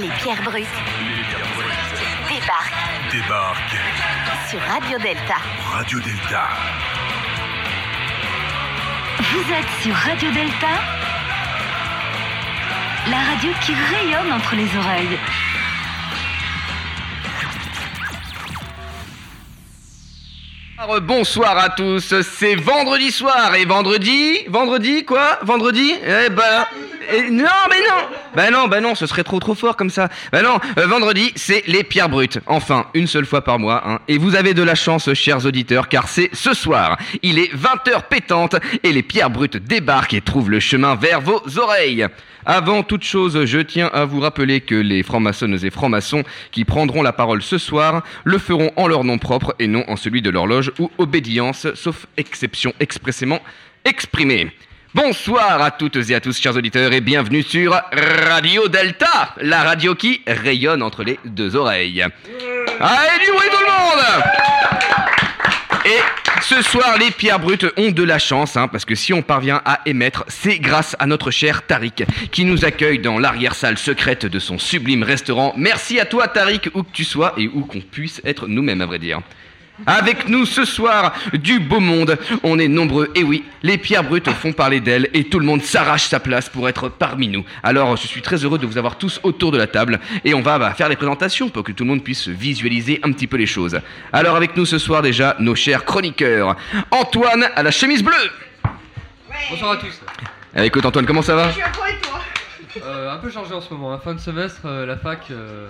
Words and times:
Les 0.00 0.08
pierres 0.08 0.42
brutes 0.42 0.64
débarquent 2.30 3.12
Débarque. 3.12 3.76
Sur 4.48 4.60
Radio 4.60 4.98
Delta. 4.98 5.36
Radio 5.74 6.00
Delta. 6.00 6.48
Vous 9.18 9.52
êtes 9.52 9.82
sur 9.82 9.94
Radio 9.94 10.30
Delta. 10.30 10.68
La 13.10 13.18
radio 13.18 13.50
qui 13.60 13.74
rayonne 13.74 14.32
entre 14.32 14.54
les 14.54 14.74
oreilles. 14.78 15.18
Alors, 20.78 21.00
Bonsoir 21.02 21.58
à 21.58 21.68
tous, 21.68 22.14
c'est 22.22 22.54
vendredi 22.54 23.10
soir 23.10 23.54
et 23.54 23.66
vendredi, 23.66 24.38
vendredi 24.48 25.04
quoi? 25.04 25.38
Vendredi? 25.42 25.92
Eh 26.02 26.30
ben, 26.30 26.64
non 27.30 27.44
mais 27.68 27.80
non 27.80 28.08
Ben 28.34 28.50
non, 28.50 28.68
ben 28.68 28.80
non, 28.82 28.94
ce 28.94 29.06
serait 29.06 29.24
trop 29.24 29.38
trop 29.40 29.54
fort 29.54 29.76
comme 29.76 29.90
ça. 29.90 30.08
Ben 30.32 30.42
non, 30.42 30.58
euh, 30.78 30.86
vendredi 30.86 31.32
c'est 31.36 31.62
les 31.66 31.82
pierres 31.84 32.08
brutes, 32.08 32.38
enfin 32.46 32.86
une 32.94 33.06
seule 33.06 33.26
fois 33.26 33.42
par 33.42 33.58
mois. 33.58 33.82
hein. 33.86 33.98
Et 34.08 34.18
vous 34.18 34.34
avez 34.36 34.54
de 34.54 34.62
la 34.62 34.74
chance 34.74 35.12
chers 35.14 35.44
auditeurs 35.46 35.88
car 35.88 36.08
c'est 36.08 36.30
ce 36.34 36.54
soir. 36.54 36.98
Il 37.22 37.38
est 37.38 37.52
20h 37.54 38.02
pétante 38.08 38.56
et 38.82 38.92
les 38.92 39.02
pierres 39.02 39.30
brutes 39.30 39.56
débarquent 39.56 40.14
et 40.14 40.20
trouvent 40.20 40.50
le 40.50 40.60
chemin 40.60 40.94
vers 40.94 41.20
vos 41.20 41.42
oreilles. 41.58 42.06
Avant 42.46 42.82
toute 42.82 43.04
chose, 43.04 43.44
je 43.44 43.58
tiens 43.58 43.90
à 43.92 44.06
vous 44.06 44.20
rappeler 44.20 44.62
que 44.62 44.74
les 44.74 45.02
francs-maçonnes 45.02 45.58
et 45.62 45.70
francs-maçons 45.70 46.22
qui 46.52 46.64
prendront 46.64 47.02
la 47.02 47.12
parole 47.12 47.42
ce 47.42 47.58
soir 47.58 48.02
le 48.24 48.38
feront 48.38 48.70
en 48.76 48.88
leur 48.88 49.04
nom 49.04 49.18
propre 49.18 49.54
et 49.58 49.66
non 49.66 49.84
en 49.88 49.96
celui 49.96 50.22
de 50.22 50.30
leur 50.30 50.46
loge 50.46 50.72
ou 50.78 50.90
obédience, 50.96 51.66
sauf 51.74 52.06
exception 52.16 52.72
expressément 52.80 53.40
exprimée. 53.84 54.50
Bonsoir 54.92 55.62
à 55.62 55.70
toutes 55.70 56.10
et 56.10 56.16
à 56.16 56.20
tous, 56.20 56.40
chers 56.40 56.56
auditeurs, 56.56 56.92
et 56.92 57.00
bienvenue 57.00 57.44
sur 57.44 57.80
Radio 57.92 58.66
Delta, 58.66 59.36
la 59.40 59.62
radio 59.62 59.94
qui 59.94 60.20
rayonne 60.26 60.82
entre 60.82 61.04
les 61.04 61.20
deux 61.24 61.54
oreilles. 61.54 62.02
Allez, 62.02 63.24
du 63.24 63.30
bruit 63.30 63.48
tout 63.52 63.64
le 63.64 63.70
monde 63.70 64.24
et 65.86 65.98
ce 66.42 66.60
soir, 66.62 66.98
les 66.98 67.10
pierres 67.10 67.38
brutes 67.38 67.66
ont 67.76 67.90
de 67.90 68.02
la 68.02 68.18
chance, 68.18 68.56
hein, 68.56 68.66
parce 68.66 68.84
que 68.84 68.94
si 68.94 69.12
on 69.12 69.22
parvient 69.22 69.62
à 69.64 69.80
émettre, 69.86 70.24
c'est 70.28 70.58
grâce 70.58 70.96
à 70.98 71.06
notre 71.06 71.30
cher 71.30 71.66
Tariq, 71.66 72.04
qui 72.32 72.44
nous 72.44 72.64
accueille 72.64 72.98
dans 72.98 73.18
l'arrière-salle 73.18 73.78
secrète 73.78 74.26
de 74.26 74.38
son 74.38 74.58
sublime 74.58 75.04
restaurant. 75.04 75.54
Merci 75.56 76.00
à 76.00 76.04
toi, 76.04 76.28
Tariq, 76.28 76.70
où 76.74 76.82
que 76.82 76.92
tu 76.92 77.04
sois 77.04 77.34
et 77.38 77.48
où 77.48 77.64
qu'on 77.64 77.80
puisse 77.80 78.20
être 78.24 78.48
nous-mêmes, 78.48 78.80
à 78.80 78.86
vrai 78.86 78.98
dire. 78.98 79.20
Avec 79.86 80.28
nous 80.28 80.46
ce 80.46 80.64
soir, 80.64 81.12
du 81.32 81.60
beau 81.60 81.80
monde. 81.80 82.18
On 82.42 82.58
est 82.58 82.68
nombreux, 82.68 83.10
et 83.14 83.22
oui, 83.22 83.44
les 83.62 83.78
pierres 83.78 84.04
brutes 84.04 84.30
font 84.30 84.52
parler 84.52 84.80
d'elles 84.80 85.08
et 85.14 85.24
tout 85.24 85.38
le 85.38 85.46
monde 85.46 85.62
s'arrache 85.62 86.06
sa 86.06 86.20
place 86.20 86.48
pour 86.48 86.68
être 86.68 86.88
parmi 86.88 87.28
nous. 87.28 87.44
Alors, 87.62 87.96
je 87.96 88.06
suis 88.06 88.22
très 88.22 88.44
heureux 88.44 88.58
de 88.58 88.66
vous 88.66 88.78
avoir 88.78 88.96
tous 88.96 89.20
autour 89.22 89.52
de 89.52 89.58
la 89.58 89.66
table 89.66 90.00
et 90.24 90.34
on 90.34 90.42
va 90.42 90.58
bah, 90.58 90.74
faire 90.74 90.88
les 90.88 90.96
présentations 90.96 91.48
pour 91.48 91.64
que 91.64 91.72
tout 91.72 91.84
le 91.84 91.90
monde 91.90 92.04
puisse 92.04 92.28
visualiser 92.28 93.00
un 93.02 93.12
petit 93.12 93.26
peu 93.26 93.36
les 93.36 93.46
choses. 93.46 93.80
Alors, 94.12 94.36
avec 94.36 94.56
nous 94.56 94.66
ce 94.66 94.78
soir 94.78 95.02
déjà, 95.02 95.36
nos 95.38 95.54
chers 95.54 95.84
chroniqueurs. 95.84 96.56
Antoine 96.90 97.48
à 97.54 97.62
la 97.62 97.70
chemise 97.70 98.02
bleue. 98.02 98.30
Bonsoir 99.50 99.72
à 99.72 99.76
tous. 99.76 100.00
Eh, 100.56 100.64
écoute, 100.64 100.84
Antoine, 100.84 101.06
comment 101.06 101.22
ça 101.22 101.36
va? 101.36 101.50
Euh, 102.86 103.12
un 103.12 103.16
peu 103.18 103.30
chargé 103.30 103.52
en 103.52 103.60
ce 103.60 103.72
moment, 103.74 103.92
hein. 103.92 104.00
fin 104.02 104.14
de 104.14 104.20
semestre, 104.20 104.60
euh, 104.64 104.86
la 104.86 104.96
fac. 104.96 105.20
euh, 105.32 105.66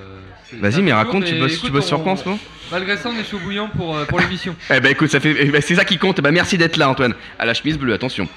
c'est- 0.51 0.57
Vas-y, 0.57 0.83
mais 0.83 0.91
peu 0.91 0.97
raconte, 0.99 1.23
lourd, 1.23 1.25
tu 1.29 1.35
mais 1.35 1.41
bosses, 1.41 1.53
tu 1.53 1.59
écoute, 1.59 1.73
bosses 1.73 1.87
sur 1.87 1.99
on- 2.01 2.03
quoi 2.03 2.13
en 2.13 2.17
ce 2.17 2.25
moment 2.27 2.39
Malgré 2.71 2.97
ça, 2.99 3.09
on 3.09 3.19
est 3.19 3.25
chaud 3.29 3.39
bouillant 3.43 3.69
pour, 3.69 3.97
euh, 3.97 4.05
pour 4.05 4.21
l'émission. 4.21 4.55
Eh 4.71 4.81
ben 4.81 4.93
écoute, 4.93 5.09
ça 5.11 5.19
fait, 5.19 5.35
eh 5.39 5.47
ben, 5.47 5.63
c'est 5.63 5.75
ça 5.77 5.85
qui 5.87 5.97
compte. 5.99 6.21
Bah 6.21 6.31
merci 6.31 6.59
d'être 6.59 6.77
là, 6.77 6.89
Antoine. 6.91 7.15
À 7.39 7.47
la 7.47 7.55
chemise 7.55 7.79
bleue, 7.79 7.95
attention. 7.95 8.29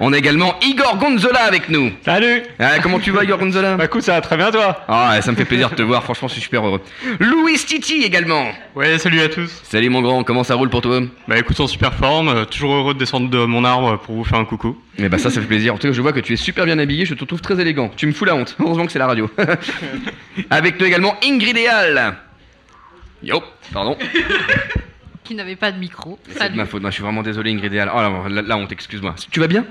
On 0.00 0.12
a 0.12 0.18
également 0.18 0.54
Igor 0.62 0.96
Gonzola 0.98 1.40
avec 1.44 1.68
nous. 1.68 1.90
Salut 2.04 2.42
Ah, 2.60 2.78
comment 2.80 3.00
tu 3.00 3.10
vas, 3.10 3.24
Igor 3.24 3.38
Gonzola 3.38 3.76
Bah 3.76 3.86
écoute, 3.86 4.02
ça 4.02 4.12
va 4.12 4.20
très 4.20 4.36
bien 4.36 4.50
toi 4.52 4.84
Ah, 4.88 5.20
ça 5.20 5.30
me 5.32 5.36
fait 5.36 5.44
plaisir 5.44 5.70
de 5.70 5.74
te 5.74 5.82
voir, 5.82 6.04
franchement, 6.04 6.28
je 6.28 6.34
suis 6.34 6.42
super 6.42 6.64
heureux. 6.64 6.80
Louis 7.18 7.56
Titi 7.58 8.02
également. 8.04 8.46
Ouais, 8.76 8.98
salut 8.98 9.20
à 9.20 9.28
tous 9.28 9.50
Salut 9.64 9.90
mon 9.90 10.00
grand, 10.00 10.22
comment 10.24 10.44
ça 10.44 10.54
roule 10.54 10.70
pour 10.70 10.80
toi? 10.80 11.00
Bah 11.26 11.38
écoute, 11.38 11.58
en 11.58 11.66
super 11.66 11.92
forme, 11.94 12.28
euh, 12.28 12.44
toujours 12.44 12.74
heureux 12.74 12.94
de 12.94 12.98
descendre 13.00 13.28
de 13.28 13.44
mon 13.44 13.64
arbre 13.64 13.98
pour 13.98 14.14
vous 14.14 14.24
faire 14.24 14.38
un 14.38 14.44
coucou. 14.44 14.78
Eh 14.98 15.08
bah 15.08 15.16
ça, 15.18 15.30
ça 15.30 15.40
fait 15.40 15.46
plaisir. 15.46 15.74
En 15.74 15.78
tout 15.78 15.86
cas, 15.88 15.92
je 15.92 16.00
vois 16.02 16.12
que 16.12 16.20
tu 16.20 16.34
es 16.34 16.36
super 16.36 16.66
bien 16.66 16.78
habillé, 16.78 17.06
je 17.06 17.14
te 17.14 17.24
trouve 17.24 17.40
très 17.40 17.58
élégant. 17.58 17.90
Tu 17.96 18.06
me 18.06 18.11
fous 18.12 18.24
la 18.24 18.34
honte. 18.34 18.56
Heureusement 18.60 18.86
que 18.86 18.92
c'est 18.92 18.98
la 18.98 19.06
radio. 19.06 19.30
avec 20.50 20.78
nous 20.80 20.86
également 20.86 21.14
Ingrid 21.24 21.56
et 21.56 21.66
Al. 21.68 22.14
Yo, 23.22 23.42
pardon. 23.72 23.96
qui 25.24 25.34
n'avait 25.34 25.56
pas 25.56 25.70
de 25.72 25.78
micro. 25.78 26.18
C'est 26.28 26.50
de 26.50 26.56
ma 26.56 26.66
faute, 26.66 26.82
Non, 26.82 26.88
je 26.90 26.94
suis 26.94 27.02
vraiment 27.02 27.22
désolé 27.22 27.52
Ingrid 27.52 27.72
et 27.72 27.80
Al. 27.80 27.90
Oh 27.94 28.00
la, 28.00 28.28
la- 28.28 28.42
la 28.42 28.56
honte, 28.56 28.72
excuse-moi. 28.72 29.14
Tu 29.30 29.40
vas 29.40 29.46
bien? 29.46 29.62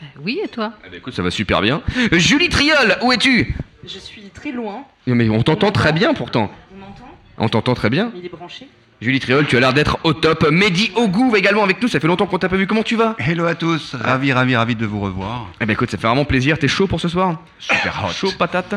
Ben 0.00 0.08
oui, 0.22 0.40
et 0.44 0.48
toi? 0.48 0.72
Eh 0.86 0.90
bah 0.90 0.96
écoute, 0.96 1.14
ça 1.14 1.22
va 1.22 1.30
super 1.30 1.60
bien. 1.62 1.80
Julie 2.12 2.48
Triol, 2.48 2.98
où 3.02 3.12
es-tu? 3.12 3.54
Je 3.84 3.98
suis 3.98 4.22
très 4.34 4.50
loin. 4.52 4.84
Non, 5.06 5.14
Mais 5.14 5.28
on 5.28 5.42
t'entend 5.42 5.70
très 5.72 5.92
bien 5.92 6.12
pourtant. 6.14 6.50
On 6.76 6.82
entend 6.82 7.08
On 7.38 7.48
t'entend 7.48 7.74
très 7.74 7.88
bien. 7.90 8.12
Il 8.16 8.24
est 8.26 8.28
branché. 8.28 8.66
Julie 9.02 9.18
Triol, 9.18 9.44
tu 9.48 9.56
as 9.56 9.60
l'air 9.60 9.72
d'être 9.72 9.98
au 10.04 10.12
top. 10.12 10.48
Mehdi 10.48 10.92
Ogou 10.94 11.34
également 11.34 11.64
avec 11.64 11.82
nous, 11.82 11.88
ça 11.88 11.98
fait 11.98 12.06
longtemps 12.06 12.26
qu'on 12.26 12.38
t'a 12.38 12.48
pas 12.48 12.54
vu. 12.54 12.68
Comment 12.68 12.84
tu 12.84 12.94
vas? 12.94 13.16
Hello 13.18 13.46
à 13.46 13.56
tous, 13.56 13.96
ravi, 13.96 14.32
ravi, 14.32 14.54
ravi 14.54 14.76
de 14.76 14.86
vous 14.86 15.00
revoir. 15.00 15.48
Eh 15.60 15.66
ben 15.66 15.72
écoute, 15.72 15.90
ça 15.90 15.98
fait 15.98 16.06
vraiment 16.06 16.24
plaisir. 16.24 16.56
T'es 16.56 16.68
chaud 16.68 16.86
pour 16.86 17.00
ce 17.00 17.08
soir? 17.08 17.40
Super 17.58 18.04
hot. 18.04 18.12
Chaud 18.12 18.30
patate 18.38 18.76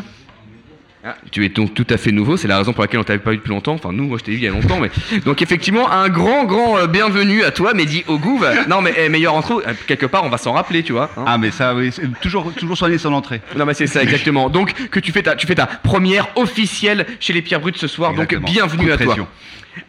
Ah, 1.08 1.16
tu 1.30 1.46
es 1.46 1.50
donc 1.50 1.76
tout 1.76 1.86
à 1.92 1.98
fait 1.98 2.12
nouveau, 2.12 2.36
c'est 2.36 2.48
la 2.48 2.58
raison 2.58 2.74
pour 2.74 2.82
laquelle 2.82 3.00
on 3.00 3.04
t'avait 3.04 3.20
pas 3.20 3.30
vu 3.30 3.38
depuis 3.38 3.52
longtemps. 3.52 3.74
Enfin, 3.74 3.92
nous, 3.92 4.06
moi 4.08 4.18
je 4.18 4.24
t'ai 4.24 4.32
vu 4.32 4.38
il 4.38 4.44
y 4.44 4.48
a 4.48 4.50
longtemps, 4.50 4.80
mais. 4.80 4.90
Donc, 5.26 5.40
effectivement, 5.44 5.92
un 5.92 6.10
grand, 6.10 6.46
grand 6.46 6.80
euh, 6.80 6.88
bienvenue 6.88 7.44
à 7.44 7.52
toi, 7.52 7.76
Mehdi 7.76 8.04
Ogou. 8.08 8.42
Non, 8.68 8.82
mais 8.82 8.92
eh, 8.98 9.08
meilleur 9.08 9.38
intro, 9.38 9.62
euh, 9.62 9.74
quelque 9.86 10.08
part, 10.08 10.24
on 10.24 10.30
va 10.30 10.40
s'en 10.40 10.54
rappeler, 10.54 10.82
tu 10.82 10.94
vois. 10.94 11.12
hein. 11.16 11.24
Ah 11.28 11.38
mais 11.38 11.52
ça, 11.52 11.76
oui, 11.76 11.92
c'est 11.92 12.10
toujours, 12.22 12.52
toujours 12.54 12.76
soigner 12.76 12.98
son 12.98 13.14
entrée. 13.14 13.40
Non, 13.56 13.68
mais 13.68 13.76
c'est 13.76 13.86
ça, 13.86 14.02
exactement. 14.02 14.50
Donc, 14.50 14.74
que 14.90 15.00
tu 15.00 15.12
fais 15.12 15.22
ta, 15.22 15.36
tu 15.36 15.46
fais 15.46 15.54
ta 15.54 15.68
première 15.68 16.28
officielle 16.36 17.06
chez 17.20 17.34
les 17.34 17.44
Pierres 17.44 17.60
Brutes 17.60 17.78
ce 17.78 17.86
soir. 17.88 18.10
Exactement. 18.10 18.42
Donc, 18.42 18.52
bienvenue 18.52 18.86
Coup 18.86 18.88
de 18.90 18.94
à 18.94 18.98
toi. 18.98 19.06
pression. 19.06 19.28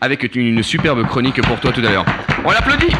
Avec 0.03 0.37
une, 0.37 0.43
une 0.49 0.63
superbe 0.63 1.07
chronique 1.07 1.41
pour 1.41 1.59
toi 1.61 1.73
tout 1.73 1.81
à 1.81 1.91
l'heure. 1.91 2.05
On 2.45 2.51
l'applaudit 2.51 2.95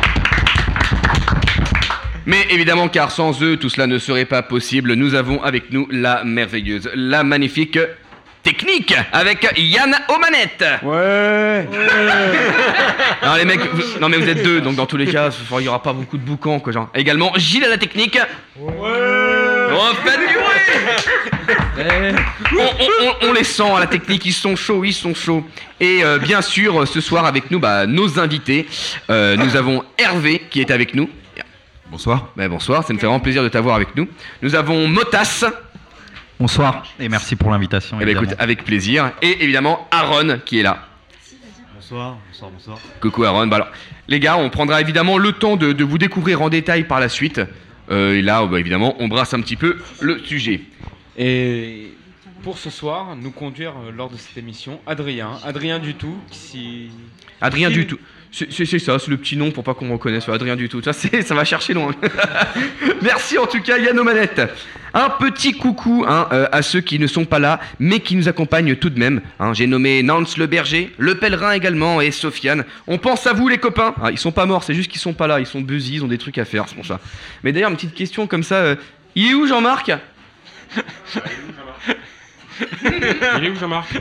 mais 2.29 2.45
évidemment, 2.51 2.89
car 2.89 3.13
sans 3.13 3.41
eux, 3.41 3.57
tout 3.57 3.69
cela 3.69 3.87
ne 3.87 3.99
serait 3.99 4.25
pas 4.25 4.43
possible, 4.43 4.95
nous 4.95 5.15
avons 5.15 5.41
avec 5.45 5.71
nous 5.71 5.87
la 5.93 6.25
merveilleuse, 6.25 6.91
la 6.97 7.23
magnifique 7.23 7.79
technique, 8.51 8.95
avec 9.13 9.53
Yann 9.57 9.93
aux 10.09 10.19
manettes. 10.19 10.65
Ouais 10.85 11.67
Non, 13.25 13.35
les 13.35 13.45
mecs, 13.45 13.61
vous- 13.75 13.99
non 14.01 14.09
mais 14.09 14.19
vous 14.19 14.29
êtes 14.29 14.43
deux, 14.45 14.61
donc 14.61 14.77
dans 14.77 14.87
tous 14.87 14.97
les 14.97 15.07
cas, 15.11 15.31
il 15.53 15.59
n'y 15.59 15.69
aura 15.69 15.83
pas 15.83 15.93
beaucoup 15.93 16.17
de 16.17 16.23
boucans, 16.23 16.61
quoi, 16.61 16.73
genre. 16.73 16.89
Également, 16.95 17.33
Gilles 17.37 17.65
à 17.65 17.69
la 17.69 17.77
technique. 17.79 18.19
Oh, 18.61 18.73
faites 20.05 20.21
du 20.21 20.27
bruit 20.35 20.45
on, 22.53 22.63
on- 22.63 23.07
on- 23.25 23.29
on 23.29 23.33
les 23.33 23.45
sent 23.45 23.69
à 23.77 23.81
la 23.81 23.87
technique, 23.87 24.25
ils 24.27 24.33
sont 24.33 24.55
chauds, 24.55 24.85
ils 24.85 24.93
sont 24.95 25.15
chauds. 25.15 25.45
Et 25.81 26.05
euh, 26.05 26.19
bien 26.19 26.41
sûr, 26.41 26.83
euh, 26.83 26.87
ce 26.87 27.01
soir 27.01 27.27
avec 27.27 27.51
nous, 27.51 27.59
bah, 27.59 27.87
nos 27.87 28.19
invités. 28.21 28.67
Euh, 29.11 29.37
nous 29.37 29.57
avons 29.57 29.83
Hervé 29.99 30.43
qui 30.51 30.61
est 30.61 30.71
avec 30.71 30.95
nous. 30.95 31.11
Bonsoir. 31.91 32.29
Bah, 32.37 32.49
bonsoir, 32.49 32.85
ça 32.87 32.93
me 32.95 32.99
fait 32.99 33.07
vraiment 33.07 33.21
plaisir 33.21 33.43
de 33.43 33.49
t'avoir 33.49 33.75
avec 33.77 33.95
nous. 33.97 34.09
Nous 34.43 34.55
avons 34.55 34.87
Motas, 34.89 35.45
Bonsoir 36.39 36.85
et 37.01 37.09
merci 37.09 37.35
pour 37.37 37.51
l'invitation. 37.51 37.97
eh 38.01 38.05
ben, 38.05 38.17
écoute, 38.17 38.35
avec 38.39 38.65
plaisir. 38.65 39.13
Et 39.23 39.43
évidemment 39.43 39.87
Aaron 39.91 40.39
qui 40.45 40.59
est 40.59 40.63
là. 40.63 40.87
Bonsoir, 41.75 42.17
bonsoir, 42.29 42.51
bonsoir. 42.51 42.79
Coucou 43.01 43.25
Aaron. 43.25 43.47
Bah 43.47 43.57
alors, 43.57 43.69
les 44.09 44.21
gars, 44.21 44.37
on 44.37 44.51
prendra 44.51 44.81
évidemment 44.81 45.19
le 45.19 45.33
temps 45.33 45.57
de, 45.57 45.73
de 45.73 45.85
vous 45.85 45.99
découvrir 45.99 46.43
en 46.43 46.49
détail 46.49 46.85
par 46.85 47.01
la 47.01 47.09
suite. 47.09 47.41
Euh, 47.91 48.15
et 48.17 48.23
là, 48.23 48.45
bah, 48.45 48.59
évidemment, 48.59 48.97
on 48.99 49.09
brasse 49.09 49.33
un 49.35 49.41
petit 49.41 49.57
peu 49.57 49.79
le 50.01 50.19
sujet. 50.25 50.61
Et 51.17 51.93
pour 52.43 52.59
ce 52.59 52.69
soir, 52.71 53.15
nous 53.17 53.31
conduire 53.31 53.73
euh, 53.87 53.93
lors 53.93 54.11
de 54.11 54.17
cette 54.17 54.37
émission, 54.37 54.81
Adrien. 54.87 55.39
Adrien 55.45 55.79
du 55.79 55.95
tout, 55.95 56.17
si... 56.33 56.91
Adrien 57.41 57.69
Qui- 57.69 57.75
du 57.75 57.87
tout. 57.87 57.99
C'est 58.33 58.79
ça, 58.79 58.99
c'est 58.99 59.11
le 59.11 59.17
petit 59.17 59.37
nom 59.37 59.51
pour 59.51 59.65
pas 59.65 59.75
qu'on 59.75 59.87
me 59.87 59.93
reconnaisse. 59.93 60.29
Adrien 60.29 60.57
du 60.57 60.69
tout. 60.69 60.83
Ça, 60.83 61.35
va 61.35 61.45
chercher 61.45 61.73
loin. 61.75 61.93
Merci 63.03 63.39
en 63.39 63.47
tout 63.47 63.61
cas, 63.63 63.79
Yann 63.79 63.99
aux 63.99 64.05
manettes. 64.05 64.43
Un 64.95 65.11
petit 65.11 65.53
coucou 65.53 66.05
hein, 66.09 66.27
euh, 66.33 66.49
à 66.53 66.63
ceux 66.63 66.81
qui 66.81 66.99
ne 66.99 67.07
sont 67.07 67.25
pas 67.27 67.39
là, 67.39 67.61
mais 67.79 68.01
qui 68.01 68.17
nous 68.17 68.29
accompagnent 68.29 68.77
tout 68.77 68.89
de 68.91 68.99
même. 68.99 69.21
hein. 69.39 69.53
J'ai 69.53 69.67
nommé 69.67 70.03
Nance 70.03 70.39
le 70.39 70.47
berger, 70.47 70.93
le 70.97 71.17
pèlerin 71.17 71.53
également 71.53 72.01
et 72.01 72.11
Sofiane. 72.11 72.65
On 72.87 72.97
pense 72.99 73.27
à 73.27 73.33
vous 73.35 73.49
les 73.49 73.59
copains. 73.59 73.95
Ah, 74.03 74.11
ils 74.11 74.19
sont 74.19 74.33
pas 74.33 74.47
morts, 74.47 74.65
c'est 74.65 74.75
juste 74.75 74.91
qu'ils 74.91 75.01
sont 75.01 75.13
pas 75.13 75.27
là. 75.27 75.39
Ils 75.41 75.47
sont 75.47 75.61
busy, 75.61 75.95
ils 75.97 76.05
ont 76.05 76.09
des 76.09 76.19
trucs 76.19 76.39
à 76.39 76.45
faire, 76.47 76.65
c'est 76.69 76.75
pour 76.77 76.87
ça. 76.87 77.01
Mais 77.43 77.53
d'ailleurs, 77.53 77.71
une 77.71 77.77
petite 77.77 77.95
question 77.95 78.27
comme 78.27 78.43
ça. 78.43 78.57
euh, 78.57 78.77
il 79.15 79.31
est 79.31 79.35
où 79.35 79.47
Jean-Marc? 79.47 79.93
Il 82.83 83.45
est 83.45 83.51
où 83.51 83.57
Jean-Marc? 83.57 83.89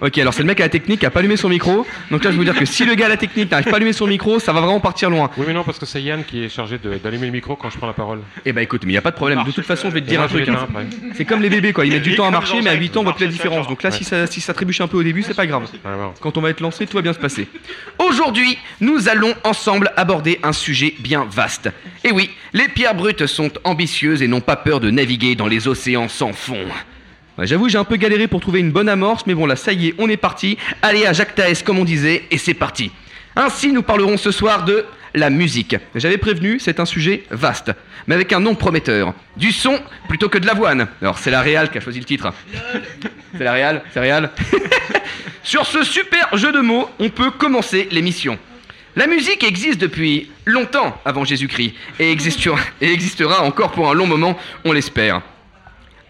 Ok, 0.00 0.18
alors 0.18 0.32
c'est 0.34 0.42
le 0.42 0.46
mec 0.46 0.60
à 0.60 0.64
la 0.64 0.68
technique 0.68 1.00
qui 1.00 1.06
a 1.06 1.10
pas 1.10 1.20
allumé 1.20 1.36
son 1.36 1.48
micro. 1.48 1.86
Donc 2.10 2.24
là, 2.24 2.30
je 2.30 2.36
veux 2.36 2.44
dire 2.44 2.54
que 2.56 2.64
si 2.64 2.84
le 2.84 2.94
gars 2.94 3.06
à 3.06 3.08
la 3.08 3.16
technique 3.16 3.50
n'arrive 3.50 3.66
pas 3.66 3.72
à 3.72 3.76
allumer 3.76 3.92
son 3.92 4.06
micro, 4.06 4.38
ça 4.38 4.52
va 4.52 4.60
vraiment 4.60 4.80
partir 4.80 5.10
loin. 5.10 5.30
Oui 5.36 5.44
mais 5.46 5.52
non, 5.52 5.64
parce 5.64 5.78
que 5.78 5.86
c'est 5.86 6.00
Yann 6.02 6.24
qui 6.24 6.44
est 6.44 6.48
chargé 6.48 6.78
de- 6.78 6.94
d'allumer 7.02 7.26
le 7.26 7.32
micro 7.32 7.56
quand 7.56 7.70
je 7.70 7.76
prends 7.78 7.86
la 7.86 7.92
parole. 7.92 8.20
Eh 8.44 8.52
bah 8.52 8.62
écoute, 8.62 8.82
mais 8.84 8.92
il 8.92 8.94
y 8.94 8.98
a 8.98 9.02
pas 9.02 9.10
de 9.10 9.16
problème. 9.16 9.42
De 9.44 9.50
toute 9.52 9.64
façon, 9.66 9.88
je 9.90 9.94
vais 9.94 10.00
te 10.00 10.06
dire 10.08 10.20
un 10.22 10.28
truc. 10.28 10.48
hein. 10.48 10.66
C'est 11.14 11.24
comme 11.24 11.42
les 11.42 11.50
bébés 11.50 11.72
quoi, 11.72 11.84
ils 11.86 11.92
mettent 11.92 12.02
du 12.02 12.14
temps 12.14 12.26
à 12.26 12.30
marcher, 12.30 12.60
mais 12.62 12.70
à 12.70 12.72
Jack, 12.74 12.82
8 12.82 12.96
ans 12.96 13.00
on 13.00 13.04
voit 13.04 13.14
plus 13.14 13.24
la 13.26 13.32
différence. 13.32 13.66
Donc 13.68 13.82
là, 13.82 13.90
si 13.90 14.04
ça, 14.04 14.26
si 14.26 14.40
ça 14.40 14.54
trébuche 14.54 14.80
un 14.80 14.88
peu 14.88 14.96
au 14.96 15.02
début, 15.02 15.22
c'est 15.22 15.34
pas 15.34 15.46
grave. 15.46 15.64
Ah. 15.84 16.12
Quand 16.20 16.36
on 16.38 16.40
va 16.40 16.50
être 16.50 16.60
lancé, 16.60 16.86
tout 16.86 16.96
va 16.96 17.02
bien 17.02 17.12
se 17.12 17.18
passer. 17.18 17.48
Aujourd'hui, 17.98 18.56
nous 18.80 19.08
allons 19.08 19.34
ensemble 19.44 19.90
aborder 19.96 20.38
un 20.42 20.52
sujet 20.52 20.94
bien 21.00 21.26
vaste. 21.30 21.68
Et 22.04 22.12
oui, 22.12 22.30
les 22.52 22.68
pierres 22.68 22.94
brutes 22.94 23.26
sont 23.26 23.50
ambitieuses 23.64 24.22
et 24.22 24.28
n'ont 24.28 24.40
pas 24.40 24.56
peur 24.56 24.80
de 24.80 24.90
naviguer 24.90 25.34
dans 25.34 25.46
les 25.48 25.68
océans 25.68 26.08
sans 26.08 26.32
fond. 26.32 26.56
J'avoue, 27.38 27.68
j'ai 27.68 27.78
un 27.78 27.84
peu 27.84 27.96
galéré 27.96 28.26
pour 28.26 28.40
trouver 28.40 28.60
une 28.60 28.70
bonne 28.70 28.88
amorce, 28.88 29.26
mais 29.26 29.34
bon, 29.34 29.46
là, 29.46 29.56
ça 29.56 29.72
y 29.72 29.88
est, 29.88 29.94
on 29.98 30.08
est 30.08 30.16
parti. 30.16 30.58
Allez 30.82 31.06
à 31.06 31.12
Jacques 31.12 31.34
Taès, 31.34 31.62
comme 31.62 31.78
on 31.78 31.84
disait, 31.84 32.24
et 32.30 32.38
c'est 32.38 32.54
parti. 32.54 32.90
Ainsi, 33.36 33.72
nous 33.72 33.82
parlerons 33.82 34.16
ce 34.16 34.30
soir 34.30 34.64
de 34.64 34.84
la 35.14 35.30
musique. 35.30 35.76
J'avais 35.94 36.18
prévenu, 36.18 36.58
c'est 36.60 36.80
un 36.80 36.84
sujet 36.84 37.24
vaste, 37.30 37.72
mais 38.06 38.14
avec 38.14 38.32
un 38.32 38.40
nom 38.40 38.54
prometteur. 38.54 39.14
Du 39.36 39.52
son 39.52 39.80
plutôt 40.08 40.28
que 40.28 40.38
de 40.38 40.46
l'avoine. 40.46 40.88
Alors, 41.00 41.18
c'est 41.18 41.30
la 41.30 41.40
Réal 41.40 41.70
qui 41.70 41.78
a 41.78 41.80
choisi 41.80 41.98
le 41.98 42.04
titre. 42.04 42.32
C'est 43.36 43.44
la 43.44 43.52
Réal 43.52 43.82
C'est 43.92 44.00
Réal 44.00 44.30
Sur 45.42 45.66
ce 45.66 45.82
super 45.82 46.36
jeu 46.36 46.52
de 46.52 46.60
mots, 46.60 46.88
on 46.98 47.08
peut 47.08 47.30
commencer 47.30 47.88
l'émission. 47.90 48.38
La 48.96 49.06
musique 49.06 49.44
existe 49.44 49.80
depuis 49.80 50.30
longtemps 50.44 51.00
avant 51.04 51.24
Jésus-Christ 51.24 51.74
et 52.00 52.10
existera 52.10 53.42
encore 53.42 53.70
pour 53.70 53.88
un 53.88 53.94
long 53.94 54.06
moment, 54.06 54.36
on 54.64 54.72
l'espère. 54.72 55.22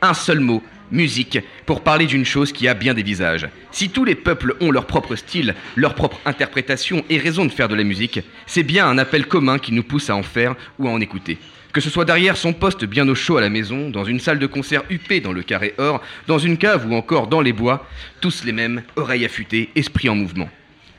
Un 0.03 0.15
seul 0.15 0.41
mot, 0.41 0.63
musique, 0.91 1.39
pour 1.67 1.83
parler 1.83 2.07
d'une 2.07 2.25
chose 2.25 2.53
qui 2.53 2.69
a 2.69 2.75
bien 2.75 2.95
des 2.95 3.03
visages. 3.03 3.49
Si 3.71 3.91
tous 3.91 4.05
les 4.05 4.15
peuples 4.15 4.57
ont 4.61 4.71
leur 4.71 4.87
propre 4.87 5.17
style, 5.17 5.55
leur 5.77 5.95
propre 5.95 6.21
interprétation 6.25 7.05
et 7.09 7.19
raison 7.19 7.45
de 7.45 7.53
faire 7.53 7.69
de 7.69 7.75
la 7.75 7.85
musique, 7.85 8.21
c'est 8.47 8.63
bien 8.63 8.87
un 8.87 8.99
appel 8.99 9.27
commun 9.27 9.59
qui 9.59 9.73
nous 9.73 9.83
pousse 9.83 10.11
à 10.11 10.17
en 10.17 10.23
faire 10.23 10.55
ou 10.79 10.89
à 10.89 10.91
en 10.91 11.01
écouter. 11.01 11.39
Que 11.73 11.81
ce 11.81 11.91
soit 11.91 12.05
derrière 12.05 12.37
son 12.37 12.53
poste 12.53 12.85
bien 12.85 13.09
au 13.09 13.15
chaud 13.15 13.37
à 13.37 13.41
la 13.41 13.49
maison, 13.49 13.91
dans 13.91 14.05
une 14.05 14.19
salle 14.19 14.41
de 14.41 14.47
concert 14.47 14.83
huppée 14.91 15.21
dans 15.21 15.33
le 15.33 15.43
carré 15.43 15.75
or, 15.79 16.03
dans 16.27 16.39
une 16.39 16.59
cave 16.59 16.91
ou 16.91 16.95
encore 16.95 17.29
dans 17.29 17.41
les 17.41 17.53
bois, 17.53 17.87
tous 18.21 18.45
les 18.45 18.53
mêmes, 18.53 18.83
oreilles 18.97 19.25
affûtées, 19.25 19.71
esprit 19.77 20.09
en 20.09 20.17
mouvement. 20.17 20.51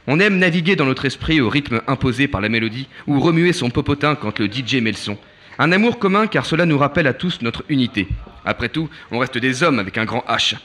On 0.08 0.20
aime 0.20 0.40
naviguer 0.40 0.76
dans 0.76 0.86
notre 0.86 1.06
esprit 1.06 1.42
au 1.42 1.50
rythme 1.50 1.82
imposé 1.88 2.28
par 2.28 2.42
la 2.42 2.50
mélodie 2.50 2.88
ou 3.06 3.20
remuer 3.20 3.54
son 3.54 3.70
popotin 3.70 4.16
quand 4.16 4.40
le 4.40 4.48
DJ 4.48 4.76
met 4.76 4.92
le 4.92 4.98
son. 4.98 5.18
Un 5.64 5.72
amour 5.72 6.00
commun 6.00 6.26
car 6.26 6.48
cela 6.48 6.66
nous 6.66 6.80
rappelle 6.80 7.06
à 7.06 7.14
tous 7.14 7.44
notre 7.44 7.64
unité. 7.70 8.08
Après 8.46 8.68
tout, 8.68 8.90
on 9.12 9.20
reste 9.20 9.38
des 9.38 9.62
hommes 9.62 9.78
avec 9.78 10.00
un 10.00 10.06
grand 10.06 10.26
H. 10.28 10.56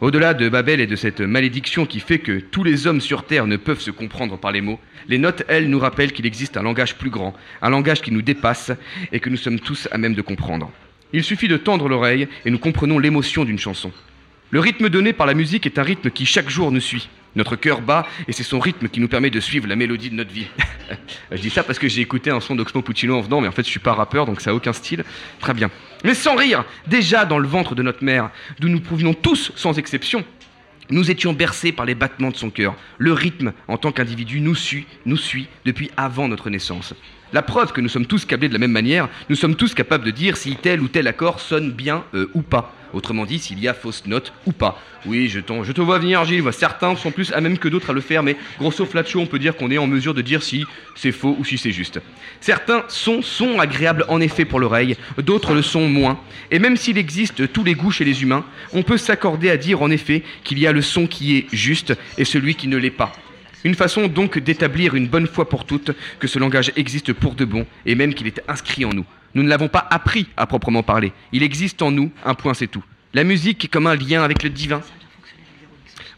Au-delà 0.00 0.34
de 0.34 0.48
Babel 0.48 0.80
et 0.80 0.88
de 0.88 0.96
cette 0.96 1.20
malédiction 1.20 1.86
qui 1.86 2.00
fait 2.00 2.18
que 2.18 2.40
tous 2.40 2.64
les 2.64 2.88
hommes 2.88 3.00
sur 3.00 3.24
Terre 3.24 3.46
ne 3.46 3.56
peuvent 3.56 3.78
se 3.78 3.92
comprendre 3.92 4.36
par 4.36 4.50
les 4.50 4.60
mots, 4.60 4.80
les 5.06 5.18
notes, 5.18 5.44
elles, 5.46 5.70
nous 5.70 5.78
rappellent 5.78 6.10
qu'il 6.10 6.26
existe 6.26 6.56
un 6.56 6.64
langage 6.64 6.96
plus 6.96 7.08
grand, 7.08 7.36
un 7.62 7.70
langage 7.70 8.02
qui 8.02 8.10
nous 8.10 8.20
dépasse 8.20 8.72
et 9.12 9.20
que 9.20 9.30
nous 9.30 9.36
sommes 9.36 9.60
tous 9.60 9.86
à 9.92 9.98
même 9.98 10.14
de 10.14 10.22
comprendre. 10.22 10.72
Il 11.12 11.22
suffit 11.22 11.46
de 11.46 11.56
tendre 11.56 11.88
l'oreille 11.88 12.26
et 12.44 12.50
nous 12.50 12.58
comprenons 12.58 12.98
l'émotion 12.98 13.44
d'une 13.44 13.60
chanson. 13.60 13.92
Le 14.50 14.58
rythme 14.58 14.88
donné 14.88 15.12
par 15.12 15.28
la 15.28 15.34
musique 15.34 15.66
est 15.66 15.78
un 15.78 15.84
rythme 15.84 16.10
qui 16.10 16.26
chaque 16.26 16.50
jour 16.50 16.72
nous 16.72 16.80
suit. 16.80 17.08
Notre 17.34 17.56
cœur 17.56 17.80
bat 17.80 18.06
et 18.28 18.32
c'est 18.32 18.42
son 18.42 18.60
rythme 18.60 18.88
qui 18.88 19.00
nous 19.00 19.08
permet 19.08 19.30
de 19.30 19.40
suivre 19.40 19.66
la 19.66 19.76
mélodie 19.76 20.10
de 20.10 20.14
notre 20.14 20.32
vie. 20.32 20.48
je 21.32 21.40
dis 21.40 21.50
ça 21.50 21.62
parce 21.62 21.78
que 21.78 21.88
j'ai 21.88 22.02
écouté 22.02 22.30
un 22.30 22.40
son 22.40 22.54
d'Oxmo 22.54 22.82
Puccino 22.82 23.16
en 23.16 23.20
venant, 23.20 23.40
mais 23.40 23.48
en 23.48 23.52
fait 23.52 23.64
je 23.64 23.70
suis 23.70 23.80
pas 23.80 23.94
rappeur 23.94 24.26
donc 24.26 24.40
ça 24.40 24.50
a 24.50 24.54
aucun 24.54 24.72
style. 24.72 25.04
Très 25.40 25.54
bien. 25.54 25.70
Mais 26.04 26.14
sans 26.14 26.36
rire, 26.36 26.64
déjà 26.86 27.24
dans 27.24 27.38
le 27.38 27.48
ventre 27.48 27.74
de 27.74 27.82
notre 27.82 28.04
mère, 28.04 28.30
d'où 28.60 28.68
nous 28.68 28.80
provenons 28.80 29.14
tous 29.14 29.52
sans 29.56 29.78
exception, 29.78 30.24
nous 30.90 31.10
étions 31.10 31.32
bercés 31.32 31.72
par 31.72 31.86
les 31.86 31.94
battements 31.94 32.30
de 32.30 32.36
son 32.36 32.50
cœur. 32.50 32.74
Le 32.98 33.12
rythme, 33.12 33.52
en 33.68 33.78
tant 33.78 33.92
qu'individu, 33.92 34.40
nous 34.40 34.54
suit, 34.54 34.86
nous 35.06 35.16
suit 35.16 35.48
depuis 35.64 35.90
avant 35.96 36.28
notre 36.28 36.50
naissance. 36.50 36.94
La 37.32 37.40
preuve 37.40 37.72
que 37.72 37.80
nous 37.80 37.88
sommes 37.88 38.04
tous 38.04 38.26
câblés 38.26 38.48
de 38.48 38.52
la 38.52 38.58
même 38.58 38.72
manière, 38.72 39.08
nous 39.30 39.36
sommes 39.36 39.56
tous 39.56 39.74
capables 39.74 40.04
de 40.04 40.10
dire 40.10 40.36
si 40.36 40.56
tel 40.56 40.82
ou 40.82 40.88
tel 40.88 41.08
accord 41.08 41.40
sonne 41.40 41.70
bien 41.70 42.04
euh, 42.14 42.30
ou 42.34 42.42
pas. 42.42 42.74
Autrement 42.92 43.24
dit, 43.24 43.38
s'il 43.38 43.58
y 43.58 43.68
a 43.68 43.74
fausse 43.74 44.06
note 44.06 44.32
ou 44.46 44.52
pas. 44.52 44.80
Oui, 45.06 45.28
je, 45.28 45.40
je 45.62 45.72
te 45.72 45.80
vois 45.80 45.98
venir, 45.98 46.24
Gilles. 46.24 46.44
Certains 46.52 46.94
sont 46.96 47.10
plus 47.10 47.32
à 47.32 47.40
même 47.40 47.58
que 47.58 47.68
d'autres 47.68 47.90
à 47.90 47.92
le 47.92 48.00
faire, 48.00 48.22
mais 48.22 48.36
grosso 48.58 48.84
flacho, 48.84 49.18
on 49.18 49.26
peut 49.26 49.38
dire 49.38 49.56
qu'on 49.56 49.70
est 49.70 49.78
en 49.78 49.86
mesure 49.86 50.14
de 50.14 50.22
dire 50.22 50.42
si 50.42 50.64
c'est 50.94 51.12
faux 51.12 51.36
ou 51.38 51.44
si 51.44 51.58
c'est 51.58 51.72
juste. 51.72 52.00
Certains 52.40 52.84
sons 52.88 53.22
sont 53.22 53.58
agréables 53.58 54.04
en 54.08 54.20
effet 54.20 54.44
pour 54.44 54.60
l'oreille, 54.60 54.96
d'autres 55.18 55.54
le 55.54 55.62
sont 55.62 55.88
moins. 55.88 56.20
Et 56.50 56.58
même 56.58 56.76
s'il 56.76 56.98
existe 56.98 57.52
tous 57.52 57.64
les 57.64 57.74
goûts 57.74 57.90
chez 57.90 58.04
les 58.04 58.22
humains, 58.22 58.44
on 58.72 58.82
peut 58.82 58.98
s'accorder 58.98 59.50
à 59.50 59.56
dire 59.56 59.82
en 59.82 59.90
effet 59.90 60.22
qu'il 60.44 60.58
y 60.58 60.66
a 60.66 60.72
le 60.72 60.82
son 60.82 61.06
qui 61.06 61.36
est 61.36 61.46
juste 61.52 61.94
et 62.18 62.24
celui 62.24 62.54
qui 62.54 62.68
ne 62.68 62.76
l'est 62.76 62.90
pas. 62.90 63.12
Une 63.64 63.74
façon 63.74 64.08
donc 64.08 64.38
d'établir 64.38 64.94
une 64.94 65.06
bonne 65.06 65.26
fois 65.26 65.48
pour 65.48 65.64
toutes 65.64 65.92
que 66.18 66.26
ce 66.26 66.38
langage 66.38 66.72
existe 66.76 67.12
pour 67.12 67.34
de 67.34 67.44
bon 67.44 67.66
et 67.86 67.94
même 67.94 68.14
qu'il 68.14 68.26
est 68.26 68.42
inscrit 68.48 68.84
en 68.84 68.92
nous. 68.92 69.06
Nous 69.34 69.42
ne 69.42 69.48
l'avons 69.48 69.68
pas 69.68 69.86
appris 69.90 70.26
à 70.36 70.46
proprement 70.46 70.82
parler. 70.82 71.12
Il 71.32 71.42
existe 71.42 71.82
en 71.82 71.90
nous, 71.90 72.10
un 72.24 72.34
point 72.34 72.54
c'est 72.54 72.66
tout. 72.66 72.84
La 73.14 73.24
musique 73.24 73.64
est 73.64 73.68
comme 73.68 73.86
un 73.86 73.96
lien 73.96 74.22
avec 74.22 74.42
le 74.42 74.50
divin. 74.50 74.80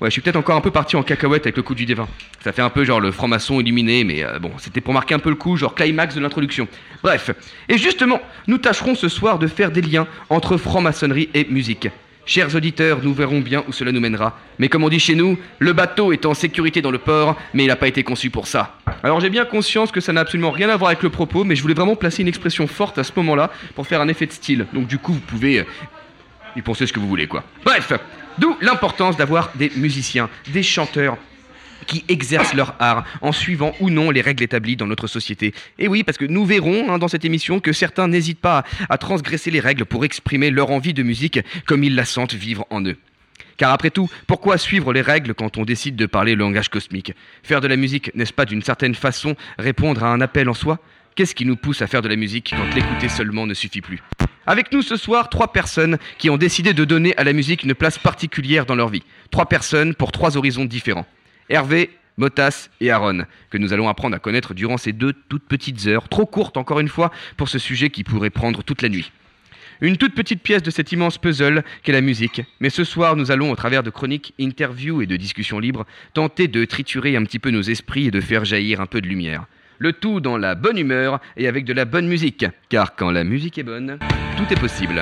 Ouais, 0.01 0.11
je 0.11 0.13
suis 0.13 0.23
peut-être 0.23 0.37
encore 0.37 0.57
un 0.57 0.61
peu 0.61 0.71
parti 0.71 0.97
en 0.97 1.03
cacahuète 1.03 1.47
avec 1.47 1.57
le 1.57 1.63
coup 1.63 1.75
du 1.75 1.87
divin. 1.87 2.09
Ça 2.43 2.53
fait 2.53 2.63
un 2.63 2.71
peu 2.71 2.85
genre 2.85 3.01
le 3.01 3.13
franc-maçon 3.13 3.61
illuminé, 3.61 4.05
mais 4.05 4.25
euh, 4.25 4.39
bon, 4.39 4.51
c'était 4.59 4.81
pour 4.81 4.93
marquer 4.93 5.15
un 5.15 5.19
peu 5.19 5.31
le 5.31 5.37
coup, 5.37 5.57
genre 5.57 5.75
climax 5.75 6.15
de 6.15 6.21
l'introduction. 6.21 6.69
Bref. 7.03 7.31
Et 7.69 7.79
justement, 7.79 8.21
nous 8.47 8.59
tâcherons 8.59 8.95
ce 8.95 9.09
soir 9.09 9.39
de 9.39 9.47
faire 9.47 9.71
des 9.71 9.83
liens 9.83 10.07
entre 10.31 10.57
franc-maçonnerie 10.57 11.29
et 11.33 11.47
musique. 11.47 11.89
Chers 12.27 12.55
auditeurs, 12.55 13.01
nous 13.03 13.13
verrons 13.13 13.41
bien 13.41 13.65
où 13.69 13.73
cela 13.73 13.93
nous 13.93 14.01
mènera. 14.01 14.39
Mais 14.59 14.71
comme 14.71 14.83
on 14.83 14.89
dit 14.89 14.99
chez 14.99 15.15
nous, 15.15 15.39
le 15.59 15.75
bateau 15.75 16.11
est 16.11 16.25
en 16.25 16.33
sécurité 16.33 16.81
dans 16.81 16.91
le 16.91 16.97
port, 16.97 17.37
mais 17.53 17.65
il 17.65 17.67
n'a 17.67 17.77
pas 17.77 17.87
été 17.87 18.03
conçu 18.03 18.31
pour 18.31 18.47
ça. 18.47 18.79
Alors 19.03 19.21
j'ai 19.21 19.29
bien 19.29 19.45
conscience 19.45 19.93
que 19.93 20.01
ça 20.01 20.15
n'a 20.15 20.23
absolument 20.23 20.51
rien 20.51 20.71
à 20.71 20.77
voir 20.77 20.89
avec 20.89 21.03
le 21.03 21.11
propos, 21.11 21.45
mais 21.45 21.55
je 21.55 21.61
voulais 21.61 21.75
vraiment 21.75 21.97
placer 21.97 22.23
une 22.23 22.29
expression 22.29 22.67
forte 22.67 22.97
à 22.97 23.05
ce 23.05 23.13
moment-là 23.17 23.51
pour 23.75 23.87
faire 23.87 24.01
un 24.01 24.09
effet 24.09 24.25
de 24.25 24.33
style. 24.33 24.67
Donc 24.73 24.87
du 24.87 24.97
coup, 24.97 25.13
vous 25.13 25.21
pouvez 25.21 25.59
euh, 25.59 25.65
y 26.57 26.63
penser 26.63 26.87
ce 26.87 26.95
que 26.95 27.01
vous 27.01 27.09
voulez, 27.09 27.27
quoi. 27.27 27.45
Bref, 27.63 27.93
d'où 28.39 28.57
l'importance 28.63 29.19
d'avoir 29.19 29.51
des 29.55 29.71
musiciens, 29.77 30.31
des 30.51 30.63
chanteurs 30.63 31.19
qui 31.87 32.05
exercent 32.09 32.55
leur 32.55 32.75
art 32.79 33.05
en 33.21 33.33
suivant 33.33 33.75
ou 33.81 33.91
non 33.91 34.11
les 34.11 34.21
règles 34.21 34.43
établies 34.43 34.77
dans 34.77 34.87
notre 34.87 35.07
société. 35.07 35.55
Et 35.79 35.89
oui, 35.89 36.03
parce 36.03 36.19
que 36.19 36.25
nous 36.25 36.45
verrons 36.45 36.91
hein, 36.91 36.99
dans 36.99 37.09
cette 37.09 37.25
émission 37.25 37.61
que 37.61 37.73
certains 37.73 38.09
n'hésitent 38.09 38.41
pas 38.41 38.65
à, 38.89 38.95
à 38.95 38.99
transgresser 38.99 39.51
les 39.51 39.61
règles 39.61 39.85
pour 39.85 40.05
exprimer 40.05 40.51
leur 40.51 40.71
envie 40.71 40.95
de 40.95 41.03
musique 41.03 41.41
comme 41.67 41.85
ils 41.85 41.95
la 41.95 42.05
sentent 42.05 42.35
vivre 42.35 42.67
en 42.71 42.85
eux. 42.85 42.97
Car 43.57 43.73
après 43.73 43.91
tout, 43.91 44.11
pourquoi 44.27 44.59
suivre 44.59 44.93
les 44.93 45.01
règles 45.01 45.35
quand 45.35 45.59
on 45.59 45.65
décide 45.65 45.97
de 45.97 46.07
parler 46.07 46.35
le 46.35 46.41
langage 46.41 46.69
cosmique? 46.69 47.13
Faire 47.43 47.61
de 47.61 47.69
la 47.69 47.77
musique, 47.77 48.15
n'est-ce 48.15 48.33
pas 48.33 48.47
d'une 48.47 48.63
certaine 48.63 48.95
façon 48.95 49.37
répondre 49.59 50.03
à 50.03 50.09
un 50.09 50.21
appel 50.21 50.49
en 50.49 50.55
soi? 50.55 50.81
Qu'est-ce 51.15 51.35
qui 51.35 51.47
nous 51.47 51.57
pousse 51.57 51.81
à 51.81 51.87
faire 51.87 52.03
de 52.03 52.09
la 52.09 52.17
musique 52.17 52.53
quand 52.57 52.75
l'écouter 52.75 53.09
seulement 53.09 53.47
ne 53.47 53.55
suffit 53.55 53.81
plus? 53.81 54.03
Avec 54.47 54.73
nous 54.73 54.83
ce 54.83 54.97
soir, 54.97 55.29
trois 55.29 55.53
personnes 55.53 55.99
qui 56.19 56.29
ont 56.29 56.37
décidé 56.37 56.75
de 56.75 56.85
donner 56.85 57.17
à 57.17 57.25
la 57.25 57.33
musique 57.33 57.63
une 57.63 57.75
place 57.75 57.99
particulière 57.99 58.67
dans 58.67 58.75
leur 58.75 58.89
vie. 58.89 59.05
Trois 59.31 59.47
personnes 59.47 59.95
pour 59.95 60.11
trois 60.11 60.37
horizons 60.37 60.65
différents. 60.65 61.07
Hervé, 61.49 61.91
Motas 62.17 62.69
et 62.81 62.91
Aaron, 62.91 63.25
que 63.51 63.59
nous 63.59 63.73
allons 63.73 63.89
apprendre 63.89 64.17
à 64.17 64.19
connaître 64.19 64.55
durant 64.55 64.77
ces 64.77 64.93
deux 64.93 65.13
toutes 65.29 65.47
petites 65.47 65.87
heures, 65.87 66.09
trop 66.09 66.27
courtes 66.27 66.57
encore 66.57 66.81
une 66.81 66.89
fois 66.89 67.11
pour 67.37 67.49
ce 67.49 67.59
sujet 67.59 67.91
qui 67.91 68.05
pourrait 68.05 68.31
prendre 68.31 68.63
toute 68.63 68.83
la 68.83 68.89
nuit. 68.89 69.11
Une 69.81 69.97
toute 69.97 70.15
petite 70.15 70.43
pièce 70.43 70.63
de 70.63 70.71
cet 70.71 70.93
immense 70.93 71.19
puzzle 71.19 71.65
qu'est 71.83 71.93
la 71.93 72.01
musique. 72.01 72.43
Mais 72.61 72.71
ce 72.71 72.85
soir, 72.85 73.17
nous 73.17 73.31
allons, 73.33 73.51
au 73.51 73.57
travers 73.57 73.83
de 73.83 73.91
chroniques, 73.91 74.33
interviews 74.41 75.03
et 75.03 75.07
de 75.07 75.17
discussions 75.17 75.59
libres, 75.59 75.85
tenter 76.15 76.47
de 76.47 76.65
triturer 76.65 77.17
un 77.17 77.25
petit 77.25 77.41
peu 77.41 77.51
nos 77.51 77.63
esprits 77.63 78.07
et 78.07 78.11
de 78.13 78.21
faire 78.21 78.45
jaillir 78.45 78.81
un 78.81 78.87
peu 78.87 79.01
de 79.01 79.09
lumière. 79.09 79.47
Le 79.79 79.93
tout 79.93 80.21
dans 80.21 80.39
la 80.39 80.55
bonne 80.55 80.79
humeur 80.79 81.21
et 81.37 81.49
avec 81.49 81.65
de 81.65 81.73
la 81.73 81.85
bonne 81.85 82.07
musique. 82.07 82.47
Car 82.69 82.95
quand 82.95 83.11
la 83.11 83.25
musique 83.25 83.59
est 83.59 83.65
bonne, 83.65 83.99
tout 84.37 84.53
est 84.53 84.61
possible. 84.61 85.01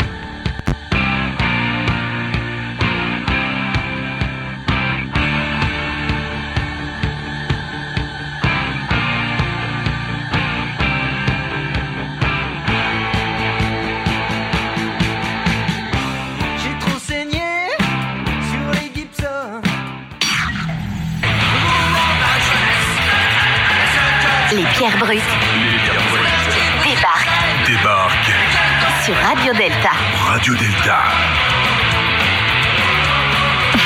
Radio 29.34 29.54
Delta. 29.54 29.90
Radio 30.26 30.54
Delta. 30.56 30.98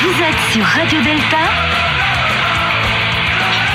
Vous 0.01 0.21
êtes 0.21 0.51
sur 0.51 0.65
Radio 0.65 0.99
Delta, 0.99 1.37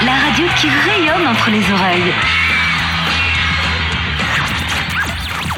la 0.04 0.12
radio 0.12 0.46
qui 0.56 0.68
rayonne 0.68 1.26
entre 1.26 1.48
les 1.50 1.72
oreilles. 1.72 2.12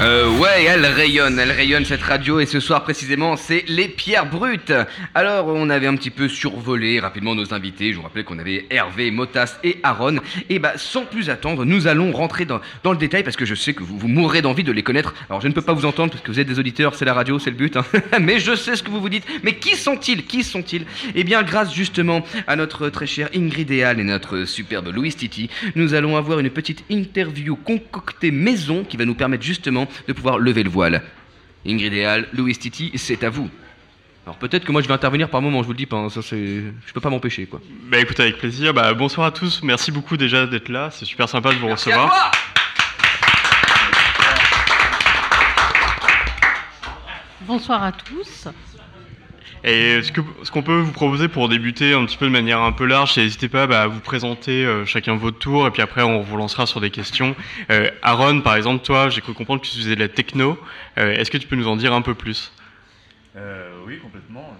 Euh, 0.04 0.28
ouais, 0.38 0.64
elle 0.68 0.84
rayonne, 0.84 1.38
elle 1.38 1.50
rayonne 1.50 1.86
cette 1.86 2.02
radio 2.02 2.38
et 2.38 2.44
ce 2.44 2.60
soir 2.60 2.84
précisément 2.84 3.36
c'est 3.38 3.64
les 3.68 3.88
pierres 3.88 4.26
brutes. 4.26 4.70
Alors 5.14 5.46
on 5.46 5.70
avait 5.70 5.86
un 5.86 5.96
petit 5.96 6.10
peu 6.10 6.28
survolé 6.28 7.00
rapidement 7.00 7.34
nos 7.34 7.54
invités, 7.54 7.90
je 7.90 7.96
vous 7.96 8.02
rappelais 8.02 8.22
qu'on 8.22 8.38
avait 8.38 8.66
Hervé, 8.68 9.10
Motas 9.10 9.56
et 9.64 9.78
Aaron. 9.82 10.16
Et 10.50 10.58
bah 10.58 10.74
sans 10.76 11.06
plus 11.06 11.30
attendre, 11.30 11.64
nous 11.64 11.86
allons 11.86 12.12
rentrer 12.12 12.44
dans, 12.44 12.60
le 12.84 12.96
détail 12.98 13.22
parce 13.22 13.36
que 13.36 13.46
je 13.46 13.54
sais 13.54 13.72
que 13.72 13.82
vous, 13.82 13.96
vous 13.96 14.08
mourrez 14.08 14.42
d'envie 14.42 14.62
de 14.62 14.72
les 14.72 14.82
connaître. 14.82 15.14
Alors 15.30 15.40
je 15.40 15.48
ne 15.48 15.54
peux 15.54 15.62
pas 15.62 15.72
vous 15.72 15.86
entendre 15.86 16.10
parce 16.10 16.22
que 16.22 16.30
vous 16.30 16.38
êtes 16.38 16.48
des 16.48 16.58
auditeurs, 16.58 16.96
c'est 16.96 17.06
la 17.06 17.14
radio, 17.14 17.38
c'est 17.38 17.50
le 17.50 17.56
but. 17.56 17.74
hein. 17.78 17.84
Mais 18.20 18.40
je 18.40 18.54
sais 18.54 18.76
ce 18.76 18.82
que 18.82 18.90
vous 18.90 19.00
vous 19.00 19.08
dites. 19.08 19.24
Mais 19.42 19.56
qui 19.56 19.74
sont-ils? 19.74 20.26
Qui 20.26 20.42
sont-ils? 20.42 20.84
Eh 21.14 21.24
bien 21.24 21.42
grâce 21.42 21.72
justement 21.72 22.26
à 22.46 22.56
notre 22.56 22.90
très 22.90 23.06
cher 23.06 23.30
Ingrid 23.34 23.70
Eal 23.70 24.00
et 24.00 24.04
notre 24.04 24.44
superbe 24.44 24.88
Louis 24.94 25.14
Titi, 25.14 25.48
nous 25.76 25.94
allons 25.94 26.18
avoir 26.18 26.40
une 26.40 26.50
petite 26.50 26.84
interview 26.90 27.56
concoctée 27.56 28.30
maison 28.30 28.84
qui 28.84 28.98
va 28.98 29.06
nous 29.06 29.14
permettre 29.14 29.44
justement 29.44 29.88
de 30.06 30.12
pouvoir 30.12 30.38
lever 30.38 30.62
le 30.62 30.70
voile. 30.70 31.02
Ingrid 31.66 31.92
Eal, 31.92 32.28
Louis 32.32 32.56
Titi, 32.56 32.92
c'est 32.96 33.24
à 33.24 33.30
vous. 33.30 33.48
Alors 34.26 34.36
peut-être 34.36 34.64
que 34.64 34.72
moi 34.72 34.80
je 34.80 34.88
vais 34.88 34.94
intervenir 34.94 35.28
par 35.28 35.42
moment, 35.42 35.60
je 35.62 35.66
vous 35.66 35.72
le 35.72 35.78
dis 35.78 35.86
pas, 35.86 35.96
hein, 35.96 36.08
ça 36.08 36.22
c'est, 36.22 36.36
je 36.36 36.92
peux 36.94 37.00
pas 37.00 37.10
m'empêcher 37.10 37.44
quoi. 37.46 37.60
Bah 37.90 37.98
écoute, 37.98 38.18
avec 38.20 38.38
plaisir. 38.38 38.72
Bah, 38.72 38.94
bonsoir 38.94 39.26
à 39.26 39.30
tous. 39.30 39.62
Merci 39.62 39.92
beaucoup 39.92 40.16
déjà 40.16 40.46
d'être 40.46 40.70
là. 40.70 40.90
C'est 40.90 41.04
super 41.04 41.28
sympa 41.28 41.52
de 41.52 41.58
vous 41.58 41.68
recevoir. 41.68 42.32
Bonsoir 47.42 47.82
à 47.82 47.92
tous. 47.92 48.48
Et 49.66 50.02
ce 50.02 50.12
que- 50.12 50.20
ce 50.42 50.50
qu'on 50.50 50.62
peut 50.62 50.78
vous 50.78 50.92
proposer 50.92 51.28
pour 51.28 51.48
débuter 51.48 51.94
un 51.94 52.04
petit 52.04 52.18
peu 52.18 52.26
de 52.26 52.30
manière 52.30 52.60
un 52.60 52.72
peu 52.72 52.84
large, 52.84 53.14
c'est 53.14 53.22
n'hésitez 53.22 53.48
pas 53.48 53.66
bah, 53.66 53.82
à 53.82 53.86
vous 53.86 54.00
présenter 54.00 54.64
euh, 54.66 54.84
chacun 54.84 55.16
votre 55.16 55.38
tour, 55.38 55.66
et 55.66 55.70
puis 55.70 55.80
après 55.80 56.02
on 56.02 56.20
vous 56.20 56.36
lancera 56.36 56.66
sur 56.66 56.82
des 56.82 56.90
questions. 56.90 57.34
Euh, 57.70 57.88
Aaron, 58.02 58.42
par 58.42 58.56
exemple, 58.56 58.84
toi, 58.84 59.08
j'ai 59.08 59.22
cru 59.22 59.32
comprendre 59.32 59.62
que 59.62 59.66
tu 59.66 59.76
faisais 59.78 59.94
de 59.94 60.00
la 60.00 60.08
techno. 60.08 60.58
Euh, 60.98 61.14
Est-ce 61.14 61.30
que 61.30 61.38
tu 61.38 61.46
peux 61.46 61.56
nous 61.56 61.66
en 61.66 61.76
dire 61.76 61.94
un 61.94 62.02
peu 62.02 62.14
plus? 62.14 62.52
Oui, 63.86 63.98
complètement. 64.00 64.54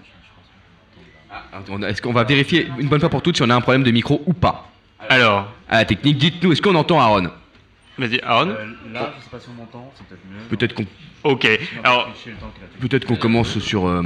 Ah, 1.31 1.59
Est-ce 1.87 2.01
qu'on 2.01 2.11
va 2.13 2.23
vérifier 2.23 2.67
une 2.79 2.87
bonne 2.87 2.99
fois 2.99 3.09
pour 3.09 3.21
toutes 3.21 3.35
si 3.35 3.43
on 3.43 3.49
a 3.49 3.55
un 3.55 3.61
problème 3.61 3.83
de 3.83 3.91
micro 3.91 4.23
ou 4.25 4.33
pas? 4.33 4.71
Alors, 5.09 5.51
À 5.69 5.77
la 5.77 5.85
technique, 5.85 6.17
dites-nous, 6.17 6.51
est-ce 6.51 6.61
qu'on 6.61 6.75
entend 6.75 6.99
Aaron? 6.99 7.29
Vas-y, 7.97 8.19
Aaron. 8.21 8.49
Euh, 8.49 8.65
là, 8.93 9.13
je 9.17 9.23
sais 9.23 9.29
pas 9.29 9.39
si 9.39 9.47
on 9.49 9.53
m'entend, 9.53 9.91
c'est 9.95 10.05
peut-être 10.07 10.21
mieux. 10.25 10.47
Peut-être 10.49 10.73
qu'on 10.73 10.85
Ok. 11.23 11.47
Alors, 11.83 12.09
peut-être 12.81 13.05
qu'on 13.05 13.15
commence 13.15 13.57
sur. 13.59 13.87
euh, 13.87 14.03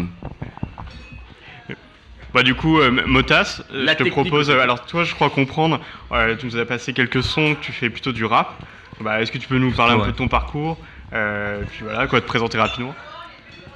Bah 2.34 2.44
du 2.44 2.54
coup, 2.54 2.80
euh, 2.80 2.92
Motas, 3.08 3.62
euh, 3.72 3.86
La 3.86 3.94
je 3.94 3.98
te 3.98 4.04
propose. 4.10 4.50
euh, 4.50 4.60
alors 4.60 4.86
toi, 4.86 5.04
je 5.04 5.14
crois 5.16 5.30
comprendre. 5.30 5.80
euh, 6.12 6.36
tu 6.36 6.46
nous 6.46 6.58
as 6.58 6.66
passé 6.66 6.94
quelques 6.94 7.24
sons. 7.24 7.56
Tu 7.60 7.72
fais 7.72 7.90
plutôt 7.90 8.12
du 8.12 8.26
rap. 8.26 8.64
Bah, 9.02 9.22
est-ce 9.22 9.32
que 9.32 9.38
tu 9.38 9.48
peux 9.48 9.58
nous 9.58 9.72
parler 9.72 9.94
un 9.94 10.00
peu 10.00 10.12
de 10.12 10.18
ton 10.18 10.28
parcours 10.28 10.78
euh, 11.14 11.64
Puis 11.70 11.84
voilà, 11.84 12.06
quoi, 12.08 12.22
te 12.22 12.28
présenter 12.28 12.58
rapidement. 12.58 12.94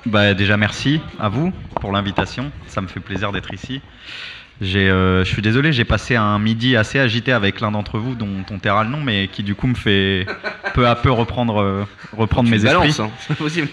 Bah, 0.06 0.34
déjà, 0.34 0.58
merci 0.58 1.02
à 1.20 1.30
vous 1.30 1.52
pour 1.80 1.92
l'invitation. 1.92 2.52
Ça 2.68 2.82
me 2.82 2.88
fait 2.88 3.00
plaisir 3.00 3.32
d'être 3.32 3.54
ici. 3.54 3.82
J'ai, 4.62 4.90
euh, 4.90 5.24
je 5.24 5.30
suis 5.32 5.42
désolé, 5.42 5.74
j'ai 5.74 5.84
passé 5.86 6.16
un 6.16 6.38
midi 6.40 6.76
assez 6.76 7.00
agité 7.00 7.32
avec 7.32 7.60
l'un 7.60 7.72
d'entre 7.72 7.98
vous 7.98 8.14
dont 8.16 8.46
on 8.52 8.60
taira 8.60 8.84
le 8.84 8.90
nom, 8.90 9.02
mais 9.02 9.28
qui 9.28 9.44
du 9.44 9.56
coup 9.56 9.68
me 9.68 9.74
fait 9.74 10.26
peu 10.74 10.88
à 10.88 10.96
peu 10.96 11.10
reprendre, 11.12 11.60
euh, 11.60 11.86
reprendre 12.16 12.50
tu 12.50 12.56
mes 12.56 12.66
esprits. 12.66 12.96
hein, 13.00 13.10
c'est 13.28 13.36
possible. 13.36 13.68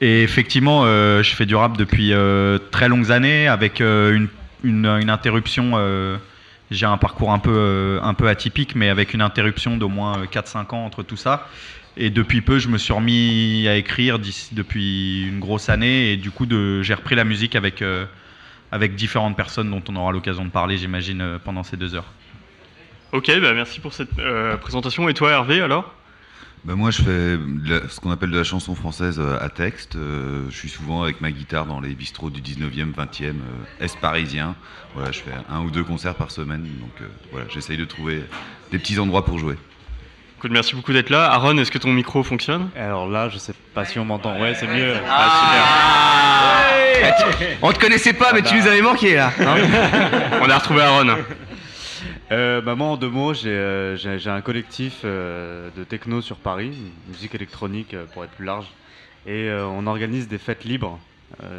Et 0.00 0.22
effectivement, 0.22 0.82
euh, 0.84 1.22
je 1.22 1.34
fais 1.34 1.46
du 1.46 1.54
rap 1.54 1.76
depuis 1.76 2.12
euh, 2.12 2.58
très 2.70 2.88
longues 2.88 3.10
années 3.12 3.48
avec 3.48 3.80
euh, 3.80 4.12
une, 4.14 4.28
une- 4.64 5.10
interruption. 5.10 5.72
j'ai 6.70 6.86
un 6.86 6.96
parcours 6.96 7.32
un 7.32 7.38
peu, 7.38 8.00
un 8.02 8.14
peu 8.14 8.28
atypique, 8.28 8.74
mais 8.74 8.88
avec 8.88 9.14
une 9.14 9.22
interruption 9.22 9.76
d'au 9.76 9.88
moins 9.88 10.18
euh, 10.18 10.26
4-5 10.26 10.74
ans 10.74 10.84
entre 10.84 11.02
tout 11.02 11.16
ça. 11.16 11.48
Et 11.96 12.10
depuis 12.10 12.40
peu, 12.40 12.58
je 12.58 12.68
me 12.68 12.76
suis 12.76 12.92
remis 12.92 13.66
à 13.68 13.76
écrire 13.76 14.18
depuis 14.18 15.28
une 15.28 15.38
grosse 15.38 15.68
année. 15.68 16.12
Et 16.12 16.16
du 16.16 16.32
coup, 16.32 16.46
j'ai 16.82 16.94
repris 16.94 17.14
la 17.14 17.22
musique 17.22 17.54
avec, 17.54 17.84
avec 18.72 18.96
différentes 18.96 19.36
personnes 19.36 19.70
dont 19.70 19.82
on 19.88 19.94
aura 19.94 20.10
l'occasion 20.10 20.44
de 20.44 20.50
parler, 20.50 20.76
j'imagine, 20.76 21.38
pendant 21.44 21.62
ces 21.62 21.76
deux 21.76 21.94
heures. 21.94 22.12
Ok, 23.12 23.30
bah 23.40 23.52
merci 23.54 23.78
pour 23.78 23.92
cette 23.94 24.10
présentation. 24.60 25.08
Et 25.08 25.14
toi, 25.14 25.30
Hervé, 25.30 25.60
alors? 25.60 25.94
Bah, 26.64 26.74
moi, 26.76 26.90
je 26.90 27.02
fais 27.02 27.36
la- 27.66 27.86
ce 27.90 28.00
qu'on 28.00 28.10
appelle 28.10 28.30
de 28.30 28.38
la 28.38 28.44
chanson 28.44 28.74
française 28.74 29.20
euh, 29.20 29.36
à 29.38 29.50
texte. 29.50 29.96
Euh, 29.96 30.46
je 30.48 30.56
suis 30.56 30.70
souvent 30.70 31.02
avec 31.02 31.20
ma 31.20 31.30
guitare 31.30 31.66
dans 31.66 31.78
les 31.80 31.90
bistrots 31.94 32.30
du 32.30 32.40
19e, 32.40 32.92
20e, 32.94 33.34
euh, 33.80 33.84
Est 33.84 33.98
parisien. 33.98 34.54
Voilà, 34.94 35.12
je 35.12 35.18
fais 35.20 35.32
un 35.50 35.60
ou 35.60 35.70
deux 35.70 35.84
concerts 35.84 36.14
par 36.14 36.30
semaine. 36.30 36.62
Donc 36.80 36.92
euh, 37.02 37.06
voilà, 37.32 37.46
j'essaye 37.52 37.76
de 37.76 37.84
trouver 37.84 38.22
des 38.70 38.78
petits 38.78 38.98
endroits 38.98 39.26
pour 39.26 39.38
jouer. 39.38 39.56
Écoute, 40.38 40.52
merci 40.52 40.74
beaucoup 40.74 40.92
d'être 40.94 41.10
là. 41.10 41.30
Aaron, 41.32 41.58
est-ce 41.58 41.70
que 41.70 41.78
ton 41.78 41.92
micro 41.92 42.22
fonctionne? 42.22 42.70
Alors 42.76 43.08
là, 43.10 43.28
je 43.28 43.36
sais 43.36 43.54
pas 43.74 43.84
si 43.84 43.98
on 43.98 44.06
m'entend. 44.06 44.40
Ouais, 44.40 44.54
c'est 44.54 44.66
mieux. 44.66 44.94
Ah, 45.06 46.62
tu- 47.18 47.44
On 47.60 47.72
te 47.72 47.78
connaissait 47.78 48.12
pas, 48.14 48.32
mais 48.32 48.40
tu 48.42 48.54
nous 48.56 48.66
avais 48.66 48.80
manqué 48.82 49.16
là. 49.16 49.32
hein. 49.38 49.56
On 50.42 50.48
a 50.48 50.58
retrouvé 50.58 50.80
Aaron. 50.82 51.16
Euh, 52.34 52.60
bah, 52.60 52.74
moi, 52.74 52.88
en 52.88 52.96
deux 52.96 53.08
mots, 53.08 53.32
j'ai 53.32 53.50
euh, 53.50 53.96
un 54.26 54.40
collectif 54.40 55.02
euh, 55.04 55.70
de 55.76 55.84
techno 55.84 56.20
sur 56.20 56.36
Paris, 56.36 56.76
musique 57.06 57.32
électronique 57.36 57.94
euh, 57.94 58.06
pour 58.12 58.24
être 58.24 58.32
plus 58.32 58.44
large. 58.44 58.66
Et 59.26 59.48
on 59.50 59.86
organise 59.86 60.28
des 60.28 60.36
fêtes 60.36 60.64
libres, 60.64 60.98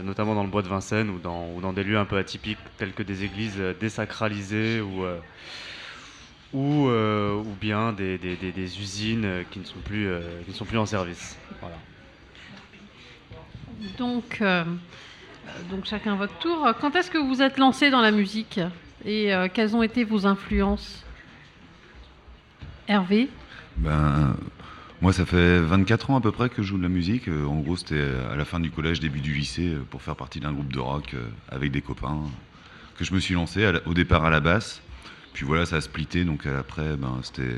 notamment 0.04 0.36
dans 0.36 0.44
le 0.44 0.50
bois 0.50 0.62
de 0.62 0.68
Vincennes 0.68 1.10
ou 1.10 1.18
dans, 1.18 1.74
des 1.74 1.84
lieux 1.84 1.98
un 1.98 2.06
peu 2.06 2.16
atypiques, 2.16 2.60
tels 2.78 2.94
que 2.94 3.02
des 3.02 3.24
églises 3.24 3.60
désacralisées 3.80 4.82
ou, 6.54 6.92
bien 7.60 7.92
des, 7.92 8.80
usines 8.80 9.46
qui 9.50 9.58
ne 9.58 9.64
sont 9.64 9.80
plus, 9.80 10.78
en 10.78 10.86
service. 10.86 11.40
Donc, 13.98 14.44
donc 15.72 15.86
chacun 15.86 16.18
votre 16.18 16.38
tour. 16.38 16.72
Quand 16.80 16.96
est-ce 16.96 17.10
que 17.10 17.18
vous 17.18 17.42
êtes 17.42 17.58
lancé 17.58 17.90
dans 17.90 18.02
la 18.02 18.12
musique? 18.12 18.60
Et 19.06 19.34
euh, 19.34 19.48
quelles 19.54 19.76
ont 19.76 19.84
été 19.84 20.04
vos 20.04 20.26
influences? 20.26 21.04
Hervé? 22.88 23.30
Ben, 23.78 24.36
moi, 25.02 25.12
ça 25.14 25.26
fait 25.26 25.60
24 25.60 26.12
ans 26.12 26.18
à 26.18 26.22
peu 26.22 26.32
près 26.32 26.50
que 26.50 26.62
je 26.62 26.68
joue 26.68 26.78
de 26.78 26.84
la 26.84 26.90
musique. 26.90 27.28
Euh, 27.28 27.46
en 27.46 27.60
gros, 27.60 27.76
c'était 27.76 28.06
à 28.32 28.36
la 28.36 28.46
fin 28.46 28.60
du 28.60 28.72
collège, 28.72 29.00
début 29.00 29.22
du 29.22 29.34
lycée, 29.34 29.74
euh, 29.74 29.84
pour 29.90 30.02
faire 30.02 30.16
partie 30.16 30.40
d'un 30.40 30.54
groupe 30.54 30.72
de 30.72 30.80
rock 30.80 31.14
euh, 31.14 31.28
avec 31.50 31.72
des 31.72 31.82
copains, 31.82 32.22
que 32.98 33.04
je 33.04 33.14
me 33.14 33.20
suis 33.20 33.34
lancé 33.34 33.70
au 33.86 33.94
départ 33.94 34.24
à 34.26 34.30
la 34.30 34.40
basse. 34.40 34.82
Puis 35.34 35.46
voilà, 35.46 35.66
ça 35.66 35.76
a 35.78 35.82
splitté, 35.82 36.24
donc 36.24 36.46
euh, 36.46 36.60
après, 36.60 36.96
ben, 36.96 37.20
c'était 37.22 37.56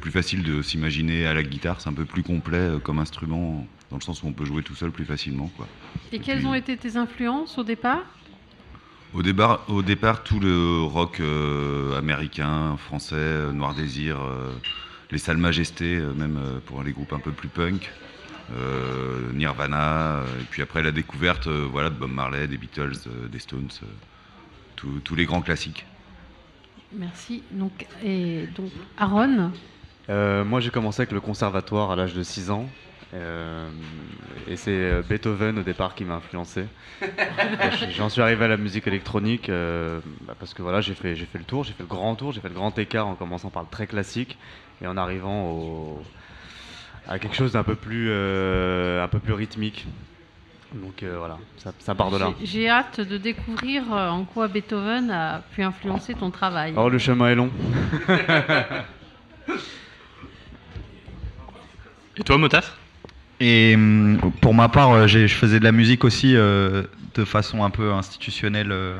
plus 0.00 0.10
facile 0.10 0.42
de 0.42 0.62
s'imaginer 0.62 1.26
à 1.26 1.34
la 1.34 1.42
guitare. 1.44 1.80
C'est 1.80 1.88
un 1.88 1.92
peu 1.92 2.04
plus 2.04 2.22
complet 2.24 2.56
euh, 2.58 2.78
comme 2.78 2.98
instrument, 2.98 3.66
dans 3.90 3.96
le 3.98 4.02
sens 4.02 4.22
où 4.22 4.26
on 4.26 4.32
peut 4.32 4.44
jouer 4.44 4.62
tout 4.62 4.74
seul 4.74 4.90
plus 4.90 5.04
facilement. 5.04 5.48
Quoi. 5.56 5.68
Et 6.10 6.18
quelles 6.18 6.38
puis- 6.38 6.46
ont 6.46 6.54
été 6.54 6.76
tes 6.76 6.96
influences 6.96 7.56
au 7.58 7.62
départ? 7.64 8.02
Au 9.12 9.22
départ, 9.22 9.64
au 9.68 9.82
départ 9.82 10.22
tout 10.22 10.38
le 10.38 10.82
rock 10.82 11.18
euh, 11.20 11.98
américain, 11.98 12.76
français, 12.76 13.16
euh, 13.16 13.52
Noir 13.52 13.74
Désir, 13.74 14.18
euh, 14.20 14.52
les 15.10 15.18
salles 15.18 15.36
majestés, 15.36 15.96
euh, 15.96 16.12
même 16.14 16.36
euh, 16.38 16.60
pour 16.64 16.82
les 16.84 16.92
groupes 16.92 17.12
un 17.12 17.18
peu 17.18 17.32
plus 17.32 17.48
punk, 17.48 17.90
euh, 18.56 19.32
Nirvana, 19.32 20.18
euh, 20.18 20.40
et 20.40 20.44
puis 20.48 20.62
après 20.62 20.82
la 20.82 20.92
découverte 20.92 21.48
euh, 21.48 21.66
voilà, 21.70 21.90
de 21.90 21.96
Bob 21.96 22.10
Marley, 22.12 22.46
des 22.46 22.56
Beatles, 22.56 22.92
euh, 23.08 23.26
des 23.28 23.40
Stones, 23.40 23.68
euh, 23.82 23.86
tous- 24.76 25.00
tous 25.02 25.16
les 25.16 25.24
grands 25.24 25.42
classiques. 25.42 25.86
Merci. 26.92 27.42
Donc, 27.50 27.86
et 28.04 28.46
donc 28.56 28.70
Aaron? 28.96 29.50
Euh, 30.08 30.44
moi, 30.44 30.60
j'ai 30.60 30.70
commencé 30.70 31.02
avec 31.02 31.12
le 31.12 31.20
conservatoire 31.20 31.90
à 31.90 31.96
l'âge 31.96 32.14
de 32.14 32.22
6 32.22 32.50
ans. 32.50 32.68
Euh, 33.12 33.68
et 34.46 34.56
c'est 34.56 34.70
euh, 34.70 35.02
Beethoven 35.02 35.58
au 35.58 35.62
départ 35.62 35.94
qui 35.96 36.04
m'a 36.04 36.14
influencé. 36.14 36.66
J'en 37.96 38.08
suis 38.08 38.20
arrivé 38.22 38.44
à 38.44 38.48
la 38.48 38.56
musique 38.56 38.86
électronique 38.86 39.48
euh, 39.48 40.00
bah, 40.20 40.34
parce 40.38 40.54
que 40.54 40.62
voilà, 40.62 40.80
j'ai 40.80 40.94
fait, 40.94 41.16
j'ai 41.16 41.26
fait 41.26 41.38
le 41.38 41.44
tour, 41.44 41.64
j'ai 41.64 41.72
fait 41.72 41.82
le 41.82 41.88
grand 41.88 42.14
tour, 42.14 42.30
j'ai 42.32 42.40
fait 42.40 42.48
le 42.48 42.54
grand 42.54 42.76
écart 42.78 43.08
en 43.08 43.16
commençant 43.16 43.50
par 43.50 43.62
le 43.62 43.68
très 43.68 43.86
classique 43.88 44.38
et 44.80 44.86
en 44.86 44.96
arrivant 44.96 45.50
au, 45.50 46.02
à 47.08 47.18
quelque 47.18 47.34
chose 47.34 47.52
d'un 47.52 47.64
peu 47.64 47.74
plus, 47.74 48.08
euh, 48.10 49.02
un 49.02 49.08
peu 49.08 49.18
plus 49.18 49.32
rythmique. 49.32 49.86
Donc 50.72 51.02
euh, 51.02 51.16
voilà, 51.18 51.38
ça, 51.56 51.72
ça 51.80 51.96
part 51.96 52.12
de 52.12 52.18
là. 52.18 52.32
J'ai- 52.44 52.68
hâte 52.68 53.00
de 53.00 53.18
découvrir 53.18 53.90
en 53.90 54.24
quoi 54.24 54.46
Beethoven 54.46 55.10
a 55.10 55.42
pu 55.52 55.64
influencer 55.64 56.14
ton 56.14 56.30
travail. 56.30 56.74
Oh, 56.76 56.88
le 56.88 56.98
chemin 56.98 57.28
est 57.30 57.34
long. 57.34 57.50
Et 62.16 62.22
toi, 62.22 62.38
Motas 62.38 62.76
Et 63.40 63.74
hum, 63.74 64.18
pour 64.42 64.54
ma 64.54 64.68
part, 64.68 64.92
euh, 64.92 65.06
je 65.06 65.26
faisais 65.28 65.58
de 65.58 65.64
la 65.64 65.72
musique 65.72 66.04
aussi 66.04 66.36
euh, 66.36 66.82
de 67.14 67.24
façon 67.24 67.64
un 67.64 67.70
peu 67.70 67.92
institutionnelle 67.92 68.70
euh, 68.70 68.98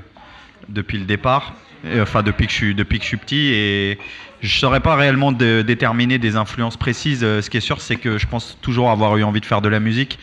depuis 0.69 0.99
le 0.99 1.05
départ, 1.05 1.55
enfin 2.01 2.23
depuis 2.23 2.47
que 2.47 2.53
je 2.53 2.57
suis 2.57 2.75
depuis 2.75 2.99
que 2.99 3.05
je 3.05 3.09
suis 3.09 3.17
petit 3.19 3.51
et 3.53 3.99
je 4.41 4.59
saurais 4.59 4.81
pas 4.81 4.97
réellement 4.97 5.33
déterminer 5.33 6.19
des 6.19 6.37
influences 6.37 6.79
précises. 6.79 7.21
Ce 7.21 7.51
qui 7.51 7.59
est 7.59 7.63
sûr, 7.63 7.81
c'est 7.83 7.97
que 7.97 8.17
je 8.17 8.27
pense 8.27 8.59
toujours 8.63 8.91
avoir 8.91 9.17
eu 9.19 9.23
envie 9.23 9.41
de 9.41 9.47
faire 9.47 9.61
de 9.61 9.69
la 9.69 9.81
musique, 9.81 10.19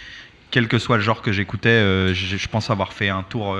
quel 0.49 0.67
que 0.67 0.79
soit 0.79 0.97
le 0.97 1.03
genre 1.03 1.21
que 1.21 1.31
j'écoutais. 1.31 2.13
je 2.13 2.47
pense 2.47 2.71
avoir 2.71 2.93
fait 2.93 3.09
un 3.09 3.21
tour 3.23 3.55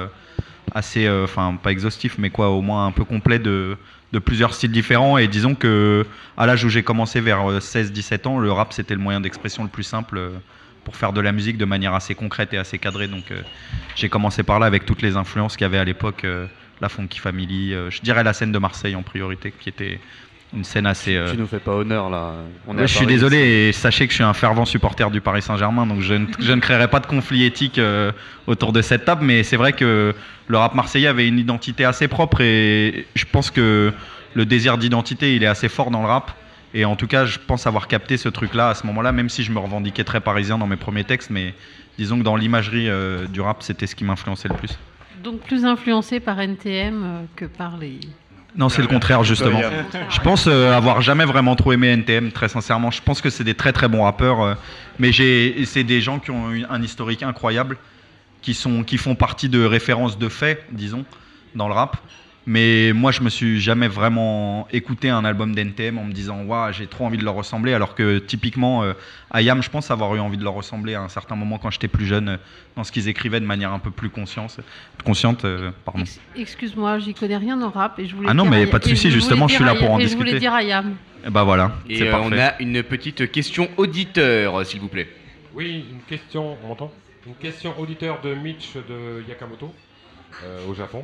assez, 0.71 1.07
enfin 1.23 1.59
pas 1.61 1.71
exhaustif, 1.71 2.17
mais 2.17 2.31
quoi, 2.31 2.49
au 2.49 2.61
moins 2.61 2.87
un 2.87 2.91
peu 2.91 3.03
complet 3.03 3.37
de, 3.37 3.77
de 4.13 4.19
plusieurs 4.19 4.53
styles 4.53 4.71
différents. 4.71 5.17
Et 5.17 5.27
disons 5.27 5.55
que 5.55 6.05
à 6.37 6.45
l'âge 6.45 6.63
où 6.63 6.69
j'ai 6.69 6.83
commencé 6.83 7.19
vers 7.21 7.59
16-17 7.59 8.27
ans, 8.27 8.39
le 8.39 8.51
rap 8.51 8.73
c'était 8.73 8.95
le 8.95 9.01
moyen 9.01 9.21
d'expression 9.21 9.63
le 9.63 9.69
plus 9.69 9.83
simple 9.83 10.17
euh, 10.17 10.29
pour 10.87 10.95
faire 10.95 11.11
de 11.11 11.19
la 11.19 11.33
musique 11.33 11.57
de 11.57 11.65
manière 11.65 11.93
assez 11.93 12.15
concrète 12.15 12.53
et 12.53 12.57
assez 12.57 12.77
cadrée. 12.77 13.09
Donc 13.09 13.29
euh, 13.31 13.41
j'ai 13.97 14.07
commencé 14.07 14.41
par 14.41 14.57
là 14.57 14.67
avec 14.67 14.85
toutes 14.85 15.01
les 15.01 15.17
influences 15.17 15.57
qu'il 15.57 15.65
y 15.65 15.69
avait 15.69 15.77
à 15.77 15.83
l'époque, 15.83 16.23
euh, 16.23 16.47
la 16.79 16.87
Funky 16.87 17.19
Family, 17.19 17.73
euh, 17.73 17.89
je 17.89 17.99
dirais 17.99 18.23
la 18.23 18.31
scène 18.31 18.53
de 18.53 18.57
Marseille 18.57 18.95
en 18.95 19.03
priorité, 19.03 19.51
qui 19.51 19.67
était 19.67 19.99
une 20.55 20.63
scène 20.63 20.85
assez. 20.85 21.15
euh, 21.15 21.31
Tu 21.31 21.37
nous 21.37 21.47
fais 21.47 21.59
pas 21.59 21.73
honneur 21.75 22.09
là. 22.09 22.33
On 22.67 22.75
Ouais, 22.77 22.87
je 22.87 22.93
suis 22.93 23.05
Paris, 23.05 23.13
désolé 23.13 23.37
et 23.37 23.71
sachez 23.73 24.05
que 24.07 24.11
je 24.11 24.15
suis 24.15 24.23
un 24.23 24.33
fervent 24.33 24.65
supporter 24.65 25.09
du 25.11 25.19
Paris 25.21 25.41
Saint-Germain, 25.41 25.85
donc 25.85 26.01
je 26.01 26.13
ne, 26.13 26.25
je 26.39 26.53
ne 26.53 26.61
créerai 26.61 26.87
pas 26.89 26.99
de 26.99 27.05
conflit 27.05 27.43
éthique 27.43 27.77
euh, 27.79 28.11
autour 28.47 28.71
de 28.71 28.81
cette 28.81 29.05
table, 29.05 29.25
mais 29.25 29.43
c'est 29.43 29.57
vrai 29.57 29.73
que 29.73 30.15
le 30.47 30.57
rap 30.57 30.73
marseillais 30.73 31.07
avait 31.07 31.27
une 31.27 31.39
identité 31.39 31.83
assez 31.85 32.07
propre 32.07 32.41
et 32.41 33.05
je 33.15 33.25
pense 33.29 33.51
que 33.51 33.93
le 34.33 34.45
désir 34.45 34.77
d'identité, 34.77 35.35
il 35.35 35.43
est 35.43 35.47
assez 35.47 35.67
fort 35.69 35.91
dans 35.91 36.01
le 36.01 36.07
rap. 36.07 36.31
Et 36.73 36.85
en 36.85 36.95
tout 36.95 37.07
cas, 37.07 37.25
je 37.25 37.39
pense 37.39 37.65
avoir 37.65 37.87
capté 37.87 38.17
ce 38.17 38.29
truc-là 38.29 38.69
à 38.69 38.73
ce 38.75 38.85
moment-là, 38.87 39.11
même 39.11 39.29
si 39.29 39.41
je 39.43 39.51
me 39.51 39.57
revendiquais 39.59 40.03
très 40.03 40.19
parisien 40.19 40.57
dans 40.57 40.67
mes 40.67 40.75
premiers 40.75 41.05
textes, 41.05 41.29
mais 41.29 41.53
disons 41.97 42.19
que 42.19 42.23
dans 42.23 42.35
l'imagerie 42.35 42.89
euh, 42.89 43.25
du 43.25 43.41
rap, 43.41 43.63
c'était 43.63 43.87
ce 43.87 43.95
qui 43.95 44.03
m'influençait 44.03 44.49
le 44.49 44.55
plus. 44.55 44.77
Donc 45.23 45.39
plus 45.39 45.65
influencé 45.65 46.19
par 46.19 46.39
NTM 46.39 47.03
euh, 47.03 47.21
que 47.35 47.45
par 47.45 47.77
les. 47.77 47.99
Non, 48.57 48.69
c'est 48.69 48.81
le 48.81 48.87
contraire, 48.87 49.23
justement. 49.23 49.61
Je 50.09 50.19
pense 50.19 50.47
euh, 50.47 50.73
avoir 50.73 51.01
jamais 51.01 51.25
vraiment 51.25 51.55
trop 51.55 51.73
aimé 51.73 51.89
NTM, 51.89 52.31
très 52.31 52.49
sincèrement. 52.49 52.89
Je 52.89 53.01
pense 53.03 53.21
que 53.21 53.29
c'est 53.29 53.43
des 53.43 53.53
très 53.53 53.71
très 53.71 53.87
bons 53.87 54.03
rappeurs, 54.03 54.41
euh, 54.41 54.55
mais 54.97 55.11
c'est 55.11 55.83
des 55.83 56.01
gens 56.01 56.17
qui 56.17 56.31
ont 56.31 56.51
eu 56.51 56.65
un 56.67 56.81
historique 56.81 57.21
incroyable, 57.21 57.77
qui, 58.41 58.55
sont, 58.55 58.83
qui 58.83 58.97
font 58.97 59.13
partie 59.13 59.47
de 59.47 59.63
références 59.63 60.17
de 60.17 60.27
fait, 60.27 60.65
disons, 60.71 61.05
dans 61.53 61.67
le 61.67 61.75
rap. 61.75 61.97
Mais 62.49 62.93
moi, 62.93 63.11
je 63.11 63.21
me 63.21 63.29
suis 63.29 63.59
jamais 63.59 63.89
vraiment 63.89 64.69
écouté 64.71 65.09
un 65.09 65.25
album 65.25 65.53
d'NTM 65.53 65.97
en 65.97 66.05
me 66.05 66.13
disant, 66.13 66.43
waouh, 66.43 66.71
j'ai 66.71 66.87
trop 66.87 67.05
envie 67.05 67.17
de 67.17 67.25
leur 67.25 67.33
ressembler. 67.33 67.73
Alors 67.73 67.93
que 67.93 68.19
typiquement, 68.19 68.83
euh, 68.83 68.93
Ayam, 69.31 69.61
je 69.61 69.69
pense 69.69 69.91
avoir 69.91 70.15
eu 70.15 70.19
envie 70.21 70.37
de 70.37 70.45
leur 70.45 70.53
ressembler 70.53 70.95
à 70.95 71.01
un 71.01 71.09
certain 71.09 71.35
moment 71.35 71.57
quand 71.57 71.71
j'étais 71.71 71.89
plus 71.89 72.05
jeune, 72.05 72.29
euh, 72.29 72.37
dans 72.77 72.85
ce 72.85 72.93
qu'ils 72.93 73.09
écrivaient 73.09 73.41
de 73.41 73.45
manière 73.45 73.73
un 73.73 73.79
peu 73.79 73.91
plus 73.91 74.09
consciente. 74.09 74.61
consciente 75.03 75.43
euh, 75.43 75.71
pardon. 75.83 76.05
Excuse-moi, 76.37 76.99
j'y 76.99 77.13
connais 77.13 77.35
rien 77.35 77.61
en 77.61 77.69
rap 77.69 77.99
et 77.99 78.05
je 78.05 78.15
voulais. 78.15 78.29
Ah 78.31 78.33
non, 78.33 78.43
dire 78.43 78.51
mais 78.51 78.65
pas 78.65 78.79
de 78.79 78.85
souci, 78.87 79.11
justement, 79.11 79.49
je 79.49 79.55
suis 79.55 79.65
là 79.65 79.75
pour 79.75 79.91
en 79.91 79.99
et 79.99 80.07
Je 80.07 80.15
voulais 80.15 80.31
discuter. 80.31 80.39
dire 80.39 80.53
Ayam. 80.53 80.95
Et 81.25 81.29
bah 81.29 81.43
voilà, 81.43 81.73
Et 81.89 81.97
c'est 81.97 82.07
euh, 82.07 82.11
parfait. 82.11 82.29
on 82.31 82.39
a 82.39 82.53
une 82.61 82.81
petite 82.81 83.29
question 83.29 83.67
auditeur, 83.75 84.65
s'il 84.65 84.79
vous 84.79 84.87
plaît. 84.87 85.09
Oui, 85.53 85.83
une 85.91 85.99
question, 86.07 86.55
on 86.63 86.67
m'entend? 86.69 86.93
Une 87.25 87.35
question 87.35 87.77
auditeur 87.77 88.21
de 88.21 88.33
Mitch 88.35 88.75
de 88.75 89.27
Yakamoto, 89.27 89.73
euh, 90.45 90.65
au 90.69 90.73
Japon. 90.73 91.03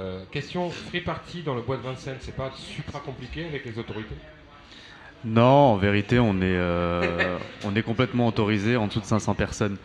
Euh, 0.00 0.22
question 0.30 0.70
free 0.70 1.00
party 1.00 1.42
dans 1.42 1.54
le 1.54 1.60
bois 1.60 1.76
de 1.76 1.82
Vincennes, 1.82 2.16
c'est 2.20 2.34
pas 2.34 2.50
supra 2.56 3.00
compliqué 3.00 3.44
avec 3.44 3.66
les 3.66 3.78
autorités 3.78 4.14
Non, 5.24 5.42
en 5.42 5.76
vérité, 5.76 6.18
on 6.18 6.36
est, 6.36 6.44
euh, 6.44 7.36
on 7.64 7.76
est 7.76 7.82
complètement 7.82 8.26
autorisé 8.26 8.76
en 8.76 8.86
dessous 8.86 9.00
de 9.00 9.04
500 9.04 9.34
personnes. 9.34 9.76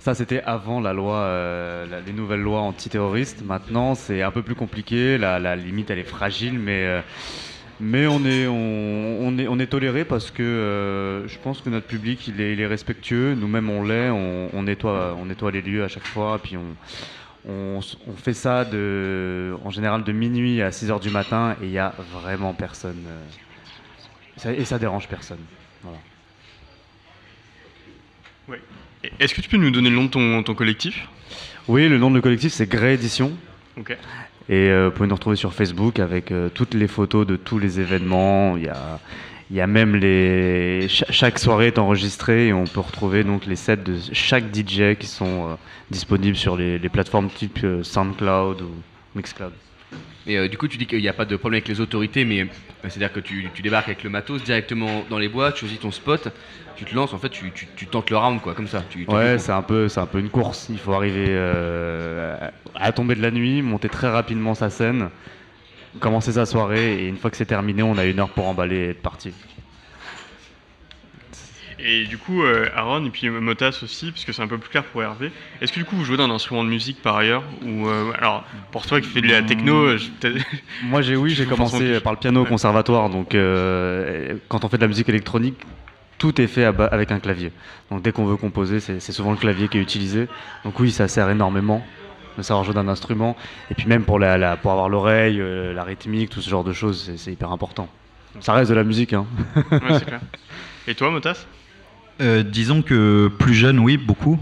Ça, 0.00 0.14
c'était 0.14 0.42
avant 0.42 0.80
la 0.80 0.92
loi, 0.92 1.16
euh, 1.16 2.00
les 2.06 2.12
nouvelles 2.12 2.42
lois 2.42 2.60
antiterroristes. 2.60 3.42
Maintenant, 3.42 3.94
c'est 3.94 4.22
un 4.22 4.30
peu 4.30 4.42
plus 4.42 4.54
compliqué. 4.54 5.16
La, 5.18 5.56
limite, 5.56 5.90
elle 5.90 5.98
est 5.98 6.04
fragile, 6.04 6.58
mais, 6.58 7.02
mais 7.80 8.06
on, 8.06 8.24
est, 8.24 8.46
on, 8.46 9.36
est, 9.38 9.48
on 9.48 9.58
est 9.58 9.66
toléré 9.66 10.04
parce 10.04 10.30
que 10.30 11.24
je 11.26 11.38
pense 11.38 11.62
que 11.62 11.70
notre 11.70 11.86
public, 11.86 12.28
il 12.28 12.40
est, 12.40 12.52
il 12.52 12.60
est 12.60 12.66
respectueux. 12.66 13.34
Nous-mêmes, 13.34 13.68
on 13.68 13.82
l'est. 13.82 14.10
On, 14.10 14.50
on 14.52 14.62
nettoie, 14.62 15.16
on 15.18 15.26
nettoie 15.26 15.50
les 15.50 15.62
lieux 15.62 15.82
à 15.82 15.88
chaque 15.88 16.06
fois. 16.06 16.38
Puis 16.38 16.56
on, 16.56 16.76
on, 17.46 17.80
fait 18.16 18.34
ça 18.34 18.64
de, 18.64 19.56
en 19.64 19.70
général 19.70 20.04
de 20.04 20.12
minuit 20.12 20.60
à 20.62 20.72
6 20.72 20.90
heures 20.90 21.00
du 21.00 21.10
matin 21.10 21.56
et 21.62 21.66
il 21.66 21.70
n'y 21.70 21.78
a 21.78 21.94
vraiment 22.12 22.52
personne. 22.52 23.04
euh, 23.06 24.54
et 24.56 24.64
ça 24.64 24.78
dérange 24.78 25.08
personne. 25.08 25.40
Voilà. 25.82 25.98
Ouais. 28.48 28.60
Et 29.04 29.12
Est-ce 29.20 29.34
que 29.34 29.40
tu 29.40 29.48
peux 29.48 29.56
nous 29.56 29.70
donner 29.70 29.90
le 29.90 29.96
nom 29.96 30.04
de 30.04 30.10
ton, 30.10 30.42
ton 30.42 30.54
collectif? 30.54 31.08
Oui, 31.68 31.88
le 31.88 31.98
nom 31.98 32.10
de 32.10 32.16
le 32.16 32.22
collectif, 32.22 32.52
c'est 32.52 32.68
Grey 32.68 32.94
Edition. 32.94 33.32
Ok. 33.76 33.96
Et 34.48 34.70
euh, 34.70 34.86
vous 34.86 34.92
pouvez 34.92 35.08
nous 35.08 35.14
retrouver 35.14 35.36
sur 35.36 35.52
Facebook 35.52 35.98
avec 35.98 36.32
euh, 36.32 36.48
toutes 36.48 36.74
les 36.74 36.88
photos 36.88 37.26
de 37.26 37.36
tous 37.36 37.58
les 37.58 37.80
événements. 37.80 38.56
Il 38.56 38.64
y 38.64 38.68
a, 38.68 38.98
il 39.50 39.56
y 39.56 39.60
a 39.60 39.66
même 39.66 39.96
les. 39.96 40.86
cha- 40.88 41.06
chaque 41.10 41.38
soirée 41.38 41.68
est 41.68 41.78
enregistrée 41.78 42.48
et 42.48 42.52
on 42.52 42.64
peut 42.64 42.80
retrouver 42.80 43.24
donc 43.24 43.46
les 43.46 43.56
sets 43.56 43.78
de 43.78 43.96
chaque 44.12 44.50
DJ 44.50 44.94
qui 44.98 45.06
sont 45.06 45.48
euh, 45.50 45.54
disponibles 45.90 46.36
sur 46.36 46.56
les, 46.56 46.78
les 46.78 46.88
plateformes 46.88 47.30
type 47.30 47.60
euh, 47.64 47.82
SoundCloud 47.82 48.60
ou 48.62 48.70
Mixcloud. 49.14 49.52
Et 50.26 50.36
euh, 50.36 50.48
du 50.48 50.58
coup, 50.58 50.68
tu 50.68 50.76
dis 50.76 50.86
qu'il 50.86 51.00
n'y 51.00 51.08
a 51.08 51.14
pas 51.14 51.24
de 51.24 51.36
problème 51.36 51.58
avec 51.58 51.68
les 51.68 51.80
autorités, 51.80 52.26
mais 52.26 52.42
euh, 52.42 52.46
c'est-à-dire 52.82 53.12
que 53.12 53.20
tu, 53.20 53.46
tu 53.54 53.62
débarques 53.62 53.88
avec 53.88 54.04
le 54.04 54.10
matos 54.10 54.42
directement 54.42 55.02
dans 55.08 55.18
les 55.18 55.28
bois, 55.28 55.52
tu 55.52 55.60
choisis 55.60 55.80
ton 55.80 55.90
spot, 55.90 56.28
tu 56.76 56.84
te 56.84 56.94
lances, 56.94 57.14
en 57.14 57.18
fait, 57.18 57.30
tu, 57.30 57.50
tu- 57.52 57.66
tu 57.74 57.86
tentes 57.86 58.10
le 58.10 58.18
round, 58.18 58.40
quoi, 58.42 58.54
comme 58.54 58.68
ça. 58.68 58.84
Ouais, 59.08 59.38
c'est 59.38 59.52
un 59.52 59.62
peu, 59.62 59.88
un 59.96 60.06
peu 60.06 60.18
une 60.20 60.28
course. 60.28 60.66
Il 60.68 60.78
faut 60.78 60.92
arriver 60.92 61.26
à 62.74 62.92
tomber 62.92 63.14
de 63.14 63.22
la 63.22 63.30
nuit, 63.30 63.62
monter 63.62 63.88
très 63.88 64.08
rapidement 64.08 64.54
sa 64.54 64.68
scène, 64.70 65.08
commencer 65.98 66.32
sa 66.32 66.46
soirée, 66.46 67.02
et 67.04 67.08
une 67.08 67.16
fois 67.16 67.30
que 67.30 67.36
c'est 67.36 67.44
terminé, 67.46 67.82
on 67.82 67.98
a 67.98 68.04
une 68.04 68.18
heure 68.20 68.28
pour 68.30 68.46
emballer 68.46 68.76
et 68.76 68.88
être 68.90 69.02
parti. 69.02 69.32
Et 71.80 72.06
du 72.06 72.18
coup, 72.18 72.42
euh, 72.42 72.66
Aaron 72.74 73.04
et 73.06 73.10
puis 73.10 73.28
Motas 73.30 73.78
aussi, 73.84 74.10
parce 74.10 74.24
que 74.24 74.32
c'est 74.32 74.42
un 74.42 74.48
peu 74.48 74.58
plus 74.58 74.68
clair 74.68 74.82
pour 74.82 75.00
Hervé. 75.00 75.30
Est-ce 75.60 75.72
que 75.72 75.78
du 75.78 75.84
coup 75.84 75.94
vous 75.94 76.04
jouez 76.04 76.16
d'un 76.16 76.28
instrument 76.28 76.64
de 76.64 76.68
musique 76.68 77.00
par 77.02 77.16
ailleurs 77.16 77.44
ou 77.64 77.86
euh, 77.86 78.10
alors 78.18 78.44
pour 78.72 78.84
toi 78.84 79.00
qui 79.00 79.06
fais 79.06 79.20
de 79.20 79.28
la 79.28 79.42
techno, 79.42 79.74
euh, 79.84 79.96
je- 79.96 80.28
Moi, 80.82 81.02
j'ai 81.02 81.14
oui, 81.14 81.30
j'ai 81.36 81.46
commencé 81.46 82.00
par 82.00 82.12
le 82.14 82.18
piano 82.18 82.42
au 82.42 82.44
conservatoire, 82.46 83.10
donc 83.10 83.32
euh, 83.36 84.34
quand 84.48 84.64
on 84.64 84.68
fait 84.68 84.76
de 84.78 84.82
la 84.82 84.88
musique 84.88 85.08
électronique, 85.08 85.54
tout 86.18 86.40
est 86.40 86.48
fait 86.48 86.64
avec 86.64 87.12
un 87.12 87.20
clavier. 87.20 87.52
Donc 87.92 88.02
dès 88.02 88.10
qu'on 88.10 88.24
veut 88.24 88.36
composer, 88.36 88.80
c'est 88.80 88.98
souvent 89.12 89.30
le 89.30 89.36
clavier 89.36 89.68
qui 89.68 89.78
est 89.78 89.82
utilisé. 89.82 90.26
Donc 90.64 90.80
oui, 90.80 90.90
ça 90.90 91.06
sert 91.06 91.30
énormément 91.30 91.86
de 92.38 92.42
savoir 92.42 92.64
jouer 92.64 92.74
d'un 92.74 92.88
instrument. 92.88 93.36
Et 93.70 93.74
puis 93.74 93.86
même 93.86 94.04
pour, 94.04 94.18
la, 94.18 94.38
la- 94.38 94.56
pour 94.56 94.70
avoir 94.72 94.88
l'oreille, 94.88 95.40
euh, 95.40 95.72
la 95.74 95.84
rythmique, 95.84 96.30
tout 96.30 96.40
ce 96.40 96.48
genre 96.48 96.64
de 96.64 96.72
choses, 96.72 97.02
c'est- 97.04 97.16
c'est 97.18 97.32
hyper 97.32 97.52
important. 97.52 97.88
Ça 98.40 98.52
reste 98.54 98.70
de 98.70 98.76
la 98.76 98.84
musique, 98.84 99.12
hein. 99.12 99.26
Ouais, 99.56 99.62
c'est 99.98 100.04
clair. 100.06 100.20
Et 100.86 100.94
toi, 100.94 101.10
Motas 101.10 101.44
Euh, 102.20 102.42
disons 102.42 102.82
que 102.82 103.28
plus 103.38 103.54
jeune, 103.54 103.78
oui, 103.78 103.96
beaucoup. 103.96 104.38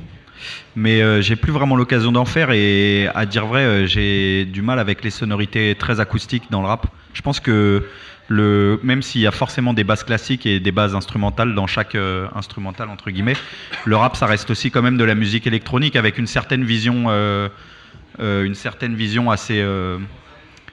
Mais 0.77 1.01
euh, 1.03 1.21
j'ai 1.23 1.37
plus 1.37 1.53
vraiment 1.53 1.77
l'occasion 1.77 2.13
d'en 2.13 2.25
faire 2.27 2.51
et 2.53 3.09
à 3.15 3.25
dire 3.27 3.47
vrai, 3.47 3.63
euh, 3.65 3.87
j'ai 3.87 4.45
du 4.45 4.61
mal 4.63 4.79
avec 4.79 5.03
les 5.03 5.11
sonorités 5.11 5.75
très 5.79 5.99
acoustiques 6.01 6.45
dans 6.51 6.61
le 6.61 6.69
rap. 6.69 6.87
Je 7.15 7.23
pense 7.23 7.41
que 7.41 7.87
le, 8.29 8.79
même 8.83 9.01
s'il 9.03 9.23
y 9.23 9.27
a 9.27 9.31
forcément 9.31 9.73
des 9.73 9.85
bases 9.85 10.05
classiques 10.05 10.45
et 10.47 10.61
des 10.61 10.73
bases 10.73 10.95
instrumentales 10.95 11.55
dans 11.55 11.67
chaque 11.67 11.95
euh, 11.95 12.27
instrumental 12.35 12.89
entre 12.91 13.11
guillemets, 13.11 13.37
le 13.87 13.97
rap 13.97 14.17
ça 14.17 14.27
reste 14.27 14.51
aussi 14.51 14.71
quand 14.71 14.83
même 14.83 14.99
de 14.99 15.05
la 15.05 15.15
musique 15.15 15.47
électronique 15.47 15.97
avec 15.97 16.19
une 16.19 16.27
certaine 16.27 16.65
vision, 16.65 17.05
euh, 17.09 17.49
une 18.19 18.55
certaine 18.55 18.95
vision 18.95 19.31
assez, 19.31 19.61
euh, 19.61 19.99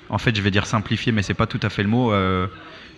en 0.10 0.18
fait 0.18 0.36
je 0.36 0.42
vais 0.42 0.52
dire 0.52 0.66
simplifiée, 0.66 1.12
mais 1.12 1.22
c'est 1.24 1.34
pas 1.34 1.48
tout 1.48 1.60
à 1.64 1.70
fait 1.70 1.84
le 1.84 1.90
mot, 1.90 2.12
euh, 2.14 2.48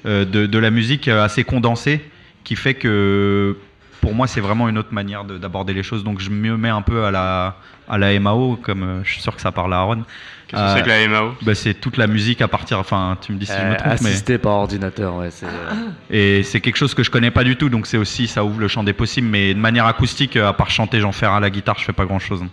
euh, 0.06 0.26
de, 0.26 0.46
de 0.46 0.60
la 0.60 0.70
musique 0.72 1.08
assez 1.08 1.44
condensée 1.44 2.00
qui 2.44 2.56
fait 2.56 2.76
que 2.76 3.58
pour 4.02 4.14
moi, 4.14 4.28
c'est 4.28 4.42
vraiment 4.42 4.70
une 4.70 4.78
autre 4.78 4.94
manière 4.94 5.24
de- 5.24 5.40
d'aborder 5.40 5.74
les 5.74 5.82
choses. 5.82 6.04
Donc, 6.04 6.20
je 6.20 6.30
me 6.30 6.56
mets 6.58 6.70
un 6.70 6.84
peu 6.84 7.06
à 7.06 7.10
la, 7.12 7.56
à 7.90 7.98
la 7.98 8.20
MAO, 8.20 8.56
comme 8.62 8.84
euh, 8.84 9.04
je 9.04 9.14
suis 9.14 9.22
sûr 9.22 9.36
que 9.36 9.42
ça 9.42 9.52
parle 9.52 9.74
à 9.74 9.78
Aaron. 9.78 10.04
Qu'est-ce 10.48 10.62
que 10.62 10.78
c'est 10.78 10.84
que 10.84 10.90
la 10.90 11.08
MAO 11.08 11.34
bah, 11.42 11.56
C'est 11.56 11.74
toute 11.74 11.98
la 11.98 12.06
musique 12.06 12.40
à 12.44 12.48
partir. 12.48 12.78
Enfin, 12.78 13.18
tu 13.20 13.32
me 13.32 13.40
dis 13.40 13.48
si 13.48 13.54
je 13.54 13.58
me 13.58 13.72
Euh, 13.72 13.76
trompe, 13.78 14.02
mais. 14.04 14.10
assisté 14.10 14.38
par 14.38 14.52
ordinateur, 14.54 15.16
ouais. 15.16 15.32
c'est, 15.32 15.48
euh, 15.48 15.90
Et 16.12 16.44
c'est 16.44 16.62
quelque 16.62 16.76
chose 16.78 16.94
que 16.94 17.02
je 17.02 17.10
connais 17.10 17.32
pas 17.32 17.44
du 17.44 17.56
tout, 17.56 17.70
donc 17.70 17.88
c'est 17.88 17.98
aussi, 17.98 18.28
ça 18.28 18.46
ouvre 18.46 18.60
le 18.60 18.68
champ 18.68 18.84
des 18.84 18.94
possibles. 18.94 19.28
Mais 19.28 19.56
de 19.56 19.60
manière 19.60 19.88
acoustique, 19.88 20.38
euh, 20.38 20.50
à 20.50 20.54
part 20.54 20.70
chanter, 20.70 21.00
j'en 21.00 21.12
faire 21.12 21.32
à 21.32 21.40
la 21.40 21.50
guitare, 21.50 21.80
je 21.80 21.86
fais 21.86 21.94
pas 21.94 22.06
grand 22.06 22.20
chose. 22.20 22.44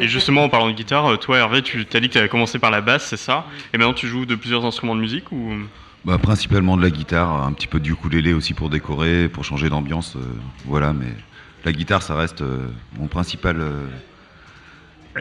Et 0.00 0.08
justement, 0.08 0.44
en 0.44 0.48
parlant 0.48 0.68
de 0.68 0.72
guitare, 0.72 1.06
euh, 1.06 1.16
toi, 1.16 1.36
Hervé, 1.36 1.60
tu 1.60 1.86
as 1.92 2.00
dit 2.00 2.08
que 2.08 2.12
tu 2.14 2.18
avais 2.18 2.30
commencé 2.30 2.58
par 2.58 2.70
la 2.70 2.80
basse, 2.80 3.06
c'est 3.06 3.18
ça? 3.18 3.44
Et 3.74 3.78
maintenant, 3.78 3.92
tu 3.92 4.08
joues 4.08 4.24
de 4.24 4.34
plusieurs 4.34 4.64
instruments 4.64 4.96
de 4.96 5.00
musique 5.00 5.30
ou? 5.30 5.52
Bah, 6.06 6.16
principalement 6.16 6.78
de 6.78 6.82
la 6.82 6.88
guitare, 6.88 7.44
un 7.44 7.52
petit 7.52 7.66
peu 7.66 7.78
du 7.78 7.92
ukulélé 7.92 8.32
aussi 8.32 8.54
pour 8.54 8.70
décorer, 8.70 9.28
pour 9.28 9.44
changer 9.44 9.68
d'ambiance. 9.68 10.16
euh, 10.16 10.20
voilà, 10.64 10.94
mais 10.94 11.12
la 11.66 11.72
guitare, 11.72 12.02
ça 12.02 12.14
reste 12.16 12.40
euh, 12.40 12.68
mon 12.98 13.08
principal, 13.08 13.60
euh, 13.60 13.86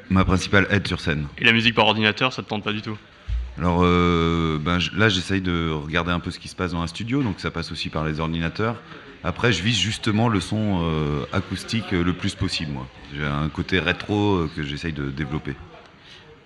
ma 0.10 0.24
principale 0.24 0.66
aide 0.70 0.88
sur 0.88 1.02
scène. 1.02 1.28
Et 1.38 1.44
la 1.44 1.52
musique 1.52 1.76
par 1.76 1.86
ordinateur, 1.86 2.32
ça 2.32 2.42
te 2.42 2.48
tente 2.48 2.64
pas 2.64 2.72
du 2.72 2.82
tout? 2.82 2.98
Alors 3.58 3.82
euh, 3.84 4.58
ben, 4.62 4.80
là, 4.96 5.10
j'essaye 5.10 5.42
de 5.42 5.70
regarder 5.70 6.12
un 6.12 6.22
peu 6.22 6.32
ce 6.32 6.40
qui 6.40 6.48
se 6.48 6.56
passe 6.56 6.72
dans 6.72 6.82
un 6.82 6.88
studio, 6.88 7.22
donc 7.22 7.42
ça 7.42 7.52
passe 7.52 7.74
aussi 7.74 7.90
par 7.90 8.06
les 8.06 8.22
ordinateurs. 8.22 8.78
Après, 9.24 9.52
je 9.52 9.62
vise 9.62 9.78
justement 9.78 10.30
le 10.30 10.40
son 10.40 10.82
euh, 10.84 11.26
acoustique 11.34 11.94
euh, 11.94 12.04
le 12.04 12.14
plus 12.14 12.36
possible, 12.36 12.72
moi. 12.72 12.88
J'ai 13.14 13.26
un 13.26 13.50
côté 13.50 13.80
rétro 13.80 14.36
euh, 14.36 14.50
que 14.56 14.64
j'essaye 14.64 14.94
de 14.94 15.10
développer. 15.12 15.56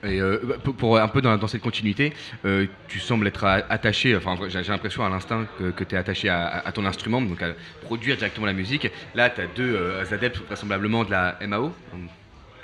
Et 0.03 0.19
euh, 0.19 0.39
bah, 0.43 0.55
pour, 0.63 0.75
pour 0.75 0.97
un 0.97 1.07
peu 1.07 1.21
dans, 1.21 1.37
dans 1.37 1.47
cette 1.47 1.61
continuité, 1.61 2.13
euh, 2.45 2.67
tu 2.87 2.99
sembles 2.99 3.25
être 3.27 3.45
a- 3.45 3.63
attaché, 3.69 4.15
enfin 4.15 4.37
j'ai 4.49 4.61
l'impression 4.63 5.05
à 5.05 5.09
l'instant 5.09 5.45
que, 5.57 5.83
tu 5.83 5.95
es 5.95 5.97
attaché 5.97 6.29
à, 6.29 6.71
ton 6.73 6.85
instrument, 6.85 7.21
donc 7.21 7.41
à 7.41 7.53
produire 7.79 8.17
directement 8.17 8.45
la 8.45 8.53
musique. 8.53 8.87
Là, 9.13 9.29
tu 9.29 9.39
as 9.41 9.47
deux 9.47 9.75
euh, 9.75 10.03
adeptes 10.11 10.39
vraisemblablement 10.47 11.05
de 11.05 11.11
la 11.11 11.37
MAO, 11.47 11.73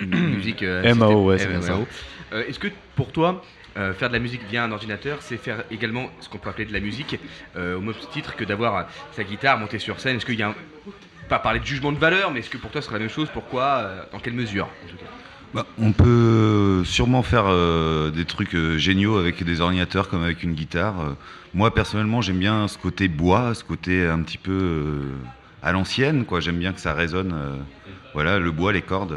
musique 0.00 0.62
euh, 0.62 0.94
MAO, 0.94 1.28
ouais, 1.28 1.38
c'est 1.38 1.46
bien 1.48 1.60
ça. 1.62 1.74
MAO. 1.74 1.88
Euh, 2.34 2.44
Est-ce 2.46 2.58
que 2.58 2.68
pour 2.94 3.12
toi, 3.12 3.42
euh, 3.76 3.92
faire 3.94 4.08
de 4.08 4.14
la 4.14 4.18
musique 4.18 4.42
via 4.50 4.64
un 4.64 4.72
ordinateur, 4.72 5.18
c'est 5.20 5.36
faire 5.36 5.62
également 5.70 6.10
ce 6.20 6.28
qu'on 6.28 6.38
peut 6.38 6.50
appeler 6.50 6.64
de 6.64 6.72
la 6.72 6.80
musique, 6.80 7.18
euh, 7.56 7.76
au 7.76 7.80
même 7.80 7.94
titre 8.12 8.34
que 8.34 8.44
d'avoir 8.44 8.76
euh, 8.76 8.82
sa 9.12 9.22
guitare 9.22 9.58
montée 9.58 9.78
sur 9.78 10.00
scène 10.00 10.16
Est-ce 10.16 10.26
qu'il 10.26 10.38
y 10.38 10.42
a 10.42 10.54
pas 11.28 11.38
parler 11.38 11.60
de 11.60 11.64
jugement 11.64 11.92
de 11.92 11.98
valeur, 11.98 12.32
mais 12.32 12.40
est-ce 12.40 12.50
que 12.50 12.58
pour 12.58 12.70
toi 12.70 12.80
ce 12.80 12.88
serait 12.88 12.98
la 12.98 13.04
même 13.04 13.14
chose? 13.14 13.28
Pourquoi 13.32 13.88
Dans 14.10 14.18
quelle 14.18 14.32
mesure 14.32 14.68
Bah, 15.54 15.64
on 15.78 15.92
peut 15.92 16.82
sûrement 16.84 17.22
faire 17.22 17.44
des 18.10 18.24
trucs 18.24 18.56
géniaux 18.76 19.16
avec 19.16 19.44
des 19.44 19.60
ordinateurs 19.60 20.08
comme 20.08 20.24
avec 20.24 20.42
une 20.42 20.54
guitare. 20.54 21.14
Moi 21.54 21.72
personnellement, 21.72 22.20
j'aime 22.20 22.40
bien 22.40 22.66
ce 22.66 22.76
côté 22.78 23.06
bois, 23.06 23.54
ce 23.54 23.62
côté 23.62 24.04
un 24.04 24.22
petit 24.22 24.38
peu 24.38 25.02
à 25.62 25.70
l'ancienne. 25.70 26.24
J'aime 26.40 26.58
bien 26.58 26.72
que 26.72 26.80
ça 26.80 26.94
résonne. 26.94 27.32
voilà, 28.12 28.40
le 28.40 28.50
bois, 28.50 28.72
les 28.72 28.82
cordes, 28.82 29.14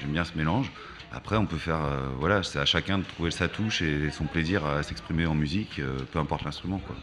j'aime 0.00 0.12
bien 0.12 0.24
ce 0.24 0.38
mélange. 0.38 0.72
Après, 1.16 1.36
on 1.36 1.46
peut 1.46 1.58
faire, 1.58 1.76
euh, 1.84 2.08
voilà, 2.18 2.42
c'est 2.42 2.58
à 2.58 2.64
chacun 2.64 2.98
de 2.98 3.04
trouver 3.04 3.30
sa 3.30 3.46
touche 3.46 3.82
et 3.82 4.10
son 4.10 4.24
plaisir 4.24 4.66
à 4.66 4.82
s'exprimer 4.82 5.26
en 5.26 5.34
musique, 5.36 5.78
euh, 5.78 5.96
peu 6.12 6.18
importe 6.18 6.44
l'instrument, 6.44 6.78
quoi. 6.78 6.96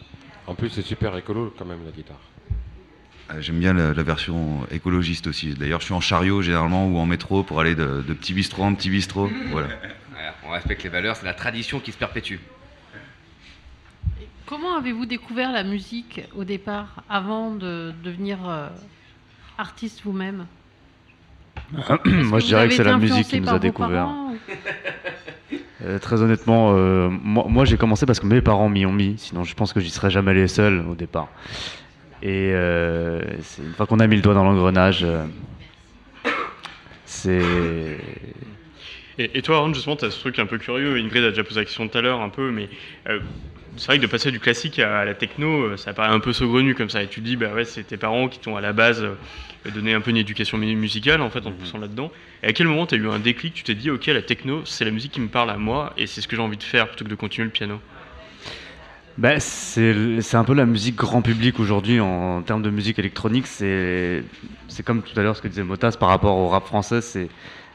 En 0.47 0.53
plus, 0.55 0.69
c'est 0.69 0.81
super 0.81 1.15
écolo 1.15 1.53
quand 1.57 1.63
même 1.65 1.85
la 1.85 1.91
guitare. 1.91 2.19
Ah, 3.29 3.39
J'aime 3.39 3.59
bien 3.59 3.73
la, 3.73 3.93
la 3.93 4.03
version 4.03 4.67
écologiste 4.69 5.27
aussi. 5.27 5.53
D'ailleurs, 5.53 5.79
je 5.79 5.85
suis 5.85 5.93
en 5.93 6.01
chariot 6.01 6.41
généralement 6.41 6.87
ou 6.87 6.97
en 6.97 7.05
métro 7.05 7.43
pour 7.43 7.61
aller 7.61 7.73
de, 7.73 8.03
de 8.05 8.13
petit 8.13 8.33
bistrot 8.33 8.63
en 8.63 8.75
petit 8.75 8.89
bistrot. 8.89 9.29
Voilà. 9.49 9.69
Voilà, 10.11 10.35
on 10.45 10.51
respecte 10.51 10.83
les 10.83 10.89
valeurs, 10.89 11.15
c'est 11.15 11.25
la 11.25 11.33
tradition 11.33 11.79
qui 11.79 11.91
se 11.91 11.97
perpétue. 11.97 12.35
Comment 14.45 14.75
avez-vous 14.75 15.07
découvert 15.07 15.51
la 15.51 15.63
musique 15.63 16.21
au 16.35 16.43
départ, 16.43 17.03
avant 17.09 17.55
de 17.55 17.91
devenir 18.03 18.37
euh, 18.47 18.67
artiste 19.57 20.01
vous-même? 20.03 20.45
Moi, 22.05 22.39
je 22.39 22.45
dirais 22.45 22.67
que 22.67 22.73
c'est 22.73 22.83
la 22.83 22.97
musique 22.97 23.27
qui 23.27 23.41
nous 23.41 23.49
a 23.53 23.59
découvert. 23.59 24.05
parents, 24.05 24.31
ou- 24.33 24.39
Euh, 25.83 25.97
très 25.99 26.21
honnêtement, 26.21 26.73
euh, 26.75 27.09
moi, 27.09 27.45
moi, 27.49 27.65
j'ai 27.65 27.75
commencé 27.77 28.05
parce 28.05 28.19
que 28.19 28.27
mes 28.27 28.41
parents 28.41 28.69
m'y 28.69 28.85
ont 28.85 28.91
mis. 28.93 29.15
Sinon, 29.17 29.43
je 29.43 29.55
pense 29.55 29.73
que 29.73 29.79
j'y 29.79 29.89
serais 29.89 30.11
jamais 30.11 30.31
allé 30.31 30.47
seul 30.47 30.83
au 30.87 30.93
départ. 30.95 31.29
Et 32.21 32.51
euh, 32.53 33.19
une 33.57 33.73
fois 33.73 33.87
qu'on 33.87 33.99
a 33.99 34.05
mis 34.05 34.15
le 34.15 34.21
doigt 34.21 34.35
dans 34.35 34.43
l'engrenage, 34.43 34.99
euh, 35.03 35.25
c'est. 37.05 37.97
Et, 39.17 39.37
et 39.39 39.41
toi, 39.41 39.57
Aaron, 39.57 39.73
justement, 39.73 39.95
tu 39.95 40.05
as 40.05 40.11
ce 40.11 40.19
truc 40.19 40.37
un 40.39 40.45
peu 40.45 40.57
curieux. 40.59 40.97
Ingrid 40.97 41.23
a 41.23 41.29
déjà 41.29 41.43
posé 41.43 41.59
la 41.61 41.65
question 41.65 41.87
tout 41.87 41.97
à 41.97 42.01
l'heure, 42.01 42.21
un 42.21 42.29
peu, 42.29 42.51
mais 42.51 42.69
euh, 43.09 43.19
c'est 43.77 43.87
vrai 43.87 43.97
que 43.97 44.03
de 44.03 44.07
passer 44.07 44.31
du 44.31 44.39
classique 44.39 44.77
à, 44.79 44.99
à 44.99 45.05
la 45.05 45.13
techno, 45.15 45.75
ça 45.77 45.93
paraît 45.93 46.13
un 46.13 46.19
peu 46.19 46.31
saugrenu 46.31 46.75
comme 46.75 46.89
ça. 46.91 47.01
Et 47.01 47.07
tu 47.07 47.21
te 47.21 47.25
dis, 47.25 47.37
bah 47.37 47.53
ouais, 47.55 47.65
c'est 47.65 47.83
tes 47.83 47.97
parents 47.97 48.27
qui 48.27 48.39
t'ont 48.39 48.55
à 48.55 48.61
la 48.61 48.71
base 48.73 49.03
donné 49.69 49.93
un 49.93 50.01
peu 50.01 50.09
une 50.09 50.17
éducation 50.17 50.57
mu- 50.57 50.75
musicale, 50.75 51.21
en 51.21 51.29
fait, 51.29 51.45
en 51.45 51.51
te 51.51 51.59
poussant 51.59 51.77
là-dedans. 51.77 52.11
Et 52.41 52.47
à 52.47 52.53
quel 52.53 52.67
moment 52.67 52.87
tu 52.87 52.95
as 52.95 52.97
eu 52.97 53.07
un 53.07 53.19
déclic 53.19 53.53
Tu 53.53 53.63
t'es 53.63 53.75
dit, 53.75 53.91
ok, 53.91 54.07
la 54.07 54.23
techno, 54.23 54.63
c'est 54.65 54.85
la 54.85 54.91
musique 54.91 55.11
qui 55.11 55.21
me 55.21 55.27
parle 55.27 55.51
à 55.51 55.57
moi, 55.57 55.93
et 55.97 56.07
c'est 56.07 56.21
ce 56.21 56.27
que 56.27 56.35
j'ai 56.35 56.41
envie 56.41 56.57
de 56.57 56.63
faire 56.63 56.87
plutôt 56.87 57.05
que 57.05 57.09
de 57.09 57.15
continuer 57.15 57.45
le 57.45 57.51
piano? 57.51 57.79
Bah, 59.17 59.39
c'est 59.39 60.35
un 60.35 60.43
peu 60.43 60.53
la 60.53 60.65
musique 60.65 60.95
grand 60.95 61.21
public 61.21 61.59
aujourd'hui 61.59 61.99
en, 61.99 62.37
en 62.37 62.41
termes 62.41 62.63
de 62.63 62.69
musique 62.69 62.97
électronique. 62.97 63.45
C'est 63.45 64.23
comme 64.83 65.03
tout 65.03 65.19
à 65.19 65.21
l'heure 65.21 65.35
ce 65.35 65.41
que 65.41 65.47
disait 65.47 65.63
Motas 65.63 65.95
par 65.99 66.09
rapport 66.09 66.37
au 66.37 66.47
rap 66.47 66.65
français. 66.65 67.01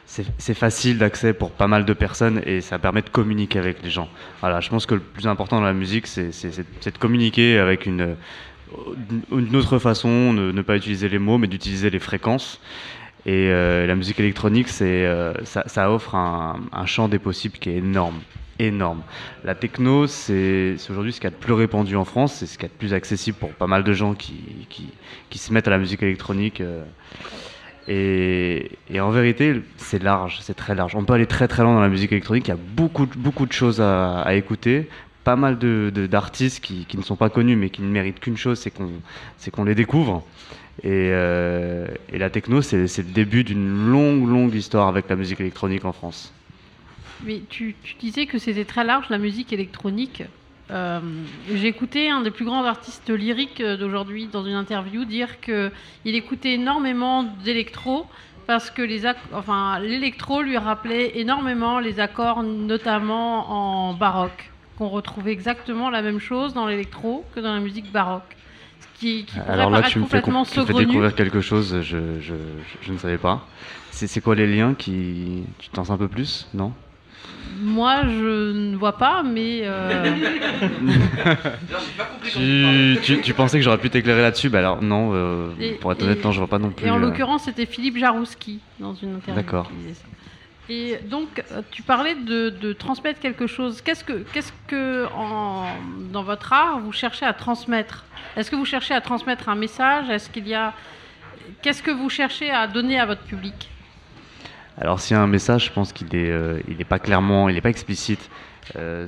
C'est 0.07 0.53
facile 0.53 0.97
d'accès 0.97 1.33
pour 1.33 1.51
pas 1.51 1.67
mal 1.67 1.85
de 1.85 1.93
personnes 1.93 2.41
et 2.45 2.61
ça 2.61 2.79
permet 2.79 3.01
de 3.01 3.09
communiquer 3.09 3.59
avec 3.59 3.83
les 3.83 3.89
gens. 3.89 4.09
Voilà, 4.41 4.61
je 4.61 4.69
pense 4.69 4.85
que 4.85 4.95
le 4.95 5.01
plus 5.01 5.27
important 5.27 5.57
dans 5.59 5.65
la 5.65 5.73
musique, 5.73 6.07
c'est 6.07 6.31
de 6.31 6.97
communiquer 6.97 7.59
avec 7.59 7.85
une, 7.85 8.15
une 9.31 9.55
autre 9.55 9.79
façon, 9.79 10.33
ne, 10.33 10.51
ne 10.51 10.61
pas 10.61 10.75
utiliser 10.75 11.09
les 11.09 11.19
mots, 11.19 11.37
mais 11.37 11.47
d'utiliser 11.47 11.89
les 11.89 11.99
fréquences. 11.99 12.59
Et 13.27 13.49
euh, 13.51 13.85
la 13.85 13.95
musique 13.95 14.19
électronique, 14.21 14.69
euh, 14.81 15.33
ça, 15.43 15.63
ça 15.67 15.91
offre 15.91 16.15
un, 16.15 16.85
champ 16.85 17.09
des 17.09 17.19
possibles 17.19 17.57
qui 17.57 17.69
est 17.69 17.75
énorme. 17.75 18.21
Énorme. 18.57 19.01
La 19.43 19.53
techno, 19.53 20.07
c'est 20.07 20.75
aujourd'hui 20.89 21.11
ce 21.11 21.19
qu'il 21.19 21.29
y 21.29 21.33
a 21.33 21.35
de 21.35 21.35
plus 21.35 21.53
répandu 21.53 21.95
en 21.95 22.05
France, 22.05 22.35
c'est 22.35 22.45
ce 22.45 22.57
qu'il 22.57 22.63
y 22.63 22.71
a 22.71 22.73
de 22.73 22.79
plus 22.79 22.93
accessible 22.93 23.37
pour 23.37 23.49
pas 23.51 23.67
mal 23.67 23.83
de 23.83 23.93
gens 23.93 24.13
qui, 24.13 24.65
qui, 24.69 24.87
qui 25.29 25.37
se 25.37 25.53
mettent 25.53 25.67
à 25.67 25.71
la 25.71 25.77
musique 25.77 26.01
électronique. 26.01 26.61
euh. 26.61 26.83
Et, 27.89 28.69
en 28.99 29.11
vérité, 29.11 29.61
c'est 29.77 30.01
large, 30.01 30.39
c'est 30.41 30.55
très 30.55 30.75
large. 30.75 30.95
On 30.95 31.03
peut 31.03 31.13
aller 31.13 31.25
très 31.25 31.47
très 31.47 31.63
loin 31.63 31.73
dans 31.73 31.81
la 31.81 31.89
musique 31.89 32.11
électronique, 32.11 32.47
il 32.47 32.51
y 32.51 32.53
a 32.53 32.57
beaucoup, 32.57 33.07
beaucoup 33.15 33.45
de 33.45 33.53
choses 33.53 33.79
à 33.79 34.33
écouter, 34.35 34.89
pas 35.27 35.35
mal 35.35 35.57
d'artistes 36.07 36.63
qui, 36.63 36.85
qui 36.85 36.97
ne 36.97 37.03
sont 37.03 37.17
pas 37.17 37.29
connus 37.29 37.57
mais 37.57 37.69
qui 37.69 37.81
ne 37.81 37.89
méritent 37.89 38.21
qu'une 38.21 38.37
chose, 38.37 38.59
c'est 38.59 38.71
qu'on 38.71 38.91
qu'on 39.51 39.65
les 39.65 39.75
découvre. 39.75 40.23
Et, 40.83 41.09
euh, 41.11 41.85
la 42.13 42.29
techno, 42.29 42.61
c'est 42.61 42.77
le 42.77 43.13
début 43.21 43.43
d'une 43.43 43.89
longue, 43.91 44.25
longue 44.25 44.55
histoire 44.55 44.87
avec 44.87 45.09
la 45.09 45.17
musique 45.17 45.41
électronique 45.41 45.83
en 45.83 45.91
France. 45.91 46.33
Mais 47.25 47.41
tu, 47.49 47.75
tu 47.83 47.95
disais 47.95 48.25
que 48.25 48.37
c'était 48.37 48.63
très 48.63 48.85
large 48.85 49.07
la 49.09 49.17
musique 49.17 49.51
électronique. 49.51 50.23
Euh, 50.71 51.01
J'ai 51.53 51.67
écouté 51.67 52.09
un 52.09 52.21
des 52.21 52.31
plus 52.31 52.45
grands 52.45 52.63
artistes 52.63 53.09
lyriques 53.09 53.61
d'aujourd'hui 53.61 54.29
dans 54.31 54.45
une 54.45 54.59
interview 54.65 55.03
dire 55.03 55.41
que 55.41 55.71
il 56.05 56.15
écoutait 56.15 56.53
énormément 56.53 57.23
d'électro 57.43 58.05
parce 58.45 58.69
que 58.69 58.81
les 58.81 59.01
enfin 59.33 59.79
l'électro 59.79 60.41
lui 60.41 60.57
rappelait 60.57 61.19
énormément 61.19 61.79
les 61.79 61.99
accords 61.99 62.43
notamment 62.43 63.89
en 63.89 63.93
baroque 63.93 64.51
qu'on 64.77 64.89
retrouvait 64.89 65.31
exactement 65.31 65.89
la 65.89 66.01
même 66.01 66.19
chose 66.19 66.53
dans 66.53 66.67
l'électro 66.67 67.25
que 67.33 67.39
dans 67.39 67.53
la 67.53 67.59
musique 67.59 67.91
baroque. 67.91 68.35
Ce 68.79 68.99
qui, 68.99 69.25
qui 69.25 69.39
Alors 69.39 69.71
là, 69.71 69.81
tu 69.81 69.99
me 69.99 70.05
fais, 70.05 70.21
tu 70.21 70.29
me 70.59 70.65
fais 70.65 70.73
découvrir 70.73 71.15
quelque 71.15 71.41
chose, 71.41 71.81
je, 71.81 71.97
je, 72.19 72.19
je, 72.21 72.35
je 72.81 72.93
ne 72.93 72.97
savais 72.97 73.17
pas. 73.17 73.45
C'est 73.91 74.07
c'est 74.07 74.21
quoi 74.21 74.35
les 74.35 74.45
liens 74.47 74.75
qui... 74.75 75.43
Tu 75.57 75.69
t'en 75.69 75.83
sais 75.83 75.91
un 75.91 75.97
peu 75.97 76.07
plus 76.07 76.47
Non? 76.53 76.73
Moi, 77.59 78.03
je 78.03 78.51
ne 78.53 78.75
vois 78.75 78.97
pas, 78.97 79.23
mais 79.23 79.61
euh, 79.63 80.13
tu, 82.31 82.97
tu, 83.01 83.21
tu 83.21 83.33
pensais 83.33 83.57
que 83.57 83.63
j'aurais 83.63 83.79
pu 83.79 83.89
t'éclairer 83.89 84.21
là-dessus? 84.21 84.49
Bah 84.49 84.59
alors 84.59 84.81
non, 84.83 85.11
euh, 85.13 85.49
Et- 85.59 85.73
pour 85.73 85.91
être 85.91 86.01
et- 86.01 86.05
honnête, 86.05 86.23
non, 86.23 86.31
je 86.31 86.37
vois 86.39 86.47
pas 86.47 86.59
non 86.59 86.69
plus. 86.69 86.85
Et 86.85 86.91
en 86.91 86.97
euh, 86.97 86.99
l'occurrence, 86.99 87.43
c'était 87.43 87.65
Philippe 87.65 87.97
Jarouski 87.97 88.59
dans 88.79 88.93
une 88.93 89.15
interview. 89.15 89.33
D'accord. 89.41 89.71
Et 90.69 90.97
donc, 91.09 91.43
euh, 91.51 91.61
tu 91.71 91.81
parlais 91.81 92.15
de, 92.15 92.73
transmettre 92.73 93.19
quelque 93.19 93.47
chose. 93.47 93.81
Qu'est-ce 93.81 94.03
que, 94.03 94.25
qu'est-ce 94.33 94.51
que 94.67 95.07
dans 96.11 96.23
votre 96.23 96.51
art, 96.53 96.79
vous 96.79 96.91
cherchez 96.91 97.25
à 97.25 97.33
transmettre? 97.33 98.05
Est-ce 98.35 98.51
que 98.51 98.55
vous 98.55 98.65
cherchez 98.65 98.93
à 98.93 99.01
transmettre 99.01 99.49
un 99.49 99.55
message? 99.55 100.09
Est-ce 100.09 100.29
qu'il 100.29 100.47
y 100.47 100.53
a 100.53 100.73
Qu'est-ce 101.61 101.81
que 101.81 101.91
vous 101.91 102.09
cherchez 102.09 102.51
à 102.51 102.67
donner 102.67 102.99
à 102.99 103.05
votre 103.05 103.21
public? 103.21 103.69
Alors 104.79 104.99
s'il 104.99 105.15
y 105.15 105.19
a 105.19 105.23
un 105.23 105.27
message, 105.27 105.65
je 105.65 105.71
pense 105.71 105.91
qu'il 105.91 106.13
est, 106.15 106.29
euh, 106.29 106.59
pas 106.87 106.99
clairement, 106.99 107.49
il 107.49 107.57
est 107.57 107.61
pas 107.61 107.69
explicite. 107.69 108.29
Euh, 108.75 109.07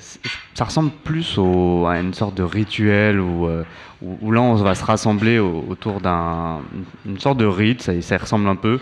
ça 0.54 0.64
ressemble 0.64 0.90
plus 1.04 1.38
à 1.38 2.00
une 2.00 2.14
sorte 2.14 2.34
de 2.36 2.44
rituel 2.44 3.20
où, 3.20 3.46
euh, 3.46 3.64
où, 4.02 4.18
où 4.22 4.32
là 4.32 4.42
on 4.42 4.56
va 4.56 4.74
se 4.74 4.86
rassembler 4.86 5.38
au- 5.38 5.66
autour 5.68 6.00
d'un 6.00 6.62
une 7.06 7.20
sorte 7.20 7.38
de 7.38 7.46
rite, 7.46 7.82
ça, 7.82 8.02
ça 8.02 8.18
ressemble 8.18 8.48
un 8.48 8.56
peu. 8.56 8.80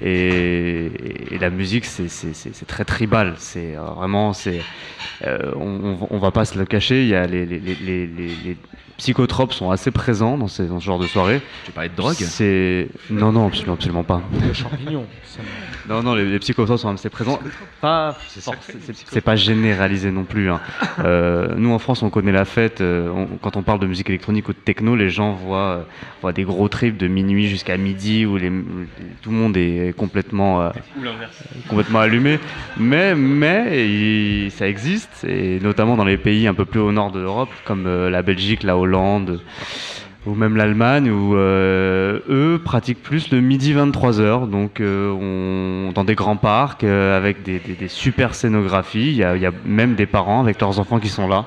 Et, 0.00 0.90
la 1.38 1.50
musique, 1.50 1.84
c'est- 1.84 2.08
très 2.66 2.84
tribal. 2.84 3.34
C'est 3.38 3.76
euh, 3.76 3.82
vraiment, 3.82 4.32
c'est, 4.32 4.60
euh, 5.24 5.52
on, 5.56 5.98
on- 6.10 6.18
va 6.18 6.32
pas 6.32 6.44
se 6.44 6.58
le 6.58 6.66
cacher. 6.66 7.02
Il 7.02 7.08
y 7.08 7.14
a 7.14 7.26
les 7.26 8.56
psychotropes 8.98 9.52
sont 9.52 9.70
assez 9.70 9.90
présents 9.90 10.38
dans, 10.38 10.48
ces- 10.48 10.66
dans 10.66 10.80
ce 10.80 10.84
genre 10.84 10.98
de 10.98 11.06
soirée. 11.06 11.40
Tu 11.64 11.72
parlais 11.72 11.88
de 11.88 11.96
drogue? 11.96 12.14
C'est 12.14 12.88
non, 13.10 13.32
non, 13.32 13.46
absolument, 13.48 13.74
absolument 13.74 14.04
pas. 14.04 14.22
Le 14.46 14.52
champignon. 14.52 15.04
ça- 15.24 15.40
Non, 15.88 16.02
non, 16.02 16.14
les, 16.14 16.24
les 16.24 16.38
psychotropes 16.38 16.78
sont 16.78 16.88
assez 16.90 17.10
présents. 17.10 17.38
Pas, 17.80 18.16
c'est 19.06 19.20
pas 19.20 19.36
généralisé 19.36 20.10
non 20.10 20.24
plus. 20.24 20.50
hein. 20.50 20.60
Euh, 21.04 21.54
nous, 21.56 21.70
en 21.72 21.78
France, 21.78 22.02
on 22.02 22.10
connaît 22.10 22.32
la 22.32 22.44
fête. 22.44 22.80
euh, 22.80 23.08
on- 23.10 23.26
quand 23.42 23.56
on 23.56 23.62
parle 23.62 23.80
de 23.80 23.86
musique 23.86 24.08
électronique 24.08 24.48
ou 24.48 24.52
de 24.52 24.58
techno, 24.58 24.96
les 24.96 25.10
gens 25.10 25.32
voient, 25.32 25.58
euh, 25.58 25.82
voient 26.22 26.32
des 26.32 26.44
gros 26.44 26.68
trips 26.68 26.96
de 26.96 27.08
minuit 27.08 27.48
jusqu'à 27.48 27.76
midi 27.76 28.24
où 28.26 28.36
les, 28.36 28.50
tout 29.22 29.30
le 29.30 29.36
monde 29.36 29.56
est 29.56 29.94
complètement, 29.96 30.62
euh, 30.62 30.70
complètement 31.68 31.98
allumé. 32.00 32.38
Mais, 32.76 33.14
mais 33.14 33.86
il- 33.88 34.50
ça 34.50 34.68
existe, 34.68 35.24
et 35.28 35.58
notamment 35.60 35.96
dans 35.96 36.04
les 36.04 36.16
pays 36.16 36.46
un 36.46 36.54
peu 36.54 36.64
plus 36.64 36.80
au 36.80 36.92
nord 36.92 37.10
de 37.10 37.20
l'Europe, 37.20 37.50
comme 37.64 37.86
euh, 37.86 38.08
la 38.10 38.22
Belgique, 38.22 38.62
la 38.62 38.76
Hollande 38.84 39.40
ou 40.26 40.34
même 40.34 40.56
l'Allemagne, 40.56 41.10
où 41.10 41.36
euh, 41.36 42.18
eux 42.30 42.58
pratiquent 42.64 43.02
plus 43.02 43.30
le 43.30 43.40
midi 43.42 43.74
23h, 43.74 44.48
donc 44.48 44.80
euh, 44.80 45.10
on- 45.10 45.92
dans 45.92 46.04
des 46.04 46.14
grands 46.14 46.36
parcs 46.38 46.82
euh, 46.84 47.14
avec 47.16 47.42
des, 47.42 47.58
des- 47.58 47.74
des 47.74 47.88
super 47.88 48.34
scénographies. 48.34 49.08
Il 49.10 49.16
y, 49.16 49.22
a, 49.24 49.36
il 49.36 49.42
y 49.42 49.46
a 49.46 49.52
même 49.66 49.94
des 49.96 50.06
parents 50.06 50.40
avec 50.40 50.58
leurs 50.62 50.78
enfants 50.78 50.98
qui 50.98 51.08
sont 51.10 51.28
là. 51.28 51.44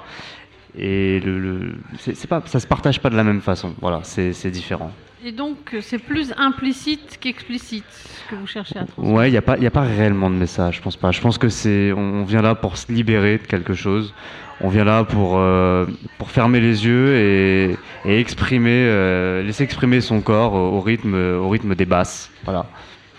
Et 0.78 1.20
le, 1.22 1.40
le- 1.40 1.76
c'est, 1.98 2.16
c'est 2.16 2.28
pas, 2.28 2.44
ça 2.46 2.60
se 2.60 2.68
partage 2.68 3.00
pas 3.00 3.10
de 3.10 3.16
la 3.16 3.24
même 3.24 3.42
façon. 3.42 3.74
Voilà, 3.82 4.02
c'est, 4.04 4.52
différent. 4.52 4.92
Et 5.26 5.32
donc, 5.32 5.76
c'est 5.82 5.98
plus 5.98 6.32
implicite 6.38 7.18
qu'explicite 7.20 7.84
ce 7.90 8.30
que 8.30 8.36
vous 8.40 8.46
cherchez 8.46 8.78
à 8.78 8.86
transmettre. 8.86 9.12
Ouais, 9.18 9.28
il 9.30 9.32
n'y 9.32 9.38
a, 9.38 9.42
pas- 9.42 9.58
y 9.58 9.66
a 9.66 9.72
pas 9.72 9.82
réellement 9.82 10.30
de 10.30 10.36
message, 10.36 10.76
je 10.76 10.82
pense 10.84 10.96
pas. 10.98 11.10
Je 11.12 11.20
pense 11.20 11.40
que 11.40 11.50
c'est, 11.50 11.92
on 11.94 12.24
vient 12.26 12.44
là 12.44 12.54
pour 12.54 12.78
se 12.78 12.92
libérer 12.92 13.40
de 13.40 13.48
quelque 13.48 13.74
chose. 13.74 14.14
On 14.62 14.70
vient 14.70 14.86
là 14.86 15.04
pour, 15.04 15.38
euh, 15.38 15.86
pour 16.18 16.32
fermer 16.32 16.60
les 16.60 16.86
yeux 16.86 17.16
et, 17.16 17.78
et 18.06 18.20
exprimer, 18.20 18.86
euh, 18.88 19.44
laisser 19.44 19.64
exprimer 19.64 20.02
son 20.02 20.22
corps 20.22 20.54
au, 20.54 20.78
au 20.78 20.82
rythme, 20.82 21.14
au 21.14 21.48
rythme 21.50 21.76
des 21.76 21.86
basses. 21.86 22.32
Voilà. 22.44 22.66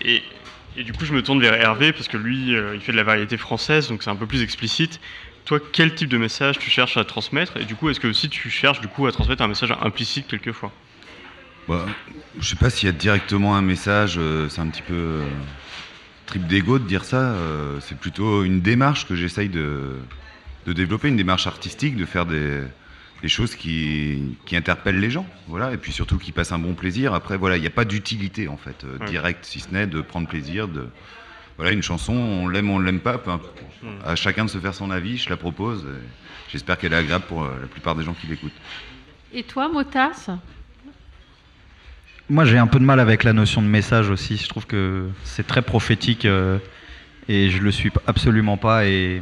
Et, 0.01 0.21
et 0.75 0.83
du 0.83 0.91
coup, 0.93 1.05
je 1.05 1.13
me 1.13 1.23
tourne 1.23 1.39
vers 1.41 1.53
Hervé 1.53 1.93
parce 1.93 2.07
que 2.07 2.17
lui, 2.17 2.55
euh, 2.55 2.75
il 2.75 2.81
fait 2.81 2.91
de 2.91 2.97
la 2.97 3.03
variété 3.03 3.37
française, 3.37 3.87
donc 3.87 4.03
c'est 4.03 4.09
un 4.09 4.15
peu 4.15 4.25
plus 4.25 4.43
explicite. 4.43 4.99
Toi, 5.45 5.59
quel 5.71 5.95
type 5.95 6.09
de 6.09 6.17
message 6.17 6.59
tu 6.59 6.69
cherches 6.69 6.97
à 6.97 7.05
transmettre 7.05 7.57
Et 7.57 7.65
du 7.65 7.75
coup, 7.75 7.89
est-ce 7.89 7.99
que 7.99 8.07
aussi 8.07 8.29
tu 8.29 8.49
cherches 8.49 8.81
du 8.81 8.87
coup 8.87 9.07
à 9.07 9.11
transmettre 9.11 9.41
un 9.41 9.47
message 9.47 9.73
implicite 9.81 10.27
quelquefois? 10.27 10.71
Bah, 11.67 11.85
je 12.39 12.47
sais 12.47 12.55
pas 12.55 12.69
s'il 12.69 12.87
y 12.87 12.89
a 12.89 12.93
directement 12.93 13.55
un 13.55 13.61
message, 13.61 14.15
euh, 14.17 14.49
c'est 14.49 14.61
un 14.61 14.67
petit 14.67 14.81
peu 14.81 14.93
euh, 14.93 15.23
trip 16.25 16.47
d'ego 16.47 16.79
de 16.79 16.87
dire 16.87 17.03
ça. 17.05 17.31
euh, 17.31 17.79
c'est 17.79 17.97
plutôt 17.97 18.43
une 18.43 18.61
démarche 18.61 19.07
que 19.07 19.15
j'essaye 19.15 19.49
de, 19.49 19.95
de 20.69 20.73
développer, 20.73 21.07
une 21.07 21.17
démarche 21.17 21.47
artistique, 21.47 21.97
de 21.97 22.05
faire 22.05 22.27
des, 22.27 22.61
des 23.23 23.27
choses 23.27 23.55
qui, 23.55 24.37
qui 24.45 24.55
interpellent 24.55 24.99
les 24.99 25.09
gens, 25.09 25.25
voilà, 25.47 25.73
et 25.73 25.77
puis 25.77 25.91
surtout 25.91 26.19
qui 26.19 26.31
passent 26.31 26.51
un 26.51 26.59
bon 26.59 26.75
plaisir. 26.75 27.15
Après, 27.15 27.37
voilà, 27.37 27.57
il 27.57 27.61
n'y 27.61 27.67
a 27.67 27.71
pas 27.71 27.85
d'utilité 27.85 28.47
en 28.47 28.57
fait 28.57 28.83
euh, 28.83 29.03
directe, 29.07 29.45
si 29.45 29.59
ce 29.59 29.71
n'est 29.71 29.87
de 29.87 30.01
prendre 30.01 30.27
plaisir. 30.27 30.67
De, 30.67 30.87
voilà, 31.57 31.71
une 31.71 31.81
chanson, 31.81 32.13
on 32.13 32.47
l'aime, 32.47 32.69
on 32.69 32.77
l'aime 32.77 32.99
pas, 32.99 33.17
peu 33.17 33.31
importe. 33.31 33.57
à 34.05 34.15
chacun 34.15 34.45
de 34.45 34.49
se 34.49 34.59
faire 34.59 34.75
son 34.75 34.91
avis. 34.91 35.17
Je 35.17 35.29
la 35.29 35.37
propose. 35.37 35.87
J'espère 36.51 36.77
qu'elle 36.77 36.93
est 36.93 36.97
agréable 36.97 37.25
pour 37.27 37.43
euh, 37.43 37.49
la 37.59 37.67
plupart 37.67 37.95
des 37.95 38.03
gens 38.03 38.13
qui 38.13 38.27
l'écoutent. 38.27 38.53
Et 39.33 39.43
toi, 39.43 39.69
Motas? 39.69 40.29
Moi, 42.29 42.45
j'ai 42.45 42.59
un 42.59 42.67
peu 42.67 42.79
de 42.79 42.85
mal 42.85 42.99
avec 42.99 43.23
la 43.23 43.33
notion 43.33 43.63
de 43.63 43.67
message 43.67 44.09
aussi. 44.09 44.37
Je 44.37 44.47
trouve 44.47 44.67
que 44.67 45.09
c'est 45.23 45.47
très 45.47 45.63
prophétique 45.63 46.25
euh, 46.25 46.59
et 47.27 47.49
je 47.49 47.57
le 47.57 47.71
suis 47.71 47.91
absolument 48.05 48.57
pas. 48.57 48.85
Et, 48.85 49.21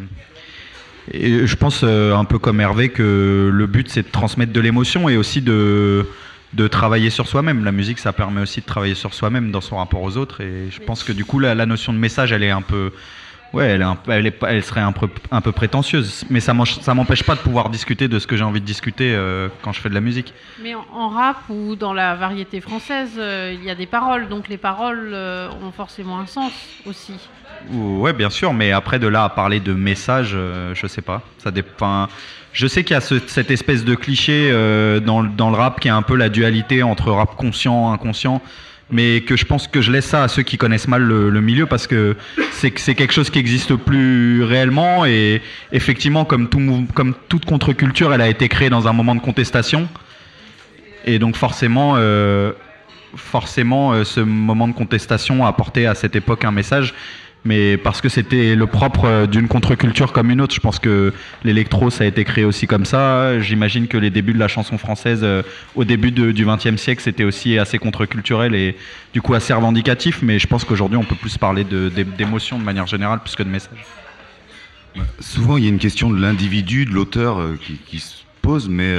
et 1.12 1.48
je 1.48 1.56
pense 1.56 1.82
euh, 1.84 2.16
un 2.16 2.26
peu 2.26 2.40
comme 2.40 2.60
Hervé 2.60 2.90
que 2.90 3.50
le 3.54 3.68
but 3.68 3.90
c'est 3.90 4.04
de 4.04 4.12
transmettre 4.12 4.52
de 4.52 4.60
l'émotion 4.60 5.10
et 5.10 5.18
aussi 5.18 5.42
de, 5.42 6.06
de 6.54 6.68
travailler 6.68 7.10
sur 7.10 7.28
soi-même. 7.28 7.64
La 7.64 7.72
musique, 7.72 8.00
ça 8.00 8.14
permet 8.14 8.42
aussi 8.42 8.62
de 8.62 8.66
travailler 8.66 8.96
sur 8.96 9.14
soi-même 9.14 9.52
dans 9.52 9.62
son 9.62 9.78
rapport 9.78 10.02
aux 10.02 10.18
autres. 10.18 10.42
Et 10.42 10.70
je 10.72 10.80
pense 10.80 11.04
que 11.04 11.12
du 11.12 11.26
coup, 11.26 11.40
la, 11.40 11.56
la 11.56 11.66
notion 11.66 11.94
de 11.94 11.98
message, 11.98 12.32
elle 12.32 12.44
est 12.44 12.52
un 12.52 12.62
peu. 12.62 12.92
Ouais, 13.54 13.66
elle, 13.68 13.82
est 13.82 13.86
un 13.86 13.96
peu- 13.96 14.12
elle, 14.12 14.28
est 14.28 14.32
pas- 14.32 14.52
elle 14.52 14.64
serait 14.64 14.82
un 14.82 14.92
peu, 14.92 15.08
un 15.32 15.42
peu 15.42 15.52
prétentieuse. 15.52 16.26
Mais 16.30 16.40
ça 16.42 16.54
m'empêche 16.54 17.24
pas 17.24 17.36
de 17.36 17.40
pouvoir 17.40 17.70
discuter 17.70 18.08
de 18.08 18.20
ce 18.20 18.28
que 18.28 18.36
j'ai 18.36 18.44
envie 18.44 18.60
de 18.62 18.66
discuter 18.66 19.14
euh, 19.16 19.48
quand 19.62 19.72
je 19.72 19.80
fais 19.80 19.90
de 19.90 19.94
la 19.94 20.02
musique. 20.02 20.34
Mais 20.62 20.76
en, 20.76 20.86
en 20.94 21.10
rap 21.10 21.38
ou 21.50 21.76
dans 21.76 21.94
la 21.94 22.16
variété 22.16 22.60
française, 22.62 23.12
euh, 23.18 23.56
il 23.58 23.64
y 23.64 23.70
a 23.70 23.76
des 23.76 23.86
paroles, 23.86 24.28
donc 24.28 24.48
les 24.50 24.58
paroles 24.58 25.12
euh, 25.14 25.50
ont 25.66 25.72
forcément 25.72 26.20
un 26.20 26.26
sens 26.26 26.52
aussi. 26.86 27.14
Ouais, 27.72 28.14
bien 28.14 28.30
sûr, 28.30 28.54
mais 28.54 28.72
après 28.72 29.00
de 29.00 29.08
là 29.08 29.24
à 29.24 29.30
parler 29.30 29.60
de 29.60 29.74
message, 29.74 30.36
je 30.74 30.88
sais 30.88 31.02
pas. 31.02 31.22
Ça 31.40 31.50
dépend. 31.50 32.08
Je 32.54 32.68
sais 32.68 32.84
qu'il 32.84 32.94
y 32.94 32.98
a 32.98 33.02
ce- 33.02 33.20
cette 33.28 33.50
espèce 33.52 33.84
de 33.86 33.96
cliché 33.96 34.52
dans, 35.06 35.22
le- 35.22 35.30
dans 35.30 35.50
le 35.50 35.56
rap 35.56 35.80
qui 35.80 35.88
est 35.88 35.92
un 35.92 36.02
peu 36.02 36.16
la 36.16 36.30
dualité 36.30 36.84
entre 36.84 37.12
rap 37.12 37.36
conscient, 37.36 37.92
inconscient, 37.92 38.42
mais 38.90 39.22
que 39.22 39.36
je 39.36 39.46
pense 39.46 39.68
que 39.68 39.82
je 39.82 39.92
laisse 39.92 40.06
ça 40.06 40.24
à 40.24 40.28
ceux 40.28 40.44
qui 40.44 40.58
connaissent 40.58 40.88
mal 40.88 41.04
le, 41.04 41.42
milieu 41.42 41.66
parce 41.66 41.88
que 41.88 42.16
c'est 42.52 42.72
que 42.72 42.80
c'est 42.80 42.96
quelque 42.96 43.14
chose 43.14 43.30
qui 43.30 43.40
existe 43.40 43.76
plus 43.76 44.44
réellement 44.44 45.06
et 45.06 45.42
effectivement, 45.72 46.26
comme, 46.26 46.48
tout, 46.48 46.88
comme 46.94 47.14
toute 47.28 47.46
contre-culture, 47.46 48.14
elle 48.14 48.22
a 48.22 48.30
été 48.30 48.48
créée 48.48 48.70
dans 48.70 48.88
un 48.88 48.94
moment 48.94 49.16
de 49.16 49.22
contestation 49.22 49.88
et 51.06 51.20
donc 51.20 51.36
forcément. 51.36 51.96
euh, 51.98 52.54
forcément, 53.16 53.94
euh, 53.94 54.04
ce 54.04 54.20
moment 54.20 54.68
de 54.68 54.74
contestation 54.74 55.46
a 55.46 55.50
apporté 55.50 55.88
à 55.88 55.96
cette 55.96 56.16
époque 56.16 56.46
un 56.46 56.52
message, 56.52 56.94
mais 57.46 57.78
parce 57.78 58.02
que 58.02 58.10
c'était 58.10 58.56
le 58.56 58.66
propre 58.68 59.06
euh, 59.06 59.26
d'une 59.28 59.48
contre-culture 59.48 60.12
comme 60.12 60.30
une 60.32 60.42
autre. 60.42 60.54
Je 60.54 60.60
pense 60.60 60.80
que 60.80 61.14
l'électro, 61.44 61.90
ça 61.90 62.04
a 62.04 62.08
été 62.08 62.24
créé 62.26 62.44
aussi 62.44 62.68
comme 62.68 62.84
ça. 62.86 63.40
J'imagine 63.40 63.88
que 63.88 63.98
les 63.98 64.10
débuts 64.10 64.34
de 64.34 64.40
la 64.40 64.48
chanson 64.50 64.78
française, 64.78 65.22
euh, 65.24 65.44
au 65.76 65.84
début 65.86 66.12
du 66.12 66.46
XXe 66.46 66.76
siècle, 66.82 67.02
c'était 67.02 67.24
aussi 67.24 67.58
assez 67.58 67.78
contre-culturel 67.78 68.54
et 68.56 68.76
du 69.14 69.22
coup 69.22 69.34
assez 69.34 69.54
revendicatif, 69.54 70.20
mais 70.22 70.40
je 70.40 70.48
pense 70.48 70.66
qu'aujourd'hui, 70.66 70.98
on 70.98 71.04
peut 71.06 71.16
plus 71.16 71.38
parler 71.38 71.64
de- 71.64 71.90
d'é- 71.90 72.04
d'émotion 72.04 72.60
de 72.60 72.64
manière 72.64 72.88
générale 72.88 73.20
plus 73.20 73.36
que 73.36 73.44
de 73.44 73.50
message. 73.50 73.86
Souvent, 75.20 75.58
il 75.58 75.64
y 75.64 75.68
a 75.68 75.70
une 75.70 75.78
question 75.80 76.10
de 76.10 76.20
l'individu, 76.20 76.86
de 76.86 76.92
l'auteur 76.92 77.40
euh, 77.40 77.58
qui, 77.88 78.00
se 78.00 78.16
pose, 78.42 78.68
mais, 78.68 78.92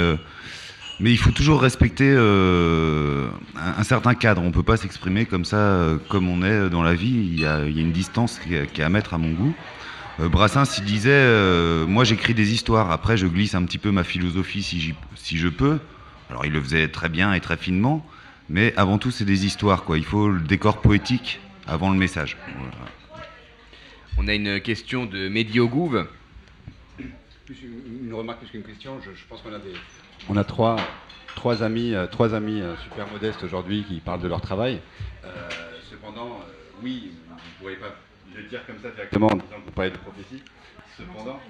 mais 1.00 1.12
il 1.12 1.18
faut 1.18 1.30
toujours 1.30 1.62
respecter 1.62 2.08
euh, 2.08 3.28
un, 3.56 3.80
un 3.80 3.82
certain 3.84 4.14
cadre. 4.14 4.42
On 4.42 4.46
ne 4.46 4.52
peut 4.52 4.62
pas 4.62 4.76
s'exprimer 4.76 5.26
comme 5.26 5.44
ça, 5.44 5.56
euh, 5.56 5.98
comme 6.08 6.28
on 6.28 6.42
est 6.42 6.68
dans 6.70 6.82
la 6.82 6.94
vie. 6.94 7.30
Il 7.32 7.40
y 7.40 7.46
a, 7.46 7.64
il 7.64 7.76
y 7.76 7.78
a 7.78 7.82
une 7.82 7.92
distance 7.92 8.38
qui 8.38 8.54
est, 8.54 8.70
qui 8.72 8.80
est 8.80 8.84
à 8.84 8.88
mettre 8.88 9.14
à 9.14 9.18
mon 9.18 9.32
goût. 9.32 9.54
Euh, 10.20 10.28
Brassens, 10.28 10.78
il 10.78 10.84
disait 10.84 11.10
euh, 11.12 11.86
Moi, 11.86 12.04
j'écris 12.04 12.34
des 12.34 12.52
histoires. 12.52 12.90
Après, 12.90 13.16
je 13.16 13.26
glisse 13.26 13.54
un 13.54 13.64
petit 13.64 13.78
peu 13.78 13.92
ma 13.92 14.02
philosophie 14.02 14.62
si, 14.62 15.38
je 15.38 15.48
peux. 15.48 15.78
Alors, 16.30 16.44
il 16.44 16.52
le 16.52 16.60
faisait 16.60 16.88
très 16.88 17.08
bien 17.08 17.32
et 17.32 17.40
très 17.40 17.56
finement, 17.56 18.04
mais 18.48 18.74
avant 18.76 18.98
tout, 18.98 19.10
c'est 19.10 19.24
des 19.24 19.46
histoires. 19.46 19.84
Quoi. 19.84 19.98
Il 19.98 20.04
faut 20.04 20.28
le 20.28 20.40
décor 20.40 20.80
poétique 20.80 21.40
avant 21.66 21.90
le 21.90 21.96
message. 21.96 22.36
Voilà. 22.58 22.74
On 24.18 24.26
a 24.26 24.34
une 24.34 24.60
question 24.60 25.06
de 25.06 25.28
Médiogouve. 25.28 26.06
Plus 27.46 27.56
une, 27.62 28.08
une 28.08 28.14
remarque 28.14 28.40
plus 28.40 28.48
qu'une 28.48 28.62
question, 28.62 28.98
je, 29.00 29.10
je 29.10 29.24
pense 29.28 29.40
qu'on 29.40 29.54
a 29.54 29.58
des, 29.58 29.72
on 30.28 30.36
a 30.36 30.44
trois, 30.44 30.76
trois 31.34 31.62
amis, 31.62 31.94
euh, 31.94 32.06
trois 32.06 32.34
amis 32.34 32.60
euh, 32.60 32.76
super 32.76 33.06
modestes 33.08 33.42
aujourd'hui 33.44 33.84
qui 33.84 34.00
parlent 34.00 34.20
de 34.20 34.28
leur 34.28 34.40
travail. 34.40 34.80
Euh, 35.24 35.28
cependant, 35.90 36.40
oui, 36.82 37.12
vous 37.28 37.34
ne 37.34 37.58
pourriez 37.58 37.76
pas 37.76 37.94
le 38.34 38.42
dire 38.44 38.64
comme 38.66 38.78
ça 38.82 38.90
directement 38.90 39.28
en 39.28 39.36
disant 39.36 39.60
que 39.60 39.64
vous 39.66 39.72
parlez 39.72 39.90
de 39.90 39.96
prophétie. 39.96 40.42
Cependant, 40.96 41.40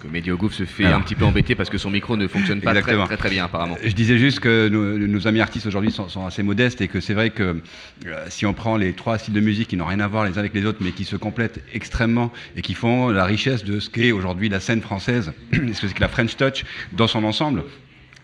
Que 0.00 0.08
Médiogouve 0.08 0.52
se 0.52 0.64
fait 0.64 0.84
Alors. 0.84 0.98
un 0.98 1.02
petit 1.02 1.14
peu 1.14 1.24
embêter 1.24 1.54
parce 1.54 1.70
que 1.70 1.78
son 1.78 1.90
micro 1.90 2.16
ne 2.16 2.26
fonctionne 2.26 2.60
pas 2.60 2.74
très, 2.74 2.96
très 3.04 3.16
très 3.16 3.30
bien 3.30 3.44
apparemment. 3.44 3.76
Je 3.82 3.92
disais 3.92 4.18
juste 4.18 4.40
que 4.40 4.68
nos, 4.68 4.98
nos 4.98 5.26
amis 5.26 5.40
artistes 5.40 5.66
aujourd'hui 5.66 5.90
sont, 5.92 6.08
sont 6.08 6.26
assez 6.26 6.42
modestes 6.42 6.80
et 6.80 6.88
que 6.88 7.00
c'est 7.00 7.14
vrai 7.14 7.30
que 7.30 7.62
euh, 8.06 8.24
si 8.28 8.44
on 8.44 8.52
prend 8.52 8.76
les 8.76 8.92
trois 8.92 9.18
styles 9.18 9.34
de 9.34 9.40
musique 9.40 9.68
qui 9.68 9.76
n'ont 9.76 9.86
rien 9.86 10.00
à 10.00 10.08
voir 10.08 10.24
les 10.24 10.32
uns 10.36 10.38
avec 10.38 10.54
les 10.54 10.66
autres 10.66 10.78
mais 10.80 10.92
qui 10.92 11.04
se 11.04 11.16
complètent 11.16 11.64
extrêmement 11.72 12.32
et 12.56 12.62
qui 12.62 12.74
font 12.74 13.08
la 13.08 13.24
richesse 13.24 13.64
de 13.64 13.80
ce 13.80 13.88
qu'est 13.88 14.12
aujourd'hui 14.12 14.48
la 14.48 14.60
scène 14.60 14.82
française, 14.82 15.32
ce 15.52 15.86
que 15.86 16.00
la 16.00 16.08
French 16.08 16.36
Touch 16.36 16.64
dans 16.92 17.06
son 17.06 17.24
ensemble, 17.24 17.64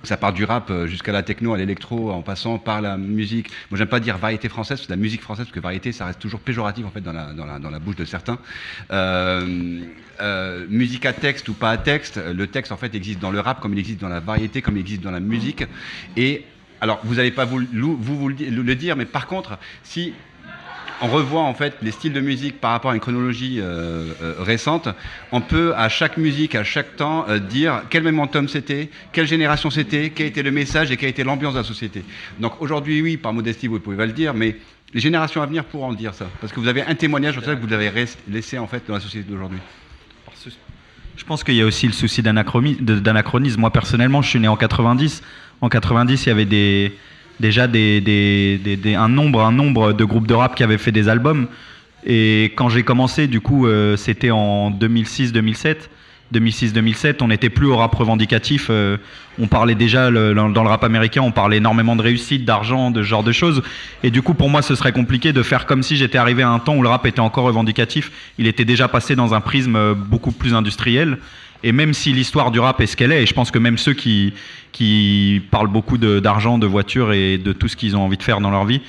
ça 0.02 0.16
part 0.16 0.32
du 0.32 0.44
rap 0.44 0.70
euh, 0.70 0.86
jusqu'à 0.86 1.12
la 1.12 1.22
techno, 1.22 1.52
à 1.52 1.58
l'électro, 1.58 2.10
en 2.10 2.22
passant 2.22 2.58
par 2.58 2.80
la 2.80 2.96
musique. 2.96 3.50
Moi, 3.70 3.78
j'aime 3.78 3.88
pas 3.88 4.00
dire 4.00 4.16
variété 4.18 4.48
française, 4.48 4.80
c'est 4.80 4.90
la 4.90 4.96
musique 4.96 5.22
française, 5.22 5.46
parce 5.46 5.54
que 5.54 5.60
variété, 5.60 5.92
ça 5.92 6.06
reste 6.06 6.20
toujours 6.20 6.40
péjoratif 6.40 6.86
en 6.86 6.90
fait 6.90 7.00
dans 7.00 7.12
la, 7.12 7.78
bouche 7.78 7.96
de 7.96 8.04
certains. 8.04 8.38
Euh, 8.92 9.80
euh, 10.20 10.66
musique 10.68 11.06
à 11.06 11.12
texte 11.12 11.48
ou 11.48 11.54
pas 11.54 11.70
à 11.70 11.78
texte, 11.78 12.20
le 12.22 12.46
texte 12.46 12.72
en 12.72 12.76
fait 12.76 12.94
existe 12.94 13.20
dans 13.20 13.30
le 13.30 13.40
rap 13.40 13.60
comme 13.60 13.72
il 13.72 13.78
existe 13.78 14.00
dans 14.00 14.08
la 14.08 14.20
variété, 14.20 14.62
comme 14.62 14.76
il 14.76 14.80
existe 14.80 15.02
dans 15.02 15.10
la 15.10 15.20
musique. 15.20 15.64
Et 16.16 16.44
alors, 16.80 17.00
vous 17.04 17.16
n'allez 17.16 17.30
pas 17.30 17.44
vous, 17.44 17.58
le 17.58 18.74
dire, 18.74 18.96
mais 18.96 19.04
par 19.04 19.26
contre, 19.26 19.58
si 19.82 20.14
on 21.00 21.08
revoit 21.08 21.42
en 21.42 21.54
fait 21.54 21.76
les 21.82 21.90
styles 21.90 22.12
de 22.12 22.20
musique 22.20 22.60
par 22.60 22.72
rapport 22.72 22.90
à 22.90 22.94
une 22.94 23.00
chronologie 23.00 23.60
euh, 23.60 24.12
euh, 24.22 24.34
récente, 24.38 24.88
on 25.32 25.40
peut 25.40 25.74
à 25.76 25.88
chaque 25.88 26.16
musique, 26.16 26.54
à 26.54 26.64
chaque 26.64 26.96
temps, 26.96 27.24
euh, 27.28 27.38
dire 27.38 27.82
quel 27.90 28.02
momentum 28.02 28.48
c'était, 28.48 28.90
quelle 29.12 29.26
génération 29.26 29.70
c'était, 29.70 30.10
quel 30.10 30.26
était 30.26 30.42
le 30.42 30.50
message 30.50 30.90
et 30.90 30.96
quelle 30.96 31.10
était 31.10 31.24
l'ambiance 31.24 31.54
de 31.54 31.58
la 31.58 31.64
société. 31.64 32.04
Donc 32.38 32.60
aujourd'hui, 32.60 33.00
oui, 33.02 33.16
par 33.16 33.32
modestie, 33.32 33.66
vous 33.66 33.80
pouvez 33.80 33.96
pas 33.96 34.06
le 34.06 34.12
dire, 34.12 34.34
mais 34.34 34.56
les 34.92 35.00
générations 35.00 35.42
à 35.42 35.46
venir 35.46 35.64
pourront 35.64 35.92
dire 35.92 36.14
ça, 36.14 36.26
parce 36.40 36.52
que 36.52 36.60
vous 36.60 36.68
avez 36.68 36.82
un 36.82 36.94
témoignage 36.94 37.38
ça 37.40 37.54
que 37.54 37.66
vous 37.66 37.72
avez 37.72 37.90
laissé 38.28 38.58
en 38.58 38.66
fait 38.66 38.82
dans 38.86 38.94
la 38.94 39.00
société 39.00 39.30
d'aujourd'hui. 39.30 39.60
Je 41.16 41.24
pense 41.24 41.44
qu'il 41.44 41.54
y 41.54 41.62
a 41.62 41.66
aussi 41.66 41.86
le 41.86 41.92
souci 41.92 42.22
d'anachronisme. 42.22 43.60
Moi, 43.60 43.70
personnellement, 43.70 44.22
je 44.22 44.30
suis 44.30 44.40
né 44.40 44.48
en 44.48 44.56
90. 44.56 45.22
En 45.60 45.68
90, 45.68 46.24
il 46.24 46.28
y 46.28 46.32
avait 46.32 46.46
des, 46.46 46.96
déjà 47.40 47.66
des, 47.66 48.00
des- 48.00 48.59
des- 48.62 48.76
des- 48.76 48.94
un, 48.94 49.09
nombre, 49.09 49.40
un 49.42 49.53
nombre 49.53 49.92
de 49.92 50.05
groupes 50.05 50.26
de 50.29 50.35
rap 50.35 50.55
qui 50.55 50.62
avaient 50.62 50.79
fait 50.79 50.92
des 50.92 51.09
albums. 51.09 51.48
Et 52.07 52.53
quand 52.57 52.68
j'ai 52.68 52.83
commencé, 52.85 53.26
du 53.26 53.40
coup, 53.40 53.66
euh, 53.66 53.96
c'était 53.96 54.31
en 54.31 54.70
2006-2007. 54.70 55.88
2006-2007, 56.33 57.16
on 57.22 57.29
n'était 57.29 57.50
plus 57.50 57.66
au 57.66 57.76
rap 57.76 57.92
revendicatif. 57.94 58.68
euh, 58.70 58.96
on 59.40 59.48
parlait 59.48 59.74
déjà, 59.74 60.11
dans 60.12 60.62
le 60.62 60.68
rap 60.68 60.85
américain, 60.85 61.22
on 61.22 61.33
parlait 61.33 61.57
énormément 61.57 61.96
de 61.96 62.03
réussite, 62.03 62.44
d'argent, 62.44 62.90
de 62.92 63.03
ce 63.03 63.07
genre 63.09 63.24
de 63.24 63.33
choses. 63.33 63.62
Et 64.05 64.11
du 64.11 64.22
coup, 64.22 64.35
pour 64.35 64.48
moi, 64.48 64.62
ce 64.62 64.74
serait 64.76 64.92
compliqué 64.92 65.33
de 65.33 65.42
faire 65.42 65.66
comme 65.66 65.83
si 65.83 65.96
j'étais 65.96 66.18
arrivé 66.18 66.42
à 66.42 66.50
un 66.50 66.59
temps 66.61 66.76
où 66.76 66.83
le 66.83 66.88
rap 66.88 67.05
était 67.07 67.20
encore 67.20 67.44
revendicatif. 67.44 68.12
Il 68.38 68.46
était 68.46 68.64
déjà 68.64 68.87
passé 68.87 69.16
dans 69.16 69.35
un 69.35 69.40
prisme 69.40 69.74
euh, 69.76 69.94
beaucoup 69.94 70.31
plus 70.33 70.55
industriel. 70.55 71.18
Et 71.62 71.73
même 71.73 71.92
si 71.92 72.12
l'histoire 72.12 72.51
du 72.51 72.61
rap 72.61 72.81
est 72.81 72.87
ce 72.87 72.96
qu'elle 72.96 73.12
est, 73.12 73.23
et 73.23 73.27
je 73.27 73.35
pense 73.35 73.51
que 73.51 73.59
même 73.59 73.79
ceux 73.79 73.92
qui, 73.92 74.33
parlent 75.51 75.68
beaucoup 75.68 75.99
d'argent, 75.99 76.59
de, 76.59 76.66
voitures 76.66 77.12
et 77.12 77.38
de 77.38 77.53
tout 77.53 77.68
ce 77.68 77.77
qu'ils 77.77 77.96
ont 77.96 78.03
envie 78.03 78.16
de 78.16 78.23
faire 78.23 78.40
dans 78.40 78.51
leur 78.51 78.64
vie, 78.64 78.81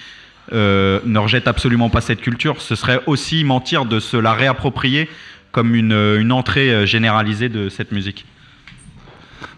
euh, 0.54 1.00
ne 1.06 1.20
rejettent 1.20 1.48
absolument 1.48 1.90
pas 1.90 2.02
cette 2.02 2.22
culture, 2.22 2.62
ce 2.62 2.76
serait 2.76 3.00
aussi 3.06 3.44
mentir 3.44 3.86
de 3.86 4.00
se 4.00 4.18
la 4.18 4.34
réapproprier 4.34 5.08
comme 5.52 5.76
une, 5.76 6.32
entrée 6.32 6.74
euh, 6.74 6.86
généralisée 6.86 7.50
de 7.50 7.70
cette 7.70 7.92
musique. 7.92 8.26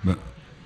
Bah, 0.03 0.15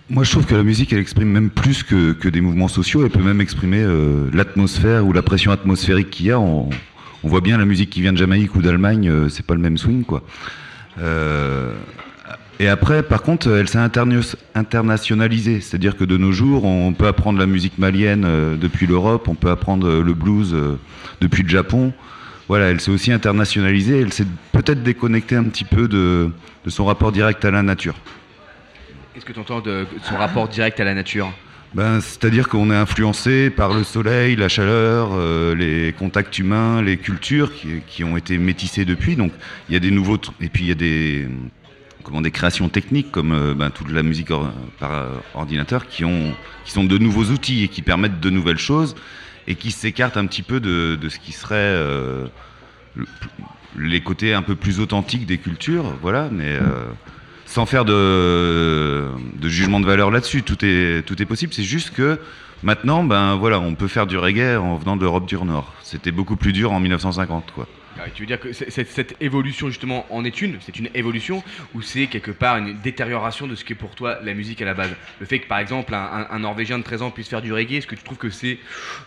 moi, 0.09 0.23
je 0.23 0.31
trouve 0.31 0.45
que 0.45 0.55
la 0.55 0.63
musique, 0.63 0.93
elle 0.93 0.99
exprime 0.99 1.29
même 1.29 1.49
plus 1.49 1.83
que, 1.83 2.27
des 2.27 2.41
mouvements 2.41 2.67
sociaux. 2.67 3.03
Elle 3.03 3.11
peut 3.11 3.21
même 3.21 3.41
exprimer 3.41 3.81
euh, 3.81 4.29
l'atmosphère 4.33 5.05
ou 5.05 5.13
la 5.13 5.21
pression 5.21 5.51
atmosphérique 5.51 6.09
qu'il 6.09 6.27
y 6.27 6.31
a. 6.31 6.39
On, 6.39 6.69
voit 7.23 7.41
bien 7.41 7.57
la 7.57 7.65
musique 7.65 7.89
qui 7.89 8.01
vient 8.01 8.13
de 8.13 8.17
Jamaïque 8.17 8.55
ou 8.55 8.61
d'Allemagne, 8.61 9.09
euh, 9.09 9.27
c'est 9.27 9.45
pas 9.45 9.53
le 9.53 9.59
même 9.59 9.77
swing, 9.77 10.05
quoi. 10.05 10.23
Et 12.59 12.67
après, 12.67 13.03
par 13.03 13.21
contre, 13.21 13.49
elle 13.49 13.67
s'est 13.67 13.77
interna- 13.77 14.35
internationalisée. 14.55 15.61
C'est-à-dire 15.61 15.95
que 15.95 16.03
de 16.03 16.17
nos 16.17 16.31
jours, 16.31 16.65
on 16.65 16.93
peut 16.93 17.07
apprendre 17.07 17.39
la 17.39 17.45
musique 17.45 17.77
malienne 17.77 18.23
euh, 18.25 18.55
depuis 18.55 18.87
l'Europe, 18.87 19.27
on 19.27 19.35
peut 19.35 19.49
apprendre 19.51 19.87
euh, 19.87 20.03
le 20.03 20.13
blues 20.13 20.53
euh, 20.53 20.79
depuis 21.21 21.43
le 21.43 21.49
Japon. 21.49 21.93
Voilà, 22.47 22.67
elle 22.67 22.79
s'est 22.79 22.91
aussi 22.91 23.11
internationalisée. 23.11 23.99
Elle 24.01 24.13
s'est 24.13 24.27
peut-être 24.53 24.81
déconnectée 24.81 25.35
un 25.35 25.43
petit 25.43 25.65
peu 25.65 25.87
de, 25.87 26.29
de 26.65 26.69
son 26.69 26.85
rapport 26.85 27.11
direct 27.11 27.43
à 27.43 27.51
la 27.51 27.61
nature. 27.61 27.95
Qu'est-ce 29.13 29.25
que 29.25 29.33
tu 29.33 29.39
entends 29.39 29.61
de 29.61 29.85
son 30.03 30.15
rapport 30.15 30.47
direct 30.47 30.79
à 30.79 30.83
la 30.85 30.93
nature? 30.93 31.31
Ben, 31.73 31.99
C'est-à-dire 31.99 32.47
qu'on 32.47 32.71
est 32.71 32.75
influencé 32.75 33.49
par 33.49 33.73
le 33.73 33.83
soleil, 33.83 34.35
la 34.35 34.47
chaleur, 34.47 35.09
euh, 35.13 35.53
les 35.53 35.91
contacts 35.91 36.39
humains, 36.39 36.81
les 36.81 36.97
cultures 36.97 37.53
qui, 37.53 37.81
qui 37.85 38.03
ont 38.03 38.15
été 38.15 38.37
métissées 38.37 38.85
depuis. 38.85 39.15
Donc 39.15 39.33
il 39.67 39.73
y 39.73 39.75
a 39.75 39.79
des 39.79 39.91
nouveaux... 39.91 40.17
Et 40.39 40.47
puis 40.47 40.63
il 40.63 40.67
y 40.69 40.71
a 40.71 40.75
des, 40.75 41.27
comment, 42.07 42.21
des 42.21 42.31
créations 42.31 42.69
techniques 42.69 43.11
comme 43.11 43.31
euh, 43.33 43.53
ben, 43.53 43.69
toute 43.69 43.91
la 43.91 44.01
musique 44.01 44.29
par 44.79 44.91
euh, 44.93 45.09
ordinateur 45.35 45.87
qui, 45.87 46.05
ont, 46.05 46.33
qui 46.65 46.71
sont 46.71 46.83
de 46.83 46.97
nouveaux 46.97 47.25
outils 47.25 47.63
et 47.63 47.67
qui 47.67 47.81
permettent 47.81 48.19
de 48.19 48.29
nouvelles 48.29 48.57
choses 48.57 48.95
et 49.47 49.55
qui 49.55 49.71
s'écartent 49.71 50.17
un 50.17 50.25
petit 50.25 50.41
peu 50.41 50.59
de, 50.59 50.97
de 50.99 51.09
ce 51.09 51.19
qui 51.19 51.31
serait... 51.33 51.55
euh, 51.55 52.25
le- 52.95 53.05
les 53.77 54.01
côtés 54.01 54.33
un 54.33 54.41
peu 54.41 54.55
plus 54.55 54.79
authentiques 54.79 55.27
des 55.27 55.37
cultures, 55.37 55.93
voilà, 56.01 56.29
mais 56.31 56.57
sans 57.45 57.67
faire 57.67 57.85
de, 57.85 59.05
de 59.39 59.49
jugement 59.49 59.79
de 59.79 59.85
valeur 59.85 60.09
là-dessus, 60.09 60.41
tout 60.41 60.57
est, 60.65 61.05
tout 61.05 61.21
est 61.21 61.25
possible. 61.25 61.53
C'est 61.53 61.63
juste 61.63 61.91
que 61.93 62.19
Maintenant, 62.63 63.03
ben 63.03 63.35
voilà, 63.35 63.59
on 63.59 63.75
peut 63.75 63.87
faire 63.87 64.07
du 64.07 64.17
reggae 64.17 64.57
en 64.57 64.77
venant 64.77 64.97
d'Europe 64.97 65.27
du 65.27 65.35
Nord. 65.35 65.71
C'était 65.83 66.11
beaucoup 66.11 66.35
plus 66.35 66.53
dur 66.53 66.71
en 66.71 66.79
1950, 66.79 67.51
quoi. 67.53 67.67
Ah, 67.99 68.09
tu 68.13 68.23
veux 68.23 68.27
dire 68.27 68.39
que 68.39 68.53
cette, 68.53 69.15
évolution 69.21 69.69
justement 69.69 70.05
en 70.09 70.23
est 70.23 70.41
une? 70.41 70.57
C'est 70.61 70.77
une 70.77 70.89
évolution 70.93 71.43
ou 71.73 71.81
c'est 71.81 72.07
quelque 72.07 72.31
part 72.31 72.57
une 72.57 72.79
détérioration 72.81 73.47
de 73.47 73.55
ce 73.55 73.63
qu'est 73.63 73.75
pour 73.75 73.95
toi 73.95 74.19
la 74.23 74.33
musique 74.33 74.61
à 74.61 74.65
la 74.65 74.73
base? 74.73 74.91
Le 75.19 75.25
fait 75.25 75.39
que 75.39 75.47
par 75.47 75.59
exemple 75.59 75.93
un, 75.93 76.39
Norvégien 76.39 76.77
de 76.77 76.83
13 76.83 77.01
ans 77.01 77.11
puisse 77.11 77.27
faire 77.27 77.41
du 77.41 77.51
reggae, 77.53 77.73
est-ce 77.73 77.87
que 77.87 77.95
tu 77.95 78.03
trouves 78.03 78.17
que, 78.17 78.29
c'est, 78.29 78.59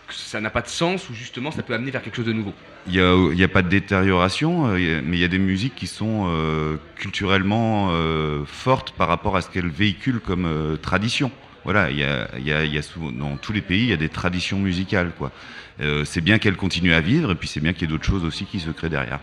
ça 0.09 0.41
n'a 0.41 0.49
pas 0.49 0.61
de 0.61 0.67
sens 0.67 1.09
ou 1.09 1.13
justement 1.13 1.51
ça 1.51 1.63
peut 1.63 1.73
amener 1.73 1.91
vers 1.91 2.01
quelque 2.01 2.15
chose 2.15 2.25
de 2.25 2.33
nouveau? 2.33 2.53
Il 2.87 2.93
n'y 2.93 3.43
a, 3.43 3.47
pas 3.47 3.61
de 3.61 3.69
détérioration, 3.69 4.67
euh, 4.67 5.01
mais 5.03 5.17
il 5.17 5.19
y 5.19 5.23
a 5.23 5.27
des 5.27 5.37
musiques 5.37 5.75
qui 5.75 5.87
sont 5.87 6.25
euh, 6.27 6.77
culturellement 6.95 7.89
euh, 7.91 8.43
fortes 8.45 8.91
par 8.91 9.07
rapport 9.07 9.35
à 9.35 9.41
ce 9.41 9.49
qu'elles 9.49 9.69
véhiculent 9.69 10.19
comme 10.19 10.77
tradition. 10.81 11.31
Voilà, 11.63 11.91
il 11.91 11.99
y 11.99 12.03
a, 12.03 12.81
dans 13.19 13.37
tous 13.37 13.53
les 13.53 13.61
pays, 13.61 13.83
il 13.83 13.89
y 13.89 13.93
a 13.93 13.97
des 13.97 14.09
traditions 14.09 14.57
musicales. 14.57 15.11
Quoi. 15.17 15.31
Euh, 15.81 16.05
c'est 16.05 16.21
bien 16.21 16.37
qu'elles 16.37 16.57
continuent 16.57 16.93
à 16.93 17.01
vivre, 17.01 17.31
et 17.31 17.35
puis 17.35 17.47
c'est 17.47 17.59
bien 17.59 17.73
qu'il 17.73 17.83
y 17.83 17.85
ait 17.85 17.87
d'autres 17.87 18.05
choses 18.05 18.23
aussi 18.23 18.45
qui 18.45 18.59
se 18.59 18.69
créent 18.69 18.89
derrière. 18.89 19.19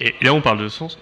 Et 0.00 0.14
là, 0.22 0.32
on 0.32 0.40
parle 0.40 0.58
de 0.58 0.68
sens. 0.68 0.98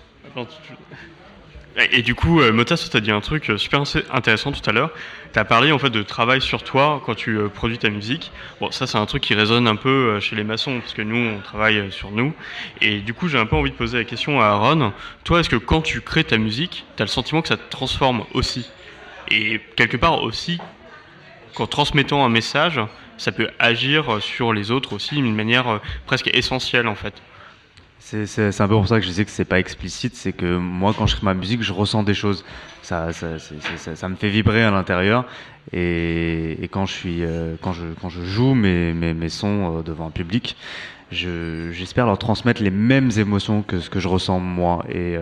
Et 1.92 2.02
du 2.02 2.16
coup, 2.16 2.40
euh, 2.40 2.52
Motas, 2.52 2.88
tu 2.90 2.96
as 2.96 3.00
dit 3.00 3.12
un 3.12 3.20
truc 3.20 3.50
euh, 3.50 3.56
super 3.56 3.82
intéressant 4.12 4.50
tout 4.50 4.68
à 4.68 4.72
l'heure. 4.72 4.90
Tu 5.32 5.38
as 5.38 5.44
parlé 5.44 5.70
en 5.70 5.78
fait 5.78 5.90
de 5.90 6.02
travail 6.02 6.40
sur 6.40 6.64
toi 6.64 7.00
quand 7.06 7.14
tu 7.14 7.38
produis 7.54 7.78
ta 7.78 7.90
musique. 7.90 8.32
Bon, 8.60 8.72
ça, 8.72 8.88
c'est 8.88 8.98
un 8.98 9.06
truc 9.06 9.22
qui 9.22 9.34
résonne 9.34 9.68
un 9.68 9.76
peu 9.76 10.18
chez 10.18 10.34
les 10.34 10.42
maçons, 10.42 10.80
parce 10.80 10.94
que 10.94 11.02
nous, 11.02 11.16
on 11.16 11.40
travaille 11.40 11.92
sur 11.92 12.10
nous. 12.10 12.34
Et 12.80 12.98
du 12.98 13.14
coup, 13.14 13.28
j'ai 13.28 13.38
un 13.38 13.46
peu 13.46 13.54
envie 13.54 13.70
de 13.70 13.76
poser 13.76 13.98
la 13.98 14.04
question 14.04 14.40
à 14.40 14.46
Aaron. 14.46 14.92
Toi, 15.22 15.38
est-ce 15.38 15.48
que 15.48 15.56
quand 15.56 15.82
tu 15.82 16.00
crées 16.00 16.24
ta 16.24 16.38
musique, 16.38 16.84
tu 16.96 17.02
as 17.02 17.04
le 17.04 17.10
sentiment 17.10 17.42
que 17.42 17.48
ça 17.48 17.56
te 17.56 17.70
transforme 17.70 18.24
aussi? 18.34 18.68
Et 19.30 19.60
quelque 19.76 19.96
part 19.96 20.22
aussi, 20.22 20.58
qu'en 21.54 21.66
transmettant 21.66 22.24
un 22.24 22.28
message, 22.28 22.80
ça 23.18 23.32
peut 23.32 23.48
agir 23.58 24.22
sur 24.22 24.52
les 24.52 24.70
autres 24.70 24.94
aussi 24.94 25.16
d'une 25.16 25.34
manière 25.34 25.68
euh, 25.68 25.78
presque 26.06 26.30
essentielle 26.32 26.86
en 26.88 26.94
fait. 26.94 27.14
C'est 28.00 28.60
un 28.60 28.68
peu 28.68 28.74
pour 28.74 28.88
ça 28.88 28.96
que 28.96 29.02
je 29.02 29.08
disais 29.08 29.24
que 29.26 29.30
c'est 29.30 29.44
pas 29.44 29.58
explicite, 29.58 30.14
c'est 30.14 30.32
que 30.32 30.56
moi 30.56 30.94
quand 30.96 31.06
je 31.06 31.16
crée 31.16 31.26
ma 31.26 31.34
musique, 31.34 31.62
je 31.62 31.74
ressens 31.74 32.04
des 32.04 32.14
choses. 32.14 32.42
Ça, 32.80 33.12
ça, 33.12 34.08
me 34.08 34.16
fait 34.16 34.30
vibrer 34.30 34.64
à 34.64 34.70
l'intérieur. 34.70 35.26
Et, 35.74 36.68
quand, 36.70 36.86
je 36.86 36.94
suis, 36.94 37.22
euh, 37.22 37.56
quand, 37.60 37.74
je, 37.74 37.84
quand 38.00 38.08
je 38.08 38.22
joue 38.22 38.54
mes, 38.54 38.94
mes, 38.94 39.28
sons 39.28 39.80
euh, 39.80 39.82
devant 39.82 40.06
un 40.06 40.10
public, 40.10 40.56
je- 41.12 41.70
j'espère 41.72 42.06
leur 42.06 42.16
transmettre 42.16 42.62
les 42.62 42.70
mêmes 42.70 43.10
émotions 43.18 43.60
que 43.60 43.78
ce 43.78 43.90
que 43.90 44.00
je 44.00 44.08
ressens 44.08 44.40
moi. 44.40 44.86
Et, 44.88 45.18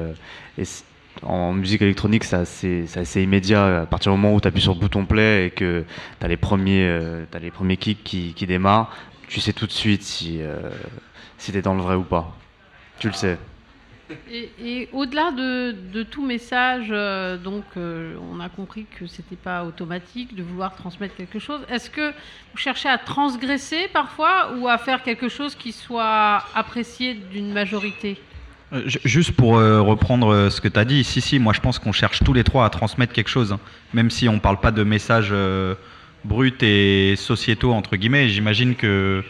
en 1.23 1.53
musique 1.53 1.83
électronique, 1.83 2.25
c'est 2.25 2.37
assez, 2.37 3.23
immédiat. 3.23 3.83
À 3.83 3.87
partir 3.87 4.13
du 4.13 4.19
moment 4.19 4.35
où 4.35 4.41
tu 4.41 4.49
appuies 4.49 4.61
sur 4.61 4.75
le 4.75 4.81
bouton 4.81 5.05
play 5.05 5.47
et 5.47 5.51
que 5.51 5.85
tu 6.19 6.25
as 6.25 6.29
les 6.29 6.37
premiers, 6.37 6.87
euh, 6.87 7.25
kicks 7.79 8.05
qui, 8.05 8.47
démarrent, 8.47 8.95
tu 9.29 9.41
sais 9.41 9.53
tout 9.53 9.67
de 9.67 9.73
suite 9.73 10.03
si, 10.03 10.39
euh, 10.41 10.71
tu 11.39 11.57
es 11.57 11.63
dans 11.63 11.75
le 11.75 11.83
vrai 11.83 11.95
ou 11.95 12.05
pas. 12.05 12.37
Tu 12.99 13.09
le 13.09 13.13
sais. 13.13 13.39
Et, 14.31 14.89
au-delà 14.93 15.33
de, 15.33 16.03
tout 16.05 16.25
message, 16.25 16.89
euh, 16.91 17.37
donc 17.37 17.65
euh, 17.77 18.17
on 18.33 18.39
a 18.39 18.49
compris 18.49 18.87
que 18.99 19.07
c'était 19.07 19.37
pas 19.37 19.65
automatique 19.65 20.37
de 20.37 20.45
vouloir 20.45 20.77
transmettre 20.77 21.17
quelque 21.17 21.41
chose. 21.41 21.61
Est-ce 21.69 21.91
que 21.91 22.11
vous 22.11 22.57
cherchez 22.57 22.89
à 22.89 22.99
transgresser 22.99 23.89
parfois 23.93 24.53
ou 24.57 24.69
à 24.69 24.79
faire 24.79 25.03
quelque 25.03 25.29
chose 25.29 25.57
qui 25.57 25.73
soit 25.73 26.45
apprécié 26.55 27.15
d'une 27.15 27.53
majorité? 27.53 28.17
Juste 29.05 29.33
pour 29.33 29.59
euh, 29.59 29.81
reprendre 29.81 30.33
euh, 30.33 30.51
ce 30.51 30.61
que 30.61 30.67
tu 30.67 30.79
as 30.79 30.85
dit, 30.85 31.05
si, 31.05 31.21
si, 31.21 31.39
moi 31.39 31.53
je 31.53 31.61
pense 31.61 31.79
qu'on 31.79 31.93
cherche 31.93 32.21
tous 32.25 32.33
les 32.33 32.43
trois 32.43 32.65
à 32.67 32.71
transmettre 32.71 33.13
quelque 33.13 33.29
chose, 33.29 33.53
hein. 33.53 33.61
même 33.95 34.11
si 34.11 34.29
on 34.29 34.41
parle 34.41 34.59
pas 34.59 34.73
de 34.73 34.83
messages 34.83 35.29
euh, 35.31 35.77
bruts 36.25 36.53
et 36.63 37.15
sociétaux, 37.17 37.73
entre 37.73 37.95
guillemets. 37.95 38.29
J'imagine 38.29 38.75
que, 38.75 39.23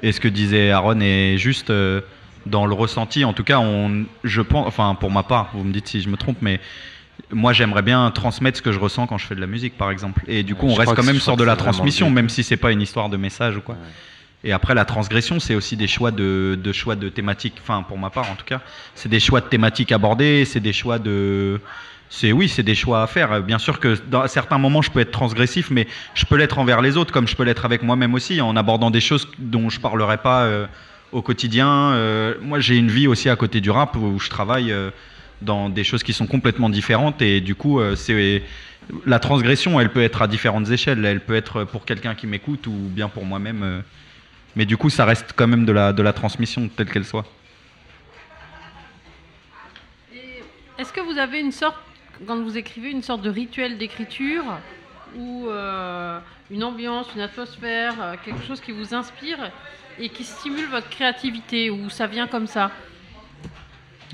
et 0.00 0.12
ce 0.12 0.20
que 0.20 0.28
disait 0.28 0.70
Aaron 0.70 1.00
est 1.00 1.38
juste 1.38 1.70
euh, 1.70 2.02
dans 2.46 2.66
le 2.66 2.74
ressenti, 2.74 3.24
en 3.24 3.32
tout 3.32 3.42
cas, 3.42 3.58
on, 3.58 4.04
je 4.22 4.42
pense, 4.42 4.68
enfin 4.68 4.94
pour 4.94 5.10
ma 5.10 5.24
part, 5.24 5.50
vous 5.54 5.64
me 5.64 5.72
dites 5.72 5.88
si 5.88 6.00
je 6.00 6.08
me 6.08 6.16
trompe, 6.16 6.38
mais 6.40 6.60
moi 7.32 7.52
j'aimerais 7.52 7.82
bien 7.82 8.08
transmettre 8.12 8.58
ce 8.58 8.62
que 8.62 8.70
je 8.70 8.78
ressens 8.78 9.08
quand 9.08 9.18
je 9.18 9.26
fais 9.26 9.34
de 9.34 9.40
la 9.40 9.48
musique, 9.48 9.76
par 9.76 9.90
exemple. 9.90 10.22
Et 10.28 10.44
du 10.44 10.54
coup, 10.54 10.66
on 10.66 10.74
je 10.76 10.80
reste 10.80 10.94
quand 10.94 11.02
même 11.02 11.18
sur 11.18 11.36
de 11.36 11.42
la 11.42 11.56
transmission, 11.56 12.10
même 12.10 12.28
si 12.28 12.44
c'est 12.44 12.56
pas 12.56 12.70
une 12.70 12.80
histoire 12.80 13.08
de 13.08 13.16
message 13.16 13.56
ou 13.56 13.60
quoi. 13.60 13.76
Et 14.44 14.52
après, 14.52 14.74
la 14.74 14.84
transgression, 14.84 15.40
c'est 15.40 15.54
aussi 15.54 15.76
des 15.76 15.88
choix 15.88 16.10
de, 16.10 16.58
choix 16.72 16.94
de 16.94 17.08
thématiques. 17.08 17.54
Enfin, 17.60 17.82
pour 17.82 17.98
ma 17.98 18.10
part, 18.10 18.30
en 18.30 18.36
tout 18.36 18.44
cas, 18.44 18.60
c'est 18.94 19.08
des 19.08 19.20
choix 19.20 19.40
de 19.40 19.46
thématiques 19.46 19.90
abordées. 19.90 20.44
C'est 20.44 20.60
des 20.60 20.72
choix 20.72 20.98
de. 20.98 21.60
C'est 22.10 22.32
oui, 22.32 22.48
c'est 22.48 22.62
des 22.62 22.76
choix 22.76 23.02
à 23.02 23.06
faire. 23.06 23.42
Bien 23.42 23.58
sûr 23.58 23.80
que 23.80 23.98
dans 24.08 24.26
certains 24.28 24.58
moments, 24.58 24.80
je 24.80 24.90
peux 24.90 25.00
être 25.00 25.10
transgressif, 25.10 25.70
mais 25.70 25.86
je 26.14 26.24
peux 26.24 26.36
l'être 26.36 26.58
envers 26.58 26.80
les 26.80 26.96
autres, 26.96 27.12
comme 27.12 27.28
je 27.28 27.36
peux 27.36 27.42
l'être 27.42 27.64
avec 27.64 27.82
moi-même 27.82 28.14
aussi, 28.14 28.40
en 28.40 28.56
abordant 28.56 28.90
des 28.90 29.00
choses 29.00 29.28
dont 29.38 29.68
je 29.68 29.78
parlerai 29.80 30.16
pas 30.18 30.44
euh, 30.44 30.66
au 31.12 31.20
quotidien. 31.20 31.68
Euh, 31.68 32.34
moi, 32.40 32.60
j'ai 32.60 32.76
une 32.76 32.90
vie 32.90 33.08
aussi 33.08 33.28
à 33.28 33.36
côté 33.36 33.60
du 33.60 33.70
rap 33.70 33.96
où 33.96 34.18
je 34.20 34.30
travaille 34.30 34.72
euh, 34.72 34.90
dans 35.42 35.68
des 35.68 35.84
choses 35.84 36.02
qui 36.02 36.14
sont 36.14 36.26
complètement 36.26 36.70
différentes, 36.70 37.20
et 37.20 37.40
du 37.42 37.54
coup, 37.54 37.80
c'est 37.94 38.42
la 39.04 39.18
transgression, 39.18 39.78
elle 39.78 39.90
peut 39.90 40.02
être 40.02 40.22
à 40.22 40.28
différentes 40.28 40.70
échelles. 40.70 41.04
Elle 41.04 41.20
peut 41.20 41.36
être 41.36 41.64
pour 41.64 41.84
quelqu'un 41.84 42.14
qui 42.14 42.26
m'écoute 42.26 42.66
ou 42.68 42.72
bien 42.72 43.08
pour 43.08 43.26
moi-même. 43.26 43.82
Mais 44.56 44.64
du 44.64 44.76
coup, 44.76 44.90
ça 44.90 45.04
reste 45.04 45.32
quand 45.36 45.46
même 45.46 45.64
de 45.64 45.72
la, 45.72 45.92
de 45.92 46.02
la 46.02 46.12
transmission, 46.12 46.68
telle 46.68 46.90
qu'elle 46.90 47.04
soit. 47.04 47.24
Est-ce 50.78 50.92
que 50.92 51.00
vous 51.00 51.18
avez 51.18 51.40
une 51.40 51.52
sorte, 51.52 51.76
quand 52.26 52.40
vous 52.40 52.56
écrivez, 52.56 52.90
une 52.90 53.02
sorte 53.02 53.22
de 53.22 53.30
rituel 53.30 53.78
d'écriture 53.78 54.44
ou 55.16 55.48
euh, 55.48 56.18
une 56.50 56.62
ambiance, 56.62 57.08
une 57.14 57.20
atmosphère, 57.20 57.94
euh, 58.00 58.14
quelque 58.24 58.44
chose 58.44 58.60
qui 58.60 58.72
vous 58.72 58.94
inspire 58.94 59.50
et 59.98 60.08
qui 60.08 60.24
stimule 60.24 60.66
votre 60.66 60.88
créativité 60.88 61.70
ou 61.70 61.90
ça 61.90 62.06
vient 62.06 62.26
comme 62.26 62.46
ça? 62.46 62.70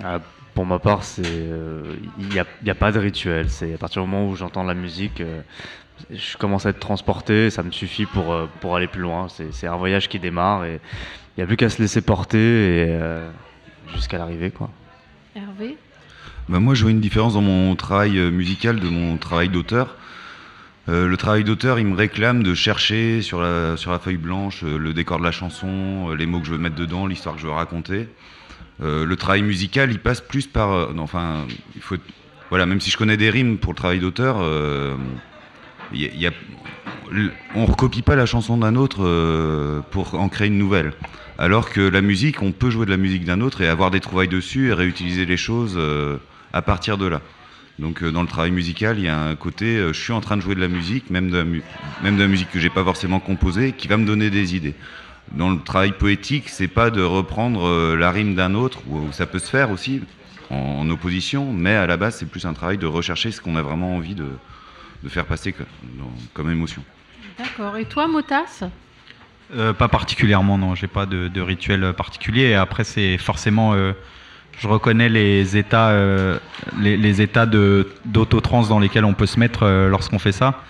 Ah, 0.03 0.20
pour 0.55 0.64
ma 0.64 0.79
part, 0.79 1.05
c'est 1.05 1.23
euh, 1.27 1.97
il 2.18 2.29
n'y 2.29 2.38
a, 2.38 2.47
il 2.62 2.68
y 2.68 2.70
a 2.70 2.75
pas 2.75 2.92
de 2.92 2.99
rituel. 2.99 3.51
C'est 3.51 3.75
à 3.75 3.79
partir 3.79 4.03
du 4.03 4.09
moment 4.09 4.29
où 4.29 4.37
j'entends 4.37 4.62
la 4.62 4.75
musique, 4.75 5.20
euh, 5.20 5.42
je 6.11 6.37
commence 6.37 6.66
à 6.66 6.70
être 6.70 6.80
transporté. 6.80 7.50
Ça 7.50 7.62
me 7.62 7.70
suffit 7.70 8.07
pour 8.07 8.33
euh, 8.33 8.46
pour 8.61 8.76
aller 8.76 8.87
plus 8.87 9.02
loin. 9.02 9.28
C'est 9.28 9.52
c'est 9.52 9.66
un 9.66 9.76
voyage 9.76 10.09
qui 10.09 10.18
démarre 10.18 10.64
et 10.64 10.80
il 11.37 11.40
n'y 11.40 11.42
a 11.44 11.46
plus 11.46 11.57
qu'à 11.57 11.68
se 11.68 11.80
laisser 11.80 12.00
porter 12.00 12.38
et 12.38 12.87
euh, 12.88 13.28
jusqu'à 13.94 14.18
l'arrivée, 14.18 14.50
quoi. 14.50 14.70
Hervé? 15.35 15.76
Bah, 16.48 16.61
moi, 16.61 16.74
je 16.74 16.83
vois 16.83 16.90
une 16.90 17.00
différence 17.00 17.35
dans 17.35 17.40
mon 17.40 17.74
travail 17.74 18.18
euh, 18.18 18.30
musical 18.30 18.78
de 18.78 18.88
mon 18.88 19.16
travail 19.16 19.48
d'auteur. 19.48 19.96
Euh, 20.88 21.09
le 21.09 21.16
travail 21.16 21.44
d'auteur, 21.44 21.78
il 21.78 21.87
me 21.87 21.96
réclame 21.96 22.42
de 22.42 22.54
chercher 22.54 23.22
sur 23.22 23.40
la, 23.40 23.76
sur 23.78 23.90
la 23.90 23.98
feuille 23.98 24.18
blanche 24.18 24.62
euh, 24.62 24.76
le 24.76 24.92
décor 24.92 25.18
de 25.18 25.24
la 25.24 25.33
chanson, 25.33 26.11
les 26.11 26.26
mots 26.26 26.40
que 26.40 26.46
je 26.46 26.52
veux 26.52 26.59
mettre 26.59 26.76
dedans, 26.76 27.07
l'histoire 27.07 27.35
que 27.35 27.40
je 27.40 27.46
veux 27.46 27.52
raconter. 27.52 28.09
Euh, 28.83 29.07
le 29.07 29.16
travail 29.16 29.42
musical, 29.42 29.90
il 29.90 29.98
passe 29.98 30.20
plus 30.20 30.46
par. 30.46 30.72
euh, 30.72 30.92
non, 30.94 31.04
enfin, 31.04 31.46
il 31.74 31.80
faut. 31.80 31.96
Voilà, 32.50 32.66
même 32.66 32.80
si 32.80 32.90
je 32.90 32.98
connais 32.98 33.16
des 33.16 33.30
rimes 33.30 33.57
pour 33.57 33.72
le 33.72 33.76
travail 33.76 33.98
d'auteur, 33.98 34.37
euh, 34.40 34.94
y 35.92 36.05
a- 36.07 36.14
y 36.14 36.27
a- 36.27 36.33
on 37.55 37.66
recopie 37.66 38.03
pas 38.03 38.16
la 38.16 38.27
chanson 38.27 38.57
d'un 38.57 38.77
autre 38.77 39.05
euh, 39.05 39.81
pour 39.90 40.14
en 40.14 40.29
créer 40.29 40.49
une 40.49 40.59
nouvelle. 40.59 40.92
Alors 41.38 41.70
que 41.70 41.81
la 41.81 42.01
musique, 42.01 42.42
on 42.42 42.53
peut 42.53 42.70
jouer 42.70 42.87
de 42.87 42.90
la 42.90 42.97
musique 42.97 43.25
d'un 43.25 43.40
autre 43.40 43.61
et 43.61 43.68
avoir 43.68 43.90
des 43.90 44.01
trouvailles 44.01 44.29
dessus 44.29 44.68
et 44.68 44.73
réutiliser 44.73 45.27
les 45.27 45.37
choses 45.37 45.75
euh, 45.77 46.16
à 46.53 46.62
partir 46.62 46.97
de 46.97 47.07
là. 47.07 47.20
Donc 47.79 48.03
euh, 48.03 48.12
dans 48.12 48.23
le 48.23 48.29
travail 48.29 48.53
musical, 48.53 48.99
il 48.99 49.05
y 49.05 49.09
a 49.09 49.18
un 49.18 49.35
côté, 49.35 49.79
je 49.88 50.01
suis 50.01 50.12
en 50.12 50.20
train 50.20 50.37
de 50.37 50.42
jouer 50.42 50.55
de 50.55 50.61
la 50.61 50.68
musique, 50.68 51.11
même 51.11 51.31
de 51.31 51.38
la, 52.05 52.27
musique 52.29 52.51
que 52.51 52.61
j'ai 52.61 52.70
pas 52.70 52.85
forcément 52.85 53.18
composée, 53.20 53.73
qui 53.73 53.88
va 53.88 53.97
me 53.97 54.07
donner 54.07 54.31
des 54.31 54.55
idées. 54.55 54.75
Dans 55.33 55.51
le 55.51 55.59
travail 55.61 55.92
poétique, 55.92 56.49
c'est 56.49 56.68
pas 56.68 56.90
de 56.90 57.03
reprendre 57.03 57.97
la 57.97 58.11
rime 58.11 58.35
d'un 58.35 58.55
autre, 58.55 58.81
ou 58.88 59.11
ça 59.11 59.27
peut 59.27 59.38
se 59.38 59.49
faire 59.49 59.70
aussi 59.70 60.03
en 60.51 60.88
opposition, 60.90 61.53
mais 61.53 61.75
à 61.75 61.87
la 61.87 61.97
base, 61.97 62.16
c'est 62.16 62.27
plus 62.27 62.44
un 62.44 62.53
travail 62.53 62.79
de 62.79 62.87
rechercher 62.87 63.33
ce 63.33 63.40
qu'on 63.40 63.57
a 63.57 63.62
vraiment 63.62 63.97
envie 63.97 64.14
de, 64.14 64.27
de 65.05 65.09
faire 65.09 65.27
passer 65.27 65.55
comme 66.33 66.51
émotion. 66.51 66.83
D'accord. 67.39 67.76
Et 67.76 67.85
toi, 67.85 68.09
Motas? 68.09 68.64
Euh, 69.55 69.72
pas 69.72 69.89
particulièrement, 69.89 70.57
non. 70.59 70.74
J'ai 70.74 70.87
pas 70.87 71.05
de, 71.07 71.28
de 71.28 71.41
rituel 71.41 71.93
particulier. 71.93 72.45
Et 72.51 72.55
après, 72.55 72.83
c'est 72.85 73.18
forcément. 73.18 73.74
euh, 73.74 73.93
je 74.59 74.66
reconnais 74.68 75.09
les 75.09 75.57
états, 75.57 75.89
euh, 75.91 76.39
les, 76.81 76.97
les 76.97 77.20
états 77.20 77.45
de 77.45 77.89
d'autotrance 78.05 78.68
dans 78.68 78.78
lesquels 78.78 79.05
on 79.05 79.12
peut 79.14 79.26
se 79.26 79.39
mettre 79.39 79.64
euh, 79.64 79.89
lorsqu'on 79.89 80.18
fait 80.20 80.33
ça. 80.33 80.61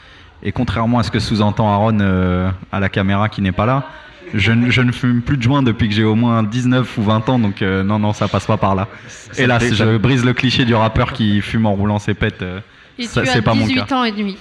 Et 0.43 0.53
contrairement 0.53 0.99
à 0.99 1.03
ce 1.03 1.11
que 1.11 1.21
sous-entend 1.21 1.71
Aaron 1.73 1.99
euh, 2.01 2.51
à 2.73 2.81
la 2.81 2.89
caméra 2.89 3.29
qui 3.29 3.41
n'est 3.43 3.53
pas 3.53 3.67
là, 3.67 3.85
je, 4.33 4.53
ne- 4.53 4.71
je 4.71 4.81
ne 4.83 4.91
fume 4.91 5.21
plus 5.23 5.37
de 5.37 5.43
joint 5.43 5.63
depuis 5.63 5.89
que 5.89 5.95
j'ai 5.95 6.03
au 6.05 6.15
moins 6.15 6.43
19 6.43 6.99
ou 6.99 7.03
20 7.03 7.29
ans. 7.29 7.39
Donc 7.39 7.61
euh, 7.63 7.83
non, 7.85 7.99
non, 7.99 8.13
ça 8.15 8.27
passe 8.27 8.47
pas 8.47 8.57
par 8.57 8.75
là. 8.75 8.89
Ça 9.07 9.43
Hélas, 9.43 9.73
je 9.75 9.97
brise 9.99 10.25
le 10.25 10.33
cliché 10.33 10.65
du 10.65 10.75
rappeur 10.75 11.13
qui 11.13 11.41
fume 11.43 11.67
en 11.67 11.75
roulant 11.75 11.99
ses 11.99 12.15
pètes. 12.15 12.43
euh, 12.43 12.61
Et 12.99 13.05
ça, 13.07 13.23
tu 13.23 13.29
as 13.31 13.43
pas 13.43 13.55
mon 13.55 13.67
18 13.67 13.87
cas. 13.87 13.97
ans 13.97 14.05
et 14.05 14.13
demi. 14.13 14.37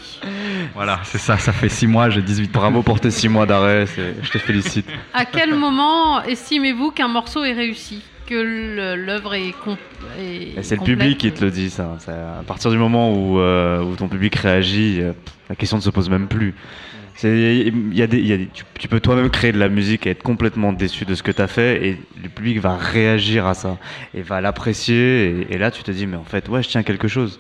Voilà, 0.76 1.00
c'est 1.04 1.18
ça. 1.18 1.38
Ça 1.38 1.52
fait 1.52 1.70
6 1.70 1.88
mois, 1.88 2.10
j'ai 2.10 2.22
18 2.22 2.56
ans. 2.56 2.60
Bravo 2.60 2.84
pour 2.84 3.00
tes 3.00 3.10
6 3.12 3.28
mois 3.30 3.46
d'arrêt. 3.46 3.86
Je 4.22 4.30
te 4.30 4.38
félicite. 4.38 4.86
À 5.14 5.26
quel 5.26 5.56
moment 5.56 6.22
estimez-vous 6.24 6.92
qu'un 6.92 7.08
morceau 7.08 7.44
est 7.44 7.54
réussi 7.54 8.02
Que 8.28 8.96
l'œuvre 8.96 9.34
est, 9.34 9.54
est 10.20 10.62
c'est 10.62 10.76
le 10.76 10.84
public 10.84 11.18
qui 11.18 11.32
te 11.32 11.44
le 11.44 11.52
dit, 11.52 11.70
ça. 11.70 11.98
À 12.08 12.44
partir 12.44 12.70
du 12.72 12.78
moment 12.78 13.12
où, 13.14 13.40
euh, 13.40 13.82
où 13.84 13.96
ton 13.96 14.08
public 14.08 14.36
réagit, 14.36 15.00
euh, 15.02 15.14
la 15.50 15.56
question 15.56 15.78
ne 15.78 15.82
se 15.82 15.90
pose 15.90 16.10
même 16.10 16.28
plus. 16.28 16.54
C'est- 17.16 17.58
Il 17.68 17.96
y 17.96 18.02
a 18.02 18.08
des, 18.08 18.18
il 18.18 18.28
y 18.28 18.34
a 18.34 18.38
des- 18.38 18.48
tu, 18.48 18.64
tu 18.80 18.88
peux 18.88 19.00
toi-même 19.00 19.30
créer 19.30 19.52
de 19.52 19.60
la 19.60 19.70
musique 19.70 20.08
et 20.08 20.12
être 20.12 20.24
complètement 20.24 20.74
déçu 20.74 21.06
de 21.06 21.14
ce 21.16 21.22
que 21.22 21.32
tu 21.32 21.42
as 21.42 21.48
fait, 21.48 21.86
et 21.88 21.98
le 22.22 22.28
public 22.30 22.60
va 22.60 22.76
réagir 22.76 23.46
à 23.46 23.54
ça, 23.54 23.78
et 24.16 24.22
va 24.24 24.42
l'apprécier, 24.42 25.46
et, 25.50 25.54
et 25.54 25.58
là 25.60 25.70
tu 25.70 25.84
te 25.84 25.92
dis, 25.92 26.08
mais 26.08 26.18
en 26.18 26.24
fait, 26.24 26.50
ouais, 26.50 26.64
je 26.64 26.70
tiens 26.70 26.82
à 26.82 26.84
quelque 26.84 27.08
chose. 27.08 27.40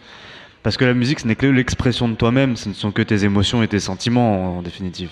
Parce 0.63 0.77
que 0.77 0.85
la 0.85 0.93
musique, 0.93 1.19
ce 1.19 1.27
n'est 1.27 1.35
que 1.35 1.45
l'expression 1.45 2.07
de 2.07 2.15
toi-même, 2.15 2.55
ce 2.55 2.69
ne 2.69 2.73
sont 2.73 2.91
que 2.91 3.01
tes 3.01 3.25
émotions 3.25 3.61
et 3.63 3.67
tes 3.67 3.79
sentiments, 3.79 4.57
en, 4.57 4.61
définitive. 4.61 5.09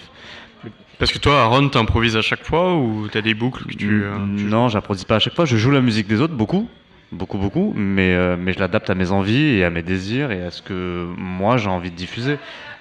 Parce 0.97 1.11
que 1.11 1.17
toi, 1.17 1.41
Aaron, 1.41 1.67
t'improvises 1.69 2.15
à 2.15 2.21
chaque 2.21 2.43
fois 2.45 2.75
ou 2.75 3.07
t'as 3.11 3.21
des 3.21 3.33
boucles 3.33 3.65
que 3.65 3.73
tu. 3.73 4.03
euh, 4.03 4.15
tu- 4.37 4.43
Non, 4.45 4.69
j'improvise 4.69 5.03
pas 5.03 5.15
à 5.15 5.19
chaque 5.19 5.35
fois. 5.35 5.45
Je 5.45 5.57
joue 5.57 5.71
la 5.71 5.81
musique 5.81 6.07
des 6.07 6.21
autres 6.21 6.35
beaucoup, 6.35 6.69
beaucoup, 7.11 7.37
beaucoup, 7.39 7.73
mais, 7.75 8.13
euh, 8.13 8.37
mais 8.39 8.53
je 8.53 8.59
l'adapte 8.59 8.89
à 8.89 8.95
mes 8.95 9.11
envies 9.11 9.57
et 9.57 9.65
à 9.65 9.69
mes 9.71 9.81
désirs 9.81 10.31
et 10.31 10.43
à 10.43 10.51
ce 10.51 10.61
que 10.61 11.07
moi 11.17 11.57
j'ai 11.57 11.69
envie 11.69 11.89
de 11.91 11.95
diffuser. 11.95 12.37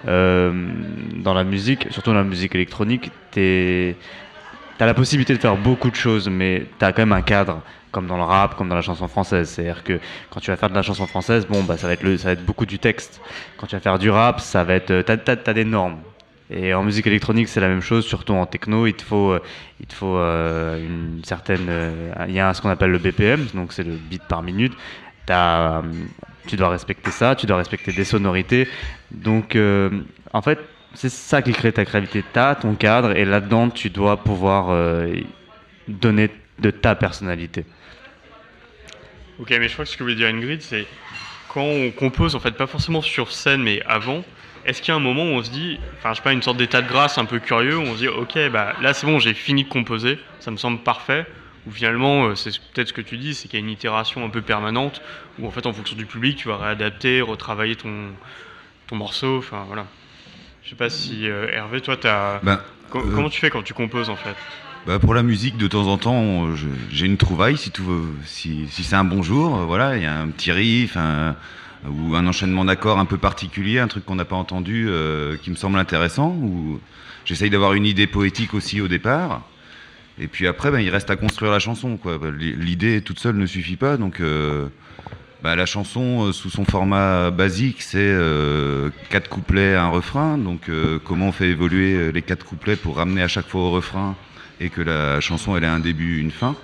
Euh, 0.07 0.51
dans 1.17 1.33
la 1.33 1.43
musique, 1.43 1.87
surtout 1.89 2.11
dans 2.11 2.17
la 2.17 2.23
musique 2.23 2.53
électronique, 2.55 3.09
tu 3.31 3.95
as 4.79 4.85
la 4.85 4.93
possibilité 4.93 5.33
de 5.33 5.39
faire 5.39 5.57
beaucoup 5.57 5.89
de 5.89 5.95
choses, 5.95 6.29
mais 6.29 6.67
tu 6.79 6.85
as 6.85 6.91
quand 6.93 7.01
même 7.01 7.11
un 7.13 7.21
cadre, 7.23 7.61
comme 7.91 8.07
dans 8.07 8.17
le 8.17 8.23
rap, 8.23 8.55
comme 8.55 8.69
dans 8.69 8.75
la 8.75 8.81
chanson 8.81 9.07
française. 9.07 9.49
C'est-à-dire 9.49 9.83
que 9.83 9.99
quand 10.29 10.39
tu 10.39 10.51
vas 10.51 10.57
faire 10.57 10.69
de 10.69 10.75
la 10.75 10.81
chanson 10.81 11.05
française, 11.07 11.45
bon, 11.47 11.63
bah, 11.63 11.77
ça, 11.77 11.87
va 11.87 11.93
être 11.93 12.03
le, 12.03 12.17
ça 12.17 12.29
va 12.29 12.31
être 12.33 12.45
beaucoup 12.45 12.65
du 12.65 12.79
texte. 12.79 13.21
Quand 13.57 13.67
tu 13.67 13.75
vas 13.75 13.81
faire 13.81 13.99
du 13.99 14.09
rap, 14.09 14.39
ça 14.39 14.63
va 14.63 14.75
être. 14.75 15.03
Tu 15.03 15.11
as, 15.11 15.53
des 15.53 15.65
normes. 15.65 15.97
Et 16.49 16.73
en 16.73 16.83
musique 16.83 17.07
électronique, 17.07 17.47
c'est 17.47 17.61
la 17.61 17.69
même 17.69 17.81
chose, 17.81 18.05
surtout 18.05 18.33
en 18.33 18.45
techno, 18.45 18.85
il 18.85 18.93
te 18.93 19.03
faut, 19.03 19.31
euh, 19.31 19.39
il 19.79 19.85
te 19.85 19.93
faut 19.93 20.17
euh, 20.17 20.85
une 20.85 21.23
certaine. 21.23 21.67
euh, 21.69 22.13
Il 22.27 22.33
y 22.33 22.41
a 22.41 22.53
ce 22.53 22.61
qu'on 22.61 22.69
appelle 22.69 22.91
le 22.91 22.97
BPM, 22.97 23.47
donc 23.53 23.71
c'est 23.71 23.83
le 23.83 23.93
beat 23.93 24.23
par 24.23 24.43
minute. 24.43 24.73
T'as, 25.25 25.77
euh, 25.77 25.81
tu 26.47 26.55
dois 26.57 26.69
respecter 26.69 27.11
ça, 27.11 27.35
tu 27.35 27.45
dois 27.45 27.57
respecter 27.57 27.91
des 27.93 28.03
sonorités. 28.03 28.67
Donc, 29.11 29.55
euh, 29.55 29.89
en 30.33 30.41
fait, 30.41 30.59
c'est 30.93 31.09
ça 31.09 31.41
qui 31.41 31.53
crée 31.53 31.71
ta 31.71 31.85
créativité. 31.85 32.23
Tu 32.33 32.39
as 32.39 32.55
ton 32.55 32.75
cadre 32.75 33.15
et 33.15 33.25
là-dedans, 33.25 33.69
tu 33.69 33.89
dois 33.89 34.17
pouvoir 34.17 34.67
euh, 34.69 35.13
donner 35.87 36.29
de 36.59 36.71
ta 36.71 36.95
personnalité. 36.95 37.65
Ok, 39.41 39.49
mais 39.49 39.67
je 39.67 39.73
crois 39.73 39.85
que 39.85 39.91
ce 39.91 39.97
que 39.97 40.03
voulait 40.03 40.15
dire 40.15 40.27
Ingrid, 40.27 40.61
c'est 40.61 40.85
quand 41.49 41.63
on 41.63 41.89
compose, 41.91 42.35
en 42.35 42.39
fait, 42.39 42.51
pas 42.51 42.67
forcément 42.67 43.01
sur 43.01 43.31
scène, 43.31 43.63
mais 43.63 43.81
avant, 43.87 44.23
est-ce 44.65 44.81
qu'il 44.81 44.89
y 44.89 44.91
a 44.91 44.95
un 44.95 44.99
moment 44.99 45.23
où 45.23 45.33
on 45.33 45.43
se 45.43 45.49
dit, 45.49 45.79
enfin, 45.97 46.11
je 46.11 46.17
sais 46.17 46.21
pas, 46.21 46.31
une 46.31 46.43
sorte 46.43 46.57
d'état 46.57 46.83
de 46.83 46.87
grâce 46.87 47.17
un 47.17 47.25
peu 47.25 47.39
curieux, 47.39 47.75
où 47.77 47.81
on 47.81 47.93
se 47.95 47.99
dit, 47.99 48.07
ok, 48.07 48.37
bah 48.51 48.75
là 48.81 48.93
c'est 48.93 49.07
bon, 49.07 49.17
j'ai 49.17 49.33
fini 49.33 49.63
de 49.63 49.69
composer, 49.69 50.19
ça 50.39 50.51
me 50.51 50.57
semble 50.57 50.79
parfait, 50.79 51.25
ou 51.65 51.71
finalement, 51.71 52.27
euh, 52.27 52.35
c'est 52.35 52.51
peut-être 52.73 52.89
ce 52.89 52.93
que 52.93 53.01
tu 53.01 53.17
dis, 53.17 53.33
c'est 53.33 53.47
qu'il 53.47 53.59
y 53.59 53.63
a 53.63 53.65
une 53.65 53.71
itération 53.71 54.23
un 54.23 54.29
peu 54.29 54.43
permanente, 54.43 55.01
où 55.39 55.47
en 55.47 55.51
fait, 55.51 55.65
en 55.65 55.73
fonction 55.73 55.95
du 55.97 56.05
public, 56.05 56.37
tu 56.37 56.47
vas 56.47 56.57
réadapter, 56.57 57.21
retravailler 57.21 57.75
ton, 57.75 58.11
ton 58.87 58.95
morceau, 58.95 59.39
enfin 59.39 59.63
voilà. 59.67 59.87
Je 60.63 60.69
sais 60.69 60.75
pas 60.75 60.91
si 60.91 61.27
euh, 61.27 61.47
Hervé, 61.51 61.81
toi, 61.81 61.97
t'as. 61.97 62.39
Ben, 62.43 62.61
euh, 62.95 62.99
Comment 63.15 63.29
tu 63.29 63.39
fais 63.39 63.49
quand 63.49 63.63
tu 63.63 63.73
composes 63.73 64.09
en 64.09 64.15
fait? 64.15 64.35
Bah, 64.87 64.97
pour 64.97 65.13
la 65.13 65.21
musique, 65.21 65.57
de 65.57 65.67
temps 65.67 65.85
en 65.85 65.97
temps, 65.99 66.47
j'ai 66.89 67.05
une 67.05 67.17
trouvaille, 67.17 67.55
si, 67.55 67.71
si, 68.25 68.67
si 68.67 68.83
c'est 68.83 68.95
un 68.95 69.03
bon 69.03 69.21
jour, 69.21 69.59
euh, 69.59 69.65
voilà, 69.65 69.95
il 69.95 70.01
y 70.01 70.07
a 70.07 70.19
un 70.19 70.27
petit 70.29 70.51
riff, 70.51 70.97
ou 71.87 72.15
un 72.15 72.25
enchaînement 72.25 72.65
d'accords 72.65 72.97
un 72.97 73.05
peu 73.05 73.17
particulier, 73.17 73.77
un 73.77 73.87
truc 73.87 74.05
qu'on 74.05 74.15
n'a 74.15 74.25
pas 74.25 74.35
entendu, 74.35 74.87
euh, 74.89 75.37
qui 75.37 75.51
me 75.51 75.55
semble 75.55 75.77
intéressant, 75.77 76.35
j'essaye 77.25 77.51
d'avoir 77.51 77.73
une 77.73 77.85
idée 77.85 78.07
poétique 78.07 78.55
aussi 78.55 78.81
au 78.81 78.87
départ, 78.87 79.43
et 80.19 80.27
puis 80.27 80.47
après, 80.47 80.71
ben, 80.71 80.79
il 80.79 80.89
reste 80.89 81.11
à 81.11 81.15
construire 81.15 81.51
la 81.51 81.59
chanson. 81.59 81.99
Bah, 82.03 82.17
L'idée 82.35 83.01
toute 83.03 83.19
seule 83.19 83.35
ne 83.35 83.45
suffit 83.45 83.75
pas, 83.75 83.97
donc 83.97 84.19
euh, 84.19 84.67
bah, 85.43 85.55
la 85.55 85.67
chanson, 85.67 86.33
sous 86.33 86.49
son 86.49 86.65
format 86.65 87.29
basique, 87.29 87.83
c'est 87.83 88.17
quatre 89.11 89.29
couplets, 89.29 89.75
un 89.75 89.89
refrain, 89.89 90.39
donc 90.39 90.71
comment 91.05 91.27
on 91.27 91.31
fait 91.31 91.49
évoluer 91.49 92.11
les 92.11 92.21
quatre 92.23 92.43
couplets 92.43 92.75
pour 92.75 92.97
ramener 92.97 93.21
à 93.21 93.27
chaque 93.27 93.47
fois 93.47 93.61
au 93.61 93.69
refrain 93.69 94.15
et 94.61 94.69
que 94.69 94.81
la 94.81 95.19
chanson 95.19 95.57
elle 95.57 95.63
ait 95.65 95.67
un 95.67 95.79
début, 95.79 96.19
une 96.19 96.31
fin. 96.31 96.55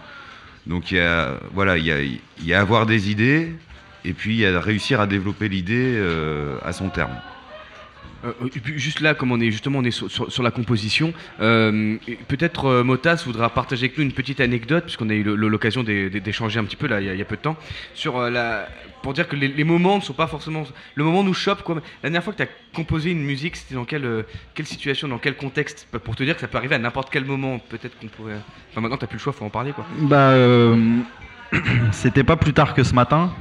Donc 0.67 0.91
il 0.91 0.97
y 0.97 1.01
a 1.01 1.39
voilà, 1.53 1.77
il 1.77 1.85
y 1.85 1.91
a, 1.91 2.01
il 2.01 2.19
y 2.45 2.53
a 2.53 2.61
avoir 2.61 2.85
des 2.85 3.09
idées 3.09 3.51
et 4.05 4.13
puis 4.13 4.35
il 4.35 4.39
y 4.39 4.45
a 4.45 4.59
réussir 4.59 5.01
à 5.01 5.07
développer 5.07 5.49
l'idée 5.49 5.95
euh, 5.97 6.57
à 6.63 6.71
son 6.71 6.89
terme. 6.89 7.15
Euh, 8.25 8.31
juste 8.63 8.99
là, 8.99 9.13
comme 9.13 9.31
on 9.31 9.39
est 9.39 9.51
justement 9.51 9.77
on 9.79 9.83
est 9.83 9.91
sur, 9.91 10.41
la 10.43 10.49
composition, 10.49 11.13
euh, 11.39 11.97
peut-être 12.27 12.65
euh, 12.65 12.83
Motas 12.83 13.21
voudra 13.25 13.49
partager 13.51 13.85
avec 13.85 13.97
nous 13.97 14.03
une 14.03 14.11
petite 14.11 14.39
anecdote, 14.39 14.85
puisqu'on 14.85 15.09
a 15.09 15.13
eu 15.13 15.21
l'occasion 15.23 15.83
d'é- 15.83 16.09
d'é- 16.09 16.19
d'échanger 16.19 16.59
un 16.59 16.63
petit 16.63 16.75
peu 16.75 16.87
là, 16.87 16.99
il 16.99 17.05
y, 17.05 17.09
a- 17.11 17.13
il 17.13 17.23
peu 17.25 17.35
de 17.35 17.41
temps, 17.41 17.55
sur 17.93 18.19
la, 18.19 18.67
pour 19.03 19.13
dire 19.13 19.27
que 19.27 19.35
les, 19.35 19.63
moments 19.63 19.97
ne 19.97 20.01
sont 20.01 20.13
pas 20.13 20.25
forcément. 20.25 20.63
Le 20.95 21.03
moment 21.03 21.23
nous 21.23 21.35
chope, 21.35 21.61
quoi. 21.61 21.75
La 21.75 21.81
dernière 22.09 22.23
fois 22.23 22.33
que 22.33 22.37
tu 22.37 22.43
as 22.43 22.49
composé 22.73 23.11
une 23.11 23.23
musique, 23.23 23.55
c'était 23.55 23.75
dans 23.75 23.85
quelle, 23.85 24.25
quelle 24.55 24.65
situation, 24.65 25.07
dans 25.07 25.19
quel 25.19 25.35
contexte? 25.35 25.87
Pour 26.03 26.15
te 26.15 26.23
dire 26.23 26.33
que 26.33 26.41
ça 26.41 26.47
peut 26.47 26.57
arriver 26.57 26.73
à 26.73 26.79
n'importe 26.79 27.09
quel 27.11 27.23
moment, 27.23 27.59
peut-être 27.59 27.99
qu'on 27.99 28.07
pourrait. 28.07 28.39
Enfin, 28.71 28.81
maintenant, 28.81 28.97
tu 28.97 29.05
plus 29.05 29.17
le 29.17 29.21
choix, 29.21 29.31
faut 29.31 29.45
en 29.45 29.49
parler, 29.51 29.73
quoi. 29.73 29.85
Bah, 29.99 30.33
c'était 31.91 32.23
pas 32.23 32.35
plus 32.35 32.53
tard 32.53 32.73
que 32.73 32.83
ce 32.83 32.95
matin. 32.95 33.31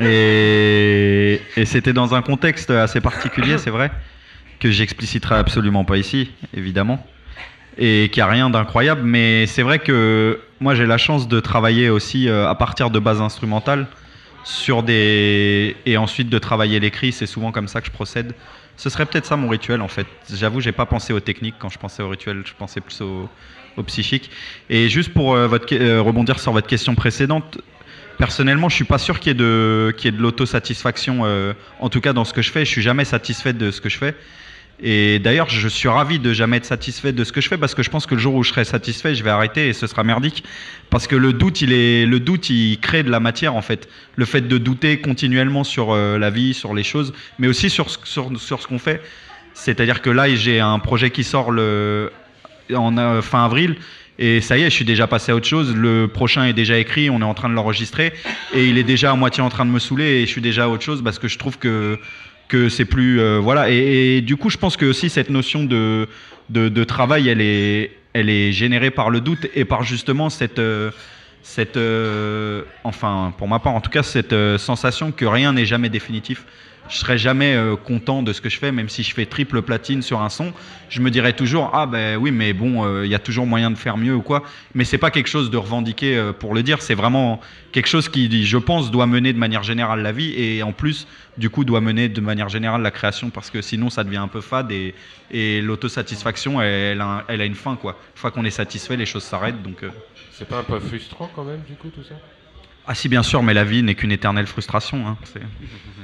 Et, 0.00 1.40
c'était 1.64 1.92
dans 1.92 2.14
un 2.14 2.22
contexte 2.22 2.70
assez 2.70 3.00
particulier, 3.00 3.58
c'est 3.58 3.70
vrai, 3.70 3.90
que 4.58 4.70
j'expliciterai 4.70 5.36
absolument 5.36 5.84
pas 5.84 5.96
ici, 5.96 6.30
évidemment, 6.56 7.04
et 7.78 8.08
qui 8.12 8.20
a 8.20 8.26
rien 8.26 8.50
d'incroyable. 8.50 9.02
Mais 9.04 9.46
c'est 9.46 9.62
vrai 9.62 9.78
que 9.78 10.40
moi 10.60 10.74
j'ai 10.74 10.86
la 10.86 10.98
chance 10.98 11.28
de 11.28 11.40
travailler 11.40 11.90
aussi 11.90 12.28
euh, 12.28 12.48
à 12.48 12.54
partir 12.54 12.90
de 12.90 12.98
bases 12.98 13.20
instrumentales 13.20 13.86
sur 14.44 14.82
des 14.82 15.76
et 15.86 15.96
ensuite 15.96 16.28
de 16.28 16.38
travailler 16.38 16.80
l'écrit. 16.80 17.12
C'est 17.12 17.26
souvent 17.26 17.52
comme 17.52 17.68
ça 17.68 17.80
que 17.80 17.86
je 17.86 17.92
procède. 17.92 18.34
Ce 18.76 18.88
serait 18.88 19.04
peut-être 19.04 19.26
ça 19.26 19.36
mon 19.36 19.48
rituel 19.48 19.82
en 19.82 19.88
fait. 19.88 20.06
J'avoue, 20.32 20.60
j'ai 20.60 20.72
pas 20.72 20.86
pensé 20.86 21.12
aux 21.12 21.20
techniques 21.20 21.56
quand 21.58 21.68
je 21.68 21.78
pensais 21.78 22.02
au 22.02 22.08
rituel. 22.08 22.42
Je 22.46 22.54
pensais 22.56 22.80
plus 22.80 23.02
au, 23.02 23.28
au 23.76 23.82
psychique. 23.82 24.30
Et 24.68 24.88
juste 24.88 25.12
pour 25.12 25.34
euh, 25.34 25.46
votre, 25.46 25.74
euh, 25.74 26.00
rebondir 26.00 26.38
sur 26.38 26.52
votre 26.52 26.66
question 26.66 26.94
précédente, 26.94 27.58
personnellement, 28.20 28.68
je 28.68 28.74
suis 28.76 28.84
pas 28.84 28.98
sûr 28.98 29.18
qu'il 29.18 29.30
y 29.30 29.32
ait 29.32 29.34
de, 29.34 29.92
l'autosatisfaction. 30.18 31.22
euh, 31.24 31.54
en 31.80 31.88
tout 31.88 32.02
cas, 32.02 32.12
dans 32.12 32.24
ce 32.26 32.34
que 32.34 32.42
je 32.42 32.52
fais, 32.52 32.66
je 32.66 32.70
suis 32.70 32.82
jamais 32.82 33.06
satisfait 33.06 33.54
de 33.54 33.70
ce 33.70 33.80
que 33.80 33.88
je 33.88 33.96
fais. 33.96 34.14
Et 34.82 35.18
d'ailleurs, 35.18 35.48
je 35.48 35.68
suis 35.68 35.88
ravi 35.88 36.18
de 36.18 36.32
jamais 36.34 36.58
être 36.58 36.66
satisfait 36.66 37.12
de 37.12 37.24
ce 37.24 37.32
que 37.32 37.40
je 37.40 37.48
fais 37.48 37.58
parce 37.58 37.74
que 37.74 37.82
je 37.82 37.90
pense 37.90 38.06
que 38.06 38.14
le 38.14 38.20
jour 38.20 38.34
où 38.34 38.42
je 38.42 38.50
serai 38.50 38.64
satisfait, 38.64 39.14
je 39.14 39.24
vais 39.24 39.30
arrêter 39.30 39.68
et 39.68 39.72
ce 39.72 39.86
sera 39.86 40.04
merdique. 40.04 40.44
Parce 40.90 41.06
que 41.06 41.16
le 41.16 41.32
doute, 41.32 41.62
il 41.62 41.72
est, 41.72 42.06
le 42.06 42.20
doute, 42.20 42.50
il 42.50 42.78
crée 42.78 43.02
de 43.02 43.10
la 43.10 43.20
matière 43.20 43.56
en 43.56 43.62
fait. 43.62 43.88
Le 44.16 44.24
fait 44.26 44.42
de 44.42 44.58
douter 44.58 45.00
continuellement 45.00 45.64
sur 45.64 45.92
euh, 45.92 46.18
la 46.18 46.30
vie, 46.30 46.52
sur 46.54 46.74
les 46.74 46.82
choses, 46.82 47.12
mais 47.38 47.48
aussi 47.48 47.68
sur, 47.70 47.88
ce- 47.90 48.66
qu'on 48.68 48.78
fait. 48.78 49.02
C'est-à-dire 49.54 50.00
que 50.02 50.10
là, 50.10 50.34
j'ai 50.34 50.60
un 50.60 50.78
projet 50.78 51.10
qui 51.10 51.24
sort 51.24 51.48
en 51.48 51.56
euh, 51.58 53.22
fin 53.22 53.44
avril. 53.44 53.76
Et 54.22 54.42
ça 54.42 54.58
y 54.58 54.60
est, 54.60 54.66
je 54.68 54.74
suis 54.74 54.84
déjà 54.84 55.06
passé 55.06 55.32
à 55.32 55.34
autre 55.34 55.46
chose. 55.46 55.74
Le 55.74 56.06
prochain 56.06 56.44
est 56.44 56.52
déjà 56.52 56.76
écrit, 56.76 57.08
on 57.08 57.20
est 57.20 57.24
en 57.24 57.32
train 57.32 57.48
de 57.48 57.54
l'enregistrer. 57.54 58.12
Et 58.52 58.66
il 58.66 58.76
est 58.76 58.84
déjà 58.84 59.10
à 59.10 59.14
moitié 59.16 59.42
en 59.42 59.48
train 59.48 59.64
de 59.64 59.70
me 59.70 59.78
saouler 59.78 60.04
et 60.04 60.26
je 60.26 60.30
suis 60.30 60.42
déjà 60.42 60.64
à 60.64 60.68
autre 60.68 60.82
chose 60.82 61.02
parce 61.02 61.18
que 61.18 61.26
je 61.26 61.38
trouve 61.38 61.56
que, 61.58 61.98
que 62.46 62.68
c'est 62.68 62.84
plus. 62.84 63.18
euh, 63.18 63.38
voilà. 63.38 63.70
Et, 63.70 64.20
du 64.20 64.36
coup, 64.36 64.50
je 64.50 64.58
pense 64.58 64.76
que 64.76 64.84
aussi 64.84 65.08
cette 65.08 65.30
notion 65.30 65.64
de, 65.64 66.06
de, 66.50 66.84
travail, 66.84 67.28
elle 67.30 67.40
est, 67.40 67.92
elle 68.12 68.28
est 68.28 68.52
générée 68.52 68.90
par 68.90 69.08
le 69.08 69.22
doute 69.22 69.46
et 69.54 69.64
par 69.64 69.84
justement 69.84 70.28
cette. 70.28 70.58
euh, 70.58 70.90
cette 71.42 71.78
euh, 71.78 72.64
enfin, 72.84 73.32
pour 73.38 73.48
ma 73.48 73.58
part, 73.58 73.74
en 73.74 73.80
tout 73.80 73.88
cas, 73.88 74.02
cette 74.02 74.34
sensation 74.58 75.10
que 75.10 75.24
rien 75.24 75.54
n'est 75.54 75.64
jamais 75.64 75.88
définitif. 75.88 76.44
Je 76.90 76.96
serai 76.96 77.18
jamais 77.18 77.54
euh, 77.54 77.76
content 77.76 78.22
de 78.22 78.32
ce 78.32 78.40
que 78.40 78.48
je 78.48 78.58
fais, 78.58 78.72
même 78.72 78.88
si 78.88 79.04
je 79.04 79.14
fais 79.14 79.24
triple 79.24 79.62
platine 79.62 80.02
sur 80.02 80.20
un 80.22 80.28
son. 80.28 80.52
Je 80.88 81.00
me 81.00 81.10
dirais 81.10 81.32
toujours 81.32 81.70
ah 81.72 81.86
ben 81.86 82.16
oui, 82.16 82.32
mais 82.32 82.52
bon, 82.52 82.84
euh, 82.84 83.06
il 83.06 83.10
y 83.10 83.14
a 83.14 83.20
toujours 83.20 83.46
moyen 83.46 83.70
de 83.70 83.76
faire 83.76 83.96
mieux 83.96 84.14
ou 84.14 84.22
quoi. 84.22 84.42
Mais 84.74 84.84
c'est 84.84 84.98
pas 84.98 85.12
quelque 85.12 85.28
chose 85.28 85.50
de 85.50 85.56
revendiqué 85.56 86.16
euh, 86.16 86.32
pour 86.32 86.52
le 86.52 86.64
dire. 86.64 86.82
C'est 86.82 86.96
vraiment 86.96 87.40
quelque 87.70 87.86
chose 87.86 88.08
qui, 88.08 88.44
je 88.44 88.58
pense, 88.58 88.90
doit 88.90 89.06
mener 89.06 89.32
de 89.32 89.38
manière 89.38 89.62
générale 89.62 90.02
la 90.02 90.10
vie 90.10 90.34
et 90.36 90.64
en 90.64 90.72
plus, 90.72 91.06
du 91.38 91.48
coup, 91.48 91.64
doit 91.64 91.80
mener 91.80 92.08
de 92.08 92.20
manière 92.20 92.48
générale 92.48 92.82
la 92.82 92.90
création 92.90 93.30
parce 93.30 93.50
que 93.50 93.62
sinon, 93.62 93.88
ça 93.88 94.02
devient 94.02 94.16
un 94.16 94.28
peu 94.28 94.40
fade 94.40 94.72
et, 94.72 94.94
l'autosatisfaction, 95.62 96.60
elle, 96.60 97.00
a 97.00 97.24
elle 97.28 97.40
a 97.40 97.44
une 97.44 97.54
fin 97.54 97.76
quoi. 97.76 97.92
Une 98.16 98.20
fois 98.20 98.32
qu'on 98.32 98.44
est 98.44 98.50
satisfait, 98.50 98.96
les 98.96 99.06
choses 99.06 99.22
s'arrêtent 99.22 99.62
donc. 99.62 99.84
C'est 100.32 100.48
pas 100.48 100.58
un 100.58 100.64
peu 100.64 100.80
frustrant 100.80 101.30
quand 101.36 101.44
même, 101.44 101.60
du 101.68 101.74
coup, 101.74 101.88
tout 101.88 102.02
ça? 102.02 102.16
Ah 102.86 102.94
si, 102.94 103.08
bien 103.08 103.22
sûr, 103.22 103.42
mais 103.42 103.54
la 103.54 103.64
vie 103.64 103.82
n'est 103.82 103.94
qu'une 103.94 104.12
éternelle 104.12 104.46
frustration. 104.46 105.06
hein, 105.06 105.16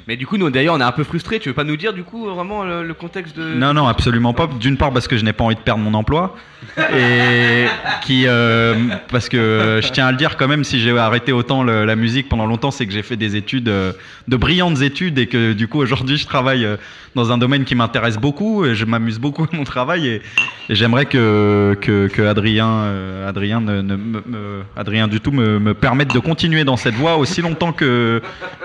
Mais 0.09 0.17
du 0.17 0.25
coup, 0.25 0.37
nous 0.37 0.49
d'ailleurs, 0.51 0.77
on 0.77 0.81
est 0.81 0.85
un 0.85 0.93
peu 0.93 1.03
frustrés. 1.03 1.41
Tu 1.41 1.49
veux 1.49 1.55
pas 1.55 1.65
nous 1.65 1.77
dire 1.77 1.93
du 1.93 2.05
coup 2.05 2.27
vraiment 2.27 2.63
le, 2.63 2.85
le 2.87 2.95
contexte 2.95 3.37
de. 3.37 3.43
Non, 3.43 3.75
non, 3.75 3.89
absolument 3.89 4.33
pas. 4.35 4.47
D'une 4.47 4.77
part 4.77 4.93
parce 4.93 5.09
que 5.09 5.17
je 5.17 5.25
n'ai 5.25 5.33
pas 5.33 5.43
envie 5.43 5.57
de 5.57 5.61
perdre 5.61 5.83
mon 5.83 5.95
emploi. 5.95 6.37
Et 6.97 7.67
qui, 8.03 8.25
euh, 8.29 8.75
parce 9.11 9.29
que 9.29 9.81
je 9.83 9.89
tiens 9.91 10.07
à 10.07 10.13
le 10.13 10.17
dire 10.17 10.37
quand 10.37 10.47
même, 10.49 10.63
si 10.65 10.79
j'ai 10.79 10.97
arrêté 10.97 11.33
autant 11.33 11.63
le- 11.65 11.85
la 11.85 11.97
musique 11.97 12.29
pendant 12.29 12.47
longtemps, 12.47 12.71
c'est 12.71 12.87
que 12.87 12.93
j'ai 12.93 13.03
fait 13.03 13.17
des 13.17 13.35
études, 13.37 13.69
euh, 13.69 13.93
de 14.29 14.37
brillantes 14.37 14.81
études, 14.81 15.19
et 15.19 15.27
que 15.27 15.53
du 15.53 15.67
coup 15.69 15.81
aujourd'hui 15.81 16.17
je 16.17 16.27
travaille 16.27 16.65
euh, 16.65 16.77
dans 17.15 17.31
un 17.33 17.39
domaine 17.39 17.65
qui 17.65 17.75
m'intéresse 17.75 18.17
beaucoup, 18.17 18.65
et 18.65 18.75
je 18.75 18.85
m'amuse 18.85 19.19
beaucoup 19.19 19.45
à 19.45 19.49
mon 19.57 19.65
travail, 19.65 20.07
et, 20.07 20.23
et 20.69 20.75
j'aimerais 20.75 21.07
que, 21.07 21.77
que, 21.81 22.07
que 22.09 22.23
Adrien, 22.23 22.69
euh, 22.69 23.29
Adrien, 23.29 23.61
ne, 23.61 23.83
ne 23.83 23.97
me- 23.97 24.23
me- 24.27 24.63
Adrien 24.77 25.09
du 25.09 25.21
tout 25.21 25.33
me, 25.33 25.59
me 25.59 25.75
permette 25.75 26.13
de 26.15 26.19
continuer 26.21 26.65
dans 26.67 26.77
cette 26.77 26.95
voie 26.97 27.17
aussi 27.17 27.41
longtemps 27.41 27.73
que 27.73 28.21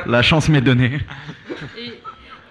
la 0.05 0.21
chance 0.21 0.49
m'est 0.49 0.59
donnée. 0.71 0.99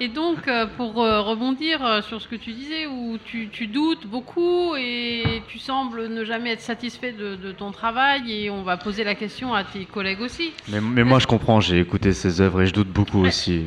Et 0.03 0.09
donc, 0.09 0.49
euh, 0.49 0.65
pour 0.79 1.03
euh, 1.03 1.21
rebondir 1.21 1.85
euh, 1.85 2.01
sur 2.01 2.23
ce 2.23 2.27
que 2.27 2.37
tu 2.37 2.53
disais, 2.53 2.87
où 2.87 3.19
tu, 3.23 3.51
tu 3.53 3.67
doutes 3.67 4.07
beaucoup 4.07 4.75
et 4.75 5.43
tu 5.47 5.59
sembles 5.59 6.09
ne 6.09 6.25
jamais 6.25 6.53
être 6.53 6.63
satisfait 6.63 7.13
de, 7.13 7.37
de 7.37 7.53
ton 7.53 7.71
travail, 7.71 8.23
et 8.33 8.49
on 8.49 8.63
va 8.63 8.79
poser 8.79 9.05
la 9.05 9.15
question 9.15 9.53
à 9.53 9.63
tes 9.63 9.85
collègues 9.85 10.23
aussi. 10.23 10.53
Mais, 10.69 10.81
mais 10.81 11.05
moi, 11.05 11.19
je 11.19 11.27
comprends, 11.27 11.61
j'ai 11.61 11.81
écouté 11.81 12.15
ses 12.15 12.41
œuvres 12.41 12.63
et 12.63 12.67
je 12.67 12.73
doute 12.73 12.89
beaucoup 12.89 13.27
aussi. 13.27 13.67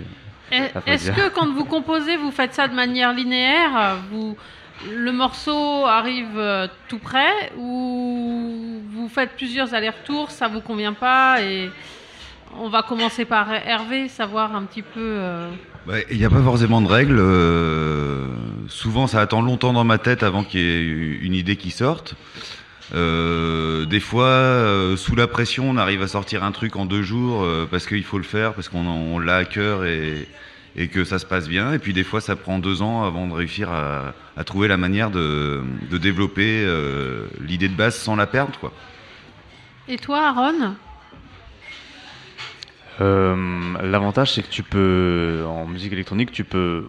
Est-ce 0.88 1.12
que 1.12 1.30
quand 1.30 1.54
vous 1.54 1.66
composez, 1.66 2.18
vous 2.18 2.32
faites 2.32 2.56
ça 2.56 2.68
de 2.68 2.74
manière 2.74 3.14
linéaire? 3.14 3.98
Vous, 4.10 4.36
Le 4.92 5.12
morceau 5.12 5.86
arrive 5.86 6.38
euh, 6.38 6.68
tout 6.90 7.00
près 7.00 7.52
ou 7.58 8.82
vous 8.92 9.08
faites 9.08 9.32
plusieurs 9.38 9.74
allers-retours, 9.74 10.32
ça 10.32 10.48
vous 10.48 10.62
convient 10.62 10.94
pas 10.94 11.42
et 11.42 11.70
on 12.60 12.70
va 12.70 12.84
commencer 12.84 13.26
par 13.26 13.52
Hervé, 13.54 14.08
savoir 14.10 14.56
un 14.56 14.64
petit 14.64 14.82
peu. 14.82 15.00
euh, 15.00 15.50
Bah, 15.88 15.96
Il 16.12 16.18
n'y 16.18 16.26
a 16.26 16.30
pas 16.30 16.42
forcément 16.44 16.82
de 16.82 16.88
règles. 16.88 17.18
euh, 17.20 18.28
souvent, 18.68 19.08
ça 19.08 19.22
attend 19.22 19.42
longtemps 19.42 19.74
dans 19.74 19.84
ma 19.84 19.98
tête 19.98 20.22
avant 20.22 20.44
qu'il 20.44 20.60
y 20.60 20.64
ait 20.64 20.84
une 21.22 21.34
idée 21.34 21.56
qui 21.56 21.72
sorte. 21.72 22.16
Des 22.92 24.00
fois, 24.00 24.64
sous 24.98 25.16
la 25.16 25.26
pression, 25.28 25.68
on 25.70 25.78
arrive 25.78 26.04
à 26.04 26.08
sortir 26.08 26.44
un 26.44 26.52
truc 26.52 26.76
en 26.76 26.86
deux 26.86 27.02
jours 27.02 27.44
parce 27.72 27.88
qu'il 27.88 28.04
faut 28.04 28.20
le 28.20 28.24
faire, 28.24 28.54
parce 28.54 28.70
qu'on 28.70 28.86
on 28.86 29.18
l'a 29.18 29.38
à 29.38 29.46
cœur 29.46 29.84
et, 29.86 30.28
et 30.76 30.88
que 30.88 31.04
ça 31.04 31.20
se 31.20 31.26
passe 31.26 31.48
bien. 31.48 31.74
Et 31.74 31.80
puis 31.80 31.94
des 31.94 32.04
fois, 32.04 32.22
ça 32.22 32.36
prend 32.36 32.60
deux 32.60 32.82
ans 32.82 33.04
avant 33.04 33.28
de 33.28 33.34
réussir 33.34 33.72
à, 33.72 34.14
à 34.36 34.44
trouver 34.44 34.68
la 34.68 34.78
manière 34.78 35.12
de, 35.12 35.64
de 35.90 35.98
développer 35.98 36.64
euh, 36.66 37.28
l'idée 37.40 37.70
de 37.70 37.76
base 37.76 37.96
sans 37.96 38.16
la 38.16 38.28
perdre. 38.28 38.58
Quoi. 38.60 38.72
Et 39.88 39.98
toi, 39.98 40.28
Aaron? 40.28 40.76
Euh, 43.02 43.36
L'avantage, 43.82 44.34
c'est 44.34 44.44
que 44.44 44.50
tu 44.52 44.64
peux, 44.64 45.44
en 45.48 45.66
musique 45.66 45.94
électronique, 45.94 46.32
tu 46.32 46.44
peux 46.44 46.88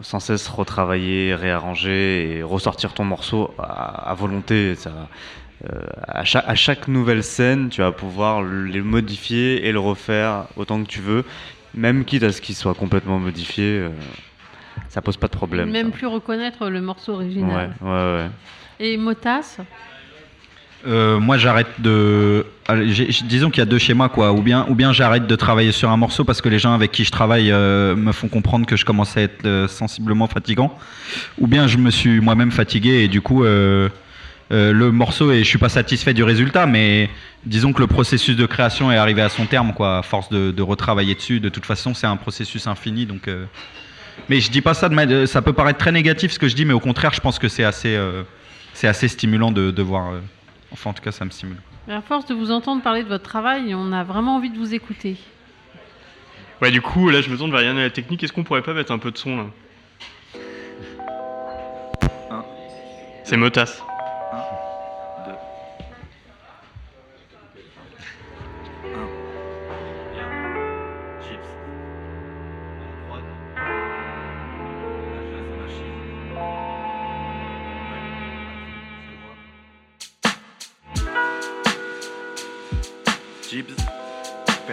sans 0.00 0.20
cesse 0.20 0.48
retravailler, 0.48 1.34
réarranger 1.34 2.36
et 2.36 2.42
ressortir 2.42 2.94
ton 2.94 3.04
morceau 3.04 3.52
à, 3.58 4.10
à 4.10 4.14
volonté. 4.14 4.76
Ça, 4.76 5.08
euh, 5.68 5.82
à, 6.06 6.24
chaque, 6.24 6.44
à 6.46 6.54
chaque 6.54 6.88
nouvelle 6.88 7.24
scène, 7.24 7.68
tu 7.68 7.80
vas 7.80 7.92
pouvoir 7.92 8.42
le 8.42 8.82
modifier 8.82 9.66
et 9.66 9.72
le 9.72 9.80
refaire 9.80 10.44
autant 10.56 10.82
que 10.82 10.88
tu 10.88 11.00
veux, 11.00 11.24
même 11.74 12.04
quitte 12.04 12.22
à 12.22 12.32
ce 12.32 12.40
qu'il 12.40 12.54
soit 12.54 12.74
complètement 12.74 13.18
modifié. 13.18 13.64
euh, 13.78 13.88
ça 14.88 15.00
pose 15.02 15.16
pas 15.16 15.26
de 15.28 15.32
problème. 15.36 15.70
Même 15.70 15.90
plus 15.90 16.06
reconnaître 16.06 16.68
le 16.68 16.80
morceau 16.80 17.12
ça. 17.12 17.18
Ouais, 17.18 17.24
original. 17.24 17.74
ouais, 17.80 17.88
ouais. 17.90 18.30
Et 18.80 18.96
Motas 18.96 19.58
Euh, 20.86 21.20
moi, 21.20 21.36
j'arrête 21.36 21.66
de. 21.78 22.46
Allez, 22.66 22.86
disons 23.24 23.50
qu'il 23.50 23.58
y 23.58 23.62
a 23.62 23.66
deux 23.66 23.76
schémas, 23.78 24.08
quoi. 24.08 24.32
Ou 24.32 24.40
bien, 24.40 24.64
ou 24.70 24.74
bien 24.74 24.94
j'arrête 24.94 25.26
de 25.26 25.36
travailler 25.36 25.72
sur 25.72 25.90
un 25.90 25.96
morceau 25.98 26.24
parce 26.24 26.40
que 26.40 26.48
les 26.48 26.58
gens 26.58 26.72
avec 26.72 26.90
qui 26.90 27.04
je 27.04 27.10
travaille 27.10 27.52
euh, 27.52 27.94
me 27.94 28.12
font 28.12 28.28
comprendre 28.28 28.64
que 28.64 28.76
je 28.76 28.86
commence 28.86 29.14
à 29.18 29.20
être 29.20 29.44
euh, 29.44 29.68
sensiblement 29.68 30.26
fatigant. 30.26 30.74
Ou 31.38 31.46
bien 31.46 31.66
je 31.66 31.76
me 31.76 31.90
suis 31.90 32.20
moi-même 32.20 32.50
fatigué 32.50 33.02
et 33.04 33.08
du 33.08 33.20
coup, 33.20 33.44
euh, 34.52 34.70
euh, 34.70 34.72
le 34.72 34.90
morceau 34.92 35.30
et 35.32 35.38
je 35.38 35.48
suis 35.48 35.58
pas 35.58 35.68
satisfait 35.68 36.12
du 36.14 36.22
résultat, 36.24 36.66
mais 36.66 37.08
disons 37.46 37.72
que 37.72 37.80
le 37.80 37.86
processus 37.86 38.36
de 38.36 38.46
création 38.46 38.90
est 38.92 38.96
arrivé 38.96 39.22
à 39.22 39.28
son 39.28 39.46
terme, 39.46 39.72
quoi. 39.72 39.98
À 39.98 40.02
force 40.02 40.28
de, 40.30 40.50
de 40.50 40.62
retravailler 40.62 41.14
dessus, 41.14 41.40
de 41.40 41.48
toute 41.48 41.66
façon, 41.66 41.94
c'est 41.94 42.06
un 42.06 42.16
processus 42.16 42.66
infini, 42.66 43.06
donc. 43.06 43.28
euh, 43.28 43.44
Mais 44.28 44.40
je 44.40 44.50
dis 44.50 44.60
pas 44.60 44.74
ça 44.74 44.88
de 44.88 44.94
ma- 44.94 45.26
ça 45.26 45.40
peut 45.42 45.52
paraître 45.52 45.78
très 45.78 45.92
négatif 45.92 46.32
ce 46.32 46.38
que 46.38 46.48
je 46.48 46.54
dis, 46.56 46.64
mais 46.64 46.74
au 46.74 46.80
contraire, 46.80 47.12
je 47.14 47.20
pense 47.20 47.38
que 47.38 47.48
c'est 47.48 47.64
assez, 47.64 47.94
euh, 47.96 48.22
c'est 48.74 48.88
assez 48.88 49.08
stimulant 49.08 49.50
de, 49.52 49.70
de 49.70 49.82
voir. 49.82 50.12
euh, 50.12 50.20
Enfin, 50.72 50.90
en 50.90 50.92
tout 50.92 51.02
cas, 51.02 51.10
ça 51.12 51.24
me 51.24 51.30
stimule. 51.30 51.56
À 51.88 52.00
force 52.00 52.26
de 52.26 52.34
vous 52.34 52.52
entendre 52.52 52.80
parler 52.82 53.02
de 53.02 53.08
votre 53.08 53.24
travail, 53.24 53.74
on 53.74 53.90
a 53.92 54.04
vraiment 54.04 54.36
envie 54.36 54.50
de 54.50 54.56
vous 54.58 54.72
écouter. 54.74 55.16
Ouais, 56.62 56.70
du 56.70 56.80
coup, 56.80 57.08
là, 57.08 57.20
je 57.22 57.30
me 57.30 57.36
tourne 57.36 57.50
vers 57.50 57.62
Yann 57.62 57.76
à 57.78 57.82
la 57.82 57.90
technique. 57.90 58.22
Est-ce 58.22 58.32
qu'on 58.32 58.44
pourrait 58.44 58.62
pas 58.62 58.74
mettre 58.74 58.92
un 58.92 58.98
peu 58.98 59.10
de 59.10 59.18
son 59.18 59.36
là? 59.36 59.46
C'est 63.24 63.36
Motas. 63.36 63.82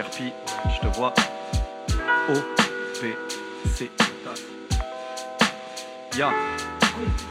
Je 0.00 0.80
te 0.80 0.96
vois. 0.96 1.12
O, 2.30 2.34
P, 3.00 3.16
C, 3.66 3.90
Ya. 6.16 6.30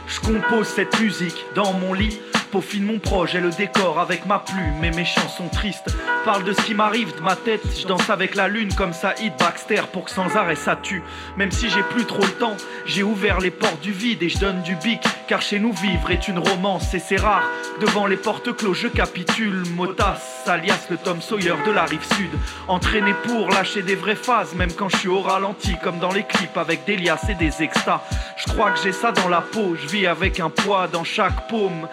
Je 0.06 0.20
compose 0.20 0.66
cette 0.66 1.00
musique 1.00 1.46
dans 1.54 1.72
mon 1.72 1.94
lit. 1.94 2.20
Peaufine 2.50 2.84
mon 2.84 2.98
projet, 2.98 3.40
le 3.40 3.50
décor 3.50 3.98
avec 4.00 4.24
ma 4.24 4.38
plume 4.38 4.82
et 4.82 4.90
mes 4.90 5.04
chansons 5.04 5.48
tristes. 5.48 5.94
Parle 6.24 6.44
de 6.44 6.52
ce 6.52 6.62
qui 6.62 6.74
m'arrive 6.74 7.14
de 7.14 7.20
ma 7.20 7.36
tête, 7.36 7.62
je 7.78 7.86
danse 7.86 8.08
avec 8.10 8.34
la 8.34 8.48
lune 8.48 8.72
comme 8.74 8.92
Saïd 8.92 9.32
Baxter 9.38 9.82
pour 9.92 10.04
que 10.04 10.10
sans 10.10 10.34
arrêt 10.36 10.56
ça 10.56 10.76
tue. 10.76 11.02
Même 11.36 11.50
si 11.50 11.68
j'ai 11.68 11.82
plus 11.82 12.04
trop 12.06 12.22
le 12.22 12.32
temps, 12.32 12.56
j'ai 12.86 13.02
ouvert 13.02 13.40
les 13.40 13.50
portes 13.50 13.80
du 13.80 13.92
vide 13.92 14.22
et 14.22 14.28
je 14.28 14.38
donne 14.38 14.62
du 14.62 14.76
bic. 14.76 15.00
Car 15.26 15.42
chez 15.42 15.58
nous 15.58 15.72
vivre 15.72 16.10
est 16.10 16.28
une 16.28 16.38
romance 16.38 16.94
et 16.94 16.98
c'est 16.98 17.16
rare. 17.16 17.42
Devant 17.80 18.06
les 18.06 18.16
portes 18.16 18.56
clos, 18.56 18.74
je 18.74 18.88
capitule. 18.88 19.62
Motas, 19.74 20.44
alias 20.46 20.86
le 20.90 20.96
Tom 20.96 21.20
Sawyer 21.20 21.54
de 21.66 21.70
la 21.70 21.84
rive 21.84 22.04
sud. 22.16 22.30
Entraîné 22.66 23.14
pour 23.26 23.50
lâcher 23.50 23.82
des 23.82 23.94
vraies 23.94 24.14
phases, 24.14 24.54
même 24.54 24.72
quand 24.72 24.88
je 24.88 24.96
suis 24.96 25.08
au 25.08 25.20
ralenti, 25.20 25.76
comme 25.82 25.98
dans 25.98 26.12
les 26.12 26.24
clips 26.24 26.56
avec 26.56 26.84
des 26.84 26.96
liasses 26.96 27.28
et 27.28 27.34
des 27.34 27.62
extas. 27.62 28.02
Je 28.36 28.52
crois 28.52 28.70
que 28.70 28.80
j'ai 28.82 28.92
ça 28.92 29.12
dans 29.12 29.28
la 29.28 29.42
peau, 29.42 29.76
je 29.76 29.86
vis 29.86 30.06
avec 30.06 30.40
un 30.40 30.50
poids 30.50 30.88
dans 30.88 31.04
chaque 31.04 31.48
paume. 31.48 31.88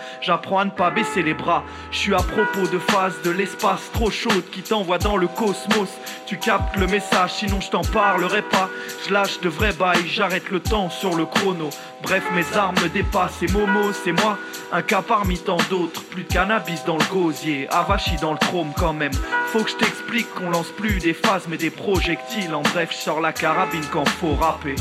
À 0.53 0.65
ne 0.65 0.69
pas 0.69 0.91
baisser 0.91 1.23
les 1.23 1.33
bras. 1.33 1.63
Je 1.91 1.97
suis 1.97 2.13
à 2.13 2.17
propos 2.17 2.67
de 2.71 2.77
phase 2.77 3.21
de 3.23 3.31
l'espace 3.31 3.91
trop 3.91 4.11
chaude 4.11 4.43
qui 4.51 4.61
t'envoie 4.61 4.99
dans 4.99 5.17
le 5.17 5.27
cosmos. 5.27 5.89
Tu 6.27 6.37
captes 6.37 6.77
le 6.77 6.87
message, 6.87 7.33
sinon 7.33 7.59
je 7.59 7.69
t'en 7.69 7.81
parlerai 7.81 8.43
pas. 8.43 8.69
Je 9.05 9.13
lâche 9.13 9.39
de 9.41 9.49
vrais 9.49 9.73
bails, 9.73 10.07
j'arrête 10.07 10.49
le 10.51 10.59
temps 10.59 10.89
sur 10.89 11.15
le 11.15 11.25
chrono. 11.25 11.69
Bref, 12.03 12.23
mes 12.35 12.57
armes 12.57 12.75
me 12.83 12.89
dépassent 12.89 13.41
et 13.41 13.47
Momo, 13.47 13.91
c'est 13.91 14.11
moi. 14.11 14.37
Un 14.71 14.81
cas 14.81 15.01
parmi 15.01 15.39
tant 15.39 15.57
d'autres. 15.69 16.03
Plus 16.03 16.23
de 16.23 16.31
cannabis 16.31 16.85
dans 16.85 16.97
le 16.97 17.05
gosier, 17.05 17.67
avachi 17.71 18.15
dans 18.17 18.33
le 18.33 18.37
chrome 18.37 18.71
quand 18.77 18.93
même. 18.93 19.13
Faut 19.47 19.63
que 19.63 19.71
je 19.71 19.75
t'explique 19.75 20.31
qu'on 20.35 20.51
lance 20.51 20.69
plus 20.69 20.99
des 20.99 21.13
phases 21.13 21.47
mais 21.49 21.57
des 21.57 21.71
projectiles. 21.71 22.53
En 22.53 22.61
bref, 22.61 22.89
je 22.91 22.97
sors 22.97 23.21
la 23.21 23.33
carabine 23.33 23.85
quand 23.91 24.07
faut 24.07 24.35
rapper. 24.35 24.75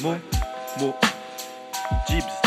Mo, 0.00 0.14
mo, 0.78 0.94
Gibbs. 2.08 2.37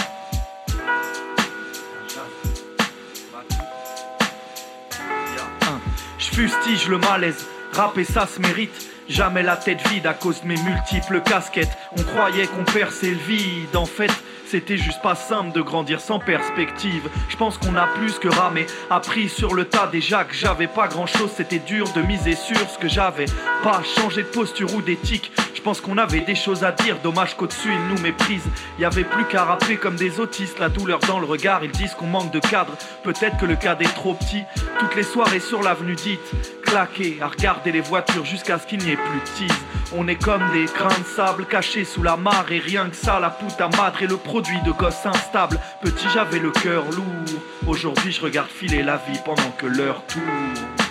Fustige 6.32 6.88
le 6.88 6.98
malaise, 6.98 7.46
rapper 7.74 8.04
ça 8.04 8.26
se 8.26 8.40
mérite. 8.40 8.72
Jamais 9.10 9.44
la 9.44 9.58
tête 9.58 9.86
vide 9.90 10.08
à 10.08 10.14
cause 10.14 10.42
de 10.42 10.48
mes 10.48 10.62
multiples 10.62 11.22
casquettes. 11.22 11.78
On 11.98 12.04
croyait 12.04 12.48
qu'on 12.48 12.64
perçait 12.64 13.12
le 13.12 13.18
vide, 13.18 13.76
en 13.76 13.86
fait. 13.86 14.12
C'était 14.52 14.76
juste 14.76 15.02
pas 15.02 15.16
simple 15.16 15.54
de 15.54 15.62
grandir 15.62 16.02
sans 16.02 16.20
perspective. 16.20 17.10
Je 17.30 17.38
pense 17.38 17.58
qu'on 17.58 17.78
a 17.78 17.88
plus 17.88 18.20
que 18.20 18.28
ramé, 18.28 18.68
appris 18.90 19.30
sur 19.30 19.54
le 19.54 19.64
tas 19.64 19.88
déjà 19.88 20.26
que 20.26 20.34
j'avais 20.34 20.68
pas 20.68 20.90
grand 20.90 21.06
chose. 21.06 21.32
C'était 21.34 21.60
dur 21.60 21.88
de 21.96 22.02
miser 22.02 22.36
sur 22.36 22.58
ce 22.70 22.78
que 22.78 22.90
j'avais. 22.90 23.28
Pas 23.64 23.82
changer 23.82 24.24
de 24.24 24.28
posture 24.28 24.76
ou 24.76 24.82
d'éthique. 24.82 25.32
Je 25.56 25.62
pense 25.62 25.80
qu'on 25.80 25.98
avait 25.98 26.20
des 26.20 26.36
choses 26.36 26.66
à 26.66 26.74
dire. 26.74 26.98
Dommage 27.02 27.38
qu'au-dessus 27.38 27.70
ils 27.72 27.96
nous 27.96 28.02
méprisent. 28.02 28.50
Y 28.78 28.84
avait 28.84 29.06
plus 29.06 29.24
qu'à 29.24 29.46
rapper 29.46 29.78
comme 29.78 29.96
des 29.96 30.20
autistes. 30.20 30.60
La 30.60 30.68
douleur 30.68 31.00
dans 31.00 31.20
le 31.20 31.26
regard, 31.26 31.64
ils 31.64 31.72
disent 31.72 31.94
qu'on 31.94 32.08
manque 32.08 32.34
de 32.34 32.40
cadre. 32.40 32.74
Peut-être 33.06 33.38
que 33.38 33.46
le 33.46 33.56
cadre 33.56 33.84
est 33.84 33.96
trop 33.96 34.16
petit. 34.16 34.44
Toutes 34.80 34.98
les 34.98 35.04
soirées 35.04 35.40
sur 35.40 35.64
l'avenue 35.64 35.96
dite, 35.96 36.20
claquées 36.72 37.18
à 37.22 37.28
regarder 37.28 37.74
les 37.74 37.82
voitures 37.82 38.24
jusqu'à 38.24 38.58
ce 38.58 38.66
qu'il 38.66 38.80
n'y 38.80 38.92
ait 38.92 38.96
plus 38.96 39.20
de 39.20 39.48
tease. 39.48 39.58
On 39.94 40.08
est 40.08 40.16
comme 40.16 40.42
des 40.54 40.66
grains 40.66 40.88
de 40.88 41.06
sable 41.06 41.46
cachés 41.46 41.84
sous 41.84 42.02
la 42.02 42.16
mare 42.16 42.50
et 42.50 42.60
rien 42.60 42.90
que 42.90 42.96
ça, 42.96 43.20
la 43.20 43.30
puta 43.30 43.68
madre 43.76 44.02
et 44.02 44.08
le 44.08 44.16
produit 44.16 44.62
de 44.62 44.72
gosses 44.72 45.06
instables. 45.06 45.60
Petit, 45.82 46.08
j'avais 46.14 46.40
le 46.40 46.52
cœur 46.52 46.86
lourd. 46.92 47.42
Aujourd'hui, 47.68 48.14
je 48.14 48.22
regarde 48.22 48.50
filer 48.50 48.84
la 48.84 48.96
vie 48.96 49.20
pendant 49.26 49.52
que 49.58 49.66
l'heure 49.66 50.02
tourne. 50.08 50.91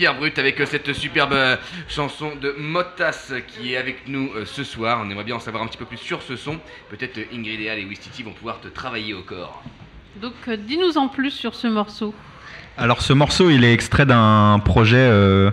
Pierres 0.00 0.14
brutes 0.14 0.38
avec 0.38 0.58
euh, 0.58 0.64
cette 0.64 0.94
superbe 0.94 1.34
euh, 1.34 1.56
chanson 1.86 2.32
de 2.40 2.54
Motas 2.58 3.34
qui 3.46 3.74
est 3.74 3.76
avec 3.76 4.08
nous 4.08 4.30
euh, 4.34 4.46
ce 4.46 4.64
soir. 4.64 5.02
On 5.04 5.10
aimerait 5.10 5.24
bien 5.24 5.36
en 5.36 5.40
savoir 5.40 5.62
un 5.62 5.66
petit 5.66 5.76
peu 5.76 5.84
plus 5.84 5.98
sur 5.98 6.22
ce 6.22 6.36
son. 6.36 6.58
Peut-être 6.88 7.20
Ingrid 7.30 7.60
et 7.60 7.68
Al 7.68 7.78
et 7.78 7.84
Wistiti 7.84 8.22
vont 8.22 8.32
pouvoir 8.32 8.60
te 8.62 8.68
travailler 8.68 9.12
au 9.12 9.20
corps. 9.20 9.62
Donc, 10.22 10.32
dis-nous 10.48 10.96
en 10.96 11.08
plus 11.08 11.30
sur 11.30 11.54
ce 11.54 11.66
morceau. 11.66 12.14
Alors 12.78 13.02
ce 13.02 13.12
morceau, 13.12 13.50
il 13.50 13.62
est 13.62 13.74
extrait 13.74 14.06
d'un 14.06 14.58
projet 14.64 14.96
euh, 14.96 15.50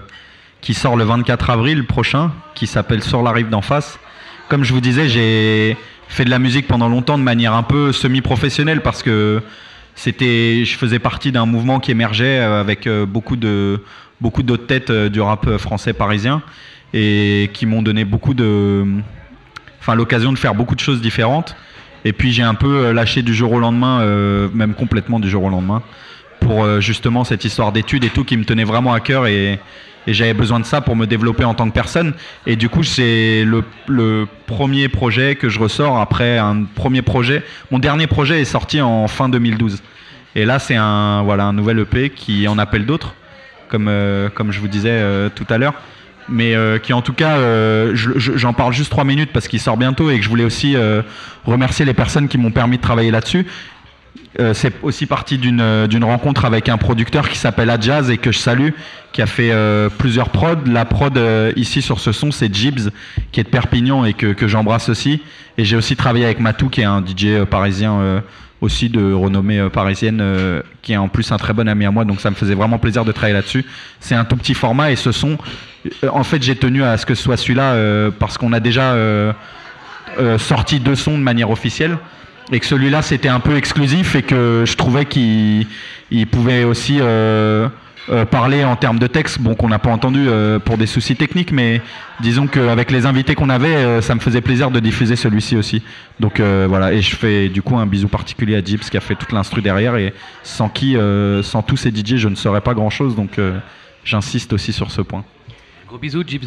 qui 0.61 0.73
sort 0.73 0.95
le 0.95 1.03
24 1.03 1.49
avril 1.49 1.85
prochain, 1.85 2.31
qui 2.55 2.67
s'appelle 2.67 3.03
Sur 3.03 3.23
la 3.23 3.33
rive 3.33 3.49
d'en 3.49 3.61
face. 3.61 3.99
Comme 4.47 4.63
je 4.63 4.71
vous 4.71 4.79
disais, 4.79 5.09
j'ai 5.09 5.75
fait 6.07 6.23
de 6.23 6.29
la 6.29 6.39
musique 6.39 6.67
pendant 6.67 6.87
longtemps 6.87 7.17
de 7.17 7.23
manière 7.23 7.53
un 7.53 7.63
peu 7.63 7.91
semi-professionnelle 7.91 8.79
parce 8.79 9.03
que 9.03 9.41
c'était, 9.95 10.63
je 10.63 10.77
faisais 10.77 10.99
partie 10.99 11.33
d'un 11.33 11.45
mouvement 11.45 11.81
qui 11.81 11.91
émergeait 11.91 12.37
avec 12.37 12.87
beaucoup 12.87 13.35
de 13.35 13.81
beaucoup 14.21 14.43
d'autres 14.43 14.65
têtes 14.65 14.89
euh, 14.89 15.09
du 15.09 15.21
rap 15.21 15.47
euh, 15.47 15.57
français 15.57 15.93
parisien 15.93 16.41
et 16.93 17.49
qui 17.53 17.65
m'ont 17.65 17.81
donné 17.81 18.05
beaucoup 18.05 18.33
de, 18.33 18.85
enfin 19.79 19.95
l'occasion 19.95 20.31
de 20.31 20.37
faire 20.37 20.55
beaucoup 20.55 20.75
de 20.75 20.79
choses 20.79 21.01
différentes. 21.01 21.55
Et 22.05 22.13
puis 22.13 22.31
j'ai 22.31 22.43
un 22.43 22.53
peu 22.53 22.85
euh, 22.85 22.93
lâché 22.93 23.21
du 23.21 23.33
jour 23.33 23.51
au 23.51 23.59
lendemain, 23.59 24.05
même 24.53 24.73
complètement 24.73 25.19
du 25.19 25.29
jour 25.29 25.43
au 25.43 25.49
lendemain, 25.49 25.81
pour 26.39 26.79
justement 26.79 27.23
cette 27.23 27.43
histoire 27.43 27.71
d'études 27.71 28.03
et 28.03 28.09
tout 28.09 28.23
qui 28.23 28.37
me 28.37 28.45
tenait 28.45 28.63
vraiment 28.63 28.93
à 28.93 28.99
cœur 28.99 29.27
et, 29.27 29.59
et 30.07 30.13
j'avais 30.13 30.33
besoin 30.33 30.61
de 30.61 30.65
ça 30.65 30.79
pour 30.79 30.95
me 30.95 31.05
développer 31.05 31.43
en 31.43 31.53
tant 31.53 31.67
que 31.67 31.73
personne. 31.73 32.13
Et 32.45 32.55
du 32.55 32.69
coup, 32.69 32.83
c'est 32.83 33.43
le, 33.43 33.63
le 33.87 34.25
premier 34.45 34.87
projet 34.87 35.35
que 35.35 35.49
je 35.49 35.59
ressors 35.59 35.99
après 35.99 36.37
un 36.37 36.63
premier 36.63 37.01
projet. 37.01 37.43
Mon 37.71 37.79
dernier 37.79 38.07
projet 38.07 38.39
est 38.39 38.45
sorti 38.45 38.79
en 38.79 39.09
fin 39.09 39.27
2012. 39.27 39.83
Et 40.35 40.45
là, 40.45 40.59
c'est 40.59 40.75
un, 40.75 41.23
voilà, 41.23 41.45
un 41.45 41.53
nouvel 41.53 41.79
EP 41.79 42.09
qui 42.09 42.47
en 42.47 42.57
appelle 42.57 42.85
d'autres, 42.85 43.15
comme, 43.69 43.87
euh, 43.87 44.29
comme 44.29 44.51
je 44.51 44.59
vous 44.59 44.67
disais 44.67 44.89
euh, 44.91 45.29
tout 45.33 45.45
à 45.49 45.57
l'heure. 45.57 45.73
Mais 46.29 46.55
euh, 46.55 46.77
qui 46.77 46.91
en 46.91 47.01
tout 47.01 47.13
cas, 47.13 47.37
je- 47.93 48.17
je- 48.17 48.35
j'en 48.35 48.51
parle 48.53 48.73
juste 48.73 48.89
trois 48.91 49.05
minutes 49.05 49.29
parce 49.31 49.47
qu'il 49.47 49.61
sort 49.61 49.77
bientôt 49.77 50.09
et 50.11 50.17
que 50.17 50.23
je 50.23 50.29
voulais 50.29 50.43
aussi 50.43 50.75
remercier 51.45 51.85
les 51.85 51.93
personnes 51.93 52.27
qui 52.27 52.37
m'ont 52.37 52.51
permis 52.51 52.77
de 52.77 52.81
travailler 52.81 53.11
là-dessus. 53.11 53.45
C'est 54.53 54.73
aussi 54.83 55.05
parti 55.07 55.37
d'une 55.37 56.03
rencontre 56.03 56.43
avec 56.45 56.69
un 56.69 56.77
producteur 56.77 57.27
qui 57.29 57.37
s'appelle 57.37 57.69
Adjaz 57.71 58.11
et 58.11 58.17
que 58.17 58.31
je 58.33 58.37
salue, 58.39 58.69
qui 59.13 59.21
a 59.21 59.25
fait 59.25 59.51
plusieurs 59.97 60.29
prods. 60.29 60.57
La 60.65 60.83
prod 60.85 61.17
ici 61.55 61.81
sur 61.81 61.99
ce 62.01 62.11
son, 62.11 62.31
c'est 62.31 62.53
Jibs, 62.53 62.89
qui 63.31 63.39
est 63.39 63.43
de 63.45 63.49
Perpignan 63.49 64.03
et 64.05 64.13
que, 64.13 64.33
que 64.33 64.47
j'embrasse 64.49 64.89
aussi. 64.89 65.21
Et 65.57 65.63
j'ai 65.65 65.77
aussi 65.77 65.95
travaillé 65.95 66.25
avec 66.25 66.39
Matou, 66.41 66.67
qui 66.69 66.81
est 66.81 66.85
un 66.85 67.01
DJ 67.03 67.45
parisien 67.49 68.21
aussi 68.61 68.89
de 68.89 69.13
renommée 69.13 69.59
euh, 69.59 69.69
parisienne, 69.69 70.19
euh, 70.21 70.61
qui 70.81 70.93
est 70.93 70.97
en 70.97 71.07
plus 71.07 71.31
un 71.31 71.37
très 71.37 71.53
bon 71.53 71.67
ami 71.67 71.85
à 71.85 71.91
moi. 71.91 72.05
Donc 72.05 72.21
ça 72.21 72.29
me 72.29 72.35
faisait 72.35 72.55
vraiment 72.55 72.79
plaisir 72.79 73.05
de 73.05 73.11
travailler 73.11 73.35
là-dessus. 73.35 73.65
C'est 73.99 74.15
un 74.15 74.25
tout 74.25 74.35
petit 74.35 74.53
format 74.53 74.91
et 74.91 74.95
ce 74.95 75.11
son, 75.11 75.37
euh, 76.03 76.09
en 76.11 76.23
fait, 76.23 76.41
j'ai 76.41 76.55
tenu 76.55 76.83
à 76.83 76.97
ce 76.97 77.05
que 77.05 77.15
ce 77.15 77.23
soit 77.23 77.37
celui-là 77.37 78.11
parce 78.19 78.37
qu'on 78.37 78.53
a 78.53 78.59
déjà 78.59 78.95
sorti 80.37 80.79
deux 80.79 80.95
sons 80.95 81.17
de 81.17 81.23
manière 81.23 81.51
officielle 81.51 81.97
et 82.51 82.59
que 82.59 82.65
celui-là 82.65 83.01
c'était 83.01 83.27
un 83.27 83.39
peu 83.39 83.57
exclusif 83.57 84.15
et 84.15 84.23
que 84.23 84.63
je 84.65 84.75
trouvais 84.75 85.05
qu'il 85.05 85.67
il 86.11 86.27
pouvait 86.27 86.63
aussi 86.63 86.97
euh, 87.01 87.67
euh, 88.09 88.25
parler 88.25 88.63
en 88.63 88.75
termes 88.75 88.99
de 88.99 89.07
texte, 89.07 89.39
bon 89.41 89.55
qu'on 89.55 89.67
n'a 89.69 89.79
pas 89.79 89.89
entendu 89.89 90.27
euh, 90.27 90.59
pour 90.59 90.77
des 90.77 90.85
soucis 90.87 91.15
techniques, 91.15 91.51
mais 91.51 91.81
disons 92.21 92.47
qu'avec 92.47 92.89
les 92.91 93.05
invités 93.05 93.35
qu'on 93.35 93.49
avait, 93.49 93.75
euh, 93.75 94.01
ça 94.01 94.15
me 94.15 94.19
faisait 94.19 94.41
plaisir 94.41 94.71
de 94.71 94.79
diffuser 94.79 95.15
celui-ci 95.15 95.57
aussi. 95.57 95.83
Donc 96.19 96.39
euh, 96.39 96.65
voilà, 96.69 96.93
et 96.93 97.01
je 97.01 97.15
fais 97.15 97.49
du 97.49 97.61
coup 97.61 97.77
un 97.77 97.85
bisou 97.85 98.07
particulier 98.07 98.55
à 98.55 98.63
Gibbs 98.63 98.79
qui 98.89 98.97
a 98.97 99.01
fait 99.01 99.15
toute 99.15 99.31
l'instru 99.31 99.61
derrière 99.61 99.95
et 99.97 100.13
sans 100.43 100.69
qui, 100.69 100.95
euh, 100.95 101.43
sans 101.43 101.61
tous 101.61 101.77
ces 101.77 101.89
DJ, 101.89 102.15
je 102.17 102.29
ne 102.29 102.35
saurais 102.35 102.61
pas 102.61 102.73
grand-chose, 102.73 103.15
donc 103.15 103.39
euh, 103.39 103.57
j'insiste 104.03 104.53
aussi 104.53 104.71
sur 104.73 104.89
ce 104.91 105.01
point. 105.01 105.23
Gros 105.87 105.97
bisous, 105.97 106.23
Jibs. 106.25 106.45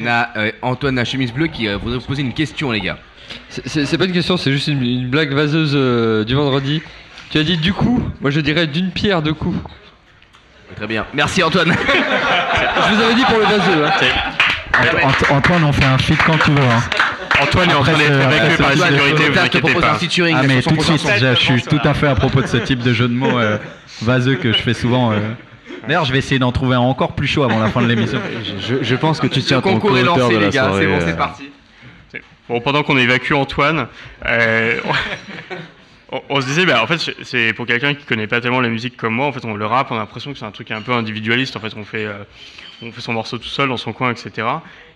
On 0.00 0.06
a 0.06 0.30
euh, 0.38 0.52
Antoine 0.62 0.98
à 0.98 1.04
chemise 1.04 1.32
bleue 1.32 1.48
qui 1.48 1.68
euh, 1.68 1.76
voudrait 1.76 1.98
vous 1.98 2.06
poser 2.06 2.22
une 2.22 2.32
question, 2.32 2.70
les 2.72 2.80
gars. 2.80 2.98
C'est- 3.50 3.96
pas 3.98 4.04
une 4.06 4.12
question, 4.12 4.36
c'est 4.36 4.52
juste 4.52 4.68
une, 4.68 4.82
une 4.82 5.08
blague 5.08 5.32
vaseuse 5.32 5.72
euh, 5.74 6.24
du 6.24 6.34
vendredi. 6.34 6.82
Tu 7.30 7.38
as 7.38 7.44
dit 7.44 7.56
du 7.56 7.72
coup, 7.72 8.02
moi 8.20 8.30
je 8.30 8.40
dirais 8.40 8.66
d'une 8.66 8.90
pierre 8.90 9.22
deux 9.22 9.32
coups. 9.34 9.56
Très 10.76 10.86
bien. 10.86 11.06
Merci 11.14 11.42
Antoine. 11.42 11.72
je 11.72 12.94
vous 12.94 13.02
avais 13.02 13.14
dit 13.14 13.24
pour 13.24 13.38
le 13.38 13.44
vaseux. 13.44 13.84
Hein. 13.84 13.90
Ant- 14.74 15.08
Ant- 15.34 15.36
Antoine, 15.36 15.64
on 15.64 15.72
fait 15.72 15.84
un 15.84 15.98
feat 15.98 16.18
quand 16.24 16.38
tu 16.38 16.50
veux. 16.50 16.58
hein. 16.62 16.82
Antoine 17.40 17.70
est 17.70 17.74
en 17.74 17.82
train 17.82 17.92
d'être 17.94 18.12
ce- 18.12 18.34
évacué 18.36 18.56
par 18.56 18.68
la 18.70 18.76
sécurité, 18.76 19.28
vous 19.30 19.38
inquiétez 19.38 19.58
propose 19.60 19.82
pas. 19.82 19.90
un 19.90 19.94
featuring, 19.94 20.36
Ah, 20.38 20.44
mais 20.46 20.62
tout 20.62 20.70
de 20.76 20.80
suite, 20.82 21.00
je, 21.18 21.34
suis 21.34 21.62
tout 21.62 21.80
à 21.82 21.94
fait 21.94 22.06
à 22.06 22.14
propos 22.14 22.40
de 22.42 22.46
ce 22.46 22.56
type 22.58 22.80
de 22.80 22.92
jeu 22.92 23.08
de 23.08 23.14
mots 23.14 23.38
euh, 23.38 23.58
vaseux 24.02 24.36
que 24.36 24.52
je 24.52 24.58
fais 24.58 24.74
souvent. 24.74 25.12
euh. 25.12 25.16
D'ailleurs, 25.86 26.04
je 26.04 26.12
vais 26.12 26.18
essayer 26.18 26.38
d'en 26.38 26.52
trouver 26.52 26.76
un 26.76 26.80
encore 26.80 27.12
plus 27.14 27.26
chaud 27.26 27.42
avant 27.42 27.58
la 27.58 27.68
fin 27.68 27.82
de 27.82 27.88
l'émission. 27.88 28.20
Je, 28.60 28.76
je 28.82 28.94
pense 28.94 29.18
que 29.18 29.26
tu 29.26 29.40
Le 29.40 29.44
tiens 29.44 29.60
ton 29.60 29.72
concours 29.74 29.98
est 29.98 30.04
lancé, 30.04 30.34
de 30.34 30.38
la 30.38 30.46
les 30.46 30.50
gars. 30.50 30.70
C'est 30.78 30.86
bon, 30.86 30.98
c'est 31.00 31.08
euh, 31.08 31.16
parti. 31.16 31.50
Bon, 32.48 32.60
pendant 32.60 32.82
qu'on 32.84 32.96
évacue 32.98 33.32
Antoine, 33.32 33.86
euh, 34.26 34.76
on, 36.28 36.40
se 36.40 36.46
disait, 36.46 36.66
bah, 36.66 36.82
en 36.82 36.86
fait, 36.86 37.14
c'est- 37.22 37.52
pour 37.54 37.66
quelqu'un 37.66 37.94
qui 37.94 38.04
connaît 38.04 38.26
pas 38.26 38.40
tellement 38.40 38.60
la 38.60 38.68
musique 38.68 38.96
comme 38.96 39.14
moi, 39.14 39.26
en 39.26 39.32
fait, 39.32 39.44
on 39.44 39.54
le 39.54 39.66
rap, 39.66 39.90
on 39.90 39.96
a 39.96 39.98
l'impression 39.98 40.32
que 40.32 40.38
c'est 40.38 40.44
un 40.44 40.50
truc 40.50 40.70
un 40.70 40.82
peu 40.82 40.92
individualiste, 40.92 41.56
en 41.56 41.60
fait, 41.60 41.74
on 41.76 41.84
fait, 41.84 42.04
euh, 42.04 42.24
on 42.82 42.92
fait 42.92 43.00
son 43.00 43.12
morceau 43.12 43.38
tout 43.38 43.48
seul 43.48 43.68
dans 43.68 43.76
son 43.76 43.92
coin, 43.92 44.10
etc. 44.10 44.46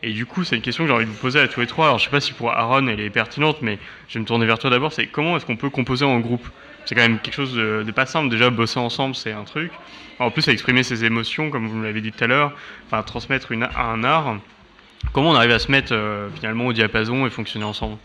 Et 0.03 0.13
du 0.13 0.27
coup, 0.27 0.45
c'est 0.45 0.57
une 0.57 0.63
question 0.63 0.85
que 0.85 0.89
j'ai 0.89 0.95
envie 0.95 1.07
de 1.07 1.11
vous 1.11 1.17
poser 1.17 1.41
à 1.41 1.49
tous 1.49 1.61
les 1.61 1.67
trois. 1.67 1.87
Alors, 1.87 1.99
je 1.99 2.05
sais 2.05 2.11
pas 2.11 2.21
si 2.21 2.33
pour 2.33 2.51
Aaron 2.53 2.87
elle 2.89 3.01
est 3.01 3.11
pertinente, 3.11 3.63
mais 3.63 3.79
je 4.09 4.15
vais 4.15 4.21
me 4.21 4.27
tourner 4.27 4.47
vers 4.47 4.59
toi 4.59 4.71
d'abord. 4.71 4.93
C'est 4.93 5.07
comment 5.07 5.37
est-ce 5.37 5.47
qu'on 5.47 5.57
peut 5.57 5.71
composer 5.71 6.05
en 6.05 6.19
groupe? 6.21 6.47
C'est 6.85 6.95
quand 6.95 7.03
même 7.03 7.19
quelque 7.19 7.35
chose 7.35 7.55
de, 7.55 7.91
pas 7.93 8.07
simple. 8.07 8.29
Déjà, 8.29 8.51
bosser 8.51 8.79
ensemble, 8.79 9.15
c'est 9.15 9.33
un 9.33 9.45
truc. 9.45 9.73
En 10.19 10.31
plus, 10.31 10.47
exprimer 10.49 10.83
ses 10.83 11.05
émotions, 11.05 11.51
comme 11.51 11.67
vous 11.67 11.77
me 11.77 11.85
l'avez 11.85 12.01
dit 12.01 12.13
tout 12.13 12.25
à 12.25 12.27
l'heure, 12.27 12.53
enfin, 12.87 13.03
transmettre 13.03 13.53
un 13.53 14.05
art. 14.05 14.37
Comment 15.13 15.31
on 15.31 15.35
arrive 15.35 15.53
à 15.53 15.59
se 15.59 15.71
mettre 15.71 15.93
euh, 15.93 16.29
finalement 16.35 16.67
au 16.67 16.73
diapason 16.73 17.27
et 17.27 17.31
fonctionner 17.31 17.65
ensemble? 17.65 17.99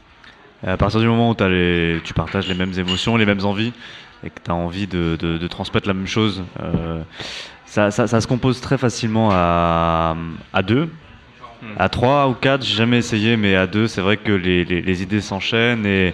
À 0.66 0.78
partir 0.78 0.99
du 0.99 1.07
moment 1.07 1.32
où 1.32 1.36
tu 1.36 2.14
partages 2.14 2.47
les 2.47 2.53
mêmes 2.53 2.74
émotions, 2.78 3.18
les 3.18 3.26
mêmes 3.26 3.43
envies, 3.45 3.74
et 4.24 4.30
que 4.30 4.39
tu 4.43 4.51
as 4.51 4.55
envie 4.55 4.88
de, 4.88 5.47
transmettre 5.47 5.88
la 5.88 5.93
même 5.93 6.07
chose, 6.07 6.43
euh, 6.62 7.01
ça, 7.66 7.91
se 7.91 8.28
compose 8.28 8.62
très 8.62 8.78
facilement 8.78 9.30
à 9.32 10.62
deux. 10.64 10.89
À 11.78 11.89
trois 11.89 12.28
ou 12.28 12.34
quatre, 12.34 12.64
j'ai 12.66 12.76
jamais 12.76 12.97
essayé, 12.97 13.38
mais 13.38 13.55
à 13.55 13.68
deux, 13.68 13.88
c'est 13.88 14.01
vrai 14.01 14.18
que 14.18 14.32
les, 14.32 14.66
les- 14.66 14.82
les 14.82 15.03
idées 15.03 15.22
s'enchaînent 15.22 15.86
et, 15.86 16.14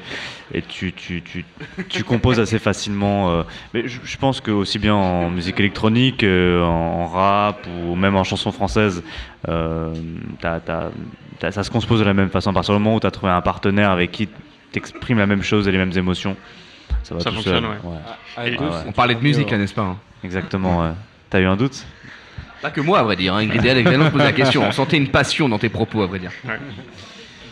et 0.53 0.61
tu, 0.61 0.91
tu, 0.93 1.21
tu, 1.23 1.45
tu 1.89 2.03
composes 2.03 2.39
assez 2.39 2.59
facilement. 2.59 3.31
euh. 3.31 3.43
mais 3.73 3.87
je, 3.87 3.99
je 4.03 4.17
pense 4.17 4.41
que 4.41 4.51
aussi 4.51 4.77
bien 4.77 4.93
en 4.93 5.29
musique 5.29 5.59
électronique, 5.59 6.23
euh, 6.23 6.61
en, 6.63 7.07
rap 7.07 7.65
ou 7.67 7.95
même 7.95 8.15
en 8.15 8.23
chanson 8.23 8.51
française, 8.51 9.03
euh, 9.47 9.93
ça 11.49 11.63
se 11.63 11.71
compose 11.71 11.99
de 11.99 12.05
la 12.05 12.13
même 12.13 12.29
façon. 12.29 12.49
À 12.49 12.53
partir 12.53 12.73
du 12.75 12.79
moment 12.81 12.95
où 12.95 12.99
tu 12.99 13.07
as 13.07 13.11
trouvé 13.11 13.31
un 13.31 13.41
partenaire 13.41 13.89
avec 13.91 14.11
qui 14.11 14.27
t'exprimes 14.71 15.17
la 15.19 15.27
même 15.27 15.43
chose 15.43 15.67
et 15.67 15.71
les 15.71 15.77
mêmes 15.77 15.97
émotions, 15.97 16.35
ça 17.03 17.15
va 17.15 17.21
Ça 17.21 17.29
tout 17.29 17.35
fonctionne, 17.37 17.63
seul. 17.63 17.71
ouais. 17.71 17.97
À- 18.35 18.41
à 18.41 18.43
Ouais, 18.43 18.57
deux, 18.57 18.65
ouais. 18.65 18.71
c'est 18.83 18.89
On 18.89 18.91
parlait 18.91 19.15
de 19.15 19.21
musique, 19.21 19.51
n'est-ce 19.51 19.73
pas 19.73 19.81
hein? 19.83 19.97
Exactement. 20.23 20.81
ouais. 20.81 20.91
T'as 21.29 21.39
eu 21.39 21.45
un 21.45 21.55
doute? 21.55 21.85
Pas 22.61 22.71
que 22.71 22.81
moi, 22.81 22.99
à 22.99 23.03
vrai 23.03 23.15
dire. 23.15 23.33
Hein. 23.35 23.39
Ingrid 23.39 23.65
et 23.65 23.83
la 24.17 24.31
question. 24.31 24.63
On 24.67 24.71
sentait 24.71 24.97
une 24.97 25.09
passion 25.09 25.47
dans 25.49 25.59
tes 25.59 25.69
propos, 25.69 26.01
à 26.03 26.07
vrai 26.07 26.19
dire. 26.19 26.31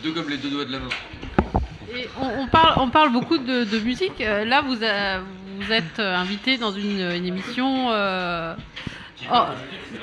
Deux 0.02 0.12
comme 0.12 0.28
les 0.28 0.36
deux 0.36 0.50
doigts 0.50 0.64
de 0.64 0.72
la 0.72 0.78
main. 0.80 0.88
Et 1.96 2.08
on, 2.20 2.42
on 2.42 2.46
parle, 2.48 2.74
on 2.78 2.90
parle 2.90 3.12
beaucoup 3.12 3.38
de, 3.38 3.64
de 3.64 3.78
musique. 3.78 4.20
Euh, 4.20 4.44
Là, 4.44 4.60
vous, 4.62 4.82
a- 4.84 5.20
vous 5.58 5.72
êtes 5.72 5.98
euh, 5.98 6.16
invité 6.16 6.58
dans 6.58 6.72
une, 6.72 7.00
une 7.00 7.24
émission 7.26 7.88
euh, 7.90 8.54
oh, 9.32 9.44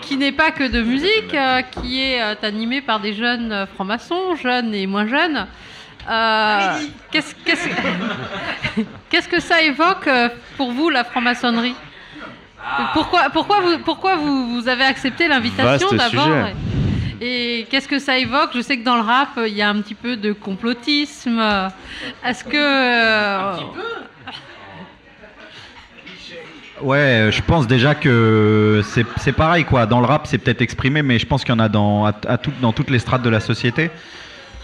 qui 0.02 0.18
n'est 0.18 0.32
pas 0.32 0.52
que 0.52 0.64
de 0.64 0.82
musique, 0.82 1.34
euh, 1.34 1.62
qui 1.62 2.02
est 2.02 2.22
euh, 2.22 2.34
animée 2.42 2.82
par 2.82 3.00
des 3.00 3.14
jeunes 3.14 3.52
euh, 3.52 3.66
francs-maçons, 3.68 4.36
jeunes 4.42 4.74
et 4.74 4.88
moins 4.88 5.08
jeunes. 5.08 5.46
Euh, 6.10 6.80
Qu'est-ce 7.12 7.36
qu'est-ce- 7.46 7.70
qu'est-ce 9.10 9.30
que 9.30 9.40
ça 9.40 9.62
évoque 9.62 10.08
euh, 10.08 10.30
pour 10.58 10.72
vous, 10.72 10.90
la 10.90 11.04
franc-maçonnerie? 11.04 11.76
Pourquoi, 12.94 13.30
pourquoi, 13.32 13.62
vous, 13.62 13.80
pourquoi 13.84 14.16
vous, 14.16 14.56
vous 14.60 14.68
avez 14.68 14.84
accepté 14.84 15.28
l'invitation 15.28 15.88
d'abord 15.98 16.28
et- 17.22 17.60
Et 17.60 17.68
qu'est-ce 17.70 17.88
que 17.88 18.00
ça 18.00 18.18
évoque? 18.18 18.50
Je 18.56 18.62
sais 18.62 18.78
que 18.78 18.84
dans 18.84 18.96
le 18.96 19.02
rap, 19.02 19.30
il 19.48 19.54
y 19.54 19.62
a 19.62 19.70
un 19.70 19.80
petit 19.82 19.96
peu 19.96 20.18
de 20.18 20.34
complotisme. 20.34 21.40
Est-ce 22.26 22.44
que. 22.44 22.58
euh, 22.58 23.54
Ouais, 26.82 26.98
euh, 26.98 27.32
je 27.32 27.42
pense 27.42 27.66
déjà 27.68 27.96
que 27.96 28.82
c'est 28.84 29.06
c'est 29.18 29.32
pareil 29.32 29.64
quoi. 29.64 29.86
Dans 29.86 30.02
le 30.02 30.06
rap, 30.06 30.28
c'est 30.28 30.38
peut-être 30.38 30.62
exprimé, 30.62 31.02
mais 31.02 31.18
je 31.18 31.26
pense 31.26 31.44
qu'il 31.46 31.54
y 31.54 31.58
en 31.58 31.60
a 31.60 31.70
dans, 31.70 32.06
à, 32.06 32.14
à 32.28 32.38
tout- 32.38 32.52
dans 32.62 32.74
toutes 32.74 32.90
les 32.90 33.00
strates 33.00 33.22
de 33.22 33.30
la 33.30 33.40
société. 33.40 33.90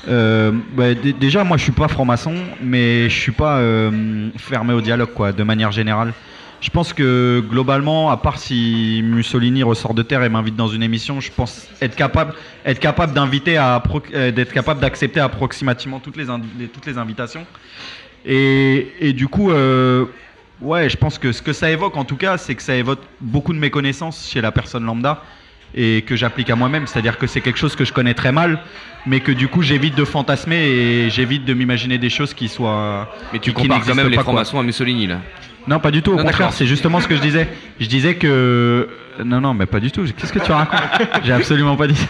Euh, 0.09 0.51
bah, 0.73 0.93
dé- 0.95 1.13
déjà, 1.13 1.43
moi, 1.43 1.55
je 1.57 1.63
suis 1.63 1.71
pas 1.71 1.87
franc-maçon, 1.87 2.33
mais 2.61 3.09
je 3.09 3.17
suis 3.17 3.31
pas 3.31 3.57
euh, 3.59 4.29
fermé 4.37 4.73
au 4.73 4.81
dialogue 4.81 5.13
quoi, 5.13 5.31
de 5.31 5.43
manière 5.43 5.71
générale. 5.71 6.13
Je 6.61 6.69
pense 6.69 6.91
que 6.91 7.41
globalement, 7.47 8.09
à 8.09 8.17
part 8.17 8.37
si 8.37 9.01
Mussolini 9.03 9.63
ressort 9.63 9.93
de 9.93 10.01
terre 10.01 10.23
et 10.23 10.29
m'invite 10.29 10.57
dans 10.57 10.67
une 10.67 10.83
émission, 10.83 11.21
je 11.21 11.31
pense 11.31 11.67
être 11.81 11.95
capable, 11.95 12.33
être 12.65 12.79
capable 12.79 13.13
d'inviter 13.13 13.55
à, 13.55 13.81
euh, 14.13 14.31
d'être 14.31 14.51
capable 14.51 14.81
d'accepter 14.81 15.21
approximativement 15.21 15.99
toutes 15.99 16.17
les, 16.17 16.25
toutes 16.67 16.97
invitations. 16.97 17.45
Et, 18.25 18.91
et 18.99 19.13
du 19.13 19.29
coup, 19.29 19.51
euh, 19.51 20.05
ouais, 20.61 20.89
je 20.89 20.97
pense 20.97 21.17
que 21.17 21.31
ce 21.31 21.41
que 21.41 21.53
ça 21.53 21.71
évoque 21.71 21.95
en 21.95 22.03
tout 22.03 22.17
cas, 22.17 22.37
c'est 22.37 22.55
que 22.55 22.63
ça 22.63 22.75
évoque 22.75 22.99
beaucoup 23.21 23.53
de 23.53 23.59
méconnaissances 23.59 24.29
chez 24.29 24.41
la 24.41 24.51
personne 24.51 24.83
lambda 24.83 25.23
et 25.75 26.01
que 26.01 26.17
j'applique 26.17 26.49
à 26.49 26.55
moi-même. 26.55 26.87
C'est-à-dire 26.87 27.17
que 27.17 27.27
c'est 27.27 27.41
quelque 27.41 27.59
chose 27.59 27.75
que 27.77 27.85
je 27.85 27.93
connais 27.93 28.15
très 28.15 28.33
mal, 28.33 28.59
mais 29.05 29.21
que 29.21 29.31
du 29.31 29.47
coup 29.47 29.61
j'évite 29.61 29.95
de 29.95 30.03
fantasmer 30.03 30.57
et 30.57 31.09
j'évite 31.09 31.45
de 31.45 31.53
m'imaginer 31.53 31.97
des 31.97 32.09
choses 32.09 32.33
qui 32.33 32.49
soient. 32.49 33.13
Mais 33.31 33.39
tu 33.39 33.53
qui 33.53 33.61
compares 33.61 33.85
quand 33.85 33.95
même 33.95 34.09
les 34.09 34.17
francs-maçons 34.17 34.59
à 34.59 34.63
Mussolini 34.63 35.07
là. 35.07 35.19
Non, 35.69 35.79
pas 35.79 35.91
du 35.91 36.01
tout. 36.01 36.13
Au 36.13 36.17
Non, 36.17 36.23
contraire, 36.23 36.51
c'est 36.51 36.65
justement 36.65 36.99
ce 36.99 37.07
que 37.07 37.15
je 37.15 37.21
disais. 37.21 37.47
Je 37.79 37.85
disais 37.85 38.15
que 38.15 38.89
non, 39.23 39.39
non, 39.39 39.53
mais 39.53 39.65
pas 39.67 39.79
du 39.79 39.91
tout. 39.91 40.03
Qu'est-ce 40.17 40.33
que 40.33 40.39
tu 40.39 40.51
racontes 40.51 40.79
J'ai 41.23 41.31
absolument 41.33 41.75
pas 41.75 41.85
dit 41.87 41.95
ça. 41.95 42.07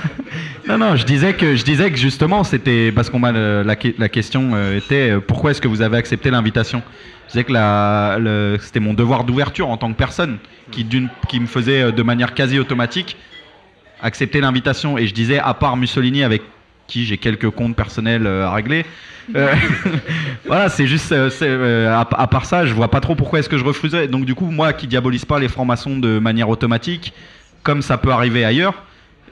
Non, 0.68 0.78
non, 0.78 0.95
je 0.95 1.03
disais 1.05 1.34
que 1.34 1.55
je 1.55 1.64
disais 1.66 1.91
que 1.91 1.97
justement 1.97 2.43
c'était 2.45 2.91
parce 2.93 3.10
qu'on 3.10 3.20
m'a 3.20 3.32
la, 3.32 3.76
que- 3.76 3.93
la 3.97 4.07
question 4.10 4.51
euh, 4.53 4.78
était 4.78 5.10
euh, 5.12 5.20
pourquoi 5.20 5.51
est-ce 5.51 5.60
que 5.62 5.68
vous 5.68 5.82
avez 5.82 5.97
accepté 5.97 6.30
l'invitation? 6.32 6.82
Je 7.28 7.32
disais 7.34 7.43
que 7.43 8.57
c'était 8.62 8.80
mon 8.80 8.93
devoir 8.93 9.24
d'ouverture 9.26 9.68
en 9.70 9.78
tant 9.78 9.91
que 9.91 9.97
personne 9.97 10.38
qui 10.72 10.84
d'une 10.84 11.10
qui 11.28 11.39
me 11.39 11.47
faisait 11.47 11.82
euh, 11.84 11.91
de 11.91 12.03
manière 12.03 12.34
quasi 12.34 12.60
automatique 12.60 13.18
accepter 14.01 14.39
l'invitation 14.39 14.97
et 14.97 15.05
je 15.07 15.14
disais 15.14 15.39
à 15.39 15.53
part 15.53 15.76
Mussolini 15.76 16.24
avec 16.24 16.43
qui 16.89 17.05
j'ai 17.05 17.17
quelques 17.17 17.49
comptes 17.51 17.75
personnels 17.75 18.25
euh, 18.27 18.45
à 18.47 18.51
régler. 18.53 18.85
euh, 19.35 19.53
voilà, 20.45 20.69
c'est 20.69 20.87
juste, 20.87 21.11
euh, 21.11 21.87
à, 21.93 22.01
à 22.01 22.27
part 22.27 22.45
ça, 22.45 22.65
je 22.65 22.73
vois 22.73 22.89
pas 22.89 22.99
trop 22.99 23.15
pourquoi 23.15 23.39
est-ce 23.39 23.49
que 23.49 23.57
je 23.57 23.63
refuserais. 23.63 24.07
Donc 24.07 24.25
du 24.25 24.35
coup, 24.35 24.45
moi 24.51 24.73
qui 24.73 24.87
diabolise 24.87 25.25
pas 25.25 25.39
les 25.39 25.47
francs-maçons 25.47 25.97
de 25.97 26.19
manière 26.19 26.49
automatique, 26.49 27.13
comme 27.63 27.81
ça 27.81 27.97
peut 27.97 28.11
arriver 28.11 28.43
ailleurs, 28.43 28.83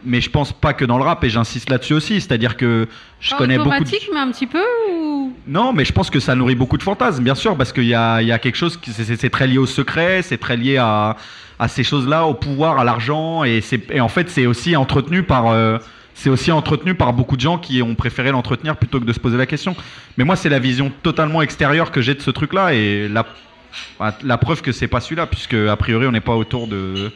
mais 0.05 0.21
je 0.21 0.29
pense 0.29 0.53
pas 0.53 0.73
que 0.73 0.85
dans 0.85 0.97
le 0.97 1.03
rap 1.03 1.23
et 1.23 1.29
j'insiste 1.29 1.69
là-dessus 1.69 1.93
aussi, 1.95 2.21
c'est-à-dire 2.21 2.55
que 2.55 2.87
je 3.19 3.31
pas 3.31 3.37
connais 3.37 3.57
beaucoup. 3.57 3.69
De... 3.71 3.75
automatique, 3.75 4.09
mais 4.13 4.19
un 4.19 4.31
petit 4.31 4.47
peu 4.47 4.63
ou... 4.91 5.33
Non, 5.47 5.73
mais 5.73 5.85
je 5.85 5.91
pense 5.93 6.09
que 6.09 6.19
ça 6.19 6.35
nourrit 6.35 6.55
beaucoup 6.55 6.77
de 6.77 6.83
fantasmes, 6.83 7.23
bien 7.23 7.35
sûr, 7.35 7.57
parce 7.57 7.73
qu'il 7.73 7.85
y 7.85 7.95
a, 7.95 8.21
il 8.21 8.27
y 8.27 8.31
a 8.31 8.37
quelque 8.39 8.55
chose 8.57 8.77
qui 8.77 8.91
c'est- 8.91 9.29
très 9.29 9.47
lié 9.47 9.57
au 9.57 9.65
secret, 9.65 10.21
c'est 10.21 10.37
très 10.37 10.55
lié 10.57 10.77
à, 10.77 11.15
à 11.57 11.67
ces 11.67 11.83
choses-là, 11.83 12.25
au 12.27 12.33
pouvoir, 12.33 12.79
à 12.79 12.83
l'argent, 12.83 13.43
et, 13.43 13.61
en 13.99 14.07
fait, 14.09 14.29
c'est 14.29 14.45
aussi 14.45 14.75
entretenu 14.75 15.23
par. 15.23 15.47
euh, 15.47 15.79
c'est 16.17 16.31
aussi 16.31 16.51
entretenu 16.51 16.95
par 16.95 17.13
beaucoup 17.13 17.35
de 17.35 17.41
gens 17.41 17.59
qui 17.59 17.83
ont 17.83 17.93
préféré 17.93 18.31
l'entretenir 18.31 18.75
plutôt 18.75 18.99
que 18.99 19.05
de 19.05 19.13
se 19.13 19.19
poser 19.19 19.37
la 19.37 19.45
question. 19.45 19.75
Mais 20.17 20.23
moi, 20.23 20.35
c'est 20.35 20.49
la 20.49 20.57
vision 20.57 20.91
totalement 21.03 21.43
extérieure 21.43 21.91
que 21.91 22.01
j'ai 22.01 22.15
de 22.15 22.21
ce 22.21 22.31
truc-là, 22.31 22.73
et 22.73 23.07
la, 23.07 24.37
preuve 24.39 24.63
que 24.63 24.71
c'est 24.71 24.87
pas 24.87 24.99
celui-là, 24.99 25.27
puisque 25.27 25.53
a 25.53 25.75
priori, 25.75 26.07
on 26.07 26.11
n'est 26.11 26.19
pas 26.19 26.35
autour 26.35 26.67
de. 26.67 27.11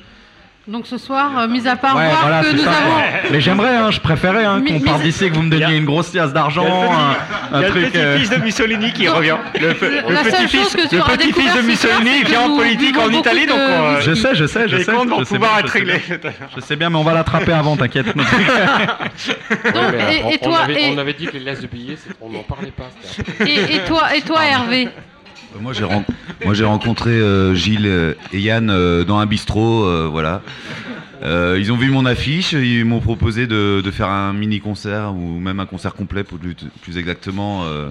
Donc 0.67 0.85
ce 0.85 0.99
soir, 0.99 1.31
euh, 1.39 1.47
mis 1.47 1.67
à 1.67 1.75
part 1.75 1.95
Ouais, 1.95 2.05
voir 2.07 2.21
voilà, 2.21 2.41
que 2.43 2.51
nous 2.51 2.59
ça, 2.63 2.69
avons. 2.69 3.01
Mais 3.31 3.41
j'aimerais, 3.41 3.75
hein, 3.75 3.89
je 3.89 3.99
préférais 3.99 4.45
hein, 4.45 4.61
qu'on 4.65 4.79
parte 4.79 5.01
d'ici 5.01 5.25
et 5.25 5.29
que 5.31 5.35
vous 5.35 5.41
me 5.41 5.49
donniez 5.49 5.75
une 5.75 5.85
grosse 5.85 6.09
pièce 6.09 6.31
d'argent, 6.33 6.63
Il 7.51 7.61
y 7.61 7.63
a 7.63 7.67
le 7.69 7.73
petit-fils 7.73 8.31
euh, 8.31 8.37
de 8.37 8.43
Mussolini 8.43 8.93
qui 8.93 9.07
revient. 9.09 9.37
Le, 9.59 9.69
le 9.69 10.13
La 10.13 10.23
seule 10.23 10.31
petit-fils 10.33 10.61
chose 10.61 10.75
que 10.75 10.87
tu 10.87 10.95
le 10.95 11.01
auras 11.01 11.17
petit-fils 11.17 11.35
découvert, 11.35 11.55
de 11.57 11.61
Mussolini 11.67 12.23
vient 12.25 12.41
en 12.41 12.55
politique 12.57 12.95
en 12.97 13.09
Italie, 13.09 13.47
donc 13.47 13.57
on, 13.59 13.93
de- 13.95 14.01
Je 14.01 14.13
sais, 14.13 14.35
je 14.35 14.45
sais, 14.45 14.69
je 14.69 14.75
les 14.77 14.83
sais. 14.83 14.91
comptes 14.93 15.09
vont 15.09 15.19
je 15.19 15.23
sais 15.25 15.33
pouvoir 15.35 15.51
bien, 15.55 15.59
être 15.61 15.67
je 15.67 15.71
sais 15.73 15.79
réglés. 15.79 16.01
bien. 16.21 16.31
Je 16.55 16.61
sais 16.61 16.75
bien, 16.75 16.89
mais 16.91 16.97
on 16.97 17.03
va 17.03 17.13
l'attraper 17.15 17.53
avant, 17.53 17.75
t'inquiète. 17.75 18.15
Donc, 18.15 18.25
mais 19.93 20.17
et- 20.17 20.23
on, 20.23 20.37
toi, 20.45 20.59
avait, 20.59 20.83
et- 20.83 20.93
on 20.93 20.97
avait 20.99 21.13
dit 21.13 21.25
que 21.25 21.33
les 21.33 21.39
laisses 21.39 21.61
de 21.61 21.67
billets, 21.67 21.97
c'est- 21.97 22.13
on 22.21 22.29
n'en 22.29 22.43
parlait 22.43 22.71
pas. 22.71 22.89
Et, 23.45 23.79
toi, 23.87 24.15
et 24.15 24.21
toi, 24.21 24.45
Hervé? 24.45 24.87
Euh, 24.87 24.89
Moi 25.59 25.73
j'ai 25.73 25.83
ren- 25.83 26.05
moi, 26.45 26.53
j'ai 26.53 26.63
rencontré 26.65 27.11
euh, 27.11 27.53
Gilles 27.53 27.85
euh, 27.85 28.13
et 28.33 28.39
Yann 28.39 28.69
euh, 28.69 29.03
dans 29.03 29.17
un 29.17 29.25
bistrot, 29.25 29.83
euh, 29.85 30.07
voilà. 30.11 30.41
Euh, 31.23 31.57
ils 31.59 31.71
ont 31.71 31.77
vu 31.77 31.91
mon 31.91 32.05
affiche, 32.05 32.53
ils 32.53 32.83
m'ont 32.83 32.99
proposé 32.99 33.45
de, 33.45 33.81
de 33.81 33.91
faire 33.91 34.09
un 34.09 34.33
mini 34.33 34.59
concert 34.59 35.13
ou 35.13 35.39
même 35.39 35.59
un 35.59 35.65
concert 35.67 35.93
complet 35.93 36.23
pour 36.23 36.39
plus, 36.39 36.55
plus 36.81 36.97
exactement. 36.97 37.63
euh, 37.65 37.89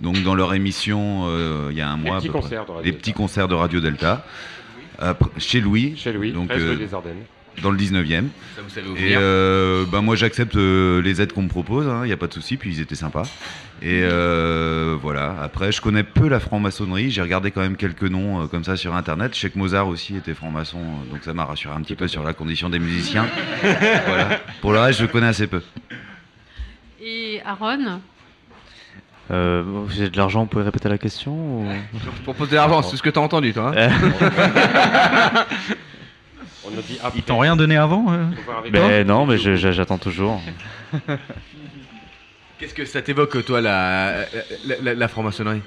donc 0.00 0.22
dans 0.22 0.34
leur 0.34 0.52
émission 0.54 1.24
euh, 1.28 1.68
il 1.70 1.76
y 1.78 1.80
a 1.80 1.88
un 1.88 1.96
mois. 1.96 2.16
à 2.16 2.18
petits 2.18 2.28
peu 2.28 2.32
près. 2.34 2.42
concerts 2.42 2.66
de 2.66 2.70
Radio 2.72 2.84
Les 2.84 2.90
Delta. 2.90 2.98
petits 3.00 3.12
concerts 3.14 3.48
de 3.48 3.54
Radio 3.54 3.80
Delta. 3.80 4.26
Après, 4.98 5.30
chez 5.38 5.60
Louis. 5.60 5.94
Chez 5.96 6.12
Louis, 6.12 6.32
donc, 6.32 6.48
13 6.48 6.62
rue 6.62 6.68
euh, 6.68 6.76
des 6.76 6.92
Ardennes. 6.94 7.16
dans 7.62 7.70
le 7.70 7.78
19e. 7.78 8.24
Ça, 8.54 8.62
vous 8.62 8.70
savez 8.70 8.88
où 8.88 8.96
Et 8.96 9.14
euh, 9.16 9.84
bah, 9.90 10.00
moi 10.02 10.14
j'accepte 10.14 10.54
euh, 10.56 11.00
les 11.00 11.22
aides 11.22 11.32
qu'on 11.32 11.42
me 11.42 11.48
propose, 11.48 11.86
il 12.02 12.06
n'y 12.06 12.12
a 12.12 12.16
pas 12.18 12.26
de 12.26 12.34
souci, 12.34 12.56
puis 12.58 12.70
ils 12.70 12.80
étaient 12.80 12.94
sympas. 12.94 13.22
Et 13.84 14.02
euh, 14.04 14.96
voilà, 15.02 15.34
après 15.42 15.72
je 15.72 15.80
connais 15.80 16.04
peu 16.04 16.28
la 16.28 16.38
franc-maçonnerie, 16.38 17.10
j'ai 17.10 17.20
regardé 17.20 17.50
quand 17.50 17.62
même 17.62 17.76
quelques 17.76 18.04
noms 18.04 18.42
euh, 18.42 18.46
comme 18.46 18.62
ça 18.62 18.76
sur 18.76 18.94
internet. 18.94 19.34
Je 19.34 19.40
sais 19.40 19.50
que 19.50 19.58
Mozart 19.58 19.88
aussi 19.88 20.14
était 20.16 20.34
franc-maçon, 20.34 20.78
euh, 20.78 21.12
donc 21.12 21.24
ça 21.24 21.34
m'a 21.34 21.44
rassuré 21.44 21.74
un 21.74 21.80
petit 21.80 21.96
peu 21.96 22.06
sur 22.06 22.22
la 22.22 22.32
condition 22.32 22.68
des 22.70 22.78
musiciens. 22.78 23.26
voilà. 24.06 24.38
Pour 24.60 24.72
le 24.72 24.78
reste, 24.78 25.00
je 25.00 25.06
connais 25.06 25.26
assez 25.26 25.48
peu. 25.48 25.62
et 27.02 27.40
Aaron? 27.44 28.00
Euh, 29.32 29.62
vous 29.66 30.00
avez 30.00 30.10
de 30.10 30.16
l'argent, 30.16 30.40
vous 30.42 30.46
pouvez 30.46 30.64
répéter 30.64 30.88
la 30.88 30.98
question 30.98 31.32
ou... 31.32 31.66
Pour 32.24 32.34
poser 32.36 32.52
de 32.52 32.56
l'argent, 32.56 32.82
c'est 32.82 32.96
ce 32.96 33.02
que 33.02 33.10
t'as 33.10 33.20
entendu 33.20 33.52
toi. 33.52 33.72
hein 33.76 33.88
On 36.64 36.78
a 36.78 36.82
dit 36.82 36.98
après. 37.02 37.18
Ils 37.18 37.22
t'ont 37.22 37.38
rien 37.38 37.56
donné 37.56 37.76
avant 37.76 38.12
euh 38.12 38.24
Ben 38.70 39.04
non, 39.06 39.26
mais 39.26 39.38
je- 39.38 39.56
je- 39.56 39.72
j'attends 39.72 39.98
toujours. 39.98 40.40
Qu'est-ce 42.62 42.74
que 42.74 42.84
ça 42.84 43.02
t'évoque 43.02 43.44
toi 43.44 43.60
la, 43.60 44.24
la, 44.94 45.08
franc-maçonnerie? 45.08 45.62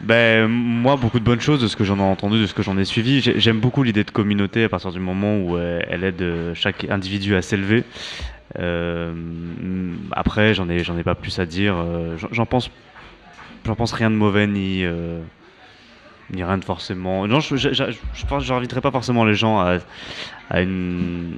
Ben, 0.00 0.48
moi, 0.48 0.96
beaucoup 0.96 1.18
de 1.18 1.24
bonnes 1.24 1.42
choses 1.42 1.60
de 1.60 1.68
ce 1.68 1.76
que 1.76 1.84
j'en 1.84 1.98
ai 1.98 2.02
entendu, 2.02 2.40
de 2.40 2.46
ce 2.46 2.54
que 2.54 2.62
j'en 2.62 2.78
ai 2.78 2.86
suivi. 2.86 3.20
J'ai- 3.20 3.38
J'aime 3.38 3.60
beaucoup 3.60 3.82
l'idée 3.82 4.02
de 4.02 4.10
communauté 4.10 4.64
à 4.64 4.70
partir 4.70 4.92
du 4.92 4.98
moment 4.98 5.36
où 5.36 5.58
euh, 5.58 5.82
elle 5.90 6.04
aide 6.04 6.22
euh, 6.22 6.54
chaque 6.54 6.86
individu 6.88 7.36
à 7.36 7.42
s'élever. 7.42 7.84
Euh, 8.58 9.12
après, 10.12 10.54
j'en 10.54 10.70
ai, 10.70 10.82
ai 10.98 11.02
pas 11.04 11.14
plus 11.14 11.38
à 11.38 11.44
dire. 11.44 11.76
J'en- 12.30 12.46
pense, 12.46 12.70
pense 13.74 13.92
rien 13.92 14.10
de 14.10 14.16
mauvais 14.16 14.46
ni, 14.46 14.84
ni 16.30 16.42
rien 16.42 16.56
de 16.56 16.64
forcément. 16.64 17.26
Non, 17.26 17.40
je, 17.40 17.56
j'inviterai 18.40 18.80
pas 18.80 18.90
forcément 18.90 19.26
les 19.26 19.34
gens 19.34 19.60
à, 19.60 19.80
à 20.48 20.62
une, 20.62 21.36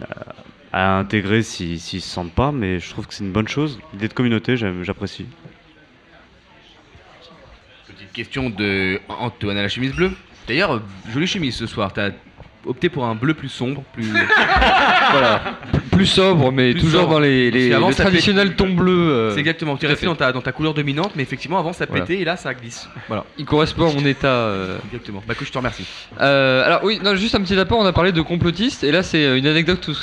intégrer 0.84 1.42
s'ils 1.42 1.80
s'ils 1.80 2.02
se 2.02 2.08
sentent 2.08 2.34
pas, 2.34 2.52
mais 2.52 2.80
je 2.80 2.90
trouve 2.90 3.06
que 3.06 3.14
c'est 3.14 3.24
une 3.24 3.32
bonne 3.32 3.48
chose. 3.48 3.80
L'idée 3.92 4.08
de 4.08 4.12
communauté, 4.12 4.56
j'apprécie. 4.56 5.26
Petite 7.86 8.12
question 8.12 8.50
de 8.50 9.00
Antoine 9.08 9.56
à 9.56 9.62
la 9.62 9.68
chemise 9.68 9.94
bleue. 9.94 10.12
D'ailleurs, 10.46 10.74
euh, 10.74 10.80
jolie 11.12 11.26
chemise 11.26 11.54
ce 11.56 11.66
soir. 11.66 11.92
T'as 11.92 12.10
opté 12.64 12.88
pour 12.88 13.04
un 13.04 13.14
bleu 13.14 13.34
plus 13.34 13.48
sombre, 13.48 13.82
plus. 13.92 14.12
Voilà. 15.12 15.58
Plus 15.96 16.06
sobre, 16.06 16.52
mais 16.52 16.72
Plus 16.72 16.82
toujours 16.82 17.00
sobre. 17.02 17.12
dans 17.14 17.20
les, 17.20 17.50
les, 17.50 17.70
qu'avant, 17.70 17.88
le 17.88 17.94
ça 17.94 18.04
traditionnel 18.04 18.54
ton 18.54 18.68
bleu. 18.70 18.92
euh, 18.92 19.30
C'est 19.34 19.40
exactement. 19.40 19.76
Tu 19.76 19.86
restes 19.86 20.04
dans 20.04 20.14
ta, 20.14 20.32
dans 20.32 20.42
ta 20.42 20.52
couleur 20.52 20.74
dominante, 20.74 21.12
mais 21.16 21.22
effectivement 21.22 21.58
avant 21.58 21.72
ça 21.72 21.86
Voilà. 21.88 22.04
pétait 22.04 22.20
et 22.20 22.24
là 22.24 22.36
ça 22.36 22.54
glisse. 22.54 22.88
Voilà. 23.08 23.24
Il 23.38 23.44
correspond 23.44 23.88
à 23.90 23.92
mon 23.92 24.04
état. 24.06 24.28
euh, 24.28 24.78
Exactement. 24.92 25.22
Bah 25.26 25.34
écoute, 25.34 25.46
je 25.46 25.52
te 25.52 25.58
remercie. 25.58 25.84
Euh, 26.20 26.64
alors 26.64 26.80
oui, 26.84 27.00
non, 27.02 27.14
juste 27.14 27.34
un 27.34 27.40
petit 27.40 27.58
apport, 27.58 27.78
on 27.78 27.86
a 27.86 27.92
parlé 27.92 28.12
de 28.12 28.20
complotistes, 28.20 28.84
et 28.84 28.92
là 28.92 29.02
c'est 29.02 29.38
une 29.38 29.46
anecdote 29.46 29.80
tout. 29.80 29.94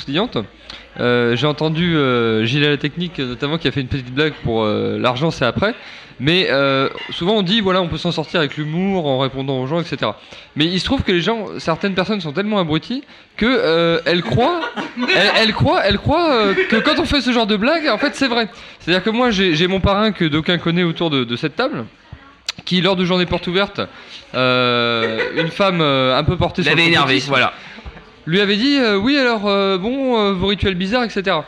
Euh, 1.00 1.34
J'ai 1.36 1.46
entendu 1.46 1.96
Gilles 2.44 2.64
à 2.64 2.70
la 2.70 2.76
technique 2.76 3.18
notamment 3.18 3.58
qui 3.58 3.68
a 3.68 3.72
fait 3.72 3.80
une 3.80 3.88
petite 3.88 4.12
blague 4.14 4.34
pour 4.42 4.64
l'argent 4.66 5.30
c'est 5.30 5.44
après. 5.44 5.74
Mais 6.20 6.48
euh, 6.50 6.88
souvent 7.10 7.34
on 7.34 7.42
dit 7.42 7.60
voilà 7.60 7.82
on 7.82 7.88
peut 7.88 7.98
s'en 7.98 8.12
sortir 8.12 8.40
avec 8.40 8.56
l'humour 8.56 9.06
en 9.06 9.18
répondant 9.18 9.60
aux 9.60 9.66
gens 9.66 9.80
etc. 9.80 10.12
Mais 10.56 10.64
il 10.64 10.78
se 10.78 10.84
trouve 10.84 11.02
que 11.02 11.12
les 11.12 11.20
gens, 11.20 11.46
certaines 11.58 11.94
personnes 11.94 12.20
sont 12.20 12.32
tellement 12.32 12.58
abruties 12.58 13.02
que 13.36 13.46
euh, 13.46 14.00
elles 14.04 14.22
croient, 14.22 14.60
elles, 14.96 15.30
elles 15.36 15.52
croient, 15.52 15.84
elles 15.84 15.98
croient 15.98 16.32
euh, 16.32 16.54
que 16.68 16.76
quand 16.76 16.98
on 16.98 17.04
fait 17.04 17.20
ce 17.20 17.32
genre 17.32 17.46
de 17.46 17.56
blague 17.56 17.88
en 17.88 17.98
fait 17.98 18.14
c'est 18.14 18.28
vrai. 18.28 18.48
C'est-à-dire 18.80 19.02
que 19.02 19.10
moi 19.10 19.30
j'ai 19.30 19.66
mon 19.66 19.80
parrain 19.80 20.12
que 20.12 20.24
d'aucuns 20.24 20.58
connaît 20.58 20.84
autour 20.84 21.10
de, 21.10 21.24
de 21.24 21.36
cette 21.36 21.56
table 21.56 21.84
qui 22.64 22.80
lors 22.80 22.96
de 22.96 23.04
journée 23.04 23.26
porte 23.26 23.46
ouverte, 23.46 23.80
euh, 24.34 25.18
une 25.36 25.48
femme 25.50 25.80
euh, 25.80 26.16
un 26.16 26.24
peu 26.24 26.36
portée 26.36 26.62
sur 26.62 26.72
le 26.72 26.76
L'avait 26.76 26.88
énervé, 26.88 27.18
voilà. 27.28 27.52
lui 28.26 28.40
avait 28.40 28.56
dit 28.56 28.78
euh, 28.78 28.96
oui 28.96 29.16
alors 29.18 29.42
bon 29.78 30.32
vos 30.34 30.46
rituels 30.46 30.74
bizarres 30.74 31.04
etc. 31.04 31.38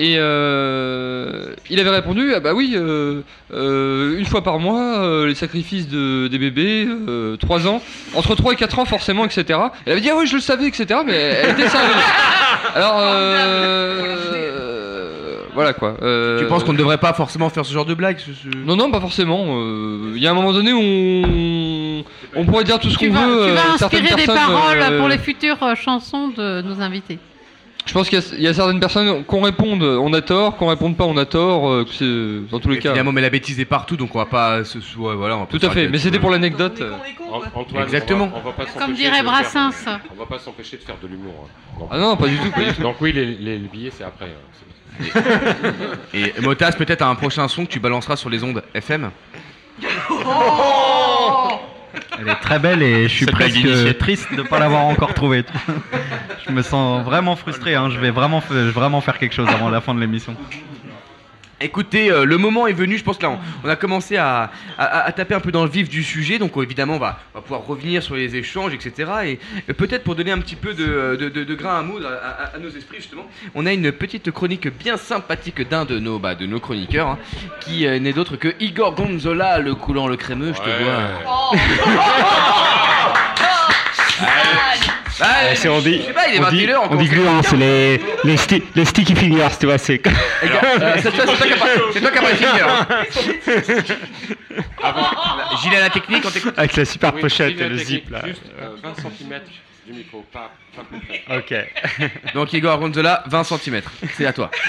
Et 0.00 0.14
euh, 0.16 1.46
il 1.70 1.80
avait 1.80 1.90
répondu 1.90 2.32
ah 2.32 2.38
bah 2.38 2.54
oui 2.54 2.74
euh, 2.76 3.22
euh, 3.52 4.16
une 4.16 4.26
fois 4.26 4.42
par 4.44 4.60
mois 4.60 5.00
euh, 5.00 5.26
les 5.26 5.34
sacrifices 5.34 5.88
de, 5.88 6.28
des 6.28 6.38
bébés 6.38 6.86
3 7.40 7.66
ans 7.66 7.82
entre 8.14 8.36
3 8.36 8.52
et 8.52 8.56
4 8.56 8.78
ans 8.78 8.84
forcément 8.84 9.24
etc. 9.24 9.58
Elle 9.86 9.92
avait 9.92 10.00
dit 10.00 10.08
ah 10.10 10.14
oui 10.16 10.28
je 10.28 10.36
le 10.36 10.40
savais 10.40 10.66
etc. 10.68 11.00
Mais 11.04 11.14
elle 11.14 11.50
était 11.50 11.68
sérieuse. 11.68 11.96
Alors 12.76 12.94
euh, 14.48 15.40
voilà 15.54 15.72
quoi. 15.72 15.96
Euh, 16.02 16.38
Tu 16.38 16.46
penses 16.46 16.62
qu'on 16.64 16.72
ne 16.72 16.78
devrait 16.78 16.98
pas 16.98 17.12
forcément 17.12 17.48
faire 17.50 17.64
ce 17.66 17.72
genre 17.72 17.84
de 17.86 17.94
blague 17.94 18.18
ce- 18.18 18.32
ce- 18.32 18.56
Non, 18.56 18.76
non, 18.76 18.90
pas 18.92 19.00
forcément. 19.00 19.46
euh, 19.58 20.12
Il 20.14 20.22
y 20.22 20.26
a 20.26 20.30
un 20.30 20.34
moment 20.34 20.52
donné 20.52 20.72
où 20.72 20.78
on, 20.80 22.04
on 22.36 22.44
pourrait 22.44 22.64
dire 22.64 22.78
tout 22.78 22.90
ce 22.90 22.98
qu'on 22.98 23.06
veut. 23.10 23.46
tu 23.48 23.52
vas 23.54 23.72
inspirer 23.72 24.14
des 24.14 24.26
paroles 24.26 24.80
euh, 24.80 24.98
pour 24.98 25.08
les 25.08 25.18
futures 25.18 25.58
chansons 25.76 26.28
de 26.28 26.62
nos 26.62 26.80
invités. 26.80 27.18
Je 27.88 27.94
pense 27.94 28.10
qu'il 28.10 28.18
y 28.18 28.22
a- 28.22 28.34
il 28.36 28.42
y, 28.42 28.46
a 28.46 28.52
certaines 28.52 28.80
personnes 28.80 29.24
qu'on 29.24 29.40
réponde, 29.40 29.82
on 29.82 30.12
a 30.12 30.20
tort, 30.20 30.56
qu'on 30.58 30.66
réponde 30.68 30.94
pas, 30.96 31.04
on 31.04 31.16
a 31.16 31.24
tort. 31.24 31.70
euh, 31.70 31.84
que 31.84 31.90
c'est- 31.94 32.50
dans 32.50 32.60
tous 32.60 32.68
les 32.68 32.74
Mais 32.76 32.80
cas. 32.82 32.90
Finalement, 32.90 33.12
mais 33.12 33.22
la 33.22 33.30
bêtise 33.30 33.58
est 33.60 33.64
partout, 33.64 33.96
donc 33.96 34.14
on 34.14 34.18
va 34.18 34.26
pas 34.26 34.62
se. 34.64 34.76
ouais, 34.98 35.14
voilà, 35.16 35.38
on 35.38 35.46
Tout 35.46 35.58
à 35.62 35.70
fait. 35.70 35.88
Mais 35.88 35.96
c'était 35.98 36.18
pour 36.18 36.30
l'anecdote. 36.30 36.80
euh. 36.82 36.92
Exactement. 37.82 38.24
On 38.24 38.28
va, 38.28 38.36
on 38.36 38.40
va 38.42 38.52
pas 38.52 38.64
Comme 38.78 38.92
dirait 38.92 39.22
Brassens. 39.22 39.72
Faire, 39.72 40.00
on 40.14 40.18
va 40.18 40.26
pas 40.26 40.38
s'empêcher 40.38 40.76
de 40.76 40.82
faire 40.82 40.96
de 41.02 41.08
l'humour. 41.08 41.48
hein. 41.80 41.86
Ah 41.90 41.98
non, 41.98 42.16
pas 42.16 42.28
du 42.28 42.36
tout, 42.38 42.50
pas 42.50 42.60
du 42.62 42.74
tout. 42.74 42.82
Donc 42.82 42.96
oui, 43.00 43.12
les, 43.12 43.24
les- 43.24 43.58
les 43.58 43.68
billets 43.68 43.90
c'est 43.96 44.04
après. 44.04 44.26
hein. 44.26 45.20
Et 46.12 46.32
Motas, 46.42 46.72
peut-être 46.72 47.02
à 47.02 47.08
un 47.08 47.14
prochain 47.14 47.48
son 47.48 47.64
que 47.64 47.70
tu 47.70 47.80
balanceras 47.80 48.16
sur 48.16 48.28
les 48.28 48.44
ondes 48.44 48.62
FM. 48.74 49.10
Elle 52.20 52.28
est 52.28 52.34
très 52.40 52.58
belle 52.58 52.82
et 52.82 53.04
je 53.04 53.14
suis 53.14 53.26
presque 53.26 53.98
triste 53.98 54.30
de 54.32 54.38
ne 54.38 54.42
pas 54.42 54.58
l'avoir 54.58 54.84
encore 54.86 55.14
trouvée. 55.14 55.44
je 56.46 56.52
me 56.52 56.62
sens 56.62 57.04
vraiment 57.04 57.36
frustré. 57.36 57.74
hein. 57.74 57.90
Je 57.90 57.98
vais 57.98 58.10
vraiment, 58.10 58.40
fa- 58.40 58.54
je 58.54 58.58
vais 58.60 58.70
vraiment 58.70 59.00
faire 59.00 59.18
quelque 59.18 59.34
chose 59.34 59.48
avant 59.48 59.68
la 59.70 59.80
fin 59.80 59.94
de 59.94 60.00
l'émission. 60.00 60.34
Écoutez, 61.60 62.08
euh, 62.12 62.24
le 62.24 62.38
moment 62.38 62.68
est 62.68 62.72
venu, 62.72 62.96
je 62.98 63.02
pense 63.02 63.18
que 63.18 63.24
là 63.24 63.30
on, 63.30 63.38
on 63.66 63.68
a 63.68 63.74
commencé 63.74 64.16
à, 64.16 64.52
à- 64.78 65.00
à 65.06 65.10
taper 65.12 65.34
un 65.34 65.40
peu 65.40 65.50
dans 65.50 65.64
le 65.64 65.70
vif 65.70 65.88
du 65.88 66.04
sujet, 66.04 66.38
donc 66.38 66.56
euh, 66.56 66.62
évidemment 66.62 66.94
on 66.94 66.98
va, 67.00 67.18
on 67.34 67.38
va 67.38 67.42
pouvoir 67.42 67.66
revenir 67.66 68.00
sur 68.00 68.14
les 68.14 68.36
échanges, 68.36 68.72
etc. 68.74 69.38
Et 69.66 69.72
peut-être 69.74 70.04
pour 70.04 70.14
donner 70.14 70.30
un 70.30 70.38
petit 70.38 70.54
peu 70.54 70.72
de, 70.72 71.16
de- 71.16 71.28
de- 71.28 71.42
de 71.42 71.54
grain 71.56 71.80
à 71.80 71.82
moudre 71.82 72.06
à, 72.08 72.44
à- 72.44 72.54
à 72.54 72.58
nos 72.58 72.68
esprits 72.70 72.98
justement, 72.98 73.26
on 73.56 73.66
a 73.66 73.72
une 73.72 73.90
petite 73.90 74.30
chronique 74.30 74.68
bien 74.78 74.96
sympathique 74.96 75.68
d'un 75.68 75.84
de 75.84 75.98
nos, 75.98 76.20
bah, 76.20 76.36
de 76.36 76.46
nos 76.46 76.60
chroniqueurs, 76.60 77.08
hein, 77.08 77.18
qui 77.60 77.86
euh, 77.86 77.98
n'est 77.98 78.12
d'autre 78.12 78.36
que 78.36 78.54
Igor 78.60 78.94
Gonzola, 78.94 79.58
le 79.58 79.74
coulant 79.74 80.06
le 80.06 80.16
crémeux, 80.16 80.52
je 80.54 80.60
te 80.62 80.84
vois. 80.84 81.58
Euh, 85.20 85.54
c'est- 85.54 85.68
on 85.68 85.80
dit, 85.80 85.98
je 86.00 86.02
sais 86.06 86.12
pas, 86.12 86.28
il 86.28 86.36
est 86.36 86.38
on 86.40 86.50
dit, 86.50 86.66
21 86.66 86.74
heures, 86.74 86.82
on 86.90 86.94
on 86.94 86.96
dit 86.96 87.08
commence 87.08 87.10
à 87.10 87.14
gluant, 87.14 87.42
faire 87.42 87.50
c'est 87.50 87.56
les, 87.56 88.00
les, 88.24 88.36
sti- 88.36 88.62
les 88.74 88.84
sticky 88.84 89.14
fingers, 89.16 89.48
tu 89.58 89.66
vois, 89.66 89.78
c'est... 89.78 90.00
Euh, 90.06 90.10
c'est 91.02 91.10
toi, 91.10 91.24
c'est 91.26 91.36
toi 91.36 91.46
qui 91.46 91.52
as 91.52 91.56
pas- 91.56 91.66
c'est 91.92 92.00
toi 92.00 92.10
qui 92.10 92.18
as 92.18 92.22
pas 92.22 92.28
fini 92.28 92.60
alors. 92.60 92.86
Gilles 95.62 95.74
à 95.76 95.80
la 95.80 95.90
technique, 95.90 96.24
on 96.26 96.30
t'écoute. 96.30 96.54
Avec 96.56 96.76
la 96.76 96.84
super 96.84 97.14
Oui, 97.14 97.20
pochette 97.20 97.60
et 97.60 97.68
le 97.68 97.76
zip, 97.78 98.10
là. 98.10 98.22
Juste 98.26 98.42
euh, 98.60 98.76
20 98.82 98.94
cm 98.94 99.40
du 99.86 99.92
micro, 99.94 100.24
pas, 100.32 100.50
pas 100.76 100.82
plus. 100.84 101.00
Ok. 101.36 101.54
Donc 102.34 102.52
Igor 102.52 102.78
Gonzola, 102.78 103.22
20 103.26 103.44
cm. 103.44 103.80
C'est 104.16 104.26
à 104.26 104.32
toi. 104.32 104.50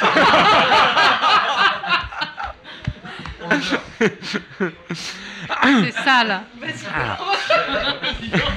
C'est 5.84 5.92
sale. 6.04 6.42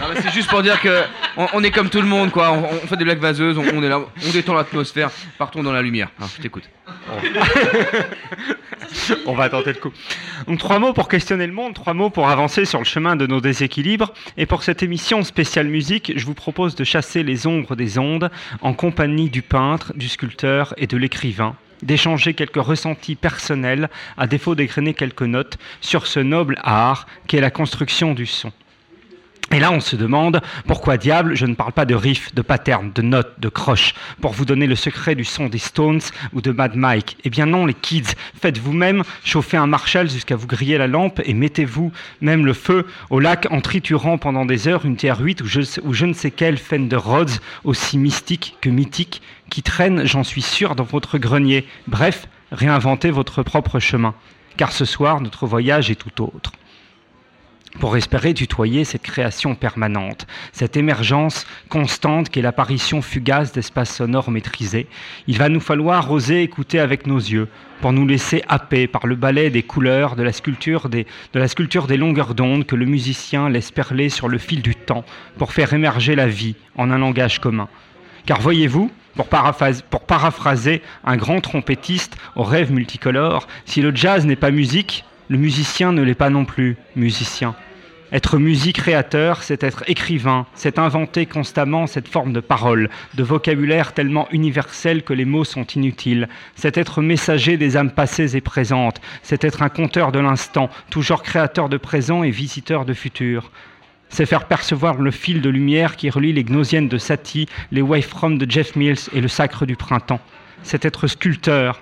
Non, 0.00 0.06
mais 0.14 0.20
c'est 0.20 0.32
juste 0.32 0.48
pour 0.50 0.62
dire 0.62 0.80
que 0.80 1.02
on, 1.36 1.46
on 1.54 1.64
est 1.64 1.70
comme 1.70 1.88
tout 1.88 2.00
le 2.00 2.06
monde, 2.06 2.30
quoi. 2.30 2.52
On, 2.52 2.64
on 2.64 2.86
fait 2.86 2.96
des 2.96 3.04
blagues 3.04 3.20
vaseuses, 3.20 3.58
on, 3.58 3.64
on 3.74 3.82
est 3.82 3.88
là, 3.88 4.00
on 4.00 4.30
détend 4.30 4.54
l'atmosphère. 4.54 5.10
Partons 5.38 5.62
dans 5.62 5.72
la 5.72 5.82
lumière. 5.82 6.08
Alors, 6.18 6.30
je 6.36 6.42
t'écoute. 6.42 6.64
On 9.26 9.34
va 9.34 9.48
tenter 9.48 9.72
le 9.72 9.78
coup. 9.78 9.92
Donc 10.46 10.58
trois 10.58 10.78
mots 10.78 10.92
pour 10.92 11.08
questionner 11.08 11.46
le 11.46 11.52
monde, 11.52 11.74
trois 11.74 11.94
mots 11.94 12.10
pour 12.10 12.28
avancer 12.28 12.64
sur 12.64 12.78
le 12.78 12.84
chemin 12.84 13.16
de 13.16 13.26
nos 13.26 13.40
déséquilibres. 13.40 14.12
Et 14.36 14.46
pour 14.46 14.62
cette 14.62 14.82
émission 14.82 15.22
spéciale 15.22 15.68
musique, 15.68 16.12
je 16.16 16.26
vous 16.26 16.34
propose 16.34 16.74
de 16.74 16.84
chasser 16.84 17.22
les 17.22 17.46
ombres 17.46 17.74
des 17.74 17.98
ondes 17.98 18.30
en 18.60 18.74
compagnie 18.74 19.30
du 19.30 19.42
peintre, 19.42 19.92
du 19.96 20.08
sculpteur 20.08 20.74
et 20.76 20.86
de 20.86 20.96
l'écrivain 20.96 21.56
d'échanger 21.82 22.34
quelques 22.34 22.56
ressentis 22.56 23.16
personnels 23.16 23.90
à 24.16 24.26
défaut 24.26 24.54
d'égrainer 24.54 24.94
quelques 24.94 25.22
notes 25.22 25.58
sur 25.80 26.06
ce 26.06 26.20
noble 26.20 26.58
art 26.62 27.06
qu'est 27.26 27.40
la 27.40 27.50
construction 27.50 28.14
du 28.14 28.26
son. 28.26 28.52
Et 29.50 29.60
là, 29.60 29.70
on 29.70 29.80
se 29.80 29.96
demande 29.96 30.40
pourquoi 30.66 30.96
diable 30.96 31.34
je 31.34 31.44
ne 31.44 31.54
parle 31.54 31.72
pas 31.72 31.84
de 31.84 31.94
riff, 31.94 32.34
de 32.34 32.40
pattern, 32.40 32.90
de 32.90 33.02
notes, 33.02 33.34
de 33.38 33.50
croches, 33.50 33.92
pour 34.22 34.32
vous 34.32 34.46
donner 34.46 34.66
le 34.66 34.76
secret 34.76 35.14
du 35.14 35.24
son 35.24 35.48
des 35.48 35.58
Stones 35.58 36.00
ou 36.32 36.40
de 36.40 36.52
Mad 36.52 36.74
Mike. 36.74 37.18
Eh 37.24 37.30
bien 37.30 37.44
non, 37.44 37.66
les 37.66 37.74
kids, 37.74 38.14
faites 38.40 38.56
vous-même 38.56 39.02
chauffer 39.24 39.58
un 39.58 39.66
Marshall 39.66 40.08
jusqu'à 40.08 40.36
vous 40.36 40.46
griller 40.46 40.78
la 40.78 40.86
lampe 40.86 41.20
et 41.26 41.34
mettez-vous 41.34 41.92
même 42.22 42.46
le 42.46 42.54
feu 42.54 42.86
au 43.10 43.20
lac 43.20 43.46
en 43.50 43.60
triturant 43.60 44.16
pendant 44.16 44.46
des 44.46 44.68
heures 44.68 44.86
une 44.86 44.96
TR8 44.96 45.42
ou 45.42 45.46
je, 45.46 45.60
ou 45.82 45.92
je 45.92 46.06
ne 46.06 46.14
sais 46.14 46.30
quelle 46.30 46.56
Fender 46.56 46.96
Rhodes 46.96 47.38
aussi 47.64 47.98
mystique 47.98 48.56
que 48.62 48.70
mythique 48.70 49.20
qui 49.50 49.62
traîne, 49.62 50.06
j'en 50.06 50.24
suis 50.24 50.40
sûr, 50.40 50.74
dans 50.74 50.84
votre 50.84 51.18
grenier. 51.18 51.66
Bref, 51.88 52.26
réinventez 52.52 53.10
votre 53.10 53.42
propre 53.42 53.80
chemin. 53.80 54.14
Car 54.56 54.72
ce 54.72 54.86
soir, 54.86 55.20
notre 55.20 55.46
voyage 55.46 55.90
est 55.90 55.96
tout 55.96 56.22
autre 56.22 56.52
pour 57.78 57.96
espérer 57.96 58.34
tutoyer 58.34 58.84
cette 58.84 59.02
création 59.02 59.54
permanente, 59.54 60.26
cette 60.52 60.76
émergence 60.76 61.46
constante 61.68 62.28
qu'est 62.28 62.42
l'apparition 62.42 63.02
fugace 63.02 63.52
d'espaces 63.52 63.96
sonores 63.96 64.30
maîtrisés. 64.30 64.86
Il 65.26 65.38
va 65.38 65.48
nous 65.48 65.60
falloir 65.60 66.10
oser 66.10 66.42
écouter 66.42 66.80
avec 66.80 67.06
nos 67.06 67.18
yeux 67.18 67.48
pour 67.80 67.92
nous 67.92 68.06
laisser 68.06 68.42
happer 68.48 68.86
par 68.86 69.06
le 69.06 69.16
ballet 69.16 69.50
des 69.50 69.62
couleurs, 69.62 70.14
de 70.14 70.22
la 70.22 70.32
sculpture 70.32 70.88
des, 70.88 71.96
longueurs 71.96 72.34
d'onde 72.34 72.66
que 72.66 72.76
le 72.76 72.86
musicien 72.86 73.48
laisse 73.48 73.72
perler 73.72 74.08
sur 74.08 74.28
le 74.28 74.38
fil 74.38 74.62
du 74.62 74.76
temps 74.76 75.04
pour 75.36 75.52
faire 75.52 75.72
émerger 75.72 76.14
la 76.14 76.28
vie 76.28 76.54
en 76.76 76.90
un 76.90 76.98
langage 76.98 77.40
commun. 77.40 77.68
Car 78.26 78.40
voyez-vous, 78.40 78.90
pour, 79.16 79.26
pour 79.90 80.00
paraphraser 80.06 80.82
un 81.04 81.16
grand 81.16 81.40
trompettiste 81.40 82.16
aux 82.36 82.44
rêves 82.44 82.72
multicolores, 82.72 83.48
si 83.64 83.82
le 83.82 83.94
jazz 83.94 84.24
n'est 84.26 84.36
pas 84.36 84.52
musique, 84.52 85.04
le 85.32 85.38
musicien 85.38 85.92
ne 85.92 86.02
l'est 86.02 86.14
pas 86.14 86.28
non 86.28 86.44
plus, 86.44 86.76
musicien. 86.94 87.54
Être 88.12 88.36
musique 88.36 88.76
créateur, 88.76 89.42
c'est 89.42 89.64
être 89.64 89.82
écrivain, 89.86 90.44
c'est 90.54 90.78
inventer 90.78 91.24
constamment 91.24 91.86
cette 91.86 92.06
forme 92.06 92.34
de 92.34 92.40
parole, 92.40 92.90
de 93.14 93.22
vocabulaire 93.22 93.94
tellement 93.94 94.28
universel 94.30 95.02
que 95.02 95.14
les 95.14 95.24
mots 95.24 95.44
sont 95.44 95.64
inutiles, 95.68 96.28
c'est 96.54 96.76
être 96.76 97.00
messager 97.00 97.56
des 97.56 97.78
âmes 97.78 97.92
passées 97.92 98.36
et 98.36 98.42
présentes, 98.42 99.00
c'est 99.22 99.42
être 99.42 99.62
un 99.62 99.70
conteur 99.70 100.12
de 100.12 100.18
l'instant, 100.18 100.68
toujours 100.90 101.22
créateur 101.22 101.70
de 101.70 101.78
présent 101.78 102.22
et 102.24 102.30
visiteur 102.30 102.84
de 102.84 102.92
futur. 102.92 103.50
C'est 104.10 104.26
faire 104.26 104.44
percevoir 104.44 104.96
le 104.96 105.10
fil 105.10 105.40
de 105.40 105.48
lumière 105.48 105.96
qui 105.96 106.10
relie 106.10 106.34
les 106.34 106.44
gnosiennes 106.44 106.88
de 106.88 106.98
Satie, 106.98 107.48
les 107.70 107.80
wavefroms 107.80 108.36
de 108.36 108.50
Jeff 108.50 108.76
Mills 108.76 109.08
et 109.14 109.22
le 109.22 109.28
sacre 109.28 109.64
du 109.64 109.76
printemps. 109.76 110.20
C'est 110.62 110.84
être 110.84 111.06
sculpteur, 111.06 111.81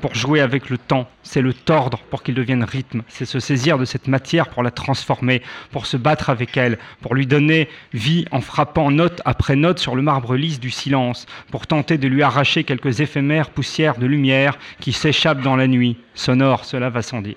pour 0.00 0.14
jouer 0.14 0.40
avec 0.40 0.70
le 0.70 0.78
temps, 0.78 1.08
c'est 1.22 1.42
le 1.42 1.52
tordre 1.52 1.98
pour 2.10 2.22
qu'il 2.22 2.34
devienne 2.34 2.64
rythme, 2.64 3.02
c'est 3.08 3.24
se 3.24 3.38
saisir 3.40 3.78
de 3.78 3.84
cette 3.84 4.08
matière 4.08 4.48
pour 4.48 4.62
la 4.62 4.70
transformer, 4.70 5.42
pour 5.70 5.86
se 5.86 5.96
battre 5.96 6.30
avec 6.30 6.56
elle, 6.56 6.78
pour 7.00 7.14
lui 7.14 7.26
donner 7.26 7.68
vie 7.92 8.24
en 8.30 8.40
frappant 8.40 8.90
note 8.90 9.20
après 9.24 9.56
note 9.56 9.78
sur 9.78 9.94
le 9.94 10.02
marbre 10.02 10.34
lisse 10.36 10.60
du 10.60 10.70
silence, 10.70 11.26
pour 11.50 11.66
tenter 11.66 11.98
de 11.98 12.08
lui 12.08 12.22
arracher 12.22 12.64
quelques 12.64 13.00
éphémères 13.00 13.50
poussières 13.50 13.98
de 13.98 14.06
lumière 14.06 14.58
qui 14.80 14.92
s'échappent 14.92 15.42
dans 15.42 15.56
la 15.56 15.66
nuit. 15.66 15.98
Sonore, 16.14 16.64
cela 16.64 16.90
va 16.90 17.02
sans 17.02 17.20
dire. 17.20 17.36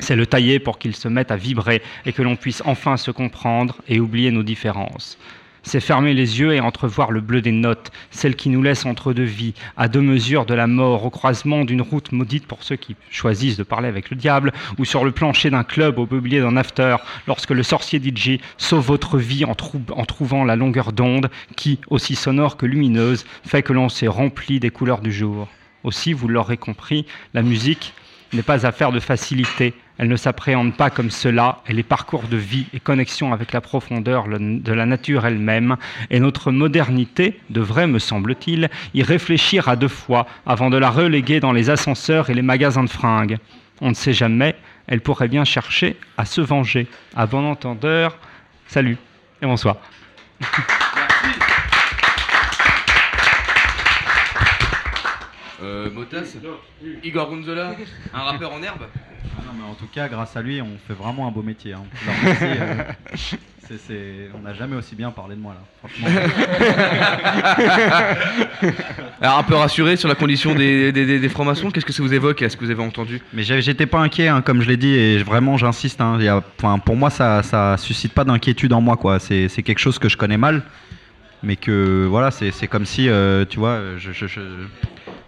C'est 0.00 0.16
le 0.16 0.26
tailler 0.26 0.58
pour 0.58 0.78
qu'il 0.78 0.94
se 0.96 1.08
mette 1.08 1.30
à 1.30 1.36
vibrer 1.36 1.80
et 2.04 2.12
que 2.12 2.22
l'on 2.22 2.36
puisse 2.36 2.62
enfin 2.66 2.96
se 2.96 3.10
comprendre 3.10 3.80
et 3.88 4.00
oublier 4.00 4.30
nos 4.30 4.42
différences. 4.42 5.18
C'est 5.66 5.80
fermer 5.80 6.12
les 6.12 6.40
yeux 6.40 6.52
et 6.52 6.60
entrevoir 6.60 7.10
le 7.10 7.22
bleu 7.22 7.40
des 7.40 7.50
notes, 7.50 7.90
celle 8.10 8.36
qui 8.36 8.50
nous 8.50 8.62
laisse 8.62 8.84
entre 8.84 9.14
deux 9.14 9.24
vies, 9.24 9.54
à 9.76 9.88
deux 9.88 10.02
mesures 10.02 10.44
de 10.44 10.54
la 10.54 10.66
mort, 10.66 11.04
au 11.04 11.10
croisement 11.10 11.64
d'une 11.64 11.80
route 11.80 12.12
maudite 12.12 12.46
pour 12.46 12.62
ceux 12.62 12.76
qui 12.76 12.96
choisissent 13.10 13.56
de 13.56 13.62
parler 13.62 13.88
avec 13.88 14.10
le 14.10 14.16
diable, 14.16 14.52
ou 14.78 14.84
sur 14.84 15.04
le 15.04 15.10
plancher 15.10 15.48
d'un 15.48 15.64
club 15.64 15.98
au 15.98 16.06
mobilier 16.08 16.40
d'un 16.40 16.56
after, 16.58 16.96
lorsque 17.26 17.50
le 17.50 17.62
sorcier 17.62 17.98
DJ 17.98 18.38
sauve 18.58 18.86
votre 18.86 19.16
vie 19.18 19.46
en 19.46 19.54
trouvant 19.54 20.44
la 20.44 20.54
longueur 20.54 20.92
d'onde 20.92 21.30
qui, 21.56 21.80
aussi 21.88 22.14
sonore 22.14 22.58
que 22.58 22.66
lumineuse, 22.66 23.24
fait 23.44 23.62
que 23.62 23.72
l'on 23.72 23.88
s'est 23.88 24.06
rempli 24.06 24.60
des 24.60 24.70
couleurs 24.70 25.00
du 25.00 25.12
jour. 25.12 25.48
Aussi, 25.82 26.12
vous 26.12 26.28
l'aurez 26.28 26.58
compris, 26.58 27.06
la 27.32 27.42
musique 27.42 27.94
n'est 28.32 28.42
pas 28.42 28.66
affaire 28.66 28.92
de 28.92 29.00
facilité. 29.00 29.74
Elle 29.96 30.08
ne 30.08 30.16
s'appréhende 30.16 30.76
pas 30.76 30.90
comme 30.90 31.10
cela, 31.10 31.60
elle 31.66 31.78
est 31.78 31.84
parcours 31.84 32.24
de 32.24 32.36
vie 32.36 32.66
et 32.74 32.80
connexion 32.80 33.32
avec 33.32 33.52
la 33.52 33.60
profondeur 33.60 34.26
de 34.28 34.72
la 34.72 34.86
nature 34.86 35.24
elle-même. 35.24 35.76
Et 36.10 36.18
notre 36.18 36.50
modernité 36.50 37.40
devrait, 37.50 37.86
me 37.86 38.00
semble-t-il, 38.00 38.70
y 38.92 39.02
réfléchir 39.04 39.68
à 39.68 39.76
deux 39.76 39.88
fois 39.88 40.26
avant 40.46 40.68
de 40.68 40.76
la 40.76 40.90
reléguer 40.90 41.38
dans 41.38 41.52
les 41.52 41.70
ascenseurs 41.70 42.28
et 42.28 42.34
les 42.34 42.42
magasins 42.42 42.82
de 42.82 42.90
fringues. 42.90 43.38
On 43.80 43.90
ne 43.90 43.94
sait 43.94 44.12
jamais, 44.12 44.56
elle 44.88 45.00
pourrait 45.00 45.28
bien 45.28 45.44
chercher 45.44 45.96
à 46.18 46.24
se 46.24 46.40
venger. 46.40 46.88
À 47.14 47.26
bon 47.26 47.48
entendeur, 47.48 48.18
salut 48.66 48.98
et 49.40 49.46
bonsoir. 49.46 49.76
Euh, 55.62 55.88
Igor 57.02 57.30
Gonzola 57.30 57.74
Un 58.12 58.20
rappeur 58.20 58.52
en 58.52 58.62
herbe? 58.62 58.86
Ah 59.24 59.42
non, 59.46 59.52
mais 59.58 59.64
en 59.70 59.74
tout 59.74 59.86
cas, 59.92 60.08
grâce 60.08 60.36
à 60.36 60.42
lui, 60.42 60.60
on 60.62 60.68
fait 60.86 60.94
vraiment 60.94 61.26
un 61.26 61.30
beau 61.30 61.42
métier. 61.42 61.74
hein. 61.74 61.82
Euh, 63.70 63.76
C'est- 63.86 64.28
On 64.34 64.40
n'a 64.42 64.52
jamais 64.52 64.76
aussi 64.76 64.94
bien 64.94 65.10
parlé 65.10 65.36
de 65.36 65.40
moi 65.40 65.54
là, 65.54 65.60
franchement. 65.78 66.06
Alors 69.22 69.38
un 69.38 69.42
peu 69.42 69.54
rassuré 69.54 69.96
sur 69.96 70.06
la 70.08 70.14
condition 70.14 70.54
des, 70.54 70.92
des, 70.92 71.06
des- 71.06 71.18
des 71.18 71.28
francs-maçons, 71.30 71.70
qu'est-ce 71.70 71.86
que 71.86 71.92
ça 71.94 72.02
vous 72.02 72.12
évoque 72.12 72.42
Est-ce 72.42 72.58
que 72.58 72.64
vous 72.66 72.70
avez 72.70 72.82
entendu? 72.82 73.22
Mais 73.32 73.42
j'étais 73.42 73.86
pas 73.86 74.00
inquiet, 74.00 74.28
hein, 74.28 74.42
comme 74.42 74.60
je 74.60 74.68
l'ai 74.68 74.76
dit, 74.76 74.92
et 74.94 75.22
vraiment 75.22 75.56
j'insiste. 75.56 76.02
hein, 76.02 76.18
y 76.20 76.28
a- 76.28 76.42
pour 76.84 76.94
moi, 76.96 77.08
ça, 77.08 77.42
ça 77.42 77.76
suscite 77.78 78.12
pas 78.12 78.24
d'inquiétude 78.24 78.74
en 78.74 78.82
moi, 78.82 78.98
quoi. 78.98 79.18
C'est 79.18 79.48
c'est 79.48 79.62
quelque 79.62 79.78
chose 79.78 79.98
que 79.98 80.10
je 80.10 80.18
connais 80.18 80.36
mal, 80.36 80.62
mais 81.42 81.56
que 81.56 82.04
voilà, 82.08 82.30
c'est 82.30 82.50
c'est 82.50 82.66
comme 82.66 82.84
si, 82.84 83.08
euh, 83.08 83.46
tu 83.48 83.58
vois, 83.58 83.80
je, 83.96 84.12
je, 84.12 84.26
je, 84.26 84.40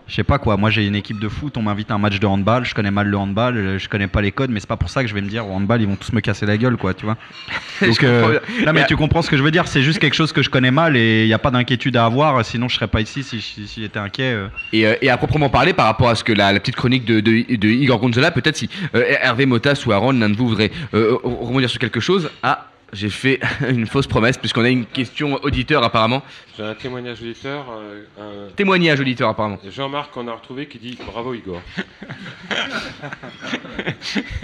je 0.08 0.14
sais 0.14 0.24
pas 0.24 0.38
quoi. 0.38 0.56
Moi, 0.56 0.70
j'ai 0.70 0.86
une 0.86 0.94
équipe 0.94 1.18
de 1.18 1.28
foot, 1.28 1.56
on 1.56 1.62
m'invite 1.62 1.90
à 1.90 1.94
un 1.94 1.98
match 1.98 2.20
de 2.20 2.26
handball, 2.26 2.64
je 2.64 2.74
connais 2.74 2.90
mal 2.90 3.08
le 3.08 3.16
handball, 3.16 3.56
euh, 3.56 3.78
je 3.78 3.88
connais 3.88 4.06
pas 4.06 4.20
les 4.22 4.30
codes, 4.32 4.50
mais 4.50 4.60
c'est 4.60 4.68
pas 4.68 4.76
pour 4.76 4.88
ça 4.90 5.02
que 5.02 5.08
je 5.08 5.14
vais 5.14 5.20
me 5.20 5.28
dire 5.28 5.46
au 5.48 5.52
handball, 5.52 5.80
ils 5.80 5.88
vont 5.88 5.96
tous 5.96 6.12
me 6.12 6.20
casser 6.20 6.46
la 6.46 6.56
gueule, 6.56 6.76
quoi, 6.76 6.94
tu 6.94 7.04
vois. 7.06 7.16
Donc, 7.80 8.00
bien. 8.00 8.40
non, 8.66 8.72
mais 8.72 8.86
tu 8.86 8.96
comprends 8.96 9.22
ce 9.22 9.30
que 9.30 9.36
je 9.36 9.42
veux 9.42 9.50
dire. 9.50 9.66
C'est 9.68 9.82
juste 9.82 9.98
quelque 9.98 10.14
chose 10.14 10.32
que 10.32 10.42
je 10.42 10.48
connais 10.50 10.70
mal 10.70 10.96
et 10.96 11.22
il 11.24 11.26
n'y 11.26 11.34
a 11.34 11.38
pas 11.38 11.50
d'inquiétude 11.50 11.96
à 11.96 12.04
avoir. 12.06 12.44
Sinon, 12.44 12.68
je 12.68 12.76
serais 12.76 12.86
pas 12.86 13.00
ici 13.00 13.22
si, 13.22 13.40
si- 13.40 13.66
si 13.66 13.80
j'étais 13.82 13.98
inquiet. 13.98 14.32
euh. 14.32 14.46
Et, 14.72 14.86
euh, 14.86 14.94
et 15.02 15.10
à 15.10 15.16
proprement 15.16 15.48
parler, 15.50 15.72
par 15.72 15.86
rapport 15.86 16.08
à 16.08 16.14
ce 16.14 16.24
que 16.24 16.32
la, 16.32 16.52
la 16.52 16.60
petite 16.60 16.76
chronique 16.76 17.04
de, 17.04 17.20
de, 17.20 17.56
de 17.56 17.68
Igor 17.68 17.98
Gonzola, 18.00 18.30
peut-être 18.30 18.56
si 18.56 18.70
euh, 18.94 19.02
Hervé 19.20 19.44
Motas 19.46 19.82
ou 19.86 19.92
Aaron, 19.92 20.12
l'un 20.12 20.30
de 20.30 20.36
vous 20.36 20.48
voudrait 20.48 20.70
euh, 20.94 21.16
rebondir 21.22 21.68
sur 21.68 21.78
quelque 21.80 22.00
chose. 22.00 22.30
Ah, 22.42 22.68
j'ai 22.92 23.10
fait 23.10 23.40
une 23.68 23.86
fausse 23.86 24.06
promesse, 24.06 24.38
puisqu'on 24.38 24.64
a 24.64 24.68
une 24.68 24.86
question 24.86 25.38
auditeur 25.42 25.82
apparemment. 25.82 26.22
J'ai 26.56 26.62
un 26.64 26.74
témoignage 26.74 27.20
auditeur. 27.20 27.66
euh, 27.70 28.04
un- 28.48 28.52
Témoignage 28.54 29.00
auditeur 29.00 29.28
apparemment. 29.28 29.58
Jean-Marc 29.68 30.12
qu'on 30.12 30.28
a 30.28 30.32
retrouvé 30.32 30.66
qui 30.66 30.78
dit 30.78 30.98
bravo 31.10 31.34
Igor. 31.34 31.60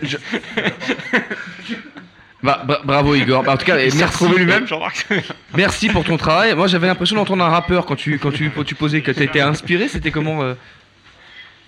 Je- 0.03 0.17
Bah, 2.43 2.63
bra- 2.67 2.81
bravo 2.85 3.15
Igor. 3.15 3.45
Bah, 3.45 3.53
en 3.53 3.57
tout 3.57 3.65
cas, 3.65 3.79
Il 3.79 3.93
s'est 3.93 3.99
merci. 3.99 4.19
retrouvé 4.25 4.41
lui-même, 4.41 4.67
Jean-Marc. 4.67 5.07
Merci 5.55 5.89
pour 5.89 6.03
ton 6.03 6.17
travail. 6.17 6.53
Moi, 6.57 6.67
j'avais 6.67 6.89
l'impression 6.89 7.15
d'entendre 7.15 7.45
un 7.45 7.49
rappeur 7.49 7.87
quand 7.87 7.95
tu 7.95 8.19
quand 8.19 8.33
tu, 8.33 8.51
quand 8.51 8.65
tu 8.65 8.75
posais 8.75 9.01
que 9.01 9.13
tu 9.13 9.23
étais 9.23 9.41
inspiré. 9.41 9.87
C'était 9.87 10.11
comment 10.11 10.43
euh, 10.43 10.55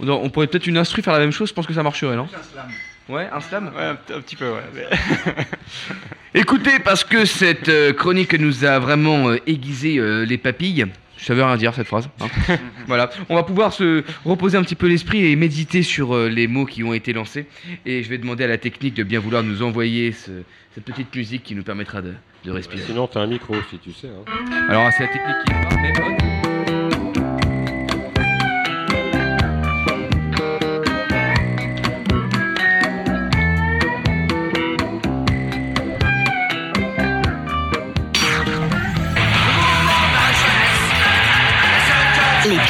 on, 0.00 0.08
on 0.08 0.28
pourrait 0.30 0.48
peut-être 0.48 0.66
une 0.66 0.76
instru 0.76 1.00
faire 1.00 1.12
la 1.12 1.20
même 1.20 1.30
chose. 1.30 1.50
Je 1.50 1.54
pense 1.54 1.68
que 1.68 1.74
ça 1.74 1.84
marcherait, 1.84 2.16
non? 2.16 2.26
Ouais, 3.09 3.28
un 3.32 3.40
slam 3.40 3.70
Ouais, 3.76 3.82
un, 3.82 3.92
un 4.16 4.20
petit 4.20 4.36
peu, 4.36 4.50
ouais. 4.50 4.62
mais- 4.74 5.44
Écoutez, 6.40 6.78
parce 6.82 7.05
que 7.05 7.24
cette 7.26 7.68
euh, 7.68 7.92
chronique 7.92 8.34
nous 8.38 8.64
a 8.64 8.78
vraiment 8.78 9.28
euh, 9.30 9.36
aiguisé 9.46 9.98
euh, 9.98 10.24
les 10.24 10.38
papilles. 10.38 10.86
Je 11.16 11.24
savais 11.26 11.44
rien 11.44 11.57
dire 11.57 11.72
cette 11.74 11.86
phrase. 11.86 12.09
hein. 12.20 12.26
voilà, 12.86 13.09
on 13.28 13.34
va 13.36 13.44
pouvoir 13.44 13.72
se 13.72 14.02
reposer 14.24 14.59
un 14.59 14.62
petit 14.62 14.74
peu 14.74 14.88
l'esprit 14.88 15.24
et 15.26 15.36
méditer 15.36 15.82
sur 15.82 16.16
les 16.18 16.46
mots 16.48 16.66
qui 16.66 16.82
ont 16.82 16.92
été 16.92 17.12
lancés. 17.12 17.46
Et 17.86 18.02
je 18.02 18.09
vais 18.09 18.18
demander 18.18 18.44
à 18.44 18.48
la 18.48 18.59
technique 18.59 18.94
de 18.94 19.05
bien 19.05 19.20
vouloir 19.20 19.42
nous 19.42 19.62
envoyer 19.62 20.12
ce- 20.12 20.42
cette 20.74 20.84
petite 20.84 21.14
musique 21.14 21.42
qui 21.44 21.55
nous 21.55 21.62
permettra 21.62 22.02
de, 22.02 22.14
de 22.44 22.50
respirer. 22.50 22.82
Sinon, 22.84 23.07
t'as 23.07 23.20
un 23.20 23.26
micro 23.26 23.55
aussi, 23.55 23.78
tu 23.78 23.92
sais. 23.92 24.09
hein. 24.09 24.64
Alors, 24.68 24.90
c'est 24.96 25.05
la 25.05 25.09
technique 25.12 25.36
qui 25.46 25.52
est 25.52 25.68
pas, 25.68 25.76
mais 25.80 25.92
bonne. 25.92 26.73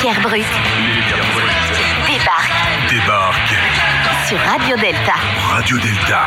Les 0.05 0.11
pierres 0.11 0.21
brutes 0.21 0.45
débarquent 2.07 2.91
Débarque 2.91 3.55
sur 4.29 4.39
Radio 4.39 4.77
Delta. 4.77 5.15
Radio 5.51 5.79
Delta. 5.79 6.27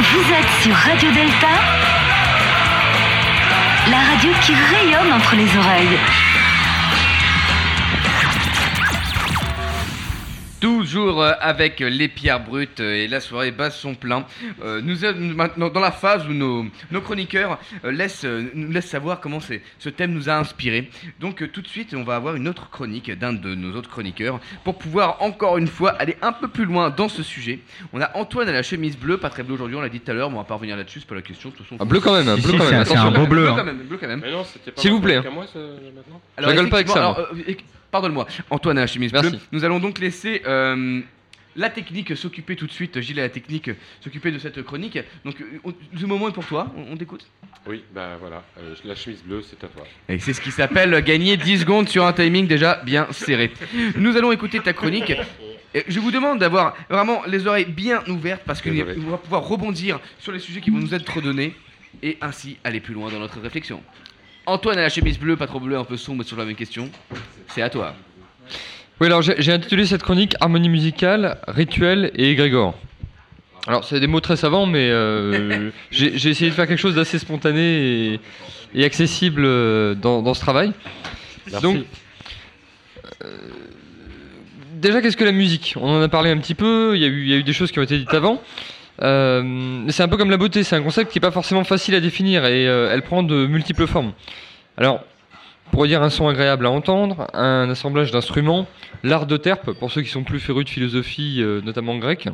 Vous 0.00 0.32
êtes 0.32 0.62
sur 0.62 0.74
Radio 0.74 1.12
Delta, 1.12 1.46
la 3.88 3.98
radio 3.98 4.32
qui 4.40 4.52
rayonne 4.52 5.12
entre 5.12 5.36
les 5.36 5.56
oreilles. 5.56 5.96
Toujours 10.60 11.22
euh, 11.22 11.32
avec 11.40 11.80
les 11.80 12.08
pierres 12.08 12.40
brutes 12.42 12.80
euh, 12.80 12.94
et 13.04 13.08
la 13.08 13.20
soirée 13.20 13.50
bat 13.50 13.70
son 13.70 13.94
plein. 13.94 14.24
Euh, 14.64 14.80
nous 14.82 14.96
sommes 14.96 15.34
maintenant 15.34 15.68
dans 15.68 15.80
la 15.80 15.90
phase 15.92 16.26
où 16.26 16.32
nos, 16.32 16.64
nos 16.90 17.00
chroniqueurs 17.02 17.58
euh, 17.84 17.90
laissent, 17.92 18.24
euh, 18.24 18.50
nous 18.54 18.72
laissent 18.72 18.88
savoir 18.88 19.20
comment 19.20 19.38
ce 19.40 19.88
thème 19.90 20.12
nous 20.12 20.30
a 20.30 20.34
inspiré. 20.34 20.90
Donc 21.20 21.42
euh, 21.42 21.48
tout 21.48 21.60
de 21.60 21.68
suite, 21.68 21.94
on 21.94 22.04
va 22.04 22.16
avoir 22.16 22.36
une 22.36 22.48
autre 22.48 22.70
chronique 22.70 23.10
d'un 23.18 23.34
de 23.34 23.54
nos 23.54 23.76
autres 23.76 23.90
chroniqueurs 23.90 24.40
pour 24.64 24.78
pouvoir 24.78 25.18
encore 25.20 25.58
une 25.58 25.66
fois 25.68 25.90
aller 25.90 26.16
un 26.22 26.32
peu 26.32 26.48
plus 26.48 26.64
loin 26.64 26.88
dans 26.88 27.10
ce 27.10 27.22
sujet. 27.22 27.58
On 27.92 28.00
a 28.00 28.10
Antoine 28.16 28.48
à 28.48 28.52
la 28.52 28.62
chemise 28.62 28.96
bleue, 28.96 29.18
pas 29.18 29.28
très 29.28 29.42
bleu 29.42 29.54
aujourd'hui, 29.54 29.76
on 29.76 29.82
l'a 29.82 29.90
dit 29.90 30.00
tout 30.00 30.10
à 30.10 30.14
l'heure, 30.14 30.30
mais 30.30 30.36
on 30.36 30.40
va 30.40 30.44
pas 30.46 30.54
revenir 30.54 30.76
là-dessus, 30.78 31.00
c'est 31.00 31.08
pas 31.08 31.14
la 31.16 31.22
question. 31.22 31.50
De 31.50 31.54
toute 31.54 31.66
façon, 31.66 31.76
Ah, 31.78 31.84
bleu 31.84 32.00
quand 32.00 32.14
même, 32.14 32.24
bleu 32.40 32.52
quand 32.56 32.64
même. 32.70 32.80
un- 32.80 32.84
c'est 32.86 32.96
un 32.96 33.02
attention. 33.02 33.12
beau 33.20 33.26
bleu, 33.26 33.42
Bleu 33.42 33.52
quand 33.54 33.64
même, 33.64 33.78
bleu 33.82 33.98
quand 34.00 34.08
même. 34.08 34.20
Mais 34.24 34.30
non, 34.32 34.42
c'était 34.44 34.70
pas 34.70 34.80
S'il 34.80 34.92
vous 34.92 35.00
plaît. 35.02 35.20
moi, 35.30 35.44
ça, 35.52 35.58
maintenant 35.58 36.20
Alors, 36.38 36.50
rigole 36.50 36.70
pas 36.70 36.76
avec 36.76 36.88
ça, 36.88 37.14
euh, 37.18 37.54
Pardonne-moi, 37.90 38.26
Antoine 38.50 38.78
à 38.78 38.82
la 38.82 38.86
chemise 38.86 39.12
Merci. 39.12 39.30
bleue. 39.30 39.38
Nous 39.52 39.64
allons 39.64 39.78
donc 39.78 39.98
laisser 39.98 40.42
euh, 40.46 41.00
la 41.54 41.70
technique 41.70 42.16
s'occuper 42.16 42.56
tout 42.56 42.66
de 42.66 42.72
suite, 42.72 43.00
Gilles 43.00 43.16
la 43.16 43.28
technique 43.28 43.70
s'occuper 44.00 44.30
de 44.30 44.38
cette 44.38 44.62
chronique. 44.62 44.98
Donc, 45.24 45.40
euh, 45.40 45.44
on- 45.64 45.74
ce 45.98 46.04
moment 46.06 46.28
est 46.28 46.32
pour 46.32 46.44
toi, 46.46 46.72
on, 46.76 46.92
on 46.92 46.96
t'écoute. 46.96 47.26
Oui, 47.66 47.82
bah 47.94 48.16
voilà, 48.20 48.44
euh, 48.58 48.74
la 48.84 48.94
chemise 48.94 49.22
bleue, 49.22 49.42
c'est 49.42 49.62
à 49.64 49.68
toi. 49.68 49.84
Et 50.08 50.18
c'est 50.18 50.32
ce 50.34 50.40
qui 50.40 50.50
s'appelle 50.50 51.00
gagner 51.04 51.36
10 51.36 51.60
secondes 51.60 51.88
sur 51.88 52.04
un 52.04 52.12
timing 52.12 52.46
déjà 52.46 52.80
bien 52.84 53.06
serré. 53.12 53.50
Nous 53.96 54.16
allons 54.16 54.32
écouter 54.32 54.60
ta 54.60 54.72
chronique. 54.72 55.12
Et 55.74 55.84
je 55.88 56.00
vous 56.00 56.10
demande 56.10 56.38
d'avoir 56.38 56.74
vraiment 56.88 57.22
les 57.26 57.46
oreilles 57.46 57.66
bien 57.66 58.02
ouvertes 58.08 58.42
parce 58.46 58.62
qu'on 58.62 58.70
Désolé. 58.70 58.94
va 58.94 59.18
pouvoir 59.18 59.42
rebondir 59.46 60.00
sur 60.18 60.32
les 60.32 60.38
sujets 60.38 60.60
qui 60.60 60.70
vont 60.70 60.78
nous 60.78 60.94
être 60.94 61.20
donnés 61.20 61.54
et 62.02 62.16
ainsi 62.22 62.56
aller 62.64 62.80
plus 62.80 62.94
loin 62.94 63.10
dans 63.10 63.18
notre 63.18 63.40
réflexion. 63.40 63.82
Antoine 64.46 64.78
à 64.78 64.82
la 64.82 64.88
chemise 64.88 65.18
bleue, 65.18 65.36
pas 65.36 65.46
trop 65.46 65.60
bleue, 65.60 65.76
un 65.76 65.84
peu 65.84 65.96
sombre 65.96 66.22
sur 66.22 66.36
la 66.36 66.44
même 66.44 66.54
question. 66.54 66.88
C'est 67.48 67.62
à 67.62 67.70
toi. 67.70 67.94
Oui, 69.00 69.08
alors 69.08 69.20
j'ai 69.20 69.52
intitulé 69.52 69.84
cette 69.84 70.02
chronique 70.02 70.34
Harmonie 70.40 70.68
musicale, 70.68 71.38
rituel 71.48 72.12
et 72.14 72.30
égrégore. 72.30 72.74
Alors, 73.66 73.84
c'est 73.84 73.98
des 73.98 74.06
mots 74.06 74.20
très 74.20 74.36
savants, 74.36 74.64
mais 74.66 74.88
euh, 74.90 75.70
j'ai 75.90 76.14
essayé 76.14 76.50
de 76.50 76.54
faire 76.54 76.68
quelque 76.68 76.78
chose 76.78 76.94
d'assez 76.94 77.18
spontané 77.18 78.12
et, 78.14 78.20
et 78.74 78.84
accessible 78.84 79.42
euh, 79.44 79.94
dans, 79.94 80.22
dans 80.22 80.34
ce 80.34 80.40
travail. 80.40 80.72
Merci. 81.50 81.62
Donc, 81.62 81.84
euh, 83.24 83.36
déjà, 84.74 85.02
qu'est-ce 85.02 85.16
que 85.16 85.24
la 85.24 85.32
musique? 85.32 85.74
On 85.80 85.88
en 85.88 86.00
a 86.00 86.08
parlé 86.08 86.30
un 86.30 86.38
petit 86.38 86.54
peu, 86.54 86.92
il 86.94 87.02
y, 87.02 87.04
a 87.04 87.08
eu, 87.08 87.22
il 87.22 87.28
y 87.28 87.34
a 87.34 87.36
eu 87.36 87.42
des 87.42 87.52
choses 87.52 87.72
qui 87.72 87.80
ont 87.80 87.82
été 87.82 87.98
dites 87.98 88.14
avant. 88.14 88.40
Euh, 89.02 89.84
c'est 89.88 90.02
un 90.02 90.08
peu 90.08 90.16
comme 90.16 90.30
la 90.30 90.36
beauté, 90.36 90.64
c'est 90.64 90.76
un 90.76 90.82
concept 90.82 91.12
qui 91.12 91.18
n'est 91.18 91.22
pas 91.22 91.30
forcément 91.30 91.64
facile 91.64 91.94
à 91.94 92.00
définir 92.00 92.46
et 92.46 92.66
euh, 92.66 92.90
elle 92.92 93.02
prend 93.02 93.22
de 93.22 93.46
multiples 93.46 93.86
formes. 93.86 94.12
Alors, 94.76 95.04
pour 95.70 95.86
dire 95.86 96.02
un 96.02 96.10
son 96.10 96.28
agréable 96.28 96.66
à 96.66 96.70
entendre, 96.70 97.26
un 97.34 97.68
assemblage 97.68 98.10
d'instruments, 98.10 98.66
l'art 99.02 99.26
de 99.26 99.36
terpe, 99.36 99.72
pour 99.72 99.90
ceux 99.90 100.02
qui 100.02 100.08
sont 100.08 100.24
plus 100.24 100.40
férus 100.40 100.64
de 100.64 100.70
philosophie, 100.70 101.38
euh, 101.40 101.60
notamment 101.60 101.96
grecque. 101.98 102.28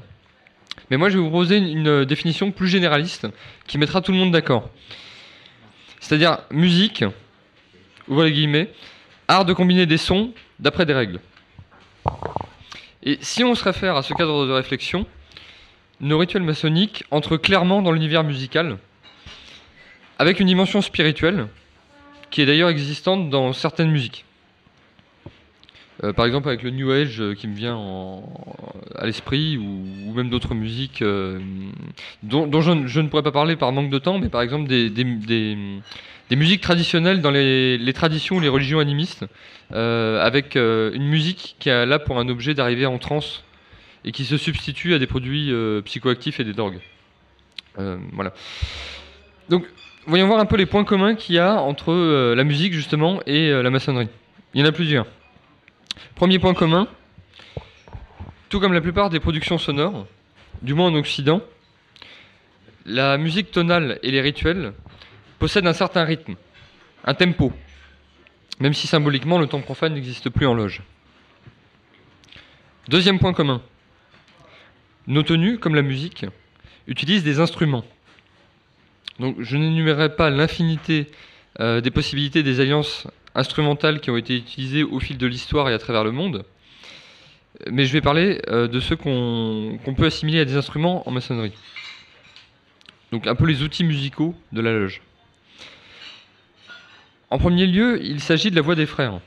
Mais 0.91 0.97
moi, 0.97 1.09
je 1.09 1.17
vais 1.17 1.23
vous 1.23 1.31
proposer 1.31 1.57
une, 1.57 1.87
une, 1.87 2.05
définition 2.05 2.51
plus 2.51 2.69
généraliste 2.69 3.27
qui 3.67 3.79
mettra 3.79 4.01
tout 4.01 4.13
le 4.13 4.19
monde 4.19 4.33
d'accord. 4.33 4.69
C'est-à-dire 6.01 6.39
musique, 6.51 7.05
ouvrez 8.09 8.27
les 8.29 8.33
guillemets, 8.33 8.71
art 9.29 9.45
de 9.45 9.53
combiner 9.53 9.87
des 9.87 9.97
sons 9.97 10.33
d'après 10.59 10.87
des 10.87 10.95
règles. 10.95 11.21
Et 13.03 13.19
si 13.21 13.43
on 13.43 13.55
se 13.55 13.65
réfère 13.65 13.97
à 13.97 14.03
ce 14.03 14.15
cadre 14.15 14.47
de 14.47 14.53
réflexion, 14.53 15.07
nos 16.03 16.19
rituels 16.19 16.43
maçonniques 16.43 17.05
entrent 17.11 17.37
clairement 17.37 17.81
dans 17.81 17.93
l'univers 17.93 18.25
musical, 18.25 18.77
avec 20.19 20.41
une 20.41 20.49
dimension 20.49 20.83
spirituelle, 20.83 21.47
qui 22.31 22.43
est 22.43 22.47
d'ailleurs 22.47 22.69
existante 22.69 23.31
dans 23.31 23.53
certaines 23.53 23.91
musiques. 23.91 24.25
Euh, 26.03 26.13
par 26.13 26.27
exemple 26.27 26.49
avec 26.49 26.63
le 26.63 26.71
New 26.71 26.91
Age 26.91 27.21
euh, 27.21 27.35
qui 27.35 27.47
me 27.47 27.55
vient 27.55 27.77
en- 27.77 28.25
à 28.97 29.07
l'esprit, 29.07 29.57
ou, 29.57 30.13
même 30.13 30.31
d'autres 30.31 30.55
musiques 30.55 31.03
euh, 31.03 31.39
dont, 32.25 32.61
je, 32.61 32.73
ne- 32.73 33.09
pourrais 33.09 33.23
pas 33.23 33.31
parler 33.31 33.55
par 33.55 33.71
manque 33.71 33.91
de 33.91 33.99
temps, 33.99 34.19
mais 34.19 34.29
par 34.29 34.43
exemple 34.43 34.69
des, 34.69 34.91
musiques 36.33 36.63
traditionnelles 36.63 37.21
dans 37.21 37.31
les, 37.31 37.79
les 37.79 37.93
traditions 37.93 38.37
ou 38.37 38.41
les 38.41 38.49
religions 38.49 38.81
animistes, 38.81 39.27
avec 39.71 40.57
une 40.57 41.05
musique 41.05 41.57
qui 41.61 41.71
a 41.71 41.87
là 41.87 41.99
pour 41.99 42.19
un 42.19 42.29
objet 42.29 42.55
d'arriver 42.55 42.87
en 42.87 42.99
transe 42.99 43.43
et 44.05 44.13
qui 44.13 44.25
se 44.25 44.37
substitue 44.37 44.95
à 44.95 44.99
des 44.99 45.07
produits 45.07 45.53
euh, 45.53 45.81
psychoactifs 45.83 46.41
et 46.41 46.45
des 46.45 46.53
drogues. 46.53 46.81
Euh, 47.79 47.99
voilà. 48.13 48.33
Donc, 49.49 49.67
voyons 50.07 50.27
voir 50.27 50.41
un 50.41 50.47
peu 50.47 50.57
les 50.57 50.67
points 50.67 50.85
communs 50.85 51.15
qu'il 51.15 51.37
y 51.37 51.39
a 51.39 51.61
entre 51.61 51.93
euh, 51.93 52.35
la 52.35 52.45
musique 52.45 52.73
justement 52.73 53.21
et 53.27 53.51
la 53.51 53.71
maçonnerie. 53.71 54.09
Il 54.55 54.61
y 54.61 54.65
en 54.65 54.67
a 54.67 54.73
plusieurs. 54.73 55.07
Premier 56.15 56.39
point 56.39 56.55
commun, 56.55 56.89
tout 58.49 58.61
comme 58.61 58.73
la 58.73 58.81
plupart 58.81 59.11
des 59.11 59.21
productions 59.21 59.59
sonores, 59.59 60.07
du 60.63 60.75
moins 60.75 60.89
en 60.89 60.95
Occident, 60.95 61.41
la 62.85 63.17
musique 63.19 63.51
tonale 63.51 63.99
et 64.03 64.11
les 64.11 64.21
rituels 64.21 64.73
possèdent 65.39 65.67
un 65.67 65.73
certain 65.73 66.05
rythme, 66.05 66.35
un 67.05 67.15
tempo, 67.15 67.53
même 68.61 68.75
si 68.75 68.87
symboliquement 68.87 69.39
le 69.39 69.47
temps 69.47 69.61
profane 69.61 69.95
n'existe 69.95 70.31
plus 70.31 70.47
en 70.47 70.55
loge. 70.55 70.83
Deuxième 72.89 73.19
point 73.19 73.33
commun, 73.33 73.63
nos 75.07 75.23
tenues, 75.23 75.59
comme 75.59 75.75
la 75.75 75.83
musique, 75.83 76.27
utilisent 76.87 77.25
des 77.25 77.41
instruments, 77.41 77.85
Donc 79.21 79.37
je 79.41 79.57
n'énumérerai 79.57 80.17
pas 80.17 80.31
l'infinité 80.31 81.07
euh, 81.61 81.81
des 81.81 81.91
possibilités 81.91 82.43
des 82.43 82.61
alliances 82.61 83.07
instrumentales 83.35 84.01
qui 84.01 84.11
ont 84.11 84.17
été 84.17 84.37
utilisées 84.37 84.83
au 84.83 84.99
fil 85.01 85.19
de 85.19 85.27
l'histoire 85.27 85.69
et 85.69 85.75
à 85.75 85.79
travers 85.79 86.05
le 86.05 86.13
monde, 86.13 86.45
mais 87.71 87.85
je 87.85 87.93
vais 87.93 88.01
parler 88.01 88.41
euh, 88.49 88.69
de 88.69 88.81
ceux 88.81 88.97
qu'on 88.97 89.79
qu'on 89.85 89.95
peut 89.95 90.07
assimiler 90.07 90.41
à 90.41 90.45
des 90.45 90.57
instruments 90.57 91.07
en 91.09 91.11
maçonnerie. 91.11 91.53
Donc 93.13 93.27
un 93.27 93.35
peu 93.35 93.47
les 93.47 93.63
outils 93.63 93.85
musicaux 93.85 94.35
de 94.53 94.61
la 94.61 94.73
loge. 94.73 95.03
En 97.31 97.39
premier 97.39 97.67
lieu, 97.67 98.03
il 98.03 98.21
s'agit 98.21 98.51
de 98.51 98.57
la 98.57 98.63
voix 98.63 98.75
des 98.75 98.87
frères. 98.87 99.21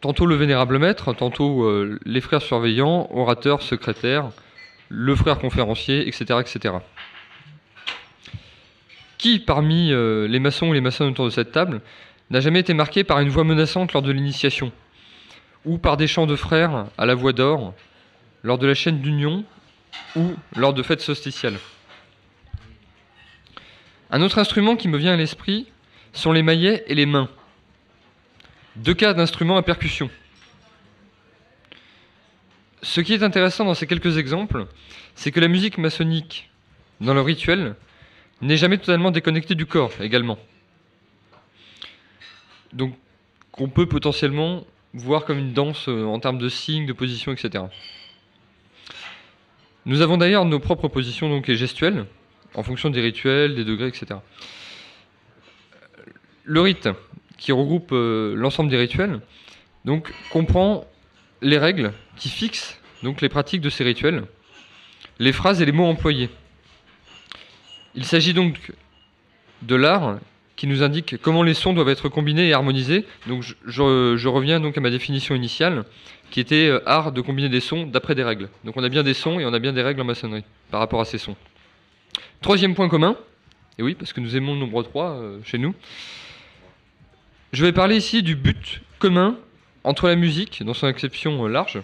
Tantôt 0.00 0.26
le 0.26 0.36
vénérable 0.36 0.78
maître, 0.78 1.12
tantôt 1.12 1.64
euh, 1.64 1.98
les 2.04 2.20
frères 2.20 2.42
surveillants, 2.42 3.08
orateurs, 3.12 3.62
secrétaires, 3.62 4.30
le 4.88 5.16
frère 5.16 5.38
conférencier, 5.38 6.06
etc. 6.06 6.38
etc. 6.40 6.74
Qui 9.18 9.40
parmi 9.40 9.90
euh, 9.90 10.28
les 10.28 10.38
maçons 10.38 10.72
et 10.72 10.74
les 10.74 10.80
maçons 10.80 11.04
autour 11.04 11.24
de 11.24 11.30
cette 11.30 11.50
table 11.50 11.80
n'a 12.30 12.40
jamais 12.40 12.60
été 12.60 12.74
marqué 12.74 13.02
par 13.02 13.18
une 13.18 13.28
voix 13.28 13.42
menaçante 13.42 13.92
lors 13.92 14.02
de 14.02 14.12
l'initiation 14.12 14.70
Ou 15.64 15.78
par 15.78 15.96
des 15.96 16.06
chants 16.06 16.26
de 16.26 16.36
frères 16.36 16.86
à 16.96 17.04
la 17.04 17.16
voix 17.16 17.32
d'or, 17.32 17.74
lors 18.44 18.58
de 18.58 18.68
la 18.68 18.74
chaîne 18.74 19.00
d'union, 19.00 19.44
ou 20.14 20.34
lors 20.54 20.74
de 20.74 20.82
fêtes 20.84 21.00
solsticiales 21.00 21.58
Un 24.12 24.22
autre 24.22 24.38
instrument 24.38 24.76
qui 24.76 24.86
me 24.86 24.96
vient 24.96 25.14
à 25.14 25.16
l'esprit 25.16 25.66
sont 26.12 26.30
les 26.30 26.44
maillets 26.44 26.84
et 26.86 26.94
les 26.94 27.06
mains. 27.06 27.28
Deux 28.78 28.94
cas 28.94 29.12
d'instruments 29.12 29.56
à 29.56 29.62
percussion. 29.62 30.08
Ce 32.82 33.00
qui 33.00 33.12
est 33.12 33.24
intéressant 33.24 33.64
dans 33.64 33.74
ces 33.74 33.88
quelques 33.88 34.18
exemples, 34.18 34.66
c'est 35.16 35.32
que 35.32 35.40
la 35.40 35.48
musique 35.48 35.78
maçonnique, 35.78 36.48
dans 37.00 37.12
le 37.12 37.20
rituel, 37.20 37.74
n'est 38.40 38.56
jamais 38.56 38.78
totalement 38.78 39.10
déconnectée 39.10 39.56
du 39.56 39.66
corps 39.66 39.90
également. 40.00 40.38
Donc, 42.72 42.94
qu'on 43.50 43.68
peut 43.68 43.86
potentiellement 43.86 44.64
voir 44.94 45.24
comme 45.24 45.38
une 45.38 45.52
danse 45.52 45.88
euh, 45.88 46.04
en 46.04 46.20
termes 46.20 46.38
de 46.38 46.48
signes, 46.48 46.86
de 46.86 46.92
position, 46.92 47.32
etc. 47.32 47.64
Nous 49.86 50.02
avons 50.02 50.18
d'ailleurs 50.18 50.44
nos 50.44 50.60
propres 50.60 50.86
positions 50.86 51.28
donc, 51.28 51.48
et 51.48 51.56
gestuelles, 51.56 52.06
en 52.54 52.62
fonction 52.62 52.90
des 52.90 53.00
rituels, 53.00 53.56
des 53.56 53.64
degrés, 53.64 53.88
etc. 53.88 54.20
Le 56.44 56.60
rite, 56.60 56.88
qui 57.38 57.52
regroupe 57.52 57.90
euh, 57.92 58.34
l'ensemble 58.36 58.70
des 58.70 58.76
rituels, 58.76 59.20
donc 59.84 60.12
comprend 60.30 60.84
les 61.40 61.56
règles 61.56 61.92
qui 62.16 62.28
fixent 62.28 62.78
donc 63.02 63.20
les 63.20 63.28
pratiques 63.28 63.60
de 63.60 63.70
ces 63.70 63.84
rituels, 63.84 64.24
les 65.18 65.32
phrases 65.32 65.62
et 65.62 65.64
les 65.64 65.72
mots 65.72 65.86
employés. 65.86 66.28
Il 67.94 68.04
s'agit 68.04 68.34
donc 68.34 68.72
de 69.62 69.74
l'art 69.74 70.18
qui 70.56 70.66
nous 70.66 70.82
indique 70.82 71.16
comment 71.22 71.44
les 71.44 71.54
sons 71.54 71.72
doivent 71.72 71.88
être 71.88 72.08
combinés 72.08 72.48
et 72.48 72.52
harmonisés. 72.52 73.04
Donc 73.28 73.44
je, 73.64 74.28
reviens 74.28 74.58
donc 74.58 74.76
à 74.76 74.80
ma 74.80 74.90
définition 74.90 75.36
initiale, 75.36 75.84
qui 76.30 76.40
était 76.40 76.66
euh, 76.66 76.80
art 76.84 77.12
de 77.12 77.20
combiner 77.20 77.48
des 77.48 77.60
sons 77.60 77.86
d'après 77.86 78.16
des 78.16 78.24
règles. 78.24 78.48
Donc 78.64 78.76
on 78.76 78.82
a 78.82 78.88
bien 78.88 79.04
des 79.04 79.14
sons 79.14 79.38
et 79.38 79.46
on 79.46 79.54
a 79.54 79.60
bien 79.60 79.72
des 79.72 79.82
règles 79.82 80.00
en 80.00 80.04
maçonnerie 80.04 80.44
par 80.70 80.80
rapport 80.80 81.00
à 81.00 81.04
ces 81.04 81.18
sons. 81.18 81.36
Troisième 82.40 82.74
point 82.74 82.88
commun, 82.88 83.16
et 83.78 83.82
oui, 83.84 83.94
parce 83.94 84.12
que 84.12 84.20
nous 84.20 84.36
aimons 84.36 84.54
le 84.54 84.60
nombre 84.60 84.82
3 84.82 85.10
euh, 85.10 85.38
chez 85.44 85.58
nous, 85.58 85.74
je 87.52 87.64
vais 87.64 87.72
parler 87.72 87.96
ici 87.96 88.22
du 88.22 88.36
but 88.36 88.82
commun 88.98 89.38
entre 89.84 90.08
la 90.08 90.16
musique, 90.16 90.62
dans 90.64 90.74
son 90.74 90.86
acception 90.86 91.44
euh, 91.44 91.48
large, 91.48 91.80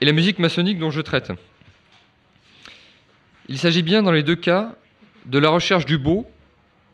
et 0.00 0.04
la 0.04 0.12
musique 0.12 0.38
maçonnique 0.38 0.78
dont 0.78 0.90
je 0.90 1.00
traite. 1.00 1.32
Il 3.48 3.58
s'agit 3.58 3.82
bien 3.82 4.02
dans 4.02 4.10
les 4.10 4.22
deux 4.22 4.36
cas 4.36 4.74
de 5.26 5.38
la 5.38 5.50
recherche 5.50 5.86
du 5.86 5.98
beau, 5.98 6.26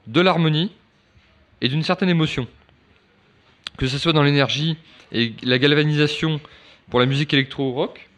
de 0.06 0.20
l'harmonie 0.20 0.72
et 1.60 1.68
d'une 1.68 1.82
certaine 1.82 2.08
émotion. 2.08 2.46
Que 3.78 3.86
ce 3.86 3.98
soit 3.98 4.12
dans 4.12 4.22
l'énergie 4.22 4.76
et 5.12 5.32
la 5.42 5.58
galvanisation 5.58 6.40
pour 6.90 7.00
la 7.00 7.06
musique 7.06 7.32
électro-rock, 7.32 8.08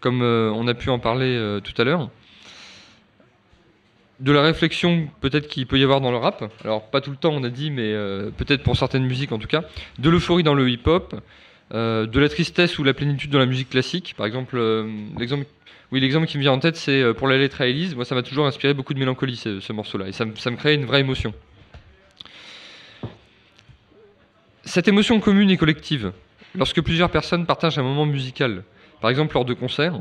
comme 0.00 0.22
euh, 0.22 0.50
on 0.54 0.66
a 0.68 0.74
pu 0.74 0.90
en 0.90 0.98
parler 0.98 1.36
euh, 1.36 1.60
tout 1.60 1.74
à 1.80 1.84
l'heure, 1.84 2.08
de 4.22 4.30
la 4.30 4.40
réflexion 4.40 5.08
peut-être 5.20 5.48
qu'il 5.48 5.66
peut 5.66 5.78
y 5.78 5.82
avoir 5.82 6.00
dans 6.00 6.12
le 6.12 6.16
rap, 6.16 6.44
alors 6.64 6.88
pas 6.90 7.00
tout 7.00 7.10
le 7.10 7.16
temps 7.16 7.32
on 7.32 7.42
a 7.42 7.50
dit, 7.50 7.72
mais 7.72 7.92
euh, 7.92 8.30
peut-être 8.30 8.62
pour 8.62 8.76
certaines 8.76 9.04
musiques 9.04 9.32
en 9.32 9.38
tout 9.38 9.48
cas, 9.48 9.64
de 9.98 10.08
l'euphorie 10.08 10.44
dans 10.44 10.54
le 10.54 10.70
hip-hop, 10.70 11.20
euh, 11.74 12.06
de 12.06 12.20
la 12.20 12.28
tristesse 12.28 12.78
ou 12.78 12.84
la 12.84 12.94
plénitude 12.94 13.30
dans 13.30 13.40
la 13.40 13.46
musique 13.46 13.70
classique. 13.70 14.14
Par 14.16 14.26
exemple, 14.26 14.56
euh, 14.56 14.88
l'exemple 15.18 15.46
oui, 15.90 16.00
l'exemple 16.00 16.26
qui 16.26 16.38
me 16.38 16.42
vient 16.42 16.52
en 16.52 16.58
tête, 16.58 16.76
c'est 16.76 17.12
pour 17.12 17.28
la 17.28 17.36
lettre 17.36 17.60
à 17.60 17.66
Élise. 17.66 17.94
Moi, 17.94 18.06
ça 18.06 18.14
m'a 18.14 18.22
toujours 18.22 18.46
inspiré 18.46 18.72
beaucoup 18.72 18.94
de 18.94 18.98
mélancolie, 18.98 19.36
ce, 19.36 19.60
ce 19.60 19.74
morceau-là, 19.74 20.08
et 20.08 20.12
ça, 20.12 20.24
ça 20.36 20.50
me 20.50 20.56
crée 20.56 20.72
une 20.72 20.86
vraie 20.86 21.00
émotion. 21.00 21.34
Cette 24.64 24.88
émotion 24.88 25.20
commune 25.20 25.50
et 25.50 25.58
collective, 25.58 26.12
lorsque 26.54 26.80
plusieurs 26.80 27.10
personnes 27.10 27.44
partagent 27.44 27.78
un 27.78 27.82
moment 27.82 28.06
musical, 28.06 28.62
par 29.02 29.10
exemple 29.10 29.34
lors 29.34 29.44
de 29.44 29.52
concerts, 29.52 30.00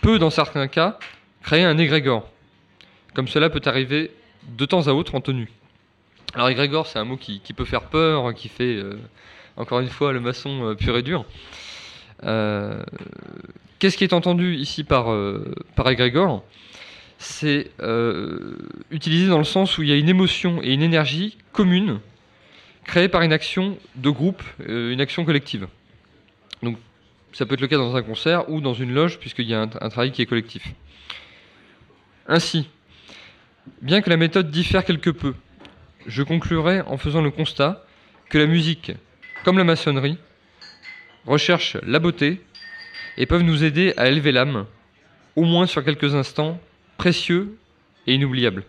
peut, 0.00 0.18
dans 0.18 0.30
certains 0.30 0.66
cas, 0.66 0.98
créer 1.44 1.62
un 1.62 1.78
égrégore, 1.78 2.28
comme 3.14 3.28
cela 3.28 3.50
peut 3.50 3.62
arriver 3.64 4.10
de 4.56 4.64
temps 4.64 4.88
à 4.88 4.92
autre 4.92 5.14
en 5.14 5.20
tenue. 5.20 5.50
Alors 6.34 6.48
égrégore, 6.48 6.86
c'est 6.86 6.98
un 6.98 7.04
mot 7.04 7.16
qui, 7.16 7.40
peut 7.54 7.64
faire 7.64 7.82
peur, 7.82 8.32
qui 8.34 8.48
fait, 8.48 8.76
euh, 8.76 8.98
encore 9.56 9.80
une 9.80 9.88
fois, 9.88 10.12
le 10.12 10.20
maçon 10.20 10.70
euh, 10.70 10.74
pur 10.74 10.96
et 10.96 11.02
dur. 11.02 11.24
Euh, 12.24 12.82
Qu'est-ce 13.78 13.96
qui 13.96 14.04
est 14.04 14.12
entendu 14.12 14.54
ici 14.54 14.84
par, 14.84 15.12
par 15.74 15.90
égrégore 15.90 16.44
C'est 17.18 17.72
utilisé 18.92 19.26
dans 19.26 19.38
le 19.38 19.44
sens 19.44 19.76
où 19.76 19.82
il 19.82 19.88
y 19.88 19.92
a 19.92 19.96
une 19.96 20.08
émotion 20.08 20.62
et 20.62 20.72
une 20.72 20.82
énergie 20.82 21.36
commune 21.50 21.98
créée 22.84 23.08
par 23.08 23.22
une 23.22 23.32
action 23.32 23.76
de 23.96 24.08
groupe, 24.08 24.40
une 24.68 25.00
action 25.00 25.24
collective. 25.24 25.66
Donc 26.62 26.78
ça 27.32 27.44
peut 27.44 27.54
être 27.54 27.60
le 27.60 27.66
cas 27.66 27.76
dans 27.76 27.96
un 27.96 28.02
concert 28.02 28.48
ou 28.48 28.60
dans 28.60 28.72
une 28.74 28.94
loge 28.94 29.18
puisqu'il 29.18 29.48
y 29.48 29.54
a 29.54 29.62
un 29.62 29.66
travail 29.66 30.12
qui 30.12 30.22
est 30.22 30.26
collectif. 30.26 30.62
Ainsi, 32.28 32.68
bien 33.80 34.00
que 34.02 34.10
la 34.10 34.16
méthode 34.16 34.50
diffère 34.50 34.84
quelque 34.84 35.10
peu, 35.10 35.34
je 36.06 36.22
conclurai 36.22 36.80
en 36.82 36.96
faisant 36.96 37.22
le 37.22 37.30
constat 37.30 37.84
que 38.28 38.38
la 38.38 38.46
musique, 38.46 38.92
comme 39.44 39.58
la 39.58 39.64
maçonnerie, 39.64 40.18
recherche 41.26 41.76
la 41.82 41.98
beauté 41.98 42.40
et 43.16 43.26
peuvent 43.26 43.42
nous 43.42 43.64
aider 43.64 43.94
à 43.96 44.08
élever 44.08 44.32
l'âme, 44.32 44.66
au 45.36 45.44
moins 45.44 45.66
sur 45.66 45.84
quelques 45.84 46.14
instants 46.14 46.60
précieux 46.96 47.56
et 48.06 48.14
inoubliables. 48.14 48.64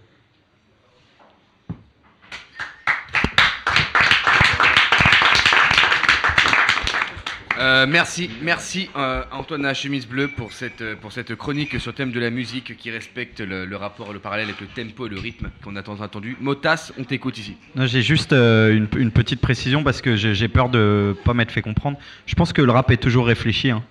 Euh, 7.64 7.86
merci, 7.88 8.30
merci 8.42 8.90
euh, 8.98 9.24
Antoine 9.32 9.66
à 9.66 9.74
chemise 9.74 10.06
bleue 10.06 10.28
pour 10.28 10.52
cette, 10.52 10.82
euh, 10.82 10.96
pour 11.00 11.14
cette 11.14 11.34
chronique 11.36 11.80
sur 11.80 11.92
le 11.92 11.96
thème 11.96 12.12
de 12.12 12.20
la 12.20 12.30
musique 12.30 12.76
qui 12.76 12.92
respecte 12.92 13.40
le, 13.40 13.64
le 13.64 13.76
rapport, 13.78 14.12
le 14.12 14.20
parallèle 14.20 14.48
avec 14.48 14.60
le 14.60 14.68
tempo 14.68 15.08
et 15.08 15.10
le 15.10 15.18
rythme 15.18 15.50
qu'on 15.64 15.78
a 15.78 15.82
tant 15.82 15.98
entendu. 16.02 16.36
Motas, 16.42 16.92
on 17.00 17.06
t'écoute 17.06 17.38
ici. 17.38 17.56
J'ai 17.78 18.02
juste 18.02 18.34
euh, 18.34 18.76
une, 18.76 18.90
une 18.98 19.12
petite 19.12 19.40
précision 19.40 19.82
parce 19.82 20.02
que 20.02 20.18
j'ai 20.18 20.48
peur 20.50 20.68
de 20.68 21.16
pas 21.24 21.34
m'être 21.34 21.54
fait 21.54 21.62
comprendre. 21.62 21.98
Je 22.26 22.36
pense 22.36 22.52
que 22.52 22.62
le 22.62 22.72
rap 22.72 22.92
est 22.92 22.98
toujours 22.98 23.28
réfléchi, 23.28 23.70
hein, 23.70 23.82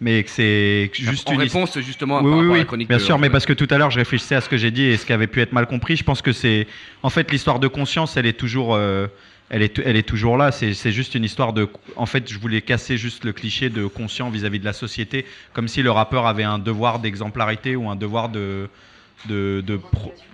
mais 0.00 0.24
que 0.24 0.30
c'est 0.30 0.90
juste 0.92 1.28
En 1.28 1.34
une 1.34 1.40
réponse 1.40 1.78
justement 1.78 2.16
oui, 2.16 2.22
par 2.22 2.32
oui, 2.32 2.36
rapport 2.38 2.50
à 2.50 2.52
oui, 2.54 2.58
la 2.58 2.64
chronique 2.64 2.88
bien 2.88 2.96
de 2.96 3.02
sûr, 3.02 3.16
mais 3.20 3.30
parce 3.30 3.46
que 3.46 3.52
tout 3.52 3.68
à 3.70 3.78
l'heure 3.78 3.92
je 3.92 3.98
réfléchissais 3.98 4.34
à 4.34 4.40
ce 4.40 4.48
que 4.48 4.56
j'ai 4.56 4.72
dit 4.72 4.82
et 4.82 4.96
ce 4.96 5.06
qui 5.06 5.12
avait 5.12 5.28
pu 5.28 5.40
être 5.40 5.52
mal 5.52 5.68
compris. 5.68 5.94
Je 5.94 6.02
pense 6.02 6.20
que 6.20 6.32
c'est, 6.32 6.66
en 7.04 7.10
fait, 7.10 7.30
l'histoire 7.30 7.60
de 7.60 7.68
conscience, 7.68 8.16
elle 8.16 8.26
est 8.26 8.32
toujours, 8.32 8.74
euh, 8.74 9.06
elle 9.50 9.62
est, 9.62 9.78
elle 9.80 9.96
est 9.96 10.08
toujours 10.08 10.36
là. 10.36 10.52
C'est 10.52 10.92
juste 10.92 11.14
une 11.14 11.24
histoire 11.24 11.52
de, 11.52 11.68
en 11.96 12.06
fait, 12.06 12.32
je 12.32 12.38
voulais 12.38 12.62
casser 12.62 12.96
juste 12.96 13.24
le 13.24 13.32
cliché 13.32 13.68
de 13.68 13.86
conscient 13.86 14.30
vis-à-vis 14.30 14.60
de 14.60 14.64
la 14.64 14.72
société, 14.72 15.26
comme 15.52 15.68
si 15.68 15.82
le 15.82 15.90
rappeur 15.90 16.26
avait 16.26 16.44
un 16.44 16.58
devoir 16.58 17.00
d'exemplarité 17.00 17.74
ou 17.76 17.90
un 17.90 17.96
devoir 17.96 18.28
de, 18.28 18.68
de, 19.28 19.62
de, 19.66 19.80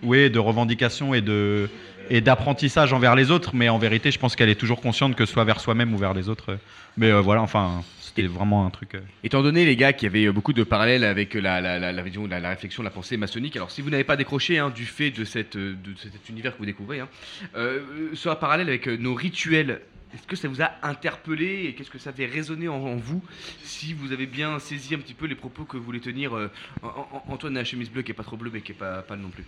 oui, 0.03 0.31
de 0.31 0.39
revendication 0.39 1.15
et 1.15 1.23
de 1.23 1.69
et 2.09 2.21
d'apprentissage 2.21 2.93
envers 2.93 3.17
les 3.17 3.33
autres, 3.33 3.51
mais 3.55 3.69
en 3.69 3.79
vérité, 3.79 4.13
je 4.13 4.19
pense 4.21 4.37
qu'elle 4.37 4.49
est 4.49 4.55
toujours 4.55 4.81
consciente 4.81 5.17
que 5.17 5.27
ce 5.27 5.33
soit 5.33 5.43
vers 5.43 5.59
soi-même 5.59 5.93
ou 5.93 5.99
vers 5.99 6.15
les 6.15 6.29
autres. 6.29 6.57
Mais 6.97 7.11
euh, 7.11 7.21
voilà, 7.21 7.43
enfin, 7.43 7.83
c'était 8.17 8.29
vraiment 8.29 8.67
un 8.67 8.71
truc. 8.71 8.95
euh, 8.95 9.01
Étant 9.23 9.43
donné, 9.43 9.65
les 9.65 9.77
gars, 9.77 9.93
qu'il 9.93 10.07
y 10.07 10.09
avait 10.09 10.33
beaucoup 10.33 10.53
de 10.53 10.65
parallèles 10.65 11.05
avec 11.05 11.35
la, 11.35 11.61
la, 11.61 11.79
la, 11.79 11.93
la 11.93 12.03
vision, 12.03 12.27
la, 12.27 12.41
la 12.41 12.51
réflexion, 12.51 12.83
la 12.83 12.91
pensée 12.91 13.17
maçonnique, 13.17 13.57
alors 13.57 13.71
si 13.71 13.83
vous 13.83 13.91
n'avez 13.91 14.05
pas 14.05 14.17
décroché 14.17 14.59
hein, 14.59 14.71
du 14.71 14.85
fait 14.87 15.11
de, 15.11 15.25
cette, 15.25 15.57
euh, 15.57 15.75
de 15.75 15.95
cet 15.99 16.29
univers 16.29 16.53
que 16.55 16.59
vous 16.59 16.67
découvrez, 16.67 17.01
hein, 17.01 17.09
euh, 17.57 17.81
un 18.25 18.35
parallèle 18.35 18.69
avec 18.69 18.87
nos 18.87 19.15
rituels, 19.15 19.81
est-ce 20.15 20.27
que 20.27 20.37
ça 20.37 20.49
vous 20.49 20.63
a 20.63 20.71
interpellé 20.83 21.67
et 21.67 21.75
qu'est-ce 21.75 21.91
que 21.91 21.99
ça 21.99 22.13
fait 22.13 22.27
résonner 22.27 22.69
en, 22.69 22.77
en 22.77 22.97
vous 22.97 23.23
si 23.63 23.93
vous 23.93 24.13
avez 24.13 24.27
bien 24.27 24.59
saisi 24.59 24.95
un 24.95 24.99
petit 24.99 25.15
peu 25.15 25.27
les 25.27 25.35
propos 25.35 25.65
que 25.65 25.77
voulait 25.77 26.01
tenir 26.01 26.35
euh, 26.37 26.51
An- 26.83 27.07
An- 27.13 27.23
Antoine 27.29 27.57
à 27.57 27.61
la 27.61 27.65
chemise 27.65 27.91
bleue, 27.91 28.03
qui 28.03 28.13
est 28.13 28.15
pas 28.15 28.23
trop 28.23 28.37
bleu 28.37 28.51
mais 28.53 28.61
qui 28.63 28.73
est 28.73 28.77
pas 28.77 29.03
pâle 29.03 29.19
non 29.19 29.29
plus? 29.29 29.45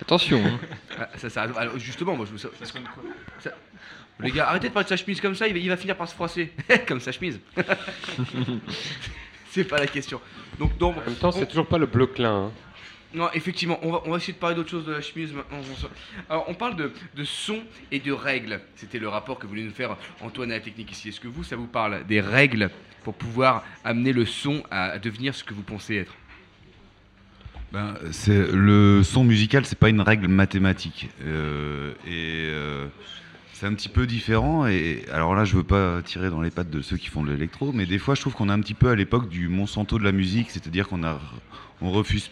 Attention. 0.00 0.40
hein. 0.44 0.58
Ah, 0.98 1.08
ça, 1.16 1.28
ça- 1.30 1.42
alors, 1.42 1.78
justement, 1.78 2.16
moi 2.16 2.24
je 2.26 2.32
vous. 2.32 2.38
ça- 2.38 2.48
ça- 3.40 3.50
les 4.22 4.30
gars, 4.30 4.48
arrêtez 4.48 4.68
de 4.68 4.72
parler 4.72 4.84
de 4.84 4.88
sa 4.90 4.96
chemise 4.96 5.20
comme 5.20 5.34
ça, 5.34 5.46
il 5.48 5.52
va, 5.52 5.58
il 5.58 5.68
va 5.68 5.76
finir 5.76 5.96
par 5.96 6.08
se 6.08 6.14
froisser. 6.14 6.52
comme 6.86 7.00
sa 7.00 7.12
chemise. 7.12 7.40
c'est 9.50 9.64
pas 9.64 9.78
la 9.78 9.86
question. 9.86 10.20
Donc, 10.58 10.72
non, 10.80 10.88
En 10.90 11.00
même 11.06 11.14
temps, 11.16 11.32
c'est 11.32 11.46
toujours 11.46 11.66
pas 11.66 11.78
le 11.78 11.86
bleu 11.86 12.06
clin. 12.06 12.46
hein. 12.46 12.52
Non, 13.12 13.28
effectivement, 13.34 13.78
on 13.82 13.90
va, 13.90 14.02
on 14.04 14.10
va 14.12 14.18
essayer 14.18 14.34
de 14.34 14.38
parler 14.38 14.54
d'autre 14.54 14.70
chose 14.70 14.86
de 14.86 14.92
la 14.92 15.00
chemise 15.00 15.32
maintenant. 15.32 15.58
Alors, 16.28 16.44
on 16.48 16.54
parle 16.54 16.76
de, 16.76 16.92
de 17.16 17.24
son 17.24 17.58
et 17.90 17.98
de 17.98 18.12
règles. 18.12 18.60
C'était 18.76 19.00
le 19.00 19.08
rapport 19.08 19.38
que 19.38 19.48
voulait 19.48 19.64
nous 19.64 19.72
faire 19.72 19.96
Antoine 20.20 20.52
à 20.52 20.54
la 20.54 20.60
technique 20.60 20.92
ici. 20.92 21.08
Est-ce 21.08 21.18
que 21.18 21.26
vous, 21.26 21.42
ça 21.42 21.56
vous 21.56 21.66
parle 21.66 22.06
des 22.06 22.20
règles 22.20 22.70
pour 23.02 23.14
pouvoir 23.14 23.64
amener 23.82 24.12
le 24.12 24.24
son 24.26 24.62
à, 24.70 24.90
à 24.90 24.98
devenir 25.00 25.34
ce 25.34 25.42
que 25.42 25.54
vous 25.54 25.62
pensez 25.62 25.96
être? 25.96 26.14
Ben, 27.72 27.94
c'est 28.12 28.46
le 28.52 29.02
son 29.02 29.24
musical, 29.24 29.64
c'est 29.64 29.78
pas 29.78 29.88
une 29.88 30.00
règle 30.00 30.26
mathématique 30.28 31.08
Euh, 31.24 31.92
et 32.06 32.46
euh, 32.48 32.86
c'est 33.60 33.66
un 33.66 33.74
petit 33.74 33.90
peu 33.90 34.06
différent. 34.06 34.66
Et 34.66 35.04
alors 35.12 35.34
là, 35.34 35.44
je 35.44 35.54
veux 35.54 35.64
pas 35.64 36.00
tirer 36.02 36.30
dans 36.30 36.40
les 36.40 36.50
pattes 36.50 36.70
de 36.70 36.80
ceux 36.80 36.96
qui 36.96 37.08
font 37.08 37.22
de 37.22 37.30
l'électro, 37.30 37.72
mais 37.72 37.84
des 37.84 37.98
fois, 37.98 38.14
je 38.14 38.22
trouve 38.22 38.32
qu'on 38.32 38.48
est 38.48 38.52
un 38.52 38.60
petit 38.60 38.74
peu 38.74 38.88
à 38.88 38.94
l'époque 38.94 39.28
du 39.28 39.48
Monsanto 39.48 39.98
de 39.98 40.04
la 40.04 40.12
musique, 40.12 40.50
c'est-à-dire 40.50 40.88
qu'on 40.88 41.04
a, 41.04 41.20
on 41.82 41.90
refuse, 41.90 42.30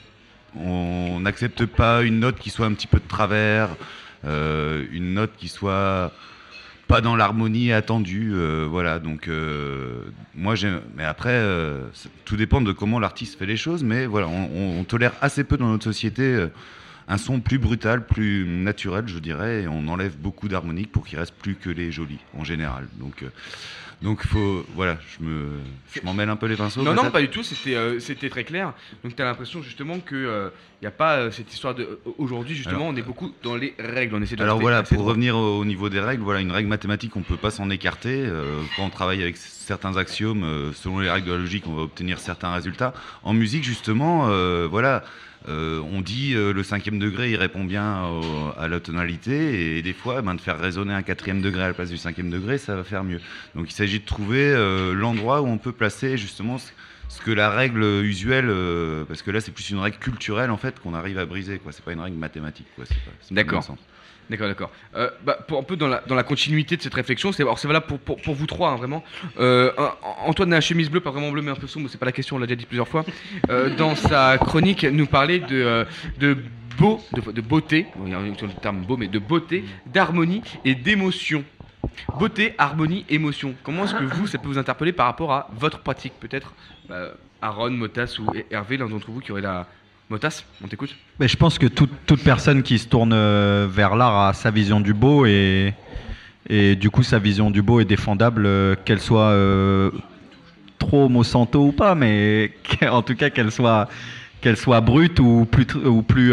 on 0.56 1.20
n'accepte 1.20 1.66
pas 1.66 2.02
une 2.02 2.20
note 2.20 2.38
qui 2.38 2.48
soit 2.48 2.64
un 2.64 2.72
petit 2.72 2.86
peu 2.86 2.98
de 2.98 3.06
travers, 3.06 3.76
euh, 4.24 4.86
une 4.90 5.12
note 5.12 5.32
qui 5.36 5.48
soit 5.48 6.12
pas 6.86 7.02
dans 7.02 7.14
l'harmonie 7.14 7.72
attendue, 7.72 8.32
euh, 8.32 8.66
voilà. 8.66 8.98
Donc 8.98 9.28
euh, 9.28 10.00
moi 10.34 10.54
mais 10.96 11.04
après 11.04 11.44
tout 12.24 12.36
dépend 12.36 12.62
de 12.62 12.72
comment 12.72 12.98
l'artiste 12.98 13.38
fait 13.38 13.44
les 13.44 13.58
choses, 13.58 13.84
mais 13.84 14.06
voilà, 14.06 14.28
on, 14.28 14.82
tolère 14.84 15.12
assez 15.20 15.44
peu 15.44 15.58
dans 15.58 15.68
notre 15.68 15.84
société 15.84 16.46
un 17.08 17.16
son 17.18 17.40
plus 17.40 17.58
brutal, 17.58 18.06
plus 18.06 18.44
naturel, 18.46 19.04
je 19.08 19.18
dirais, 19.18 19.62
et 19.62 19.68
on 19.68 19.88
enlève 19.88 20.16
beaucoup 20.16 20.48
d'harmoniques 20.48 20.92
pour 20.92 21.06
qu'il 21.06 21.18
reste 21.18 21.34
plus 21.34 21.54
que 21.54 21.70
les 21.70 21.90
jolis 21.90 22.18
en 22.36 22.44
général. 22.44 22.86
Donc 23.00 23.22
euh, 23.22 23.28
donc 24.00 24.24
faut, 24.24 24.64
voilà, 24.76 24.96
je 25.18 25.24
me, 25.24 25.48
je 25.92 26.00
m'en 26.04 26.14
mêle 26.14 26.28
un 26.28 26.36
peu 26.36 26.46
les 26.46 26.54
pinceaux. 26.54 26.82
Non, 26.82 26.94
non, 26.94 27.10
pas 27.10 27.20
du 27.20 27.30
tout, 27.30 27.42
c'était 27.42 27.74
euh, 27.74 27.98
c'était 27.98 28.28
très 28.28 28.44
clair. 28.44 28.72
Donc 29.02 29.16
tu 29.16 29.22
as 29.22 29.24
l'impression 29.24 29.60
justement 29.60 29.98
qu'il 29.98 30.28
n'y 30.82 30.86
a 30.86 30.92
pas 30.92 31.16
euh, 31.16 31.30
cette 31.32 31.52
histoire 31.52 31.74
de. 31.74 31.82
euh, 31.82 31.98
Aujourd'hui, 32.16 32.54
justement, 32.54 32.76
Alors, 32.82 32.88
on 32.90 32.96
est 32.96 33.02
beaucoup 33.02 33.32
dans 33.42 33.56
les 33.56 33.74
règles. 33.76 34.14
On 34.14 34.22
essaie 34.22 34.36
de 34.36 34.42
Alors 34.44 34.60
voilà, 34.60 34.84
pour 34.84 34.98
droit. 34.98 35.08
revenir 35.08 35.36
au, 35.36 35.58
au 35.58 35.64
niveau 35.64 35.88
des 35.88 35.98
règles, 35.98 36.22
voilà, 36.22 36.38
une 36.40 36.52
règle 36.52 36.68
mathématique, 36.68 37.16
on 37.16 37.20
ne 37.20 37.24
peut 37.24 37.36
pas 37.36 37.50
s'en 37.50 37.70
écarter. 37.70 38.24
Euh, 38.24 38.60
quand 38.76 38.84
on 38.84 38.90
travaille 38.90 39.20
avec 39.20 39.36
certains 39.36 39.96
axiomes, 39.96 40.44
euh, 40.44 40.72
selon 40.74 41.00
les 41.00 41.10
règles 41.10 41.26
de 41.26 41.32
la 41.32 41.38
logique, 41.38 41.64
on 41.66 41.74
va 41.74 41.82
obtenir 41.82 42.20
certains 42.20 42.52
résultats. 42.52 42.94
En 43.24 43.32
musique, 43.32 43.64
justement, 43.64 44.28
euh, 44.28 44.68
voilà, 44.70 45.02
euh, 45.48 45.80
on 45.92 46.00
dit 46.00 46.34
euh, 46.34 46.52
le 46.52 46.62
cinquième 46.62 46.98
degré, 46.98 47.30
il 47.30 47.36
répond 47.36 47.64
bien 47.64 48.06
au- 48.06 48.52
à 48.58 48.66
la 48.66 48.80
tonalité, 48.80 49.78
et 49.78 49.82
des 49.82 49.92
fois, 49.92 50.20
ben, 50.22 50.34
de 50.34 50.40
faire 50.40 50.58
résonner 50.58 50.92
un 50.94 51.02
quatrième 51.02 51.40
degré 51.40 51.62
à 51.62 51.68
la 51.68 51.74
place 51.74 51.90
du 51.90 51.96
cinquième 51.98 52.30
degré, 52.30 52.58
ça 52.58 52.74
va 52.74 52.84
faire 52.84 53.04
mieux. 53.04 53.20
Donc 53.54 53.70
il 53.70 53.74
s'agit 53.74 54.00
de 54.00 54.04
trouver 54.04 54.42
euh, 54.50 54.94
l'endroit 54.94 55.40
où 55.42 55.46
on 55.46 55.58
peut 55.58 55.72
placer 55.72 56.16
justement 56.18 56.58
ce, 56.58 56.70
ce 57.08 57.20
que 57.20 57.30
la 57.30 57.50
règle 57.50 57.82
usuelle, 58.04 58.48
euh, 58.48 59.04
parce 59.04 59.22
que 59.22 59.30
là 59.30 59.40
c'est 59.40 59.52
plus 59.52 59.70
une 59.70 59.78
règle 59.78 59.98
culturelle 59.98 60.50
en 60.50 60.56
fait 60.58 60.78
qu'on 60.80 60.92
arrive 60.94 61.18
à 61.18 61.24
briser, 61.26 61.58
quoi. 61.58 61.72
C'est 61.72 61.84
pas 61.84 61.92
une 61.92 62.00
règle 62.00 62.16
mathématique, 62.18 62.66
quoi. 62.74 62.84
D'accord. 63.34 63.62
D'accord, 64.30 64.48
d'accord. 64.48 64.70
Euh, 64.94 65.10
bah, 65.24 65.38
un 65.50 65.62
peu 65.62 65.76
dans 65.76 65.88
la, 65.88 66.22
continuité 66.22 66.76
de 66.76 66.82
cette 66.82 66.94
réflexion, 66.94 67.32
c'est 67.32 67.42
alors 67.42 67.58
c'est 67.58 67.68
valable 67.68 67.86
pour, 67.86 68.34
vous 68.34 68.46
trois, 68.46 68.70
hein, 68.70 68.76
vraiment. 68.76 69.02
Euh, 69.38 69.72
Antoine 70.24 70.52
a 70.52 70.56
une 70.56 70.62
chemise 70.62 70.90
bleue, 70.90 71.00
pas 71.00 71.10
vraiment 71.10 71.30
bleue, 71.30 71.42
mais 71.42 71.50
un 71.50 71.56
peu 71.56 71.66
sombre, 71.66 71.88
c'est 71.88 71.98
pas 71.98 72.06
la 72.06 72.12
question, 72.12 72.36
on 72.36 72.38
l'a 72.38 72.46
déjà 72.46 72.56
dit 72.56 72.66
plusieurs 72.66 72.88
fois. 72.88 73.04
Euh, 73.48 73.74
dans 73.76 73.94
sa 73.94 74.36
chronique, 74.38 74.84
nous 74.84 75.06
parlait 75.06 75.38
de, 75.38 75.86
beau, 76.78 77.00
de, 77.14 77.40
beauté, 77.40 77.86
le 78.04 78.60
terme 78.60 78.82
beau, 78.82 78.96
mais 78.96 79.08
de 79.08 79.18
beauté, 79.18 79.64
d'harmonie 79.86 80.42
et 80.64 80.74
d'émotion. 80.74 81.44
Beauté, 82.18 82.54
harmonie, 82.58 83.04
émotion. 83.08 83.54
Comment 83.62 83.84
est-ce 83.84 83.94
que 83.94 84.04
vous, 84.04 84.26
ça 84.26 84.38
peut 84.38 84.48
vous 84.48 84.58
interpeller 84.58 84.92
par 84.92 85.06
rapport 85.06 85.32
à 85.32 85.48
votre 85.54 85.80
pratique 85.80 86.12
Peut-être? 86.20 86.52
Euh, 86.90 87.12
Aaron, 87.40 87.70
Motas 87.70 88.18
ou 88.18 88.26
Hervé, 88.50 88.76
l'un 88.76 88.88
d'entre 88.88 89.10
vous 89.10 89.20
qui 89.20 89.32
aurait 89.32 89.40
la. 89.40 89.66
Motas, 90.10 90.44
on 90.64 90.68
t'écoute 90.68 90.96
Mais 91.20 91.28
je 91.28 91.36
pense 91.36 91.58
que 91.58 91.66
toute, 91.66 91.92
personne 92.24 92.62
qui 92.62 92.78
se 92.78 92.88
tourne 92.88 93.12
euh, 93.12 93.68
vers 93.70 93.94
l'art 93.94 94.18
a 94.18 94.32
sa 94.32 94.50
vision 94.50 94.80
du 94.80 94.94
beau 94.94 95.26
et, 95.26 95.74
et 96.48 96.76
du 96.76 96.88
coup 96.88 97.02
sa 97.02 97.18
vision 97.18 97.50
du 97.50 97.60
beau 97.60 97.80
est 97.80 97.84
défendable, 97.84 98.46
euh, 98.46 98.74
qu'elle 98.86 99.00
soit 99.00 99.30
euh, 99.32 99.90
trop 100.78 101.10
Monsanto 101.10 101.62
ou 101.62 101.72
pas, 101.72 101.94
mais 101.94 102.52
en 102.90 103.02
tout 103.02 103.16
cas 103.16 103.28
qu'elle 103.28 103.52
soit 103.52 103.88
qu'elle 104.40 104.56
soit 104.56 104.80
brute 104.80 105.20
ou 105.20 105.46
plus 105.50 105.66
ou 105.74 106.00
plus 106.00 106.32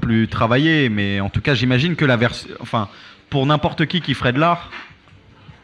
plus 0.00 0.28
travaillée. 0.28 0.90
Mais 0.90 1.20
en 1.20 1.30
tout 1.30 1.40
cas, 1.40 1.54
j'imagine 1.54 1.96
que 1.96 2.04
la 2.04 2.16
version, 2.16 2.50
enfin 2.60 2.88
pour 3.30 3.46
n'importe 3.46 3.86
qui 3.86 4.02
qui 4.02 4.12
ferait 4.12 4.32
de 4.34 4.40
l'art, 4.40 4.70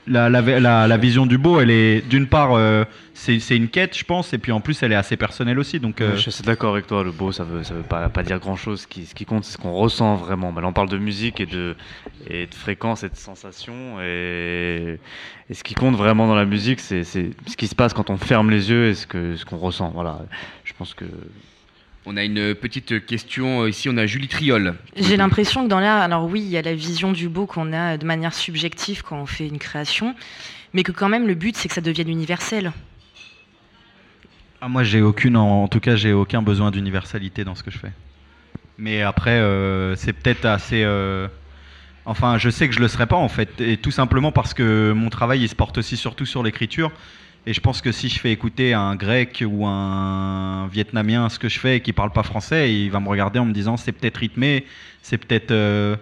la, 0.06 0.28
la, 0.30 0.96
vision 0.96 1.26
du 1.26 1.38
beau, 1.38 1.60
elle 1.60 1.70
est 1.70 2.00
d'une 2.08 2.26
part, 2.26 2.52
euh, 2.52 2.84
c'est 3.14 3.56
une 3.56 3.68
quête, 3.68 3.96
je 3.96 4.04
pense, 4.04 4.32
et 4.32 4.38
puis 4.38 4.50
en 4.50 4.60
plus, 4.60 4.82
elle 4.82 4.92
est 4.92 4.96
assez 4.96 5.16
personnelle 5.16 5.58
aussi. 5.58 5.78
Donc, 5.80 6.00
euh, 6.00 6.16
Je 6.16 6.30
suis 6.30 6.42
d'accord 6.42 6.72
avec 6.72 6.86
toi, 6.86 7.04
le 7.04 7.12
beau 7.12 7.30
ça 7.30 7.44
veut, 7.44 7.62
ça 7.62 7.74
veut 7.74 7.82
pas, 7.82 8.08
pas 8.08 8.22
dire 8.22 8.38
grand 8.38 8.56
chose. 8.56 8.80
Ce 8.80 9.14
qui, 9.14 9.24
compte, 9.24 9.44
c'est 9.44 9.52
ce 9.52 9.58
qu'on 9.58 9.72
ressent 9.72 10.16
vraiment. 10.16 10.52
Bah, 10.52 10.60
là, 10.60 10.68
on 10.68 10.72
parle 10.72 10.88
de 10.88 10.98
musique 10.98 11.40
et 11.40 11.46
de, 11.46 11.76
et 12.28 12.46
de 12.46 12.54
fréquence 12.54 13.04
et 13.04 13.08
de 13.08 13.16
sensation. 13.16 14.00
Et, 14.00 14.98
et 15.48 15.54
ce 15.54 15.62
qui 15.62 15.74
compte 15.74 15.94
vraiment 15.96 16.26
dans 16.26 16.34
la 16.34 16.46
musique, 16.46 16.80
c'est 16.80 17.04
c'est 17.04 17.30
ce 17.46 17.56
qui 17.56 17.68
se 17.68 17.74
passe 17.74 17.92
quand 17.92 18.10
on 18.10 18.16
ferme 18.16 18.50
les 18.50 18.70
yeux 18.70 18.86
et 18.86 18.94
ce 18.94 19.06
qu'on 19.06 19.36
ce 19.36 19.44
qu'on 19.44 19.58
ressent. 19.58 19.90
Voilà. 19.94 20.20
Je 20.64 20.72
pense 20.76 20.94
que. 20.94 21.04
On 22.04 22.16
a 22.16 22.24
une 22.24 22.54
petite 22.54 23.06
question 23.06 23.62
euh, 23.62 23.68
ici, 23.70 23.88
on 23.88 23.96
a 23.96 24.06
Julie 24.06 24.26
Triol. 24.28 24.74
J'ai 24.96 25.16
l'impression 25.16 25.62
que 25.62 25.68
dans 25.68 25.78
l'art, 25.78 26.00
alors 26.02 26.24
oui, 26.24 26.40
il 26.40 26.48
y 26.48 26.56
a 26.56 26.62
la 26.62 26.74
vision 26.74 27.12
du 27.12 27.28
beau 27.28 27.46
qu'on 27.46 27.72
a 27.72 27.96
de 27.96 28.04
manière 28.04 28.34
subjective 28.34 29.02
quand 29.02 29.18
on 29.18 29.26
fait 29.26 29.46
une 29.46 29.58
création, 29.58 30.14
mais 30.72 30.82
que 30.82 30.90
quand 30.90 31.08
même 31.08 31.28
le 31.28 31.34
but 31.34 31.56
c'est 31.56 31.68
que 31.68 31.74
ça 31.74 31.80
devienne 31.80 32.08
universel. 32.08 32.72
Ah, 34.60 34.68
moi, 34.68 34.84
j'ai 34.84 35.02
aucune, 35.02 35.36
en, 35.36 35.64
en 35.64 35.68
tout 35.68 35.80
cas, 35.80 35.96
j'ai 35.96 36.12
aucun 36.12 36.40
besoin 36.40 36.70
d'universalité 36.70 37.42
dans 37.42 37.56
ce 37.56 37.64
que 37.64 37.72
je 37.72 37.78
fais. 37.78 37.90
Mais 38.78 39.02
après, 39.02 39.32
euh, 39.32 39.96
c'est 39.96 40.12
peut-être 40.12 40.44
assez. 40.44 40.82
euh, 40.84 41.28
Enfin, 42.04 42.36
je 42.36 42.50
sais 42.50 42.68
que 42.68 42.74
je 42.74 42.80
le 42.80 42.88
serais 42.88 43.06
pas 43.06 43.16
en 43.16 43.28
fait, 43.28 43.60
et 43.60 43.76
tout 43.76 43.92
simplement 43.92 44.32
parce 44.32 44.54
que 44.54 44.90
mon 44.90 45.08
travail 45.08 45.40
il 45.42 45.48
se 45.48 45.54
porte 45.54 45.78
aussi 45.78 45.96
surtout 45.96 46.26
sur 46.26 46.42
l'écriture. 46.42 46.90
Et 47.46 47.52
je 47.54 47.60
pense 47.60 47.80
que 47.82 47.90
si 47.90 48.08
je 48.08 48.20
fais 48.20 48.30
écouter 48.30 48.72
à 48.72 48.80
un 48.80 48.94
grec 48.94 49.42
ou 49.46 49.66
un 49.66 50.68
vietnamien 50.68 51.28
ce 51.28 51.38
que 51.40 51.48
je 51.48 51.58
fais 51.58 51.76
et 51.78 51.80
qui 51.80 51.92
parle 51.92 52.12
pas 52.12 52.22
français, 52.22 52.72
il 52.72 52.88
va 52.90 53.00
me 53.00 53.08
regarder 53.08 53.40
en 53.40 53.44
me 53.44 53.52
disant 53.52 53.76
c'est 53.76 53.90
peut-être 53.92 54.18
rythmé, 54.18 54.64
c'est 55.02 55.18
peut-être. 55.18 55.50
euh, 55.50 55.96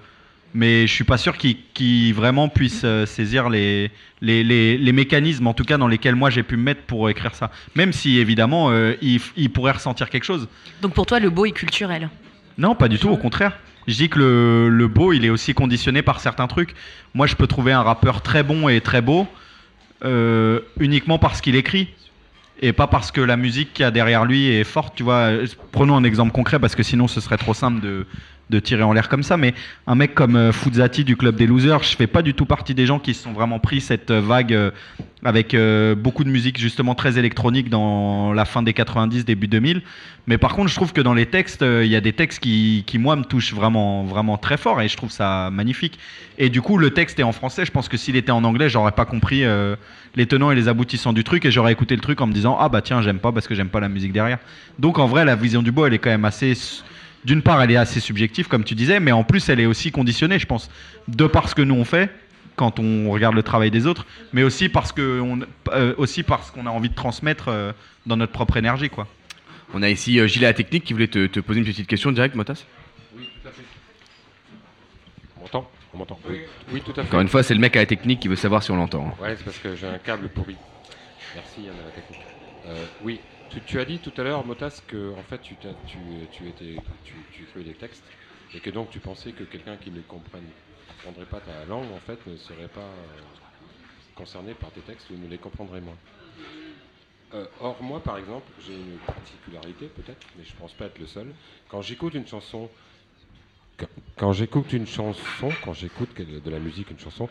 mais 0.53 0.87
je 0.87 0.93
suis 0.93 1.05
pas 1.05 1.17
sûr 1.17 1.39
qu'il 1.39 2.13
vraiment 2.13 2.49
puisse 2.49 2.83
euh, 2.85 3.07
saisir 3.07 3.49
les, 3.49 3.91
les, 4.21 4.43
les- 4.45 4.77
les 4.77 4.93
mécanismes, 4.93 5.47
en 5.47 5.55
tout 5.55 5.65
cas 5.65 5.79
dans 5.79 5.87
lesquels 5.89 6.17
moi 6.17 6.29
j'ai 6.29 6.43
pu 6.43 6.57
me 6.59 6.63
mettre 6.63 6.83
pour 6.83 7.09
écrire 7.09 7.35
ça. 7.35 7.51
Même 7.75 7.93
si 7.95 8.19
évidemment 8.19 8.71
euh, 8.71 8.95
il, 9.01 9.21
il 9.37 9.49
pourrait 9.51 9.73
ressentir 9.73 10.11
quelque 10.11 10.25
chose. 10.25 10.47
Donc 10.83 10.93
pour 10.93 11.07
toi, 11.07 11.21
le 11.21 11.31
beau 11.31 11.47
est 11.47 11.53
culturel. 11.53 12.11
Non, 12.59 12.75
pas 12.75 12.89
du 12.89 12.99
tout, 12.99 13.09
au 13.09 13.17
contraire. 13.17 13.57
Je 13.87 13.95
dis 13.95 14.09
que 14.11 14.19
le, 14.19 14.69
le 14.69 14.89
beau, 14.89 15.15
il 15.15 15.25
est 15.25 15.31
aussi 15.31 15.55
conditionné 15.55 16.03
par 16.03 16.21
certains 16.21 16.49
trucs. 16.49 16.75
Moi, 17.15 17.27
je 17.27 17.35
peux 17.35 17.47
trouver 17.47 17.73
un 17.73 17.83
rappeur 17.83 18.21
très 18.21 18.43
bon 18.43 18.69
et 18.69 18.81
très 18.83 19.01
beau 19.01 19.27
euh, 20.05 20.61
uniquement 20.79 21.19
parce 21.19 21.41
qu'il 21.41 21.57
écrit 21.57 21.89
et 22.63 22.73
pas 22.73 22.87
parce 22.87 23.11
que 23.11 23.21
la 23.21 23.37
musique 23.37 23.73
qu'il 23.73 23.83
y 23.85 23.87
a 23.87 23.91
derrière 23.91 24.25
lui 24.25 24.49
est 24.49 24.65
forte. 24.65 24.95
Tu 24.95 25.03
vois, 25.03 25.31
Euh, 25.31 25.47
prenons 25.73 25.97
un 25.97 26.05
exemple 26.05 26.33
concret 26.33 26.59
parce 26.59 26.75
que 26.75 26.83
sinon 26.83 27.09
ce 27.09 27.21
serait 27.21 27.39
trop 27.39 27.55
simple 27.55 27.81
de, 27.81 28.07
de 28.51 28.59
tirer 28.59 28.83
en 28.83 28.93
l'air 28.93 29.09
comme 29.09 29.23
ça. 29.23 29.37
Mais 29.37 29.55
un 29.87 29.95
mec 29.95 30.15
comme 30.15 30.37
euh, 30.37 30.53
Fuzati 30.53 31.05
du 31.05 31.17
club 31.17 31.37
des 31.37 31.47
losers, 31.47 31.83
je 31.83 31.97
fais 31.97 32.07
pas 32.07 32.23
du 32.23 32.35
tout 32.35 32.45
partie 32.45 32.75
des 32.75 32.85
gens 32.85 32.99
qui 32.99 33.15
se 33.15 33.23
sont 33.23 33.33
vraiment 33.33 33.59
pris 33.59 33.81
cette 33.81 34.11
euh, 34.11 34.21
vague 34.21 34.53
euh, 34.53 34.71
avec 35.25 35.55
beaucoup 35.99 36.25
de 36.25 36.31
musique 36.31 36.59
justement 36.59 36.95
très 36.95 37.19
électronique 37.19 37.69
dans 37.69 38.33
la 38.33 38.47
fin 38.47 38.63
des 38.63 38.73
90, 38.73 39.27
début 39.27 39.49
2000. 39.49 39.83
Mais 40.27 40.39
par 40.39 40.55
contre, 40.55 40.71
je 40.71 40.75
trouve 40.75 40.95
que 40.95 41.03
dans 41.03 41.13
les 41.13 41.27
textes, 41.27 41.63
il 41.63 41.89
y 41.89 41.97
a 41.97 42.01
des 42.01 42.15
textes 42.15 42.41
qui, 42.41 42.85
qui, 42.87 42.97
moi, 42.97 43.17
me 43.17 43.25
touchent 43.25 43.53
vraiment, 43.53 44.05
vraiment 44.05 44.39
très 44.39 44.57
fort 44.57 44.81
et 44.81 44.89
je 44.89 44.97
trouve 44.97 45.11
ça 45.11 45.51
magnifique. 45.53 45.99
Et 46.39 46.49
du 46.49 46.63
coup, 46.63 46.79
le 46.79 46.93
texte 46.93 47.21
est 47.21 47.23
en 47.23 47.33
français. 47.33 47.67
Je 47.67 47.71
pense 47.71 47.87
que 47.87 47.99
s'il 47.99 48.17
était 48.17 48.33
en 48.33 48.45
anglais, 48.45 48.71
j'aurais 48.71 48.93
pas 48.93 49.05
compris 49.05 49.45
les 50.15 50.25
tenants 50.25 50.51
et 50.53 50.55
les 50.55 50.69
aboutissants 50.69 51.13
du 51.13 51.23
truc 51.23 51.45
et 51.45 51.51
j'aurais 51.51 51.73
écouté 51.73 51.95
le 51.97 52.01
truc 52.01 52.19
en 52.23 52.27
me 52.27 52.33
disant 52.33 52.57
Ah 52.59 52.71
bah 52.71 52.81
tiens, 52.81 53.03
j'aime 53.03 53.19
pas 53.19 53.31
parce 53.31 53.47
que 53.47 53.55
j'aime 53.55 53.69
pas 53.69 53.81
la 53.81 53.91
musique 53.91 54.15
derrière. 54.15 54.39
Donc 54.79 54.99
en 54.99 55.07
vrai, 55.07 55.27
la 55.27 55.37
vision 55.37 55.61
du 55.61 55.71
beau, 55.71 55.85
elle 55.85 55.93
est 55.93 55.99
quand 55.99 56.09
même 56.09 56.25
assez. 56.25 56.55
D'une 57.25 57.43
part, 57.43 57.63
elle 57.63 57.71
est 57.71 57.77
assez 57.77 58.01
subjective, 58.01 58.49
comme 58.49 58.65
tu 58.65 58.75
disais, 58.75 58.99
mais 58.99 59.13
en 59.13 59.25
plus, 59.25 59.49
elle 59.49 59.61
est 59.61 59.67
aussi 59.67 59.91
conditionnée, 59.91 60.39
je 60.39 60.47
pense, 60.47 60.71
de 61.09 61.27
par 61.27 61.49
ce 61.49 61.55
que 61.55 61.63
nous 61.63 61.75
on 61.75 61.85
fait 61.85 62.11
quand 62.57 62.79
on 62.79 63.11
regarde 63.11 63.35
le 63.35 63.43
travail 63.43 63.71
des 63.71 63.87
autres, 63.87 64.07
mais 64.33 64.43
aussi 64.43 64.69
parce 64.69 64.93
que 64.93 65.21
on, 65.21 65.41
euh, 65.73 65.95
aussi 65.97 66.23
parce 66.23 66.51
qu'on 66.51 66.67
a 66.67 66.71
envie 66.71 66.91
de 66.91 66.95
transmettre 66.95 67.49
euh, 67.49 67.73
dans 68.07 68.17
notre 68.17 68.33
propre 68.33 68.57
énergie, 68.59 68.91
quoi. 68.91 69.07
On 69.73 69.83
a 69.83 69.89
ici 69.89 70.19
euh, 70.19 70.27
Gilles 70.27 70.45
à 70.45 70.49
la 70.49 70.55
technique 70.55 70.85
qui 70.85 70.93
voulait 70.93 71.07
te, 71.07 71.27
te 71.27 71.41
poser 71.41 71.61
une 71.61 71.65
petite 71.65 71.87
question 71.87 72.13
directe, 72.13 72.35
Motas? 72.35 72.65
Oui, 73.17 73.31
tout 73.41 73.49
à 73.49 73.51
fait. 73.53 73.63
On 75.39 75.41
m'entend? 75.43 75.71
On 75.95 75.99
m'entend? 75.99 76.19
Oui. 76.29 76.41
oui, 76.73 76.83
tout 76.85 76.91
à 76.93 76.95
fait. 76.95 77.01
Encore 77.03 77.21
une 77.21 77.29
fois, 77.29 77.43
c'est 77.43 77.55
le 77.55 77.61
mec 77.61 77.77
à 77.77 77.81
la 77.81 77.87
technique 77.87 78.21
qui 78.21 78.29
veut 78.29 78.37
savoir 78.37 78.63
si 78.63 78.71
on 78.71 78.77
l'entend. 78.77 79.17
Ouais, 79.23 79.37
c'est 79.37 79.45
parce 79.45 79.59
que 79.59 79.75
j'ai 79.77 79.87
un 79.87 79.99
câble 79.99 80.29
pourri. 80.29 80.57
Merci, 81.35 81.63
Yann, 81.63 81.75
à 81.81 81.87
la 81.87 81.91
technique. 81.93 82.21
Euh, 82.67 82.85
oui, 83.03 83.21
tu, 83.67 83.81
as 83.81 83.85
dit 83.85 83.99
tout 83.99 84.13
à 84.17 84.23
l'heure, 84.23 84.47
Motas, 84.47 84.83
que 84.87 85.13
en 85.15 85.23
fait, 85.23 85.41
tu, 85.43 85.57
tu, 85.87 85.99
écrivais 86.23 87.65
des 87.65 87.75
textes 87.75 88.05
et 88.55 88.61
que 88.61 88.71
donc 88.71 88.91
tu 88.91 89.01
pensais 89.01 89.33
que 89.33 89.45
quelqu'un 89.45 89.77
qui 89.77 89.91
ne 89.91 90.01
comprenne, 90.03 90.45
comprendrait 90.89 91.27
pas 91.27 91.41
ta 91.41 91.65
langue, 91.67 91.91
en 91.93 91.99
fait, 91.99 92.19
ne 92.27 92.37
serait 92.37 92.69
pas 92.69 92.81
euh, 92.81 93.21
concerné 94.15 94.55
par 94.55 94.71
tes 94.71 94.81
textes 94.81 95.09
ou 95.11 95.17
ne 95.17 95.29
les 95.29 95.39
comprendrait 95.39 95.81
moins. 95.81 95.97
Euh, 97.35 97.47
or, 97.61 97.81
moi, 97.83 98.01
par 98.03 98.19
exemple, 98.19 98.51
j'ai 98.67 98.75
une 98.75 98.99
particularité, 99.07 99.87
peut-être, 99.87 100.27
mais 100.37 100.45
je 100.45 100.53
pense 100.55 100.73
pas 100.73 100.87
être 100.87 100.99
le 100.99 101.07
seul. 101.07 101.29
Quand 101.69 101.81
j'écoute 101.81 102.15
une 102.15 102.27
chanson, 102.27 102.69
quand, 104.17 104.33
j'écoute 104.33 104.73
une 104.73 104.87
chanson, 104.87 105.51
quand 105.65 105.73
j'écoute 105.73 106.21
de 106.21 106.51
la 106.51 106.59
musique, 106.59 106.91
une 106.91 106.99
chanson, 106.99 107.29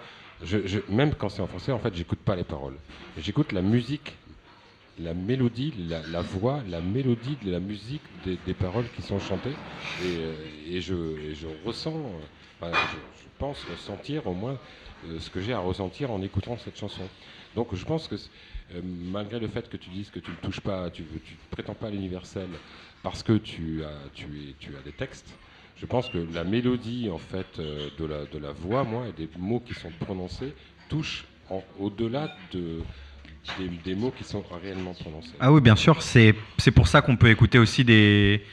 même 0.88 1.14
quand 1.16 1.30
c'est 1.30 1.42
en 1.42 1.48
français, 1.48 1.72
en 1.72 1.80
fait, 1.80 1.94
j'écoute 1.94 2.20
pas 2.20 2.36
les 2.36 2.46
paroles. 2.46 2.78
J'écoute 3.18 3.52
la 3.52 3.62
musique, 3.62 4.16
la 5.00 5.14
mélodie, 5.14 5.74
la, 5.88 6.22
voix, 6.22 6.62
la 6.68 6.82
mélodie 6.82 7.38
de 7.38 7.52
la 7.52 7.60
musique 7.60 8.04
des, 8.24 8.54
paroles 8.54 8.90
qui 8.92 9.02
sont 9.02 9.20
chantées, 9.20 9.56
et, 10.02 10.18
euh, 10.18 10.80
je, 10.80 11.48
ressens, 11.66 11.94
je, 12.62 12.98
pense 13.38 13.64
ressentir 13.64 14.28
au 14.28 14.34
moins 14.34 14.58
euh, 15.06 15.20
ce 15.20 15.30
que 15.30 15.40
j'ai 15.40 15.54
à 15.54 15.60
ressentir 15.60 16.12
en 16.12 16.22
écoutant 16.22 16.58
cette 16.58 16.78
chanson. 16.78 17.10
Donc 17.56 17.74
je 17.74 17.86
pense 17.86 18.08
que 18.08 18.16
euh, 18.16 18.82
malgré 18.84 19.40
le 19.40 19.48
fait 19.48 19.70
que 19.70 19.78
tu 19.78 19.90
dises 19.90 20.10
que 20.10 20.20
tu 20.20 20.32
ne 20.32 20.36
touches 20.36 20.60
pas, 20.60 20.90
tu 20.90 21.04
ne 21.04 21.08
prétends 21.50 21.74
pas 21.74 21.88
à 21.88 21.92
l'universel 21.92 22.50
parce 23.02 23.24
que 23.24 23.34
tu 23.34 23.84
as, 23.86 24.10
des 24.84 24.92
textes, 24.92 25.34
je 25.78 25.86
pense 25.86 26.10
que 26.10 26.18
la 26.34 26.44
mélodie 26.44 27.10
en 27.10 27.18
fait 27.18 27.60
de, 27.60 28.38
la, 28.38 28.52
voix, 28.52 28.84
moi, 28.84 29.08
et 29.08 29.14
des 29.14 29.30
mots 29.38 29.62
qui 29.62 29.74
sont 29.74 29.92
prononcés, 30.02 30.54
touche 30.90 31.26
en- 31.50 31.64
au-delà 31.80 32.36
de, 32.52 32.82
des, 33.84 33.96
mots 33.96 34.14
qui 34.16 34.24
sont 34.24 34.44
réellement 34.62 34.94
prononcés. 34.94 35.32
Ah 35.40 35.52
oui, 35.52 35.62
bien 35.62 35.76
sûr, 35.76 36.02
c'est 36.02 36.34
pour 36.74 36.88
ça 36.88 37.02
qu'on 37.02 37.16
peut 37.16 37.30
écouter 37.30 37.60
aussi 37.60 37.84
des. 37.84 38.44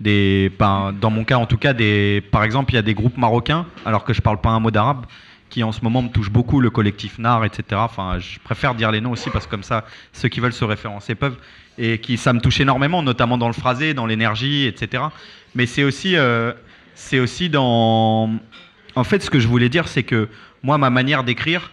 des 0.00 0.50
ben, 0.58 0.92
dans 0.98 1.10
mon 1.10 1.24
cas, 1.24 1.36
en 1.36 1.46
tout 1.46 1.58
cas, 1.58 1.72
des, 1.72 2.22
par 2.30 2.44
exemple, 2.44 2.72
il 2.72 2.76
y 2.76 2.78
a 2.78 2.82
des 2.82 2.94
groupes 2.94 3.16
marocains, 3.16 3.66
alors 3.84 4.04
que 4.04 4.12
je 4.12 4.22
parle 4.22 4.40
pas 4.40 4.50
un 4.50 4.60
mot 4.60 4.70
d'arabe, 4.70 5.06
qui 5.50 5.62
en 5.62 5.72
ce 5.72 5.80
moment 5.82 6.02
me 6.02 6.08
touchent 6.08 6.30
beaucoup, 6.30 6.60
le 6.60 6.70
collectif 6.70 7.18
NAR, 7.18 7.44
etc. 7.44 7.64
Enfin, 7.74 8.18
je 8.18 8.38
préfère 8.40 8.74
dire 8.74 8.90
les 8.90 9.00
noms 9.00 9.12
aussi 9.12 9.30
parce 9.30 9.46
que 9.46 9.50
comme 9.50 9.62
ça, 9.62 9.84
ceux 10.12 10.28
qui 10.28 10.40
veulent 10.40 10.52
se 10.52 10.64
référencer 10.64 11.14
peuvent. 11.14 11.38
Et 11.78 11.98
qui, 11.98 12.16
ça 12.16 12.32
me 12.32 12.40
touche 12.40 12.60
énormément, 12.60 13.02
notamment 13.02 13.36
dans 13.36 13.48
le 13.48 13.52
phrasé, 13.52 13.92
dans 13.92 14.06
l'énergie, 14.06 14.64
etc. 14.64 15.04
Mais 15.54 15.66
c'est 15.66 15.84
aussi, 15.84 16.16
euh, 16.16 16.52
aussi 17.12 17.50
dans. 17.50 18.30
En 18.94 19.04
fait, 19.04 19.22
ce 19.22 19.28
que 19.28 19.38
je 19.38 19.46
voulais 19.46 19.68
dire, 19.68 19.86
c'est 19.86 20.02
que 20.02 20.30
moi, 20.62 20.78
ma 20.78 20.88
manière 20.88 21.22
d'écrire, 21.22 21.72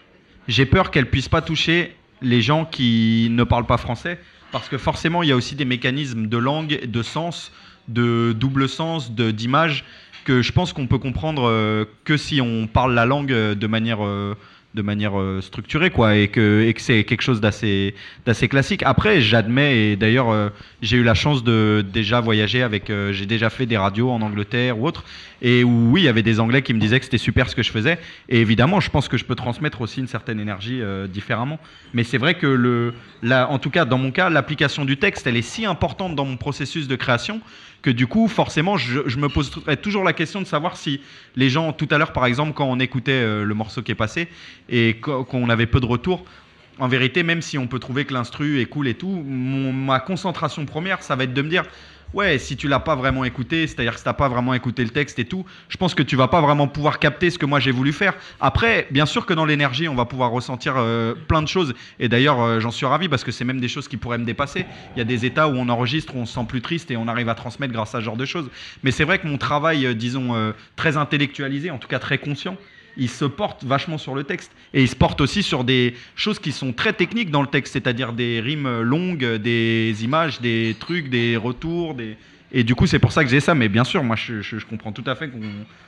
j'ai 0.50 0.66
peur 0.66 0.91
qu'elle 0.91 1.10
puisse 1.10 1.30
pas 1.30 1.41
toucher 1.41 1.95
les 2.24 2.41
gens 2.41 2.66
qui 2.66 3.28
ne 3.32 3.44
parlent 3.44 3.66
pas 3.66 3.78
français, 3.78 4.20
parce 4.52 4.70
que 4.70 4.78
forcément, 4.78 5.24
il 5.24 5.30
y 5.30 5.32
a 5.32 5.36
aussi 5.36 5.56
des 5.56 5.66
mécanismes 5.66 6.28
de 6.28 6.38
langue, 6.38 6.86
de 6.86 7.04
sens, 7.04 7.52
de 7.88 8.34
double 8.34 8.70
sens, 8.70 9.12
d'image, 9.12 9.84
que 10.24 10.41
je 10.41 10.52
pense 10.52 10.74
qu'on 10.74 10.88
peut 10.88 11.00
comprendre 11.00 11.50
euh, 11.50 11.86
que 12.06 12.18
si 12.18 12.40
on 12.41 12.68
parle 12.68 12.94
la 12.94 13.06
langue 13.06 13.32
euh, 13.32 13.56
de 13.56 13.68
manière 13.68 14.06
euh, 14.06 14.36
de 14.74 14.82
manière 14.82 15.20
euh, 15.20 15.40
structurée 15.41 15.91
quoi 15.91 16.16
et 16.16 16.28
que, 16.28 16.64
et 16.66 16.74
que 16.74 16.82
c'est 16.82 17.04
quelque 17.04 17.22
chose 17.22 17.40
d'assez 17.40 17.94
d'assez 18.26 18.48
classique. 18.48 18.82
Après 18.84 19.22
j'admets 19.22 19.78
et 19.78 19.95
d'ailleurs 19.95 20.32
euh, 20.32 20.50
j'ai 20.82 20.98
eu 20.98 21.04
la 21.04 21.14
chance 21.14 21.44
de 21.44 21.86
déjà 21.94 22.22
voyager 22.22 22.64
avec 22.64 22.90
euh, 22.90 23.14
j'ai 23.14 23.26
déjà 23.26 23.50
fait 23.50 23.66
des 23.66 23.78
radios 23.78 24.10
en 24.10 24.22
Angleterre 24.22 24.80
ou 24.80 24.88
autre 24.88 25.04
et 25.41 25.64
où 25.64 25.91
oui 25.91 26.02
il 26.02 26.06
y 26.06 26.08
avait 26.08 26.24
des 26.24 26.40
anglais 26.40 26.64
qui 26.64 26.74
me 26.74 26.80
disaient 26.80 27.00
que 27.00 27.06
c'était 27.06 27.18
super 27.18 27.50
ce 27.50 27.56
que 27.56 27.64
je 27.64 27.72
faisais. 27.72 28.00
Et 28.30 28.41
évidemment 28.41 28.80
je 28.80 28.90
pense 28.90 29.08
que 29.08 29.18
je 29.18 29.26
peux 29.26 29.36
transmettre 29.36 29.82
aussi 29.82 30.00
une 30.00 30.08
certaine 30.08 30.40
énergie 30.40 30.82
différemment. 31.08 31.60
Mais 31.94 32.04
c'est 32.04 32.18
vrai 32.18 32.34
que 32.34 32.48
le 32.48 32.94
la, 33.22 33.50
en 33.50 33.60
tout 33.60 33.70
cas 33.70 33.86
dans 33.86 33.98
mon 33.98 34.12
cas 34.12 34.30
l'application 34.30 34.86
du 34.86 34.98
texte 34.98 35.28
elle 35.28 35.38
est 35.38 35.44
si 35.44 35.66
importante 35.66 36.16
dans 36.16 36.26
mon 36.26 36.38
processus 36.38 36.88
de 36.88 36.95
création 36.95 37.41
que 37.84 37.91
du 37.91 38.07
coup, 38.07 38.27
forcément, 38.27 38.77
je, 38.77 39.18
me 39.18 39.27
poserai 39.27 39.77
toujours 39.77 40.03
la 40.03 40.14
question 40.14 40.41
de 40.41 40.47
savoir 40.47 40.77
si 40.77 41.01
les 41.35 41.49
gens, 41.49 41.73
tout 41.73 41.88
à 41.91 41.97
l'heure, 41.99 42.14
par 42.14 42.26
exemple, 42.26 42.53
quand 42.53 42.65
on 42.65 42.80
écoutait 42.80 43.11
euh, 43.11 43.43
le 43.43 43.53
morceau 43.53 43.84
qui 43.84 43.91
est 43.91 43.95
passé 43.95 44.30
et 44.69 44.95
qu- 45.03 45.23
qu'on 45.26 45.49
avait 45.49 45.68
peu 45.68 45.81
de 45.81 45.85
retours, 45.85 46.23
en 46.80 46.88
vérité, 46.88 47.22
même 47.22 47.41
si 47.43 47.57
on 47.57 47.68
peut 47.68 47.77
trouver 47.80 48.05
que 48.05 48.14
l'instru 48.14 48.60
est 48.60 48.65
cool 48.65 48.88
et 48.88 48.95
tout, 48.95 49.23
ma 49.27 49.99
concentration 49.99 50.65
première, 50.65 51.03
ça 51.03 51.15
va 51.15 51.26
être 51.26 51.34
de 51.34 51.41
me 51.43 51.49
dire, 51.49 51.65
ouais, 52.14 52.38
si 52.38 52.56
tu 52.56 52.68
l'as 52.68 52.80
pas 52.80 52.95
vraiment 52.95 53.23
écouté, 53.23 53.68
c'est-à-dire 53.68 53.94
que 53.94 53.99
si 53.99 54.03
t'as 54.03 54.14
pas 54.14 54.30
vraiment 54.30 54.53
écouté 54.53 54.84
le 54.84 54.90
texte 54.90 55.19
et 55.19 55.26
tout, 55.26 55.45
je 55.69 55.77
pense 55.77 55.95
que 55.95 56.03
tu 56.03 56.15
vas 56.15 56.27
pas 56.27 56.41
vraiment 56.41 56.68
pouvoir 56.68 56.99
capter 56.99 57.30
ce 57.30 57.38
que 57.38 57.45
moi 57.45 57.60
j'ai 57.60 57.72
voulu 57.72 57.94
faire. 57.94 58.14
Après, 58.40 58.88
bien 58.91 59.06
sûr 59.06 59.26
que 59.26 59.34
dans 59.34 59.45
l'énergie, 59.45 59.88
on 59.88 59.95
va 59.95 60.06
pouvoir 60.06 60.31
ressentir 60.31 60.76
euh, 60.77 61.14
plein 61.27 61.41
de 61.41 61.48
choses. 61.48 61.73
Et 61.99 62.10
d'ailleurs, 62.10 62.41
euh, 62.41 62.60
j'en 62.60 62.72
suis 62.72 62.85
ravi 62.85 63.10
parce 63.10 63.23
que 63.23 63.31
c'est 63.31 63.45
même 63.45 63.60
des 63.60 63.68
choses 63.68 63.88
qui 63.88 63.98
pourraient 63.98 64.18
me 64.18 64.26
dépasser. 64.26 64.68
Il 64.95 64.99
y 64.99 65.02
a 65.02 65.06
des 65.06 65.26
états 65.26 65.48
où 65.48 65.53
on 65.56 65.69
enregistre, 65.69 66.15
où 66.15 66.19
on 66.19 66.26
se 66.26 66.34
sent 66.34 66.45
plus 66.48 66.61
triste 66.61 66.91
et 66.91 66.98
on 66.98 67.07
arrive 67.07 67.30
à 67.30 67.35
transmettre 67.35 67.73
grâce 67.73 67.95
à 67.95 67.99
ce 67.99 68.06
genre 68.06 68.18
de 68.18 68.26
choses. 68.26 68.49
Mais 68.84 68.91
c'est 68.91 69.03
vrai 69.03 69.19
que 69.19 69.27
mon 69.27 69.38
travail, 69.38 69.85
euh, 69.85 69.94
disons, 69.94 70.53
très 70.76 70.98
intellectualisé, 70.98 71.72
en 71.72 71.77
tout 71.77 71.88
cas 71.88 71.99
très 71.99 72.18
conscient, 72.18 72.57
il 72.98 73.10
se 73.10 73.26
porte 73.26 73.64
vachement 73.64 73.98
sur 73.98 74.15
le 74.15 74.24
texte. 74.24 74.52
Et 74.74 74.82
il 74.84 74.88
se 74.88 74.95
porte 74.95 75.20
aussi 75.22 75.44
sur 75.44 75.64
des 75.64 75.95
choses 76.15 76.40
qui 76.40 76.52
sont 76.52 76.74
très 76.74 76.94
techniques 76.94 77.32
dans 77.32 77.41
le 77.41 77.48
texte, 77.48 77.74
c'est-à-dire 77.74 78.14
des 78.14 78.40
rimes 78.40 78.82
longues, 78.82 79.26
des 79.38 79.95
images, 80.03 80.41
des 80.41 80.76
trucs, 80.80 81.10
des 81.10 81.36
retours. 81.38 81.95
Des... 81.95 82.18
Et 82.52 82.64
du 82.64 82.76
coup, 82.76 82.86
c'est 82.88 82.99
pour 82.99 83.11
ça 83.11 83.24
que 83.24 83.30
j'ai 83.30 83.40
ça. 83.40 83.56
Mais 83.56 83.68
bien 83.70 83.84
sûr, 83.84 84.03
moi, 84.03 84.15
je, 84.15 84.41
je- 84.41 84.60
je 84.60 84.65
comprends 84.65 84.91
tout 84.91 85.03
à 85.07 85.15
fait 85.15 85.30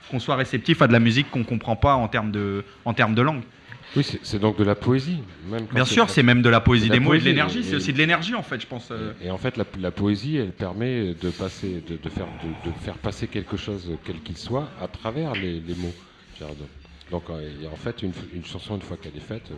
qu'on 0.10 0.19
soit 0.19 0.36
réceptif 0.36 0.82
à 0.82 0.88
de 0.88 0.94
la 0.94 0.99
musique 0.99 1.30
qu'on 1.30 1.44
comprend 1.44 1.76
pas 1.76 1.94
en 1.95 2.07
termes 2.07 2.32
de, 2.32 2.64
en 2.86 2.94
termes 2.94 3.14
de 3.15 3.22
langue. 3.22 3.41
Oui, 3.95 4.03
c'est 4.23 4.40
donc 4.40 4.57
de 4.57 4.64
la 4.64 4.76
poésie. 4.76 5.19
Même 5.49 5.68
Bien 5.73 5.86
sûr, 5.86 6.10
c'est 6.10 6.23
même 6.23 6.41
de 6.41 6.49
la 6.49 6.60
poésie 6.60 6.90
des 6.90 6.99
mots 6.99 7.14
et 7.14 7.19
de 7.19 7.23
l'énergie. 7.23 7.64
C'est 7.64 7.76
aussi 7.76 7.94
de 7.94 7.98
l'énergie, 7.98 8.36
en 8.36 8.41
fait, 8.41 8.60
je 8.60 8.68
pense. 8.68 8.90
euh. 8.91 9.14
Et 9.23 9.30
en 9.32 9.38
fait, 9.38 9.56
la, 9.57 9.64
la 9.80 9.91
poésie, 9.91 10.36
elle 10.38 10.52
permet 10.52 11.14
de 11.14 11.30
passer, 11.30 11.82
de, 11.88 11.95
de 11.95 12.10
faire, 12.10 12.26
de, 12.44 12.69
de 12.69 12.76
faire 12.84 12.95
passer 12.95 13.27
quelque 13.27 13.56
chose, 13.57 13.90
quel 14.03 14.19
qu'il 14.22 14.38
soit, 14.38 14.68
à 14.82 14.88
travers 14.88 15.34
les, 15.34 15.61
les 15.65 15.76
mots. 15.76 15.94
Donc, 17.16 17.24
euh, 17.30 17.50
en 17.72 17.78
fait, 17.78 18.04
une, 18.04 18.12
une 18.36 18.44
chanson, 18.46 18.76
une 18.76 18.82
fois 18.82 18.98
qu'elle 19.02 19.16
est 19.16 19.26
faite, 19.26 19.44
euh, 19.50 19.56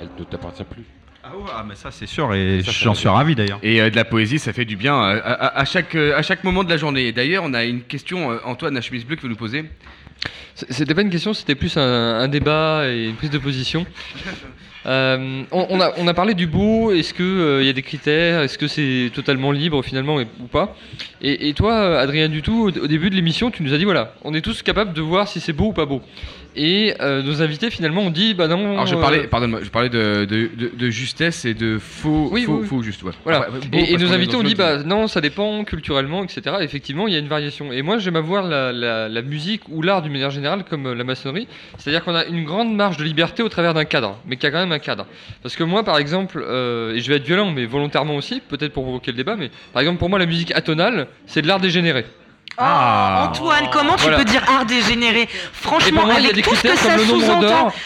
elle 0.00 0.08
ne 0.18 0.24
t'appartient 0.24 0.64
plus. 0.64 0.84
Ah 1.22 1.36
ouais, 1.36 1.44
ah, 1.54 1.62
mais 1.68 1.74
ça, 1.74 1.90
c'est 1.90 2.06
sûr, 2.06 2.32
et 2.32 2.62
j'en 2.62 2.94
suis 2.94 3.08
ravi 3.08 3.34
d'ailleurs. 3.34 3.58
Et 3.62 3.82
euh, 3.82 3.90
de 3.90 3.96
la 3.96 4.06
poésie, 4.06 4.38
ça 4.38 4.54
fait 4.54 4.64
du 4.64 4.76
bien 4.76 4.94
euh, 4.94 5.20
à, 5.22 5.32
à- 5.34 5.58
à 5.60 5.64
chaque, 5.66 5.94
euh, 5.96 6.16
à 6.16 6.22
chaque 6.22 6.44
moment 6.44 6.64
de 6.64 6.70
la 6.70 6.78
journée. 6.78 7.12
D'ailleurs, 7.12 7.44
on 7.44 7.52
a 7.52 7.64
une 7.64 7.82
question, 7.82 8.38
Antoine, 8.46 8.72
la 8.72 8.80
chemise 8.80 9.04
bleue, 9.04 9.16
qui 9.16 9.24
veut 9.24 9.28
nous 9.28 9.36
poser. 9.36 9.64
C'était 10.54 10.94
pas 10.94 11.02
une 11.02 11.10
question, 11.10 11.34
c'était 11.34 11.54
plus 11.54 11.76
un, 11.76 11.82
un 12.20 12.28
débat 12.28 12.84
et 12.88 13.04
une 13.08 13.16
prise 13.16 13.30
de 13.30 13.38
position. 13.38 13.84
Euh, 14.86 15.42
on, 15.50 15.66
on 15.70 15.80
a, 15.82 15.92
on 15.98 16.06
a 16.06 16.14
parlé 16.14 16.32
du 16.34 16.46
beau, 16.46 16.92
est-ce 16.92 17.12
qu'il 17.12 17.66
y 17.66 17.68
a 17.68 17.72
des 17.74 17.82
critères, 17.82 18.40
est-ce 18.42 18.56
que 18.56 18.68
c'est 18.68 19.10
totalement 19.12 19.50
libre 19.52 19.82
finalement 19.82 20.18
et- 20.20 20.26
ou 20.40 20.46
pas? 20.46 20.76
Et, 21.20 21.48
et 21.48 21.52
toi, 21.52 21.98
Adrien 21.98 22.28
Dutou, 22.28 22.68
au, 22.68 22.68
au 22.68 22.86
début 22.86 23.10
de 23.10 23.16
l'émission, 23.16 23.50
tu 23.50 23.62
nous 23.64 23.74
as 23.74 23.76
dit 23.76 23.84
voilà, 23.84 24.14
on 24.22 24.32
est 24.34 24.40
tous 24.40 24.62
capables 24.62 24.94
de 24.94 25.02
voir 25.02 25.26
si 25.28 25.40
c'est 25.40 25.52
beau 25.52 25.66
ou 25.66 25.72
pas 25.72 25.84
beau. 25.84 26.00
Et 26.56 26.94
euh, 27.00 27.22
nos 27.22 27.40
invités 27.42 27.70
finalement 27.70 28.02
ont 28.02 28.10
dit 28.10 28.34
bah 28.34 28.48
non. 28.48 28.72
Alors, 28.72 28.86
je 28.86 28.96
parlais, 28.96 29.20
euh, 29.24 29.28
pardonne-moi, 29.28 29.60
je 29.62 29.68
parlais 29.70 29.90
de, 29.90 30.24
de, 30.24 30.50
de- 30.56 30.72
de 30.76 30.90
justesse 30.90 31.44
et 31.44 31.54
de 31.54 31.78
faux, 31.78 32.30
Oui, 32.32 32.42
faux, 32.44 32.54
oui, 32.54 32.58
oui. 32.62 32.66
faux 32.66 32.82
juste. 32.82 33.02
ouais. 33.04 33.12
Voilà. 33.22 33.46
Beau, 33.50 33.58
et, 33.78 33.92
et 33.92 33.96
nos 33.96 34.12
invités 34.12 34.34
ont 34.34 34.42
dit 34.42 34.54
bah 34.56 34.82
non, 34.82 35.06
ça 35.06 35.20
dépend 35.20 35.62
culturellement, 35.64 36.24
etc. 36.24 36.56
Effectivement, 36.60 37.06
il 37.06 37.12
y 37.12 37.16
a 37.16 37.20
une 37.20 37.28
variation. 37.28 37.72
Et 37.72 37.82
moi, 37.82 37.98
j'aime 37.98 38.16
avoir 38.16 38.42
la, 38.42 38.72
la- 38.72 39.08
la 39.08 39.22
musique 39.22 39.62
ou 39.68 39.82
l'art 39.82 40.02
d'une 40.02 40.10
manière 40.12 40.30
générale 40.30 40.64
comme 40.68 40.86
euh, 40.86 40.94
la 40.94 41.04
maçonnerie, 41.04 41.46
c'est-à-dire 41.76 42.02
qu'on 42.02 42.14
a 42.14 42.24
une 42.24 42.44
grande 42.44 42.74
marge 42.74 42.96
de 42.96 43.04
liberté 43.04 43.42
au 43.42 43.48
travers 43.48 43.74
d'un 43.74 43.84
cadre, 43.84 44.18
mais 44.26 44.36
qu'il 44.36 44.44
y 44.44 44.46
a 44.48 44.50
quand 44.50 44.58
même 44.60 44.72
un 44.72 44.78
cadre. 44.80 45.06
Parce 45.42 45.54
que 45.54 45.62
moi, 45.64 45.84
par 45.84 45.98
exemple, 45.98 46.42
euh, 46.44 46.94
et 46.94 47.00
je 47.00 47.08
vais 47.08 47.16
être 47.18 47.24
violent, 47.26 47.50
mais 47.52 47.66
volontairement 47.66 48.16
aussi, 48.16 48.40
peut-être 48.48 48.72
pour 48.72 48.82
provoquer 48.84 49.12
le 49.12 49.16
débat, 49.16 49.36
mais 49.36 49.50
par 49.72 49.82
exemple 49.82 49.98
pour 49.98 50.08
moi, 50.08 50.18
la 50.18 50.26
musique 50.26 50.50
atonale, 50.56 51.06
c'est 51.26 51.42
de 51.42 51.46
l'art 51.46 51.60
dégénéré. 51.60 52.04
Oh, 52.60 52.64
Antoine, 52.64 53.68
comment 53.70 53.94
tu 53.94 54.02
Voilà. 54.02 54.18
peux 54.18 54.24
dire 54.24 54.42
art 54.48 54.66
dégénéré 54.66 55.28
Franchement, 55.52 56.06
moi, 56.06 56.14
avec 56.14 56.42
tout 56.42 56.54
ce 56.56 56.66
recherche 56.66 57.02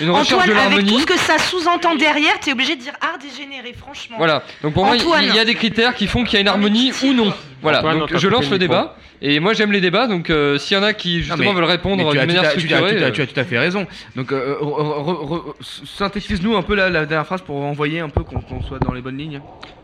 Antoine, 0.08 0.56
avec 0.56 0.86
tout 0.86 1.00
ce 1.00 1.06
que 1.06 1.18
ça 1.18 1.38
sous-entend 1.38 1.94
derrière, 1.94 2.40
t'es 2.40 2.52
obligé 2.52 2.76
de 2.76 2.80
dire 2.82 2.94
art 3.00 3.18
dégénéré, 3.18 3.74
franchement. 3.78 4.16
Voilà. 4.16 4.42
Donc 4.62 4.72
pour 4.74 4.86
moi, 4.86 4.96
il 4.96 5.34
y 5.34 5.38
a 5.38 5.44
des 5.44 5.54
critères 5.54 5.94
qui 5.94 6.06
font 6.06 6.24
qu'il 6.24 6.34
y 6.34 6.36
a 6.38 6.40
une 6.40 6.48
harmonie 6.48 6.92
ou 7.02 7.12
non. 7.12 7.32
Voilà. 7.62 7.78
Antoine, 7.78 7.98
donc 8.00 8.16
je 8.16 8.28
lance 8.28 8.50
le 8.50 8.58
débat. 8.58 8.96
Et 9.24 9.38
moi, 9.40 9.52
j'aime 9.52 9.70
les 9.72 9.80
débats. 9.80 10.06
Donc 10.08 10.30
euh, 10.30 10.58
s'il 10.58 10.76
y 10.76 10.80
en 10.80 10.82
a 10.82 10.92
qui 10.92 11.22
justement 11.22 11.50
mais- 11.50 11.52
veulent 11.54 11.64
répondre 11.64 11.98
de 12.10 12.16
manière 12.16 12.42
as- 12.42 12.48
tu 12.54 12.58
as- 12.58 12.60
tu 12.60 12.74
as- 12.74 12.76
structurée. 12.76 12.96
tu 12.96 13.02
as- 13.04 13.06
euh, 13.06 13.10
tu 13.12 13.22
as 13.22 13.26
tout 13.26 13.40
à 13.40 13.44
fait 13.44 13.58
raison. 13.58 13.86
Donc, 14.16 14.32
euh, 14.32 14.56
synthétise-nous 15.84 16.56
un 16.56 16.62
peu 16.62 16.74
la, 16.74 16.90
la 16.90 17.06
dernière 17.06 17.26
phrase 17.26 17.40
pour 17.42 17.56
envoyer 17.56 18.00
un 18.00 18.08
peu 18.08 18.22
qu'on 18.24 18.40
qu'on 18.40 18.62
soit 18.62 18.78
dans 18.78 18.92
les 18.92 19.00
bonnes 19.00 19.18
lignes. 19.18 19.40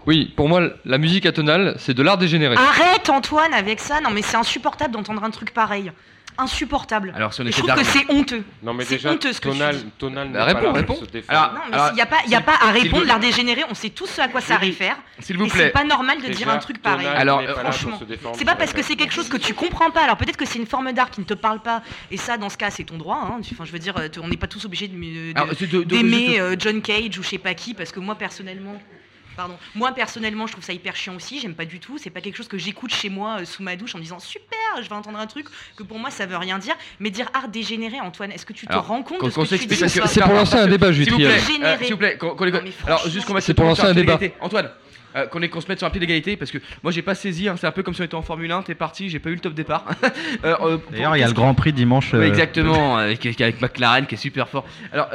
Oui, 0.07 0.33
pour 0.37 0.49
moi, 0.49 0.63
la 0.85 0.99
musique 0.99 1.27
atonale, 1.27 1.75
c'est 1.79 1.95
de 1.95 2.03
l'art 2.03 2.19
dégénéré. 2.19 2.57
Arrête 2.57 3.09
Antoine 3.11 3.53
avec 3.55 3.81
ça, 3.81 4.01
non 4.01 4.11
mais 4.11 4.23
c'est 4.23 4.37
insupportable 4.37 4.93
d'entendre 4.95 5.23
un 5.25 5.31
truc 5.31 5.53
pareil. 5.53 5.93
Insupportable. 6.39 7.13
Alors, 7.17 7.35
si 7.35 7.41
on 7.41 7.47
Et 7.47 7.53
je 7.53 7.59
trouve 7.61 7.75
que 7.75 7.85
c'est 7.85 8.11
honteux. 8.11 8.45
Non, 8.63 8.73
mais 8.73 8.85
C'est 8.85 8.97
déjà, 8.97 9.11
honteux 9.13 9.33
ce 9.33 9.41
que 9.41 9.49
tonal, 9.49 9.77
tu 9.77 9.85
dis. 9.85 9.91
tonal 9.99 10.29
Bah, 10.31 10.47
n'est 10.47 10.73
réponds. 10.73 11.01
Alors, 11.29 11.53
Non, 11.53 11.61
mais 11.69 11.75
alors, 11.75 11.89
il 11.91 11.95
n'y 11.97 12.01
a 12.01 12.07
pas, 12.07 12.17
y 12.29 12.35
a 12.35 12.41
pas 12.41 12.55
à 12.61 12.71
répondre 12.71 13.05
l'art 13.07 13.19
dégénéré, 13.21 13.65
on 13.69 13.75
sait 13.75 13.91
tous 13.91 14.07
ce 14.07 14.21
à 14.21 14.29
quoi 14.29 14.41
ça 14.41 14.57
réfère. 14.57 14.97
S'il 15.19 15.37
vous 15.37 15.47
et 15.47 15.49
plaît. 15.49 15.65
c'est 15.67 15.71
pas 15.71 15.85
normal 15.85 16.19
de 16.19 16.27
Déjà, 16.27 16.39
dire 16.39 16.49
un 16.51 16.59
truc 16.59 16.81
pareil. 16.81 17.07
tonal 17.07 17.21
Alors, 17.21 17.41
euh, 17.41 17.55
franchement, 17.55 17.99
C'est 18.35 18.45
pas 18.45 18.55
parce 18.55 18.73
que 18.73 18.83
c'est 18.83 18.97
quelque 18.97 19.13
chose 19.15 19.29
que 19.29 19.37
tu 19.37 19.53
comprends 19.53 19.91
pas. 19.91 20.03
Alors 20.03 20.17
peut-être 20.17 20.37
que 20.37 20.47
c'est 20.47 20.59
une 20.59 20.67
forme 20.67 20.93
d'art 20.93 21.11
qui 21.11 21.21
ne 21.21 21.27
te 21.27 21.35
parle 21.35 21.61
pas. 21.61 21.83
Et 22.11 22.17
ça, 22.17 22.37
dans 22.39 22.49
ce 22.49 22.57
cas, 22.57 22.71
c'est 22.71 22.85
ton 22.85 22.97
droit. 22.99 23.21
hein. 23.23 23.41
Enfin, 23.53 23.65
je 23.65 23.73
veux 23.73 23.79
dire, 23.79 23.97
euh, 23.99 24.09
on 24.23 24.29
n'est 24.29 24.37
pas 24.37 24.47
tous 24.47 24.65
obligés 24.65 24.89
d'aimer 24.89 26.41
euh, 26.41 26.55
John 26.59 26.81
Cage 26.83 27.19
ou 27.19 27.23
je 27.23 27.29
sais 27.29 27.39
pas 27.39 27.55
qui, 27.55 27.75
parce 27.75 27.91
que 27.93 28.01
moi 28.01 28.15
personnellement. 28.15 28.81
Pardon. 29.39 29.57
Moi 29.77 29.93
personnellement, 29.93 30.49
je 30.49 30.53
trouve 30.53 30.65
ça 30.65 30.73
hyper 30.73 30.97
chiant 30.97 31.15
aussi. 31.15 31.39
J'aime 31.39 31.55
pas 31.55 31.65
du 31.65 31.79
tout. 31.79 31.97
C'est 31.97 32.11
pas 32.11 32.21
quelque 32.21 32.35
chose 32.35 32.49
que 32.49 32.59
j'écoute 32.59 32.93
chez 32.93 33.09
moi 33.09 33.37
euh, 33.41 33.45
sous 33.45 33.63
ma 33.63 33.77
douche 33.77 33.95
en 33.95 33.99
me 33.99 34.03
disant 34.03 34.19
super, 34.19 34.59
je 34.83 34.89
vais 34.89 34.95
entendre 34.97 35.17
un 35.17 35.29
truc 35.29 35.47
que 35.77 35.85
pour 35.85 36.01
moi 36.01 36.11
ça 36.11 36.27
veut 36.27 36.37
rien 36.37 36.59
dire. 36.59 36.75
Mais 36.99 37.11
dire 37.11 37.31
art 37.33 37.47
dégénéré, 37.49 38.01
Antoine, 38.01 38.33
est-ce 38.33 38.45
que 38.45 38.53
tu 38.53 38.67
te 38.67 38.75
rends 38.75 39.05
compte 39.05 39.19
qu'on- 39.19 39.27
de 39.27 39.31
ce 39.31 39.37
qu'on 39.37 39.45
que 39.45 39.55
tu 39.55 39.67
dis 39.67 39.77
C'est 39.77 40.21
pour 40.23 40.33
lancer 40.35 40.57
un 40.57 40.67
débat, 40.67 40.93
S'il 40.93 41.09
vous 41.09 41.17
plaît, 41.19 41.27
euh, 41.63 41.77
s'il 41.79 41.93
vous 41.93 41.99
plaît, 41.99 42.19
Alors, 42.85 43.09
juste 43.09 43.27
qu'on 43.29 43.35
mette 43.35 43.45
C'est 43.45 43.55
pour 43.55 43.65
lancer 43.65 43.83
un 43.83 43.95
débat. 43.95 44.19
Antoine, 44.41 44.71
euh, 45.17 45.27
qu'on 45.27 45.61
se 45.61 45.69
mette 45.69 45.79
sur 45.79 45.87
un 45.87 45.91
pied 45.91 46.01
d'égalité 46.01 46.37
parce 46.37 46.51
que 46.51 46.59
moi 46.83 46.93
j'ai 46.93 47.03
pas 47.03 47.15
saisi, 47.15 47.49
hein, 47.49 47.55
c'est 47.59 47.67
un 47.67 47.71
peu 47.73 47.83
comme 47.83 47.95
si 47.95 48.01
on 48.01 48.05
était 48.05 48.15
en 48.15 48.23
Formule 48.23 48.51
1, 48.53 48.63
t'es 48.63 48.75
parti, 48.75 49.09
j'ai 49.09 49.19
pas 49.19 49.31
eu 49.31 49.35
le 49.35 49.41
top 49.41 49.55
départ. 49.55 49.85
Euh, 50.45 50.55
euh, 50.61 50.79
D'ailleurs, 50.93 51.17
il 51.17 51.21
y 51.21 51.23
a 51.23 51.27
le 51.27 51.33
Grand 51.33 51.55
Prix 51.55 51.73
dimanche. 51.73 52.13
Oui, 52.15 52.25
exactement, 52.27 52.97
avec, 52.99 53.25
avec 53.41 53.61
McLaren 53.61 54.07
qui 54.07 54.15
est 54.15 54.19
super 54.19 54.49
fort. 54.49 54.65
Alors, 54.93 55.09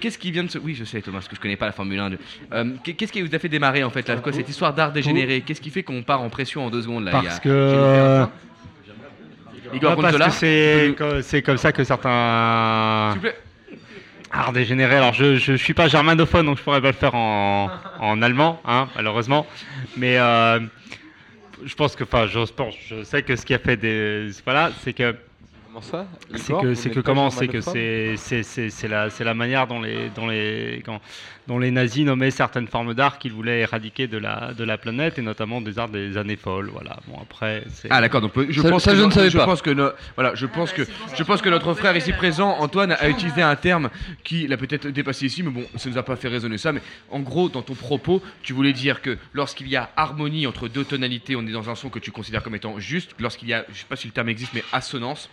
qu'est-ce 0.00 0.18
qui 0.18 0.30
vient 0.30 0.44
de 0.44 0.50
se. 0.50 0.58
Oui, 0.58 0.74
je 0.74 0.84
sais, 0.84 1.00
Thomas, 1.00 1.18
parce 1.18 1.28
que 1.28 1.36
je 1.36 1.40
connais 1.40 1.56
pas 1.56 1.66
la 1.66 1.72
Formule 1.72 1.98
1. 1.98 2.10
de- 2.10 2.18
Euh, 2.52 2.64
qu'est- 2.84 2.92
qu'est-ce 2.94 3.12
qui 3.12 3.22
vous 3.22 3.34
a 3.34 3.38
fait 3.38 3.48
démarrer 3.48 3.82
en 3.82 3.90
fait 3.90 4.06
là, 4.08 4.16
quoi, 4.16 4.32
cette 4.32 4.48
histoire 4.48 4.72
d'art 4.74 4.92
dégénéré? 4.92 5.40
Qu'est-ce 5.40 5.60
qui 5.60 5.70
fait 5.70 5.82
qu'on 5.82 6.02
part 6.02 6.20
en 6.22 6.28
pression 6.28 6.66
en 6.66 6.70
deux 6.70 6.82
secondes 6.82 7.04
là? 7.04 7.18
A- 7.18 7.22
Parce 7.22 7.40
que. 7.40 8.24
Igor 9.72 9.96
Non, 9.96 10.02
parce 10.02 10.16
que 10.40 11.22
c'est 11.22 11.42
comme 11.42 11.56
ça 11.58 11.72
que 11.72 11.84
certains. 11.84 13.14
Art 14.32 14.52
dégénéré. 14.52 14.96
Alors, 14.96 15.12
je, 15.12 15.36
je 15.36 15.54
suis 15.54 15.74
pas 15.74 15.88
germanophone, 15.88 16.46
donc 16.46 16.58
je 16.58 16.62
pourrais 16.62 16.80
pas 16.80 16.88
le 16.88 16.92
faire 16.94 17.14
en, 17.14 17.70
en 17.98 18.22
allemand, 18.22 18.60
hein, 18.64 18.88
malheureusement. 18.94 19.46
Mais 19.96 20.18
euh, 20.18 20.60
je 21.64 21.74
pense 21.74 21.96
que, 21.96 22.04
enfin, 22.04 22.26
je 22.26 22.40
je 22.88 23.02
sais 23.02 23.22
que 23.22 23.34
ce 23.36 23.44
qui 23.44 23.54
a 23.54 23.58
fait 23.58 23.76
des, 23.76 24.30
voilà, 24.44 24.70
c'est 24.82 24.92
que. 24.92 25.14
Comment 25.66 25.82
ça 25.82 26.06
C'est 26.34 26.52
que, 26.60 26.74
c'est 26.74 26.90
que 26.90 27.00
comment, 27.00 27.30
c'est 27.30 27.46
que 27.48 27.60
c'est, 27.60 28.14
c'est, 28.16 28.42
c'est, 28.42 28.70
c'est 28.70 28.88
la, 28.88 29.08
c'est 29.10 29.22
la 29.24 29.34
manière 29.34 29.66
dont 29.68 29.80
les, 29.80 30.08
dont 30.10 30.26
les, 30.28 30.82
quand- 30.84 31.00
dont 31.50 31.58
les 31.58 31.72
nazis 31.72 32.04
nommaient 32.06 32.30
certaines 32.30 32.68
formes 32.68 32.94
d'art 32.94 33.18
qu'ils 33.18 33.32
voulaient 33.32 33.58
éradiquer 33.62 34.06
de 34.06 34.18
la, 34.18 34.54
de 34.56 34.62
la 34.62 34.78
planète 34.78 35.18
et 35.18 35.22
notamment 35.22 35.60
des 35.60 35.80
arts 35.80 35.88
des 35.88 36.16
années 36.16 36.36
folles. 36.36 36.68
Voilà. 36.72 37.00
Bon 37.08 37.18
après. 37.20 37.64
c'est- 37.74 37.88
Ah 37.90 38.00
d'accord 38.00 38.20
donc 38.20 38.30
je 38.48 38.62
Ça- 38.62 38.70
pense 38.70 38.84
ça, 38.84 38.92
que 38.92 38.98
je 38.98 39.02
ne 39.02 39.10
savais 39.10 39.30
je 39.30 39.36
pas. 39.38 39.46
pense 39.46 39.60
que 39.60 39.70
no- 39.70 39.90
voilà 40.14 40.36
je 40.36 40.46
pense 40.46 40.72
que 40.72 40.82
je 41.16 41.22
pense 41.24 41.42
que 41.42 41.48
notre 41.48 41.74
frère 41.74 41.96
ici 41.96 42.12
présent 42.12 42.50
Antoine 42.60 42.92
a 42.92 43.08
utilisé 43.08 43.42
un 43.42 43.56
terme 43.56 43.90
qui 44.22 44.46
l'a 44.46 44.56
peut-être 44.56 44.86
dépassé 44.88 45.26
ici 45.26 45.42
mais 45.42 45.50
bon 45.50 45.64
ça 45.74 45.90
nous 45.90 45.98
a 45.98 46.04
pas 46.04 46.14
fait 46.14 46.28
raisonner 46.28 46.56
ça 46.56 46.70
mais 46.70 46.82
en 47.10 47.18
gros 47.18 47.48
dans 47.48 47.62
ton 47.62 47.74
propos 47.74 48.22
tu 48.44 48.52
voulais 48.52 48.72
dire 48.72 49.02
que 49.02 49.18
lorsqu'il 49.32 49.66
y 49.66 49.74
a 49.74 49.90
harmonie 49.96 50.46
entre 50.46 50.68
deux 50.68 50.84
tonalités 50.84 51.34
on 51.34 51.44
est 51.44 51.50
dans 51.52 51.68
un 51.68 51.74
son 51.74 51.88
que 51.88 51.98
tu 51.98 52.12
considères 52.12 52.44
comme 52.44 52.54
étant 52.54 52.78
juste 52.78 53.16
lorsqu'il 53.18 53.48
y 53.48 53.54
a 53.54 53.64
je 53.72 53.78
sais 53.80 53.86
pas 53.88 53.96
si 53.96 54.06
le 54.06 54.12
terme 54.12 54.28
existe 54.28 54.52
mais 54.54 54.62
assonance 54.72 55.28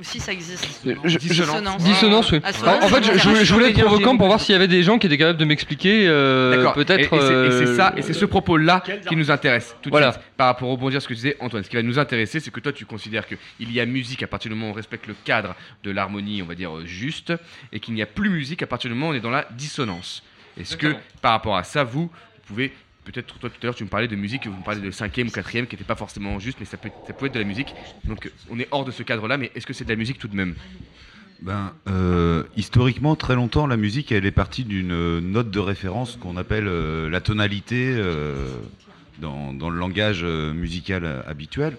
Aussi, 0.00 0.18
ça 0.18 0.32
existe. 0.32 0.66
Je- 1.04 1.18
Dissonance. 1.18 1.76
Dissonance, 1.84 2.32
oui. 2.32 2.40
Assonance, 2.42 2.82
En, 2.82 2.86
en 2.86 2.88
fait, 2.88 3.18
je, 3.44 3.52
voulais 3.52 3.70
être 3.70 3.80
provocant 3.84 4.16
pour 4.16 4.28
voir 4.28 4.40
s'il 4.40 4.54
y 4.54 4.56
avait 4.56 4.66
des 4.66 4.82
gens 4.82 4.98
qui 4.98 5.06
étaient 5.06 5.18
capables 5.18 5.38
de 5.38 5.44
m'expliquer 5.44 6.06
euh, 6.08 6.56
D'accord. 6.56 6.72
peut-être. 6.72 7.12
Et, 7.12 7.16
et 7.16 7.20
c'est- 7.20 7.46
et 7.46 7.50
c'est 7.66 7.70
euh, 7.72 7.76
ça, 7.76 7.92
et 7.98 8.02
c'est 8.02 8.14
ce 8.14 8.24
propos-là 8.24 8.82
qui 9.06 9.14
nous 9.16 9.30
intéresse 9.30 9.76
tout 9.82 9.90
de 9.90 9.94
Voilà. 9.94 10.12
suite. 10.12 10.24
Par 10.38 10.46
rapport 10.46 10.68
au 10.68 10.72
rebondir 10.72 10.96
à 10.96 11.00
ce 11.00 11.06
que 11.08 11.12
tu 11.12 11.16
disais, 11.18 11.36
Antoine, 11.40 11.62
ce 11.62 11.68
qui 11.68 11.76
va 11.76 11.82
nous 11.82 11.98
intéresser, 11.98 12.40
c'est 12.40 12.50
que 12.50 12.60
toi, 12.60 12.72
tu 12.72 12.86
considères 12.86 13.26
qu'il 13.26 13.70
y 13.72 13.78
a 13.78 13.84
musique 13.84 14.22
à 14.22 14.26
partir 14.26 14.50
du 14.50 14.54
moment 14.54 14.68
où 14.68 14.72
on 14.72 14.74
respecte 14.76 15.06
le 15.06 15.14
cadre 15.24 15.54
de 15.84 15.90
l'harmonie, 15.90 16.40
on 16.42 16.46
va 16.46 16.54
dire 16.54 16.74
euh, 16.74 16.86
juste, 16.86 17.34
et 17.72 17.78
qu'il 17.78 17.92
n'y 17.92 18.00
a 18.02 18.06
plus 18.06 18.30
musique 18.30 18.62
à 18.62 18.66
partir 18.66 18.88
du 18.88 18.94
moment 18.94 19.08
où 19.08 19.12
on 19.12 19.16
est 19.16 19.20
dans 19.20 19.30
la 19.30 19.46
dissonance. 19.52 20.22
Est-ce 20.58 20.78
que, 20.78 20.96
par 21.20 21.32
rapport 21.32 21.56
à 21.58 21.62
ça, 21.64 21.84
vous, 21.84 22.04
vous 22.04 22.10
pouvez 22.46 22.72
Peut-être 23.12 23.38
toi 23.40 23.50
tout 23.50 23.56
à 23.62 23.66
l'heure 23.66 23.74
tu 23.74 23.82
me 23.82 23.88
parlais 23.88 24.06
de 24.06 24.14
musique, 24.14 24.46
vous 24.46 24.56
me 24.56 24.62
parlez 24.62 24.80
de 24.80 24.90
cinquième 24.92 25.26
ou 25.26 25.30
quatrième 25.30 25.66
qui 25.66 25.74
n'était 25.74 25.84
pas 25.84 25.96
forcément 25.96 26.38
juste, 26.38 26.58
mais 26.60 26.66
ça 26.66 26.76
peut, 26.76 26.90
être 27.08 27.34
de 27.34 27.38
la 27.40 27.44
musique. 27.44 27.74
Donc 28.04 28.30
on 28.50 28.58
est 28.60 28.68
hors 28.70 28.84
de 28.84 28.92
ce 28.92 29.02
cadre-là, 29.02 29.36
mais 29.36 29.50
est-ce 29.56 29.66
que 29.66 29.72
c'est 29.72 29.84
de 29.84 29.90
la 29.90 29.96
musique 29.96 30.18
tout 30.18 30.28
de 30.28 30.36
même? 30.36 30.54
Ben, 31.42 31.72
euh, 31.88 32.44
historiquement, 32.56 33.16
très 33.16 33.34
longtemps, 33.34 33.66
la 33.66 33.76
musique, 33.76 34.12
elle 34.12 34.26
est 34.26 34.30
partie 34.30 34.62
d'une 34.62 35.18
note 35.18 35.50
de 35.50 35.58
référence 35.58 36.16
qu'on 36.16 36.36
appelle 36.36 36.68
euh, 36.68 37.10
la 37.10 37.20
tonalité 37.20 37.94
euh, 37.96 38.58
dans, 39.18 39.52
dans 39.52 39.70
le 39.70 39.78
langage 39.78 40.22
musical 40.22 41.24
habituel. 41.26 41.76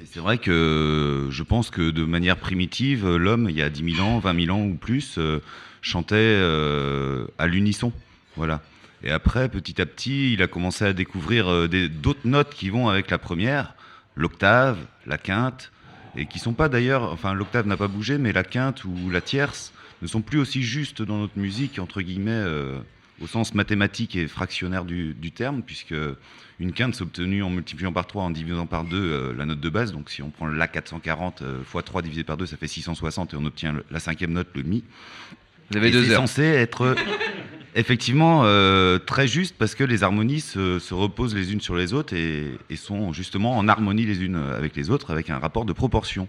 Et 0.00 0.04
c'est 0.04 0.20
vrai 0.20 0.38
que 0.38 1.26
je 1.30 1.42
pense 1.42 1.70
que 1.70 1.90
de 1.90 2.04
manière 2.04 2.36
primitive, 2.36 3.16
l'homme, 3.16 3.48
il 3.50 3.56
y 3.56 3.62
a 3.62 3.70
10 3.70 3.96
000 3.96 4.06
ans, 4.06 4.20
20 4.20 4.44
000 4.44 4.56
ans 4.56 4.62
ou 4.62 4.74
plus, 4.74 5.18
chantait 5.82 6.40
à 7.38 7.46
l'unisson. 7.48 7.92
Voilà. 8.36 8.62
Et 9.04 9.10
après, 9.10 9.48
petit 9.48 9.80
à 9.80 9.86
petit, 9.86 10.32
il 10.32 10.42
a 10.42 10.46
commencé 10.48 10.84
à 10.84 10.92
découvrir 10.92 11.48
euh, 11.48 11.68
d'autres 11.88 12.26
notes 12.26 12.52
qui 12.54 12.68
vont 12.68 12.88
avec 12.88 13.10
la 13.10 13.18
première, 13.18 13.74
l'octave, 14.16 14.78
la 15.06 15.18
quinte, 15.18 15.70
et 16.16 16.26
qui 16.26 16.38
sont 16.38 16.52
pas 16.54 16.68
d'ailleurs, 16.68 17.12
enfin 17.12 17.32
l'octave 17.34 17.66
n'a 17.66 17.76
pas 17.76 17.86
bougé, 17.88 18.18
mais 18.18 18.32
la 18.32 18.42
quinte 18.42 18.84
ou 18.84 19.10
la 19.10 19.20
tierce 19.20 19.72
ne 20.02 20.06
sont 20.08 20.20
plus 20.20 20.38
aussi 20.38 20.62
justes 20.62 21.02
dans 21.02 21.18
notre 21.18 21.38
musique, 21.38 21.78
entre 21.78 22.00
guillemets, 22.02 22.30
euh, 22.32 22.78
au 23.20 23.26
sens 23.26 23.54
mathématique 23.54 24.16
et 24.16 24.26
fractionnaire 24.26 24.84
du, 24.84 25.14
du 25.14 25.30
terme, 25.32 25.62
puisque 25.62 25.94
une 26.60 26.72
quinte 26.72 26.94
s'est 26.96 27.02
obtenue 27.02 27.42
en 27.44 27.50
multipliant 27.50 27.92
par 27.92 28.06
3, 28.06 28.24
en 28.24 28.30
divisant 28.30 28.66
par 28.66 28.82
2 28.84 29.32
la 29.36 29.44
note 29.44 29.60
de 29.60 29.68
base. 29.68 29.92
Donc 29.92 30.10
si 30.10 30.22
on 30.22 30.30
prend 30.30 30.46
la 30.46 30.66
440 30.66 31.42
euh, 31.42 31.62
fois 31.64 31.82
3 31.82 32.02
divisé 32.02 32.24
par 32.24 32.36
2, 32.36 32.46
ça 32.46 32.56
fait 32.56 32.66
660 32.66 33.34
et 33.34 33.36
on 33.36 33.44
obtient 33.44 33.72
le- 33.72 33.84
la 33.92 34.00
cinquième 34.00 34.32
note, 34.32 34.48
le 34.54 34.62
mi. 34.64 34.82
Vous 35.70 35.76
avez 35.76 35.88
Et 35.88 35.90
deux 35.92 36.04
c'est 36.04 36.12
heures. 36.12 36.20
censé 36.22 36.42
être 36.42 36.96
effectivement 37.74 38.42
euh, 38.44 38.98
très 38.98 39.28
juste 39.28 39.54
parce 39.58 39.74
que 39.74 39.84
les 39.84 40.02
harmonies 40.02 40.40
se, 40.40 40.78
se 40.78 40.94
reposent 40.94 41.34
les 41.34 41.52
unes 41.52 41.60
sur 41.60 41.76
les 41.76 41.92
autres 41.92 42.14
et, 42.14 42.58
sont 42.76 43.12
justement 43.12 43.58
en 43.58 43.68
harmonie 43.68 44.06
les 44.06 44.22
unes 44.22 44.36
avec 44.36 44.76
les 44.76 44.90
autres 44.90 45.10
avec 45.10 45.30
un 45.30 45.38
rapport 45.38 45.64
de 45.64 45.72
proportion. 45.72 46.28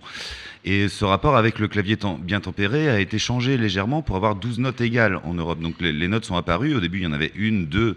Et 0.65 0.87
ce 0.87 1.05
rapport 1.05 1.37
avec 1.37 1.59
le 1.59 1.67
clavier 1.67 1.97
bien 2.19 2.41
tempéré 2.41 2.89
a 2.89 2.99
été 2.99 3.19
changé 3.19 3.57
légèrement 3.57 4.01
pour 4.01 4.15
avoir 4.15 4.35
12 4.35 4.59
notes 4.59 4.81
égales 4.81 5.19
en 5.23 5.33
Europe. 5.33 5.59
Donc 5.59 5.75
les 5.79 6.07
notes 6.07 6.25
sont 6.25 6.35
apparues. 6.35 6.75
Au 6.75 6.79
début, 6.79 6.99
il 6.99 7.03
y 7.03 7.07
en 7.07 7.13
avait 7.13 7.31
une, 7.35 7.67
deux. 7.67 7.95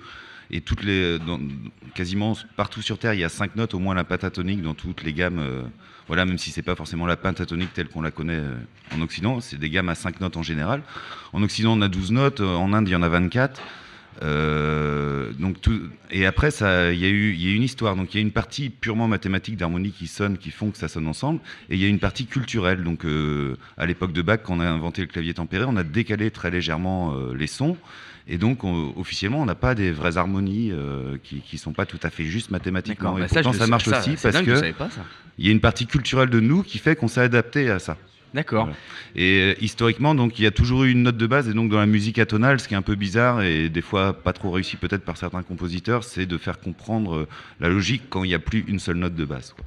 Et 0.53 0.62
quasiment 1.95 2.37
partout 2.57 2.83
sur 2.83 2.99
Terre, 2.99 3.15
il 3.15 3.20
y 3.20 3.24
a 3.24 3.29
cinq 3.29 3.57
notes, 3.57 3.74
au 3.74 3.79
moins 3.79 3.95
la 3.95 4.05
pentatonique 4.05 4.62
dans 4.62 4.74
toutes 4.74 5.03
les 5.03 5.12
gammes. 5.12 5.39
euh, 5.39 5.62
voilà, 6.09 6.24
même 6.24 6.39
si 6.39 6.51
c'est 6.51 6.62
pas 6.62 6.74
forcément 6.74 7.07
la 7.07 7.16
pentatonique 7.16 7.73
telle 7.73 7.89
qu'on 7.89 8.03
la 8.03 8.11
connaît 8.11 8.35
euh, 8.35 8.57
en 8.95 9.01
Occident, 9.01 9.41
c'est 9.41 9.59
des 9.59 9.70
gammes 9.70 9.89
à 9.89 9.95
5 9.95 10.20
notes 10.20 10.37
en 10.37 10.43
général. 10.43 10.83
En 11.33 11.43
Occident, 11.43 11.73
on 11.79 11.81
a 11.81 11.89
12 11.89 12.12
notes, 12.12 12.41
euh, 12.41 12.55
en 12.55 12.73
Inde, 12.73 12.89
il 12.89 12.93
y 12.93 12.97
en 12.97 13.03
a 13.03 13.09
24. 13.09 13.62
Euh, 14.23 15.33
donc 15.39 15.57
et 16.11 16.27
après, 16.27 16.51
il 16.51 16.99
y, 16.99 17.07
a 17.07 17.55
une 17.55 17.62
histoire. 17.62 17.97
Donc 17.97 18.12
il 18.12 18.19
y 18.19 18.20
a 18.20 18.20
une 18.20 18.33
partie 18.33 18.69
purement 18.69 19.09
mathématique 19.09 19.57
d'harmonie 19.57 19.91
qui 19.91 20.07
sonne, 20.07 20.37
qui 20.37 20.51
font 20.51 20.70
que 20.70 20.77
ça 20.77 20.89
sonne 20.89 21.07
ensemble, 21.07 21.41
et 21.70 21.77
il 21.77 21.81
y 21.81 21.87
a 21.87 21.89
une 21.89 21.99
partie 21.99 22.27
culturelle. 22.27 22.85
Donc 22.85 23.07
à 23.79 23.87
l'époque 23.87 24.12
de 24.12 24.20
Bach, 24.20 24.41
quand 24.45 24.57
on 24.57 24.61
a 24.61 24.69
inventé 24.69 25.01
le 25.01 25.09
clavier 25.09 25.33
tempéré, 25.33 25.65
on 25.66 25.77
a 25.77 25.83
décalé 25.83 26.31
très 26.31 26.51
légèrement 26.51 27.16
les 27.33 27.47
sons, 27.47 27.79
et 28.28 28.39
donc 28.39 28.65
on- 28.65 28.93
officiellement, 28.97 29.40
on 29.43 29.47
n'a 29.47 29.55
pas 29.55 29.74
des 29.74 29.90
vraies 29.93 30.16
harmonies 30.16 30.70
euh, 30.73 31.16
qui, 31.23 31.40
qui 31.40 31.59
sont 31.59 31.73
pas 31.73 31.86
tout 31.86 32.01
à 32.03 32.11
fait 32.11 32.24
justes 32.24 32.51
mathématiquement. 32.51 33.16
Et 33.19 33.23
bah 33.23 33.28
ça, 33.28 33.43
pourtant, 33.43 33.59
ça 33.59 33.65
le- 33.65 33.70
marche 33.70 33.85
ça, 33.85 34.01
aussi 34.01 34.16
parce 34.23 34.35
dingue, 34.35 34.47
que 34.47 34.57
ça. 34.57 34.66
il 35.39 35.47
y 35.47 35.49
a 35.49 35.53
une 35.53 35.61
partie 35.61 35.86
culturelle 35.86 36.31
de 36.31 36.40
nous 36.40 36.62
qui 36.62 36.78
fait 36.78 36.97
qu'on 36.97 37.09
s'est 37.09 37.20
adapté 37.23 37.70
à 37.70 37.78
ça. 37.78 37.97
D'accord. 38.35 38.65
Voilà. 38.65 38.78
Et 39.15 39.40
euh, 39.40 39.55
historiquement, 39.61 40.15
donc, 40.15 40.39
il 40.39 40.43
y 40.43 40.47
a 40.47 40.51
toujours 40.51 40.85
eu 40.85 40.90
une 40.90 41.03
note 41.03 41.19
de 41.19 41.27
base, 41.27 41.49
et 41.51 41.53
donc 41.53 41.70
dans 41.70 41.78
la 41.78 41.85
musique 41.85 42.19
atonale, 42.19 42.61
ce 42.61 42.69
qui 42.69 42.73
est 42.73 42.78
un 42.78 42.82
peu 42.82 42.94
bizarre 42.94 43.43
et 43.43 43.69
des 43.69 43.82
fois 43.82 44.15
pas 44.15 44.32
trop 44.32 44.51
réussi 44.51 44.77
peut-être 44.77 45.05
par 45.05 45.19
certains 45.19 45.43
compositeurs, 45.43 46.03
c'est 46.03 46.24
de 46.24 46.39
faire 46.39 46.59
comprendre 46.59 47.15
euh, 47.16 47.28
la 47.61 47.69
logique 47.69 48.05
quand 48.09 48.24
il 48.24 48.28
n'y 48.28 48.35
a 48.35 48.39
plus 48.39 48.65
une 48.69 48.78
seule 48.78 48.97
note 48.97 49.15
de 49.15 49.27
base. 49.27 49.53
quoi. 49.55 49.66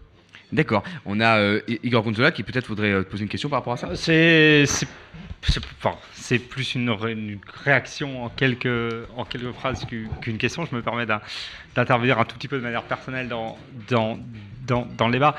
D'accord. 0.51 0.83
On 1.05 1.19
a 1.19 1.37
euh, 1.37 1.59
Igor 1.83 2.01
Gonzola 2.03 2.31
qui 2.31 2.41
peut-être 2.41 2.67
voudrait 2.67 2.91
euh, 2.91 3.03
te 3.03 3.09
poser 3.11 3.23
une 3.23 3.29
question 3.29 3.49
par 3.49 3.59
rapport 3.59 3.73
à 3.73 3.77
ça. 3.77 3.89
C'est 3.95 4.65
c'est- 6.13 6.39
plus 6.39 6.75
une, 6.75 6.89
ré- 6.89 7.13
une 7.13 7.39
réaction 7.63 8.25
en 8.25 8.29
quelques, 8.29 8.67
phrases 9.59 9.85
qu'u- 9.85 10.09
qu'une 10.21 10.37
question. 10.37 10.65
Je 10.65 10.75
me 10.75 10.81
permets 10.81 11.05
d'in- 11.05 11.21
d'intervenir 11.75 12.19
un 12.19 12.25
tout 12.25 12.35
petit 12.35 12.47
peu 12.47 12.57
de 12.57 12.63
manière 12.63 12.83
personnelle 12.83 13.27
dans, 13.27 13.57
le 13.87 15.11
débat. 15.11 15.35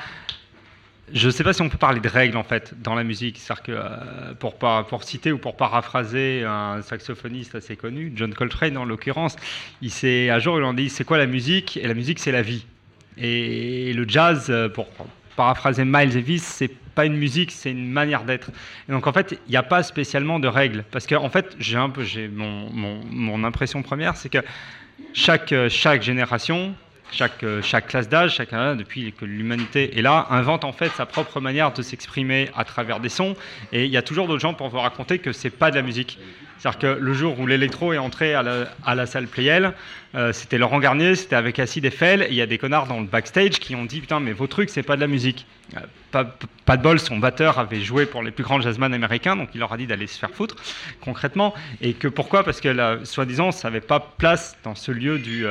Je 1.13 1.27
ne 1.27 1.31
sais 1.31 1.45
pas 1.45 1.53
si 1.53 1.63
on 1.63 1.69
peut 1.69 1.79
parler 1.79 2.01
de 2.01 2.09
règles 2.09 2.37
en 2.37 2.43
fait 2.43 2.75
dans 2.83 2.95
la 2.95 3.05
musique. 3.05 3.39
C'est-à-dire 3.39 3.63
que 3.63 3.73
euh, 3.73 4.35
pour, 4.89 5.05
citer 5.05 5.31
ou 5.31 5.39
pour 5.39 5.57
paraphraser 5.57 6.45
un 6.45 6.83
saxophoniste 6.83 7.55
assez 7.55 7.77
connu, 7.77 8.13
John 8.17 8.35
Coltrane 8.35 8.77
en 8.77 8.85
l'occurrence, 8.85 9.37
il 9.83 9.91
s'est 9.91 10.31
un 10.31 10.41
jour 10.41 10.59
il 10.59 10.65
en 10.65 10.75
dit 10.75 10.89
c'est 10.89 11.05
quoi 11.05 11.19
la 11.19 11.27
musique? 11.27 11.77
Et 11.77 11.87
la 11.87 11.95
musique 11.95 12.19
c'est 12.19 12.33
la 12.33 12.43
vie. 12.43 12.67
Et 13.19 13.93
le 13.95 14.07
jazz, 14.09 14.47
euh, 14.51 14.69
pour 14.69 14.89
paraphraser 15.37 15.85
Miles 15.85 16.13
Davis, 16.13 16.43
c'est 16.43 16.71
pas 16.97 17.07
une 17.07 17.17
musique, 17.17 17.53
c'est 17.53 17.71
une 17.71 17.89
manière 17.89 18.25
d'être. 18.25 18.51
Et 18.89 18.93
donc 18.93 19.07
en 19.07 19.13
fait, 19.13 19.39
il 19.47 19.51
n'y 19.51 19.57
a 19.57 19.63
pas 19.63 19.85
spécialement 19.85 20.41
de 20.41 20.49
règles. 20.49 20.85
Parce 20.91 21.07
que 21.07 21.15
en 21.15 21.31
fait, 21.31 21.55
j'ai 21.61 21.77
un 21.77 21.91
peu, 21.91 22.03
j'ai 22.03 22.27
mon, 22.27 22.69
mon, 22.73 23.01
mon 23.11 23.45
impression 23.45 23.83
première, 23.83 24.17
c'est 24.17 24.31
que 24.31 24.43
chaque, 25.13 25.53
euh, 25.53 25.69
chaque 25.69 26.03
génération, 26.03 26.75
chaque, 27.11 27.43
euh, 27.45 27.63
chaque 27.63 27.89
classe 27.89 28.09
d'âge, 28.09 28.35
chacun, 28.35 28.77
depuis 28.77 29.13
que 29.13 29.25
l'humanité 29.25 29.99
est 29.99 30.03
là, 30.03 30.27
invente 30.31 30.65
en 30.65 30.73
fait 30.73 30.91
sa 30.91 31.07
propre 31.07 31.41
manière 31.41 31.73
de 31.73 31.83
s'exprimer 31.83 32.51
à 32.57 32.65
travers 32.65 33.01
des 33.01 33.09
sons. 33.09 33.37
Et 33.73 33.85
il 33.85 33.91
y 33.91 33.97
a 33.97 34.03
toujours 34.03 34.27
d'autres 34.27 34.41
gens 34.41 34.55
pour 34.55 34.69
vous 34.69 34.79
raconter 34.79 35.19
que 35.19 35.33
c'est 35.33 35.51
pas 35.51 35.71
de 35.71 35.77
la 35.77 35.83
musique. 35.83 36.19
C'est-à-dire 36.59 36.79
que 36.79 37.01
le 37.01 37.13
jour 37.13 37.39
où 37.39 37.47
l'électro 37.47 37.93
est 37.93 37.99
entré 37.99 38.35
à 38.35 38.43
la, 38.43 38.67
à 38.85 38.95
la 38.95 39.07
salle 39.07 39.27
Playel, 39.27 39.75
euh, 40.15 40.33
c'était 40.33 40.57
Laurent 40.57 40.79
Garnier, 40.79 41.15
c'était 41.15 41.37
avec 41.37 41.59
Acid 41.59 41.85
Eiffel, 41.85 42.23
et 42.23 42.29
il 42.31 42.35
y 42.35 42.41
a 42.41 42.47
des 42.47 42.59
connards 42.59 42.87
dans 42.87 43.01
le 43.01 43.07
backstage 43.07 43.61
qui 43.61 43.75
ont 43.75 43.85
dit 43.85 44.01
Putain, 44.01 44.21
mais 44.21 44.33
vos 44.33 44.47
trucs, 44.47 44.71
c'est 44.71 44.83
pas 44.83 44.97
de 44.97 45.03
la 45.03 45.07
musique. 45.07 45.47
Euh, 45.77 46.25
pas, 46.65 46.77
de 46.77 46.83
bol, 46.83 46.99
son 46.99 47.19
batteur 47.19 47.59
avait 47.59 47.83
joué 47.83 48.07
pour 48.07 48.23
les 48.23 48.31
plus 48.31 48.43
grands 48.43 48.61
jazzman 48.61 48.95
américains, 48.95 49.37
donc 49.37 49.51
il 49.55 49.59
leur 49.59 49.73
a 49.73 49.77
dit 49.77 49.87
d'aller 49.87 50.07
se 50.07 50.19
faire 50.19 50.31
foutre, 50.31 50.57
concrètement. 51.03 51.53
Et 51.83 51.93
que 51.93 52.09
pourquoi? 52.09 52.43
Parce 52.43 52.63
que, 52.63 53.05
soi-disant, 53.05 53.53
ça 53.53 53.69
n'avait 53.69 53.83
pas 53.83 54.01
place 54.01 54.57
dans 54.65 54.75
ce 54.75 54.93
lieu 54.93 55.19
du. 55.19 55.45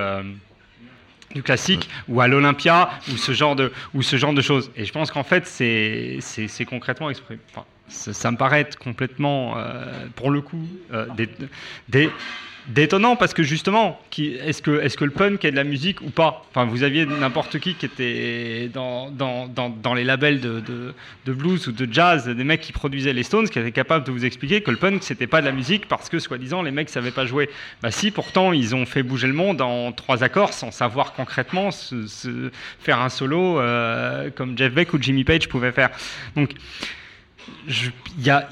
Du 1.36 1.44
classique 1.44 1.88
ou 2.08 2.22
à 2.22 2.28
l'Olympia 2.28 2.90
ou 3.12 3.18
ce 3.18 3.34
genre 3.34 3.56
de 3.56 3.72
ou 3.94 4.02
ce 4.02 4.16
genre 4.16 4.34
de 4.34 4.42
choses. 4.42 4.72
Et 4.76 4.86
je 4.86 4.92
pense 4.92 5.12
qu'en 5.12 5.24
fait 5.24 5.46
c'est 5.46 6.18
c'est 6.22 6.48
c'est 6.48 6.66
concrètement 6.66 7.10
exprimé. 7.12 7.40
Enfin, 7.52 7.66
ça, 7.88 8.14
ça 8.14 8.32
me 8.32 8.38
paraît 8.38 8.62
être 8.62 8.80
complètement 8.80 9.58
euh, 9.58 10.08
pour 10.16 10.32
le 10.32 10.42
coup 10.42 10.66
euh, 10.94 11.06
dé- 11.90 12.10
détonnant 12.68 13.16
parce 13.16 13.34
que 13.34 13.44
justement 13.44 14.00
est-ce 14.18 14.62
que 14.62 15.04
le 15.06 15.12
punk 15.12 15.46
est 15.46 15.52
de 15.52 15.56
la 15.56 15.64
musique 15.64 16.02
ou 16.02 16.10
pas? 16.10 16.46
Enfin 16.50 16.66
vous 16.66 16.84
aviez 16.84 17.06
n'importe 17.06 17.60
qui 17.60 17.76
qui 17.76 17.86
était 17.86 18.70
dans 18.74 19.94
les 19.96 20.04
labels 20.04 20.42
de, 20.42 20.94
blues 21.28 21.68
ou 21.68 21.72
de 21.72 21.92
jazz 21.92 22.28
des 22.28 22.44
mecs 22.44 22.62
qui 22.62 22.72
produisaient 22.72 23.14
les 23.14 23.24
Stones 23.24 23.48
qui 23.50 23.60
étaient 23.60 23.72
capables 23.72 24.06
de 24.06 24.12
vous 24.12 24.26
expliquer 24.26 24.62
que 24.62 24.72
le 24.72 24.78
punk 24.78 25.04
c'était 25.04 25.28
pas 25.28 25.42
de 25.42 25.46
la 25.46 25.52
musique 25.52 25.88
parce 25.88 26.10
que 26.10 26.20
soi-disant 26.20 26.62
les 26.62 26.72
mecs 26.72 26.90
savaient 26.90 27.12
pas 27.12 27.26
jouer. 27.26 27.50
Bah 27.82 27.92
si 27.92 28.12
pourtant 28.12 28.52
ils 28.54 28.74
ont 28.76 28.86
fait 28.86 29.04
bouger 29.04 29.28
le 29.28 29.34
monde 29.34 29.62
en 29.62 29.92
trois 29.92 30.24
accords 30.24 30.54
sans 30.54 30.72
savoir 30.72 31.14
concrètement 31.14 31.72
se- 31.72 32.50
faire 32.80 33.00
un 33.00 33.10
solo 33.10 33.60
euh, 33.60 34.30
comme 34.36 34.58
Jeff 34.58 34.74
Beck 34.74 34.94
ou 34.94 35.02
Jimmy 35.02 35.24
Page 35.24 35.48
pouvaient 35.50 35.72
faire. 35.72 35.92
Donc 36.36 36.52
je- 37.68 37.90
y 38.20 38.30
a, 38.30 38.48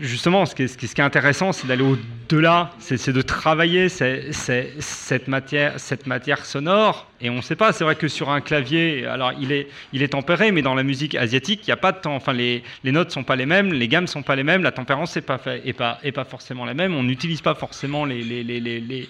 justement, 0.00 0.46
ce 0.46 0.54
qui 0.54 0.62
est, 0.62 1.00
intéressant, 1.00 1.52
c'est 1.52 1.66
d'aller 1.66 1.82
au-delà, 1.82 2.70
c'est 2.78 3.10
de 3.10 3.22
travailler 3.22 3.88
cette, 3.88 5.28
matière, 5.28 6.44
sonore. 6.44 7.06
Et 7.20 7.30
on 7.30 7.36
ne 7.36 7.40
sait 7.40 7.56
pas, 7.56 7.72
c'est 7.72 7.84
vrai 7.84 7.94
que 7.94 8.08
sur 8.08 8.30
un 8.30 8.40
clavier, 8.40 9.06
alors 9.06 9.32
il 9.38 9.52
est, 9.52 10.08
tempéré, 10.08 10.50
mais 10.52 10.62
dans 10.62 10.74
la 10.74 10.82
musique 10.82 11.14
asiatique, 11.14 11.60
il 11.64 11.70
n'y 11.70 11.72
a 11.72 11.76
pas 11.76 11.92
de 11.92 11.98
temps. 11.98 12.14
Enfin, 12.14 12.32
les, 12.32 12.62
notes 12.84 13.08
ne 13.08 13.12
sont 13.12 13.24
pas 13.24 13.36
les 13.36 13.46
mêmes, 13.46 13.72
les 13.72 13.88
gammes 13.88 14.04
ne 14.04 14.08
sont 14.08 14.22
pas 14.22 14.36
les 14.36 14.44
mêmes, 14.44 14.62
la 14.62 14.72
tempérance 14.72 15.14
n'est 15.16 15.22
pas, 15.22 16.24
forcément 16.28 16.64
la 16.64 16.74
même. 16.74 16.94
On 16.94 17.02
n'utilise 17.02 17.40
pas 17.40 17.54
forcément 17.54 18.04
les, 18.04 19.08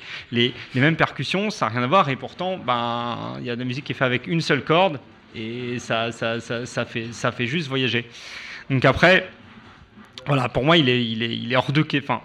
mêmes 0.75 0.97
percussions, 0.97 1.51
ça 1.51 1.67
n'a 1.67 1.73
rien 1.73 1.83
à 1.83 1.87
voir. 1.87 2.09
Et 2.09 2.17
pourtant, 2.17 2.59
ben, 2.59 3.37
il 3.41 3.47
y 3.47 3.51
a 3.51 3.55
de 3.55 3.61
la 3.61 3.67
musique 3.67 3.85
qui 3.85 3.93
est 3.93 3.95
faite 3.97 4.07
avec 4.07 4.27
une 4.27 4.41
seule 4.41 4.63
corde, 4.63 4.99
et 5.35 5.79
ça 5.79 6.11
fait 6.85 7.47
juste 7.47 7.69
voyager. 7.69 8.07
Donc 8.71 8.85
après, 8.85 9.29
voilà, 10.27 10.49
pour 10.49 10.65
moi, 10.65 10.77
il 10.77 10.89
est, 10.89 11.05
il 11.05 11.23
est, 11.23 11.35
il 11.37 11.53
est 11.53 11.57
hors 11.57 11.73
de 11.73 11.83
que- 11.83 11.99
enfin, 11.99 12.21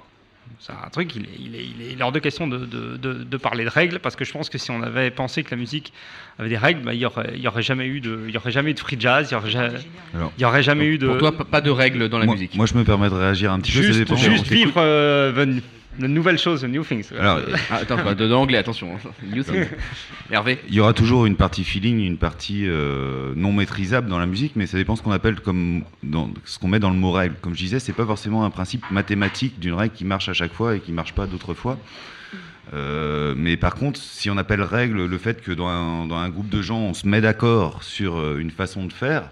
c'est 0.60 0.72
un 0.72 0.90
truc, 0.90 1.16
il 1.16 1.24
est, 1.24 1.30
il 1.40 1.56
est, 1.56 1.64
il 1.66 1.82
est- 1.82 1.94
il 1.94 2.00
est 2.00 2.04
hors 2.04 2.12
de 2.12 2.20
question 2.20 2.48
de, 2.48 2.58
de, 2.58 2.98
de- 2.98 3.24
de 3.24 3.38
parler 3.38 3.64
de 3.64 3.70
règles, 3.70 4.00
parce 4.00 4.16
que 4.16 4.26
je 4.26 4.32
pense 4.32 4.50
que 4.50 4.58
si 4.58 4.72
on 4.72 4.82
avait 4.82 5.12
pensé 5.12 5.44
que 5.44 5.52
la 5.52 5.58
musique 5.58 5.94
avait 6.40 6.50
des 6.50 6.58
règles, 6.58 6.82
bah, 6.84 6.94
il 6.94 7.00
n'y 7.00 7.06
aurait, 7.06 7.32
il 7.36 7.42
y 7.42 7.48
aurait 7.48 7.62
jamais 7.64 7.86
eu 7.88 8.00
de, 8.00 8.26
il 8.28 8.34
y 8.34 8.38
aurait 8.38 8.52
jamais 8.52 8.72
eu 8.72 8.74
de 8.74 8.80
free 8.80 8.98
jazz, 9.00 9.30
il 9.30 9.34
n'y 9.34 9.40
aurait, 9.40 9.50
ja- 9.52 10.48
aurait 10.48 10.64
jamais 10.64 10.86
eu 10.86 10.98
de. 10.98 11.08
Pour 11.08 11.18
toi, 11.18 11.32
pas- 11.46 11.62
de 11.62 11.70
règles 11.70 12.08
dans 12.10 12.20
la 12.20 12.26
moi, 12.26 12.36
musique. 12.36 12.56
Moi, 12.56 12.66
je 12.66 12.76
me 12.76 12.84
permets 12.84 13.10
de 13.10 13.16
réagir 13.16 13.52
un 13.52 13.60
petit 13.60 13.72
peu. 13.72 13.82
ça 13.82 13.88
juste, 13.88 14.00
dépend. 14.00 14.16
juste 14.16 14.48
vivre 14.48 14.74
euh, 14.78 15.32
the- 15.98 16.02
the 16.02 16.08
nouvelle 16.08 16.38
chose, 16.38 16.62
the 16.62 16.66
new 16.68 16.84
things. 16.84 17.12
Alors, 17.18 17.40
Ah, 17.70 17.76
attends, 17.82 17.98
pas 17.98 18.16
de, 18.16 18.26
de 18.26 18.32
l'anglais, 18.32 18.58
attention. 18.58 18.98
New 19.34 19.44
thing. 19.44 19.66
Hervé 20.32 20.60
Il 20.68 20.74
y 20.76 20.80
aura 20.80 20.94
toujours 20.94 21.26
une 21.26 21.36
partie 21.36 21.64
feeling, 21.64 22.00
une 22.00 22.18
partie 22.18 22.64
euh, 22.68 23.34
non 23.36 23.52
maîtrisable 23.54 24.10
dans 24.10 24.20
la 24.20 24.26
musique, 24.26 24.54
mais 24.56 24.68
ça 24.68 24.78
dépend 24.78 24.96
ce 24.96 25.02
qu'on 25.02 25.12
appelle 25.12 25.40
comme 25.40 25.84
dans, 26.04 26.30
ce 26.46 26.60
qu'on 26.60 26.68
met 26.68 26.80
dans 26.80 26.90
le 26.92 26.98
mot 26.98 27.12
règle. 27.12 27.36
Comme 27.42 27.54
je 27.54 27.60
disais, 27.60 27.80
c'est 27.80 27.94
pas 27.94 28.06
forcément 28.06 28.46
un 28.46 28.50
principe 28.50 28.90
mathématique 28.92 29.60
d'une 29.60 29.74
règle 29.74 29.94
qui 29.94 30.06
marche 30.06 30.30
à 30.30 30.34
chaque 30.34 30.54
fois 30.54 30.76
et 30.76 30.80
qui 30.80 30.92
marche 30.92 31.14
pas 31.14 31.28
d'autres 31.28 31.54
fois. 31.54 31.78
Euh, 32.74 33.34
mais 33.38 33.56
par 33.56 33.76
contre, 33.76 33.98
si 34.00 34.30
on 34.30 34.38
appelle 34.38 34.62
règle 34.62 35.06
le 35.06 35.18
fait 35.18 35.42
que 35.42 35.54
dans 35.54 35.68
un, 35.70 36.06
dans 36.06 36.18
un 36.18 36.28
groupe 36.30 36.50
de 36.50 36.62
gens, 36.62 36.80
on 36.80 36.94
se 36.94 37.08
met 37.08 37.22
d'accord 37.22 37.82
sur 37.84 38.18
euh, 38.18 38.38
une 38.40 38.52
façon 38.52 38.86
de 38.86 38.92
faire, 38.92 39.30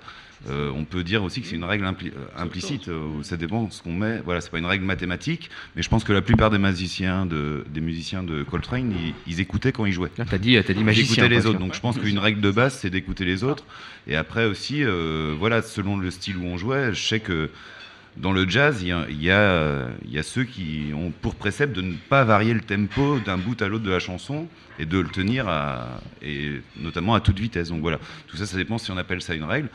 euh, 0.50 0.72
on 0.76 0.86
peut 0.86 1.04
dire 1.04 1.24
aussi 1.24 1.42
que 1.42 1.48
c'est 1.48 1.56
une 1.56 1.64
règle 1.64 1.86
impli- 1.86 2.12
euh, 2.16 2.26
implicite. 2.44 2.88
euh, 2.88 3.24
ça 3.24 3.38
dépend 3.38 3.64
de 3.64 3.72
ce 3.74 3.82
qu'on 3.82 3.94
met. 3.94 4.22
Voilà, 4.24 4.42
c'est 4.42 4.52
pas 4.52 4.60
une 4.60 4.66
règle 4.66 4.86
mathématique, 4.86 5.50
mais 5.76 5.82
je 5.82 5.90
pense 5.90 6.04
que 6.04 6.14
la 6.14 6.22
plupart 6.22 6.50
des 6.52 6.58
musiciens 6.58 7.26
de, 7.26 7.66
des 7.70 7.82
musiciens 7.82 8.24
de 8.24 8.44
Coltrane, 8.44 8.92
ils, 8.92 9.14
ils 9.26 9.40
écoutaient 9.40 9.72
quand 9.72 9.86
ils 9.86 9.94
jouaient. 9.94 10.12
T'as 10.16 10.38
dit, 10.38 10.56
t'as 10.66 10.74
dit 10.74 10.80
Ils 10.80 10.86
magicien. 10.86 11.14
écoutaient 11.14 11.30
les 11.30 11.46
autres. 11.46 11.60
Donc 11.60 11.74
je 11.74 11.80
pense 11.80 11.98
qu'une 11.98 12.20
règle 12.20 12.42
de 12.42 12.52
base, 12.52 12.74
c'est 12.76 12.90
d'écouter 12.90 13.26
les 13.26 13.44
autres. 13.44 13.64
Et 14.08 14.16
après 14.16 14.46
aussi, 14.46 14.84
euh, 14.84 15.34
voilà, 15.38 15.62
selon 15.62 15.98
le 15.98 16.12
style 16.12 16.38
où 16.38 16.46
on 16.46 16.58
jouait, 16.58 16.94
je 16.94 17.02
sais 17.08 17.20
que 17.20 17.50
dans 18.18 18.32
le 18.32 18.48
jazz, 18.48 18.78
il 18.82 18.88
y 18.88 18.92
a, 18.94 19.06
il 19.10 19.22
y 19.22 19.30
a- 19.32 19.88
il 20.06 20.12
y 20.12 20.18
a 20.20 20.24
ceux 20.24 20.46
qui 20.46 20.92
ont 20.96 21.12
pour 21.22 21.36
précepte 21.36 21.76
de 21.76 21.82
ne 21.82 21.94
pas 22.08 22.24
varier 22.24 22.54
le 22.54 22.62
tempo 22.62 23.20
d'un 23.20 23.38
bout 23.38 23.62
à 23.62 23.68
l'autre 23.68 23.84
de 23.84 23.92
la 23.92 24.00
chanson 24.00 24.48
et 24.80 24.86
de 24.86 25.00
le 25.00 25.10
tenir 25.10 25.50
à, 25.50 26.00
et 26.22 26.62
notamment 26.80 27.14
à 27.16 27.20
toute 27.20 27.38
vitesse. 27.40 27.70
Donc 27.70 27.82
voilà, 27.82 28.00
tout 28.28 28.38
ça, 28.38 28.46
ça 28.46 28.56
dépend 28.56 28.78
si 28.78 28.90
on 28.92 28.98
appelle 28.98 29.22
ça 29.22 29.34
une 29.36 29.44
règle. 29.44 29.68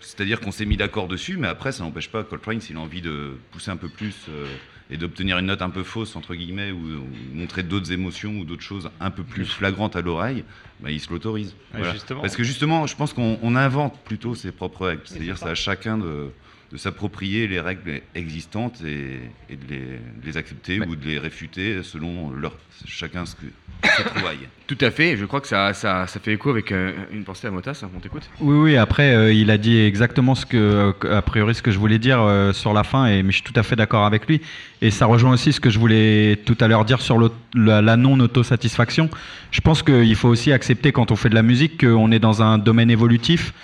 C'est-à-dire 0.00 0.40
qu'on 0.40 0.52
s'est 0.52 0.66
mis 0.66 0.76
d'accord 0.76 1.08
dessus, 1.08 1.36
mais 1.36 1.48
après, 1.48 1.72
ça 1.72 1.82
n'empêche 1.84 2.08
pas 2.10 2.22
Coltrane, 2.22 2.60
s'il 2.60 2.76
a 2.76 2.80
envie 2.80 3.00
de 3.00 3.32
pousser 3.50 3.70
un 3.70 3.76
peu 3.76 3.88
plus 3.88 4.14
euh, 4.28 4.46
et 4.90 4.96
d'obtenir 4.96 5.38
une 5.38 5.46
note 5.46 5.62
un 5.62 5.70
peu 5.70 5.82
fausse, 5.82 6.14
entre 6.16 6.34
guillemets, 6.34 6.70
ou, 6.70 6.76
ou 6.78 7.06
montrer 7.34 7.62
d'autres 7.62 7.90
émotions 7.92 8.38
ou 8.38 8.44
d'autres 8.44 8.62
choses 8.62 8.90
un 9.00 9.10
peu 9.10 9.24
plus 9.24 9.44
flagrantes 9.46 9.96
à 9.96 10.02
l'oreille, 10.02 10.44
bah, 10.80 10.90
il 10.90 11.00
se 11.00 11.10
l'autorise. 11.10 11.54
Ouais, 11.72 11.78
Voilà. 11.78 11.92
justement. 11.94 12.20
Parce 12.20 12.36
que 12.36 12.44
justement, 12.44 12.86
je 12.86 12.94
pense 12.94 13.12
qu'on 13.12 13.38
on 13.42 13.56
invente 13.56 13.98
plutôt 14.04 14.34
ses 14.34 14.52
propres 14.52 14.86
règles. 14.86 15.02
C'est-à-dire 15.06 15.38
c'est 15.38 15.48
à 15.48 15.54
chacun 15.54 15.98
de, 15.98 16.30
de 16.72 16.76
s'approprier 16.76 17.46
les 17.46 17.60
règles 17.60 18.02
existantes 18.14 18.82
et, 18.84 19.20
et 19.48 19.56
de, 19.56 19.66
les, 19.68 19.80
de 19.80 20.26
les 20.26 20.36
accepter 20.36 20.80
ou 20.80 20.96
de 20.96 21.06
les 21.06 21.18
réfuter 21.18 21.82
selon 21.82 22.30
leur, 22.30 22.56
chacun 22.86 23.24
ce 23.24 23.36
que 23.36 23.46
ses 23.96 24.04
trouvailles. 24.04 24.48
Tout 24.66 24.78
à 24.80 24.90
fait, 24.90 25.16
je 25.16 25.24
crois 25.24 25.40
que 25.40 25.46
ça, 25.46 25.72
ça, 25.74 26.08
ça 26.08 26.18
fait 26.18 26.32
écho 26.32 26.50
avec 26.50 26.72
euh, 26.72 26.92
une 27.12 27.22
pensée 27.22 27.46
à 27.46 27.52
Motas, 27.52 27.84
on 27.94 28.00
t'écoute 28.00 28.28
Oui, 28.40 28.56
oui, 28.56 28.76
après, 28.76 29.14
euh, 29.14 29.32
il 29.32 29.52
a 29.52 29.58
dit 29.58 29.78
exactement 29.78 30.34
ce 30.34 30.44
que, 30.44 30.56
euh, 31.04 31.16
a 31.16 31.22
priori, 31.22 31.54
ce 31.54 31.62
que 31.62 31.70
je 31.70 31.78
voulais 31.78 32.00
dire 32.00 32.20
euh, 32.20 32.52
sur 32.52 32.72
la 32.72 32.82
fin, 32.82 33.06
et, 33.06 33.22
mais 33.22 33.30
je 33.30 33.36
suis 33.36 33.44
tout 33.44 33.58
à 33.58 33.62
fait 33.62 33.76
d'accord 33.76 34.04
avec 34.04 34.26
lui. 34.26 34.40
Et 34.82 34.90
ça 34.90 35.06
rejoint 35.06 35.32
aussi 35.32 35.52
ce 35.52 35.60
que 35.60 35.70
je 35.70 35.78
voulais 35.78 36.36
tout 36.44 36.56
à 36.60 36.66
l'heure 36.66 36.84
dire 36.84 37.00
sur 37.00 37.18
la 37.54 37.96
non-autosatisfaction. 37.96 39.08
Je 39.52 39.60
pense 39.60 39.84
qu'il 39.84 40.16
faut 40.16 40.28
aussi 40.28 40.52
accepter, 40.52 40.90
quand 40.90 41.12
on 41.12 41.16
fait 41.16 41.28
de 41.28 41.36
la 41.36 41.42
musique, 41.42 41.80
qu'on 41.80 42.10
est 42.10 42.18
dans 42.18 42.42
un 42.42 42.58
domaine 42.58 42.90
évolutif, 42.90 43.54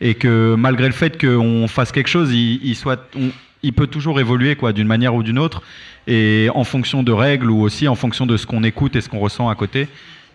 et 0.00 0.14
que 0.14 0.54
malgré 0.56 0.86
le 0.86 0.94
fait 0.94 1.20
qu'on 1.20 1.66
fasse 1.68 1.92
quelque 1.92 2.08
chose, 2.08 2.32
il, 2.32 3.72
peut 3.72 3.86
toujours 3.86 4.20
évoluer 4.20 4.56
quoi, 4.56 4.72
d'une 4.72 4.86
manière 4.86 5.14
ou 5.14 5.22
d'une 5.22 5.38
autre, 5.38 5.62
et 6.06 6.48
en 6.54 6.64
fonction 6.64 7.02
de 7.02 7.12
règles, 7.12 7.50
ou 7.50 7.60
aussi 7.60 7.88
en 7.88 7.94
fonction 7.94 8.26
de 8.26 8.36
ce 8.36 8.46
qu'on 8.46 8.64
écoute 8.64 8.96
et 8.96 9.00
ce 9.00 9.08
qu'on 9.08 9.18
ressent 9.18 9.48
à 9.48 9.54
côté. 9.54 9.88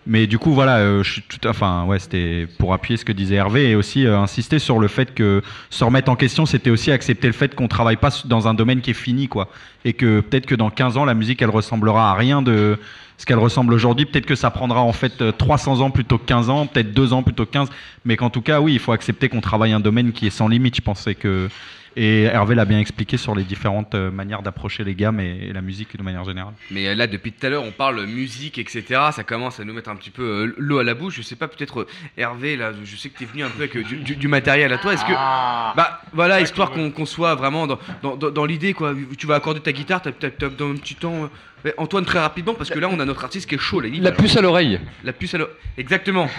Mais 0.07 0.27
du 0.27 0.37
coup, 0.37 0.53
voilà, 0.53 0.77
euh, 0.77 1.01
je 1.01 1.13
suis 1.13 1.21
tout, 1.23 1.39
enfin, 1.47 1.85
ouais, 1.85 1.97
c'était 1.97 2.47
pour 2.59 2.75
appuyer 2.75 2.95
ce 2.95 3.03
que 3.03 3.11
disait 3.11 3.35
Hervé 3.35 3.71
et 3.71 3.75
aussi 3.75 4.05
euh, 4.05 4.19
insister 4.19 4.59
sur 4.59 4.77
le 4.77 4.87
fait 4.87 5.15
que 5.15 5.41
se 5.71 5.83
remettre 5.83 6.11
en 6.11 6.15
question, 6.15 6.45
c'était 6.45 6.69
aussi 6.69 6.91
accepter 6.91 7.25
le 7.25 7.33
fait 7.33 7.55
qu'on 7.55 7.67
travaille 7.67 7.95
pas 7.95 8.11
dans 8.25 8.47
un 8.47 8.53
domaine 8.53 8.81
qui 8.81 8.91
est 8.91 8.93
fini, 8.93 9.27
quoi. 9.27 9.49
Et 9.83 9.93
que 9.93 10.19
peut-être 10.19 10.45
que 10.45 10.53
dans 10.53 10.69
15 10.69 10.97
ans, 10.97 11.05
la 11.05 11.15
musique, 11.15 11.41
elle 11.41 11.49
ressemblera 11.49 12.11
à 12.11 12.13
rien 12.13 12.43
de 12.43 12.77
ce 13.17 13.25
qu'elle 13.25 13.39
ressemble 13.39 13.73
aujourd'hui. 13.73 14.05
Peut-être 14.05 14.25
que 14.25 14.35
ça 14.35 14.51
prendra 14.51 14.81
en 14.81 14.93
fait 14.93 15.21
euh, 15.21 15.31
300 15.31 15.81
ans 15.81 15.91
plutôt 15.91 16.17
que 16.17 16.25
15 16.25 16.49
ans, 16.49 16.67
peut-être 16.67 16.93
2 16.93 17.13
ans 17.13 17.23
plutôt 17.23 17.45
que 17.45 17.51
15. 17.51 17.69
Mais 18.03 18.17
qu'en 18.17 18.29
tout 18.29 18.41
cas, 18.41 18.59
oui, 18.59 18.73
il 18.73 18.79
faut 18.79 18.91
accepter 18.91 19.29
qu'on 19.29 19.41
travaille 19.41 19.71
un 19.71 19.79
domaine 19.79 20.11
qui 20.11 20.27
est 20.27 20.31
sans 20.31 20.47
limite, 20.47 20.75
je 20.75 20.81
pensais 20.81 21.15
que. 21.15 21.49
Et 21.97 22.23
Hervé 22.23 22.55
l'a 22.55 22.65
bien 22.65 22.79
expliqué 22.79 23.15
sur 23.17 23.35
les 23.35 23.43
différentes 23.43 23.95
euh, 23.95 24.11
manières 24.11 24.41
d'approcher 24.41 24.83
les 24.83 24.95
gammes 24.95 25.19
et, 25.21 25.47
et 25.49 25.53
la 25.53 25.61
musique 25.61 25.95
de 25.97 26.03
manière 26.03 26.23
générale. 26.25 26.53
Mais 26.71 26.87
euh, 26.89 26.95
là, 26.95 27.07
depuis 27.07 27.31
tout 27.31 27.45
à 27.45 27.49
l'heure, 27.49 27.63
on 27.63 27.71
parle 27.71 28.05
musique, 28.05 28.57
etc. 28.57 28.83
Ça 29.13 29.23
commence 29.23 29.59
à 29.59 29.63
nous 29.63 29.73
mettre 29.73 29.89
un 29.89 29.95
petit 29.95 30.09
peu 30.09 30.23
euh, 30.23 30.55
l'eau 30.57 30.79
à 30.79 30.83
la 30.83 30.93
bouche. 30.93 31.15
Je 31.15 31.21
sais 31.21 31.35
pas, 31.37 31.47
peut-être 31.47 31.87
Hervé, 32.17 32.57
là, 32.57 32.71
je 32.83 32.95
sais 32.97 33.09
que 33.09 33.17
tu 33.17 33.23
es 33.23 33.27
venu 33.27 33.43
un 33.43 33.49
peu 33.49 33.63
avec 33.63 33.77
du, 33.77 33.95
du- 33.97 34.15
du 34.15 34.27
matériel 34.27 34.73
à 34.73 34.77
toi. 34.77 34.93
Est-ce 34.93 35.05
que. 35.05 35.13
Bah, 35.13 36.01
voilà, 36.13 36.41
histoire 36.41 36.71
qu'on 36.71 37.05
soit 37.05 37.35
vraiment 37.35 37.65
dans, 37.67 37.79
dans, 38.03 38.15
dans- 38.17 38.31
dans 38.31 38.45
l'idée, 38.45 38.73
quoi. 38.73 38.93
Tu 39.17 39.25
vas 39.27 39.35
accorder 39.35 39.61
ta 39.61 39.71
guitare, 39.71 40.01
t'as 40.01 40.11
peut-être 40.11 40.57
dans 40.57 40.69
un 40.71 40.75
petit 40.75 40.95
temps. 40.95 41.29
Antoine, 41.77 42.05
très 42.05 42.19
rapidement, 42.19 42.53
parce 42.53 42.69
que 42.69 42.77
là, 42.77 42.87
on 42.91 42.99
a 42.99 43.05
notre 43.05 43.23
artiste 43.23 43.49
qui 43.49 43.55
est 43.55 43.57
chaud, 43.59 43.79
là. 43.79 43.87
il- 43.87 44.03
La 44.03 44.11
puce 44.11 44.35
à 44.37 44.41
l'oreille. 44.41 44.79
La 45.03 45.13
puce 45.13 45.33
à 45.33 45.37
l'oreille. 45.39 45.55
Exactement. 45.77 46.29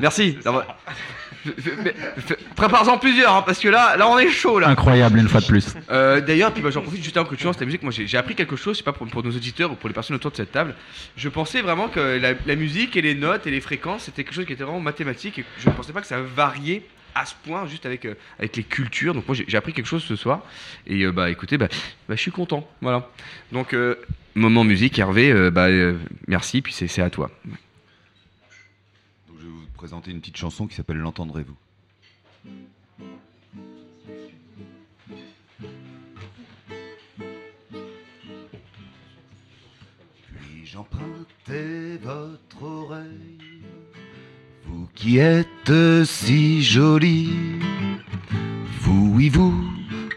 Merci. 0.00 0.36
Prépare-en 2.56 2.98
plusieurs, 2.98 3.34
hein, 3.34 3.42
parce 3.44 3.58
que 3.58 3.68
là, 3.68 3.96
là, 3.96 4.08
on 4.08 4.18
est 4.18 4.30
chaud, 4.30 4.58
là. 4.58 4.68
Incroyable, 4.68 5.18
une 5.18 5.28
fois 5.28 5.40
de 5.40 5.46
plus. 5.46 5.74
Euh, 5.90 6.20
D'ailleurs, 6.20 6.52
puis 6.52 6.62
bah, 6.62 6.70
j'en 6.70 6.82
profite 6.82 7.02
juste 7.02 7.16
avant 7.16 7.28
que 7.28 7.34
tu 7.34 7.44
lances 7.44 7.56
ta 7.56 7.64
musique. 7.64 7.82
Moi, 7.82 7.92
j'ai 7.92 8.18
appris 8.18 8.34
quelque 8.34 8.56
chose, 8.56 8.74
je 8.74 8.78
sais 8.78 8.84
pas 8.84 8.92
pour, 8.92 9.06
pour 9.06 9.22
nos 9.22 9.30
auditeurs 9.30 9.72
ou 9.72 9.74
pour 9.74 9.88
les 9.88 9.94
personnes 9.94 10.16
autour 10.16 10.30
de 10.30 10.36
cette 10.36 10.52
table. 10.52 10.74
Je 11.16 11.28
pensais 11.28 11.62
vraiment 11.62 11.88
que 11.88 12.18
la, 12.18 12.32
la 12.46 12.56
musique 12.56 12.96
et 12.96 13.02
les 13.02 13.14
notes 13.14 13.46
et 13.46 13.50
les 13.50 13.60
fréquences 13.60 14.00
c'était 14.04 14.24
quelque 14.24 14.34
chose 14.34 14.46
qui 14.46 14.52
était 14.52 14.64
vraiment 14.64 14.80
mathématique 14.80 15.38
et 15.38 15.44
je 15.58 15.68
ne 15.68 15.74
pensais 15.74 15.92
pas 15.92 16.00
que 16.00 16.06
ça 16.06 16.20
variait 16.20 16.82
à 17.14 17.26
ce 17.26 17.34
point 17.44 17.66
juste 17.66 17.86
avec, 17.86 18.04
euh, 18.04 18.14
avec 18.38 18.56
les 18.56 18.62
cultures. 18.62 19.14
Donc 19.14 19.26
moi, 19.26 19.36
j'ai 19.46 19.56
appris 19.56 19.72
quelque 19.72 19.86
chose 19.86 20.04
ce 20.04 20.16
soir 20.16 20.42
et 20.86 21.02
euh, 21.02 21.12
bah 21.12 21.30
écoutez, 21.30 21.58
bah, 21.58 21.68
bah, 22.08 22.14
je 22.16 22.20
suis 22.20 22.30
content. 22.30 22.68
Voilà. 22.80 23.08
Donc 23.52 23.74
euh, 23.74 23.96
moment 24.34 24.64
musique, 24.64 24.98
Hervé, 24.98 25.50
bah 25.50 25.68
merci, 26.28 26.62
puis 26.62 26.72
c'est 26.72 27.02
à 27.02 27.10
toi. 27.10 27.30
Donc, 27.44 29.38
je 29.40 29.44
vais 29.44 29.50
vous 29.50 29.66
présenter 29.80 30.10
une 30.10 30.20
petite 30.20 30.36
chanson 30.36 30.66
qui 30.66 30.74
s'appelle 30.74 30.98
L'entendrez-vous. 30.98 31.56
Puis-je 40.36 40.76
emprunter 40.76 41.96
votre 42.02 42.62
oreille, 42.62 43.62
vous 44.66 44.86
qui 44.94 45.16
êtes 45.16 45.72
si 46.04 46.62
jolie, 46.62 47.32
vous, 48.80 49.14
oui, 49.14 49.30
vous, 49.30 49.64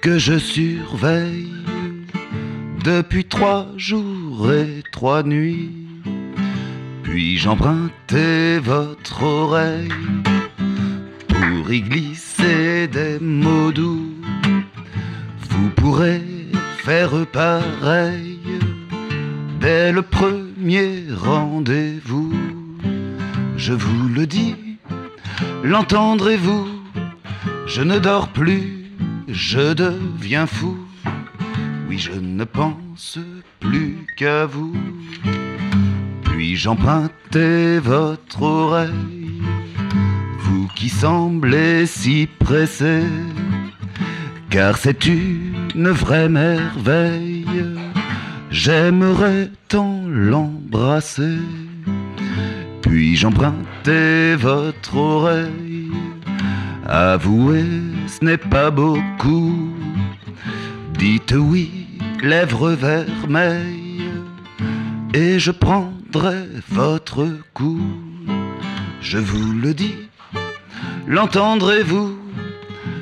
que 0.01 0.19
je 0.19 0.37
surveille 0.39 1.53
depuis 2.83 3.23
trois 3.23 3.69
jours 3.77 4.51
et 4.51 4.83
trois 4.91 5.23
nuits? 5.23 5.82
Puis-je 7.13 7.47
emprunter 7.47 8.57
votre 8.57 9.21
oreille 9.21 9.87
pour 11.27 11.71
y 11.71 11.81
glisser 11.81 12.87
des 12.87 13.19
mots 13.19 13.71
doux? 13.71 14.15
Vous 15.47 15.69
pourrez 15.75 16.23
faire 16.79 17.11
pareil 17.31 18.39
dès 19.59 19.91
le 19.91 20.01
premier 20.01 21.03
rendez-vous. 21.15 22.33
Je 23.57 23.73
vous 23.73 24.09
le 24.09 24.25
dis, 24.25 24.55
l'entendrez-vous? 25.63 26.65
Je 27.67 27.83
ne 27.83 27.99
dors 27.99 28.29
plus, 28.29 28.89
je 29.27 29.73
deviens 29.73 30.47
fou. 30.47 30.79
Oui, 31.87 31.99
je 31.99 32.13
ne 32.19 32.43
pense 32.43 33.19
plus 33.59 33.97
qu'à 34.17 34.47
vous. 34.47 34.73
Puis-je 36.43 36.67
emprunter 36.67 37.79
votre 37.79 38.41
oreille 38.41 39.41
Vous 40.39 40.67
qui 40.75 40.89
semblez 40.89 41.85
si 41.85 42.27
pressé, 42.37 43.03
car 44.49 44.75
c'est 44.75 45.05
une 45.05 45.87
vraie 45.89 46.27
merveille. 46.27 47.45
J'aimerais 48.51 49.51
tant 49.69 50.03
l'embrasser. 50.05 51.37
Puis-je 52.81 53.25
emprunter 53.25 54.35
votre 54.35 54.97
oreille 54.97 55.91
Avouez, 56.85 57.63
ce 58.07 58.25
n'est 58.25 58.37
pas 58.37 58.69
beaucoup. 58.69 59.69
Dites 60.99 61.35
oui, 61.37 61.87
lèvres 62.21 62.71
vermeilles, 62.71 64.11
et 65.13 65.39
je 65.39 65.51
votre 66.69 67.27
cou. 67.53 67.79
Je 69.01 69.17
vous 69.17 69.53
le 69.53 69.73
dis, 69.73 69.95
l'entendrez-vous 71.07 72.17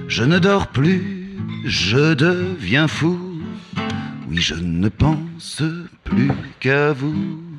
Je 0.07 0.23
ne 0.23 0.39
dors 0.39 0.67
plus, 0.67 1.37
je 1.65 2.13
deviens 2.13 2.87
fou. 2.87 3.19
Oui, 4.29 4.37
je 4.37 4.55
ne 4.55 4.89
pense 4.89 5.61
plus 6.03 6.31
qu'à 6.59 6.93
vous. 6.93 7.50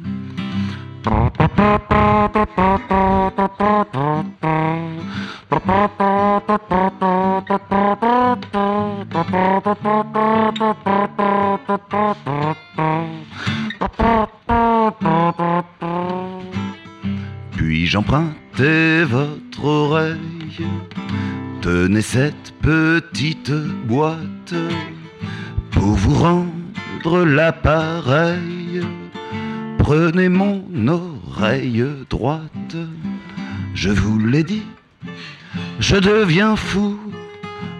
Puis-je 17.56 17.98
emprunter 17.98 19.04
votre 19.04 19.64
oreille 19.64 20.66
Tenez 21.60 22.02
cette 22.02 22.52
petite 22.60 23.52
boîte 23.86 24.54
pour 25.70 25.94
vous 25.94 26.14
rendre 26.14 27.24
l'appareil. 27.24 28.82
Prenez 29.82 30.28
mon 30.28 30.62
oreille 30.86 31.84
droite, 32.08 32.76
je 33.74 33.90
vous 33.90 34.16
l'ai 34.16 34.44
dit, 34.44 34.62
je 35.80 35.96
deviens 35.96 36.54
fou, 36.54 37.00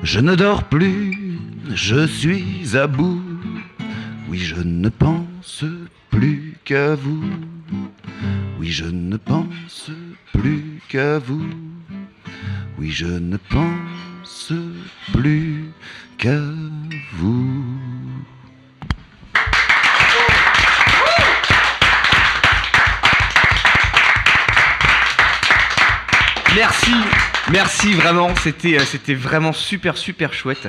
je 0.03 0.19
ne 0.19 0.35
dors 0.35 0.65
plus, 0.65 1.39
je 1.73 2.05
suis 2.09 2.77
à 2.77 2.89
bout. 2.89 3.23
Oui, 4.29 4.39
je 4.39 4.57
ne 4.57 4.89
pense 4.89 5.65
plus 6.11 6.57
qu'à 6.65 6.97
vous. 6.97 7.23
Oui, 8.59 8.73
je 8.73 8.87
ne 8.87 9.16
pense 9.16 9.93
plus 10.33 10.81
qu'à 10.89 11.20
vous. 11.20 11.51
Oui, 12.81 12.91
je 12.91 13.07
ne 13.07 13.37
pense 13.37 14.53
plus 15.12 15.66
qu'à 16.19 16.41
vous. 17.12 17.62
Merci, 26.55 26.91
merci 27.51 27.93
vraiment. 27.93 28.35
C'était, 28.37 28.79
euh, 28.79 28.85
c'était 28.85 29.15
vraiment 29.15 29.53
super, 29.53 29.97
super 29.97 30.33
chouette. 30.35 30.69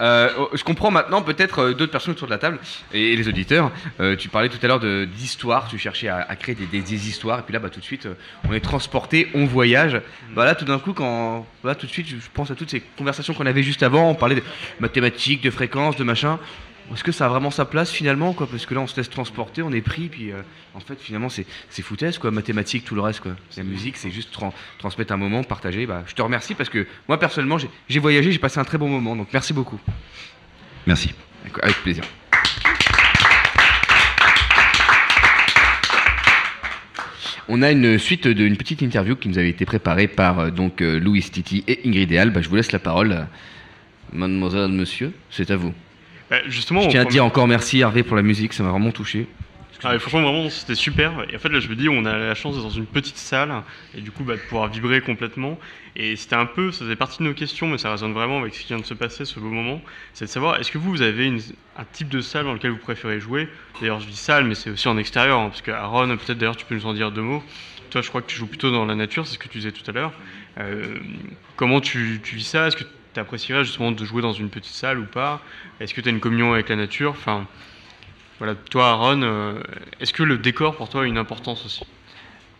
Euh, 0.00 0.30
oh, 0.38 0.48
je 0.54 0.62
comprends 0.62 0.92
maintenant 0.92 1.22
peut-être 1.22 1.58
euh, 1.58 1.74
d'autres 1.74 1.90
personnes 1.90 2.12
autour 2.14 2.28
de 2.28 2.32
la 2.32 2.38
table 2.38 2.58
et, 2.94 3.16
les 3.16 3.26
auditeurs. 3.28 3.72
Euh, 3.98 4.14
tu 4.16 4.28
parlais 4.28 4.48
tout 4.48 4.58
à 4.62 4.66
l'heure 4.68 4.78
d'histoire, 5.08 5.66
tu 5.68 5.76
cherchais 5.76 6.06
à, 6.08 6.18
à 6.28 6.36
créer 6.36 6.54
des, 6.54 6.66
des- 6.66 6.82
des 6.82 7.08
histoires 7.08 7.40
et 7.40 7.42
puis 7.42 7.52
là, 7.52 7.58
bah, 7.58 7.68
tout 7.68 7.80
de 7.80 7.84
suite, 7.84 8.06
on 8.48 8.52
est 8.54 8.60
transporté, 8.60 9.28
on 9.34 9.44
voyage. 9.44 10.00
Bah, 10.34 10.44
là, 10.44 10.54
tout 10.54 10.64
d'un 10.64 10.78
coup, 10.78 10.92
quand 10.92 11.44
là, 11.64 11.74
tout 11.74 11.86
de 11.86 11.90
suite, 11.92 12.06
je 12.08 12.14
je 12.16 12.28
pense 12.32 12.50
à 12.52 12.54
toutes 12.54 12.70
ces 12.70 12.80
conversations 12.96 13.34
qu'on 13.34 13.46
avait 13.46 13.64
juste 13.64 13.82
avant. 13.82 14.08
On 14.10 14.14
parlait 14.14 14.36
de 14.36 14.42
mathématiques, 14.78 15.42
de 15.42 15.50
fréquences, 15.50 15.96
de 15.96 16.04
machin. 16.04 16.38
Est-ce 16.92 17.04
que 17.04 17.12
ça 17.12 17.26
a 17.26 17.28
vraiment 17.28 17.50
sa 17.50 17.64
place 17.64 17.90
finalement 17.90 18.32
quoi? 18.32 18.46
Parce 18.50 18.64
que 18.66 18.74
là 18.74 18.80
on 18.80 18.86
se 18.86 18.96
laisse 18.96 19.10
transporter, 19.10 19.62
on 19.62 19.70
est 19.72 19.82
pris, 19.82 20.08
puis 20.08 20.32
euh, 20.32 20.40
en 20.74 20.80
fait 20.80 20.98
finalement 21.00 21.28
c'est, 21.28 21.46
c'est 21.68 21.82
foutaise 21.82 22.18
quoi, 22.18 22.30
mathématiques, 22.30 22.84
tout 22.84 22.94
le 22.94 23.02
reste 23.02 23.20
quoi. 23.20 23.32
La 23.56 23.62
musique 23.62 23.96
c'est 23.96 24.10
juste 24.10 24.32
tran- 24.32 24.54
transmettre 24.78 25.12
un 25.12 25.16
moment, 25.18 25.44
partager. 25.44 25.86
Bah, 25.86 26.02
je 26.06 26.14
te 26.14 26.22
remercie 26.22 26.54
parce 26.54 26.70
que 26.70 26.86
moi 27.06 27.18
personnellement 27.20 27.58
j'ai, 27.58 27.68
j'ai 27.88 28.00
voyagé, 28.00 28.32
j'ai 28.32 28.38
passé 28.38 28.58
un 28.58 28.64
très 28.64 28.78
bon 28.78 28.88
moment, 28.88 29.14
donc 29.16 29.28
merci 29.32 29.52
beaucoup. 29.52 29.78
Merci. 30.86 31.12
Avec- 31.62 31.76
plaisir. 31.82 32.04
On 37.48 37.62
a 37.62 37.70
une 37.70 37.98
suite 37.98 38.28
d'une 38.28 38.56
petite 38.56 38.82
interview 38.82 39.16
qui 39.16 39.28
nous 39.28 39.38
avait 39.38 39.48
été 39.48 39.64
préparée 39.64 40.06
par 40.08 40.38
euh, 40.38 40.50
donc 40.50 40.82
euh, 40.82 40.98
Louis 41.00 41.22
Titi 41.22 41.64
et 41.66 41.80
Ingrid 41.86 42.10
Eal. 42.12 42.30
Bah, 42.30 42.42
je 42.42 42.48
vous 42.48 42.56
laisse 42.56 42.72
la 42.72 42.78
parole, 42.78 43.26
mademoiselle, 44.12 44.68
monsieur, 44.68 45.12
c'est 45.30 45.50
à 45.50 45.56
vous. 45.56 45.72
Bah, 46.30 46.36
justement, 46.46 46.82
je 46.82 46.88
tiens 46.88 47.02
à 47.02 47.04
dire 47.04 47.24
encore 47.24 47.46
merci 47.48 47.78
Hervé 47.80 48.02
pour 48.02 48.16
la 48.16 48.22
musique, 48.22 48.52
ça 48.52 48.62
m'a 48.62 48.70
vraiment 48.70 48.92
touché. 48.92 49.26
Ah, 49.84 49.96
franchement, 50.00 50.22
vraiment, 50.22 50.50
c'était 50.50 50.74
super. 50.74 51.24
Et 51.30 51.36
en 51.36 51.38
fait, 51.38 51.50
là, 51.50 51.60
je 51.60 51.68
me 51.68 51.76
dis, 51.76 51.88
on 51.88 52.04
a 52.04 52.18
la 52.18 52.34
chance 52.34 52.54
d'être 52.56 52.64
dans 52.64 52.70
une 52.70 52.84
petite 52.86 53.16
salle 53.16 53.62
et 53.96 54.00
du 54.00 54.10
coup, 54.10 54.24
bah, 54.24 54.34
de 54.34 54.40
pouvoir 54.40 54.68
vibrer 54.68 55.00
complètement. 55.00 55.56
Et 55.94 56.16
c'était 56.16 56.34
un 56.34 56.46
peu, 56.46 56.72
ça 56.72 56.80
faisait 56.84 56.96
partie 56.96 57.18
de 57.18 57.24
nos 57.28 57.32
questions, 57.34 57.68
mais 57.68 57.78
ça 57.78 57.90
résonne 57.92 58.12
vraiment 58.12 58.40
avec 58.40 58.54
ce 58.54 58.60
qui 58.62 58.66
vient 58.66 58.78
de 58.78 58.84
se 58.84 58.94
passer, 58.94 59.24
ce 59.24 59.38
beau 59.38 59.48
moment. 59.50 59.80
C'est 60.14 60.24
de 60.24 60.30
savoir, 60.30 60.58
est-ce 60.58 60.72
que 60.72 60.78
vous, 60.78 60.90
vous 60.90 61.02
avez 61.02 61.26
une- 61.26 61.40
un 61.76 61.84
type 61.92 62.08
de 62.08 62.20
salle 62.20 62.44
dans 62.46 62.54
lequel 62.54 62.72
vous 62.72 62.76
préférez 62.78 63.20
jouer? 63.20 63.48
D'ailleurs, 63.80 64.00
je 64.00 64.08
dis 64.08 64.16
salle, 64.16 64.44
mais 64.46 64.56
c'est 64.56 64.70
aussi 64.70 64.88
en 64.88 64.98
extérieur, 64.98 65.38
hein, 65.38 65.48
parce 65.48 65.62
que 65.62 65.70
Aaron, 65.70 66.08
peut-être 66.16 66.38
d'ailleurs, 66.38 66.56
tu 66.56 66.64
peux 66.66 66.74
nous 66.74 66.86
en 66.86 66.92
dire 66.92 67.12
deux 67.12 67.22
mots. 67.22 67.44
Toi, 67.90 68.02
je 68.02 68.08
crois 68.08 68.20
que 68.20 68.26
tu 68.26 68.36
joues 68.36 68.48
plutôt 68.48 68.72
dans 68.72 68.84
la 68.84 68.96
nature, 68.96 69.28
c'est 69.28 69.34
ce 69.34 69.38
que 69.38 69.48
tu 69.48 69.58
disais 69.58 69.72
tout 69.72 69.88
à 69.88 69.92
l'heure. 69.92 70.12
Euh, 70.58 70.96
comment 71.54 71.80
tu, 71.80 72.20
tu 72.24 72.34
vis 72.34 72.44
ça? 72.44 72.66
Est-ce 72.66 72.76
que 72.76 72.84
tu 73.18 73.22
apprécierais 73.22 73.64
justement 73.64 73.90
de 73.90 74.04
jouer 74.04 74.22
dans 74.22 74.32
une 74.32 74.48
petite 74.48 74.74
salle 74.74 74.98
ou 75.00 75.06
pas? 75.06 75.40
Est-ce 75.80 75.92
que 75.92 76.00
tu 76.00 76.08
as 76.08 76.12
une 76.12 76.20
communion 76.20 76.52
avec 76.52 76.68
la 76.68 76.76
nature? 76.76 77.10
Enfin, 77.10 77.46
voilà, 78.38 78.54
toi, 78.54 78.90
Aaron, 78.90 79.22
euh, 79.22 79.60
est-ce 80.00 80.12
que 80.12 80.22
le 80.22 80.38
décor 80.38 80.76
pour 80.76 80.88
toi 80.88 81.02
a 81.02 81.04
une 81.04 81.18
importance 81.18 81.66
aussi? 81.66 81.84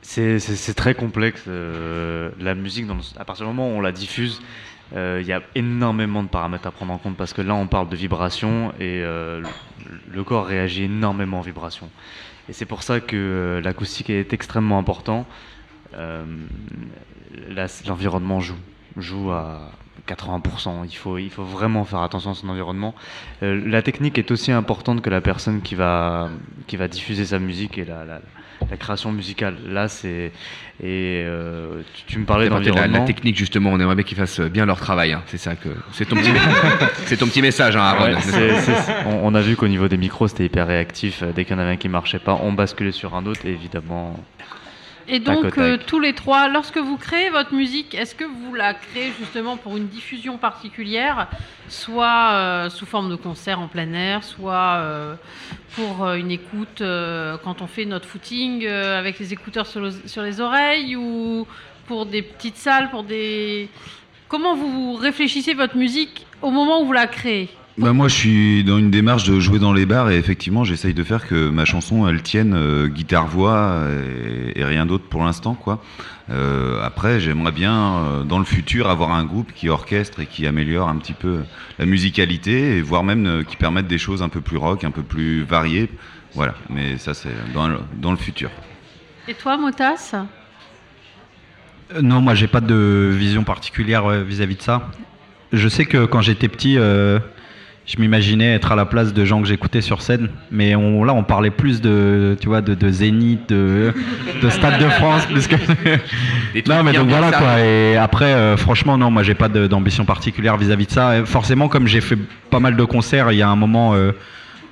C'est- 0.02 0.74
très 0.74 0.94
complexe. 0.94 1.44
euh, 1.46 2.30
la 2.40 2.54
musique, 2.54 2.86
à 3.16 3.24
partir 3.24 3.46
du 3.46 3.52
moment 3.52 3.68
où 3.70 3.78
on 3.78 3.80
la 3.80 3.92
diffuse, 3.92 4.40
euh, 4.96 5.18
il 5.20 5.26
y 5.26 5.32
a 5.32 5.42
énormément 5.54 6.22
de 6.22 6.28
paramètres 6.28 6.66
à 6.66 6.72
prendre 6.72 6.92
en 6.92 6.98
compte 6.98 7.16
parce 7.16 7.32
que 7.32 7.42
là, 7.42 7.54
on 7.54 7.66
parle 7.66 7.88
de 7.88 7.96
vibration 7.96 8.72
et 8.80 9.02
le, 9.02 10.24
corps 10.24 10.46
réagit 10.46 10.84
énormément 10.84 11.38
en 11.38 11.42
vibration. 11.42 11.88
Et 12.48 12.52
c'est 12.52 12.66
pour 12.66 12.82
ça 12.82 13.00
que 13.00 13.60
l'acoustique 13.62 14.10
est 14.10 14.32
extrêmement 14.32 14.78
important. 14.78 15.26
L'environnement 17.86 18.40
joue, 18.40 18.56
joue 18.96 19.30
à 19.30 19.70
80%. 20.08 20.84
Il 20.90 20.96
faut, 20.96 21.18
il 21.18 21.30
faut 21.30 21.44
vraiment 21.44 21.84
faire 21.84 22.00
attention 22.00 22.30
à 22.30 22.34
son 22.34 22.48
environnement. 22.48 22.94
Euh, 23.42 23.60
la 23.66 23.82
technique 23.82 24.18
est 24.18 24.30
aussi 24.30 24.50
importante 24.52 25.02
que 25.02 25.10
la 25.10 25.20
personne 25.20 25.60
qui 25.62 25.74
va, 25.74 26.28
qui 26.66 26.76
va 26.76 26.88
diffuser 26.88 27.24
sa 27.24 27.38
musique 27.38 27.78
et 27.78 27.84
la, 27.84 28.04
la- 28.04 28.20
la 28.70 28.76
création 28.76 29.12
musicale. 29.12 29.56
Là, 29.68 29.86
c'est. 29.86 30.32
Et 30.82 31.22
euh, 31.24 31.80
tu, 31.94 32.02
tu 32.14 32.18
me 32.18 32.24
parlais 32.24 32.46
C'est 32.46 32.50
parti 32.50 32.64
de 32.64 32.68
la, 32.70 32.74
d'environnement. 32.74 32.98
la 32.98 33.04
technique 33.06 33.36
justement, 33.38 33.70
on 33.70 33.78
aimerait 33.78 33.94
bien 33.94 34.04
qu'ils 34.04 34.16
fassent 34.18 34.40
bien 34.40 34.66
leur 34.66 34.80
travail. 34.80 35.12
hein. 35.12 35.22
C'est 35.26 35.38
ça 35.38 35.54
que 35.54 35.68
c'est 35.92 36.06
ton 36.06 36.16
petit, 36.16 36.32
c'est 37.06 37.16
ton 37.18 37.26
petit 37.28 37.40
message, 37.40 37.76
hein, 37.76 37.82
Aaron. 37.82 38.14
Ouais, 38.14 38.20
c'est- 38.20 38.74
on, 39.06 39.26
on 39.28 39.34
a 39.36 39.40
vu 39.40 39.54
qu'au 39.54 39.68
niveau 39.68 39.86
des 39.86 39.96
micros, 39.96 40.26
c'était 40.26 40.46
hyper 40.46 40.66
réactif. 40.66 41.22
Euh, 41.22 41.30
Dès 41.34 41.44
qu'il 41.44 41.54
y 41.54 41.56
en 41.56 41.62
avait 41.62 41.70
un 41.72 41.76
qui 41.76 41.88
marchait 41.88 42.18
pas, 42.18 42.36
on 42.42 42.52
basculait 42.52 42.90
sur 42.92 43.14
un 43.14 43.26
autre, 43.26 43.46
et 43.46 43.50
évidemment. 43.50 44.16
Et 45.10 45.20
donc, 45.20 45.56
euh, 45.58 45.78
tous 45.86 46.00
les 46.00 46.12
trois, 46.12 46.48
lorsque 46.48 46.76
vous 46.76 46.98
créez 46.98 47.30
votre 47.30 47.54
musique, 47.54 47.94
est-ce 47.94 48.14
que 48.14 48.24
vous 48.24 48.54
la 48.54 48.74
créez 48.74 49.10
justement 49.18 49.56
pour 49.56 49.76
une 49.78 49.88
diffusion 49.88 50.36
particulière, 50.36 51.28
soit 51.68 52.32
euh, 52.32 52.68
sous 52.70 52.84
forme 52.84 53.08
de 53.10 53.16
concert 53.16 53.58
en 53.58 53.68
plein 53.68 53.90
air, 53.94 54.22
soit 54.22 54.76
euh, 54.76 55.14
pour 55.76 56.12
une 56.12 56.30
écoute 56.30 56.82
quand 57.42 57.62
on 57.62 57.66
fait 57.66 57.86
notre 57.86 58.06
footing 58.06 58.66
avec 58.66 59.18
les 59.18 59.32
écouteurs 59.32 59.66
sur, 59.66 59.80
le- 59.80 59.92
sur 60.06 60.22
les 60.22 60.40
oreilles, 60.40 60.94
ou 60.96 61.46
pour 61.86 62.04
des 62.04 62.20
petites 62.22 62.56
salles, 62.56 62.90
pour 62.90 63.02
des... 63.02 63.68
Comment 64.28 64.54
vous 64.54 64.94
réfléchissez 64.96 65.54
votre 65.54 65.76
musique 65.76 66.26
au 66.42 66.50
moment 66.50 66.82
où 66.82 66.84
vous 66.84 66.92
la 66.92 67.06
créez? 67.06 67.48
Bah 67.78 67.92
moi 67.92 68.08
je 68.08 68.14
suis 68.14 68.64
dans 68.64 68.76
une 68.76 68.90
démarche 68.90 69.22
de 69.22 69.38
jouer 69.38 69.60
dans 69.60 69.72
les 69.72 69.86
bars 69.86 70.10
et 70.10 70.16
effectivement 70.18 70.64
j'essaye 70.64 70.94
de 70.94 71.04
faire 71.04 71.28
que 71.28 71.48
ma 71.48 71.64
chanson 71.64 72.08
elle 72.08 72.22
tienne 72.22 72.52
euh, 72.54 72.88
guitare-voix 72.88 73.84
et, 74.56 74.58
et 74.58 74.64
rien 74.64 74.84
d'autre 74.84 75.04
pour 75.08 75.22
l'instant 75.22 75.54
quoi. 75.54 75.80
Euh, 76.28 76.82
après 76.82 77.20
j'aimerais 77.20 77.52
bien 77.52 77.74
euh, 77.74 78.22
dans 78.24 78.40
le 78.40 78.44
futur 78.44 78.90
avoir 78.90 79.12
un 79.12 79.24
groupe 79.24 79.52
qui 79.54 79.68
orchestre 79.68 80.18
et 80.18 80.26
qui 80.26 80.44
améliore 80.48 80.88
un 80.88 80.96
petit 80.96 81.12
peu 81.12 81.42
la 81.78 81.86
musicalité 81.86 82.76
et 82.78 82.82
voire 82.82 83.04
même 83.04 83.26
euh, 83.26 83.44
qui 83.44 83.54
permette 83.56 83.86
des 83.86 83.98
choses 83.98 84.22
un 84.22 84.28
peu 84.28 84.40
plus 84.40 84.56
rock, 84.56 84.82
un 84.82 84.90
peu 84.90 85.02
plus 85.02 85.44
variées. 85.44 85.88
Voilà, 86.34 86.54
mais 86.68 86.98
ça 86.98 87.14
c'est 87.14 87.30
dans 87.54 87.68
le, 87.68 87.78
dans 87.96 88.10
le 88.10 88.16
futur. 88.18 88.50
Et 89.28 89.34
toi, 89.34 89.56
Motas? 89.56 90.14
Euh, 91.94 92.02
Non, 92.02 92.20
moi 92.20 92.34
j'ai 92.34 92.48
pas 92.48 92.60
de 92.60 93.08
vision 93.16 93.44
particulière 93.44 94.04
euh, 94.06 94.24
vis-à-vis 94.24 94.56
de 94.56 94.62
ça. 94.62 94.90
Je 95.52 95.68
sais 95.68 95.86
que 95.86 96.06
quand 96.06 96.20
j'étais 96.22 96.48
petit, 96.48 96.76
euh, 96.76 97.20
je 97.88 97.98
m'imaginais 97.98 98.54
être 98.54 98.70
à 98.70 98.76
la 98.76 98.84
place 98.84 99.12
de 99.14 99.24
gens 99.24 99.40
que 99.42 99.48
j'écoutais 99.48 99.80
sur 99.80 100.02
scène, 100.02 100.28
mais 100.52 100.74
on, 100.76 101.02
là 101.04 101.12
on 101.14 101.24
parlait 101.24 101.50
plus 101.50 101.80
de, 101.80 102.36
tu 102.40 102.46
vois, 102.48 102.60
de, 102.60 102.74
de 102.74 102.90
Zénith, 102.90 103.48
de, 103.48 103.92
de 104.42 104.50
Stade 104.50 104.78
de 104.80 104.88
France, 104.90 105.24
plus 105.26 105.48
que. 105.48 105.56
Non, 106.68 106.82
mais 106.84 106.92
donc 106.92 107.08
voilà 107.08 107.32
quoi. 107.32 107.60
Et 107.60 107.96
après, 107.96 108.26
euh, 108.26 108.56
franchement, 108.56 108.96
non, 108.98 109.10
moi 109.10 109.22
j'ai 109.22 109.34
pas 109.34 109.48
d'ambition 109.48 110.04
particulière 110.04 110.56
vis-à-vis 110.56 110.86
de 110.86 110.90
ça. 110.92 111.18
Et 111.18 111.24
forcément, 111.26 111.68
comme 111.68 111.86
j'ai 111.86 112.00
fait 112.00 112.18
pas 112.50 112.60
mal 112.60 112.76
de 112.76 112.84
concerts, 112.84 113.32
il 113.32 113.38
y 113.38 113.42
a 113.42 113.48
un 113.48 113.56
moment. 113.56 113.94
euh, 113.94 114.12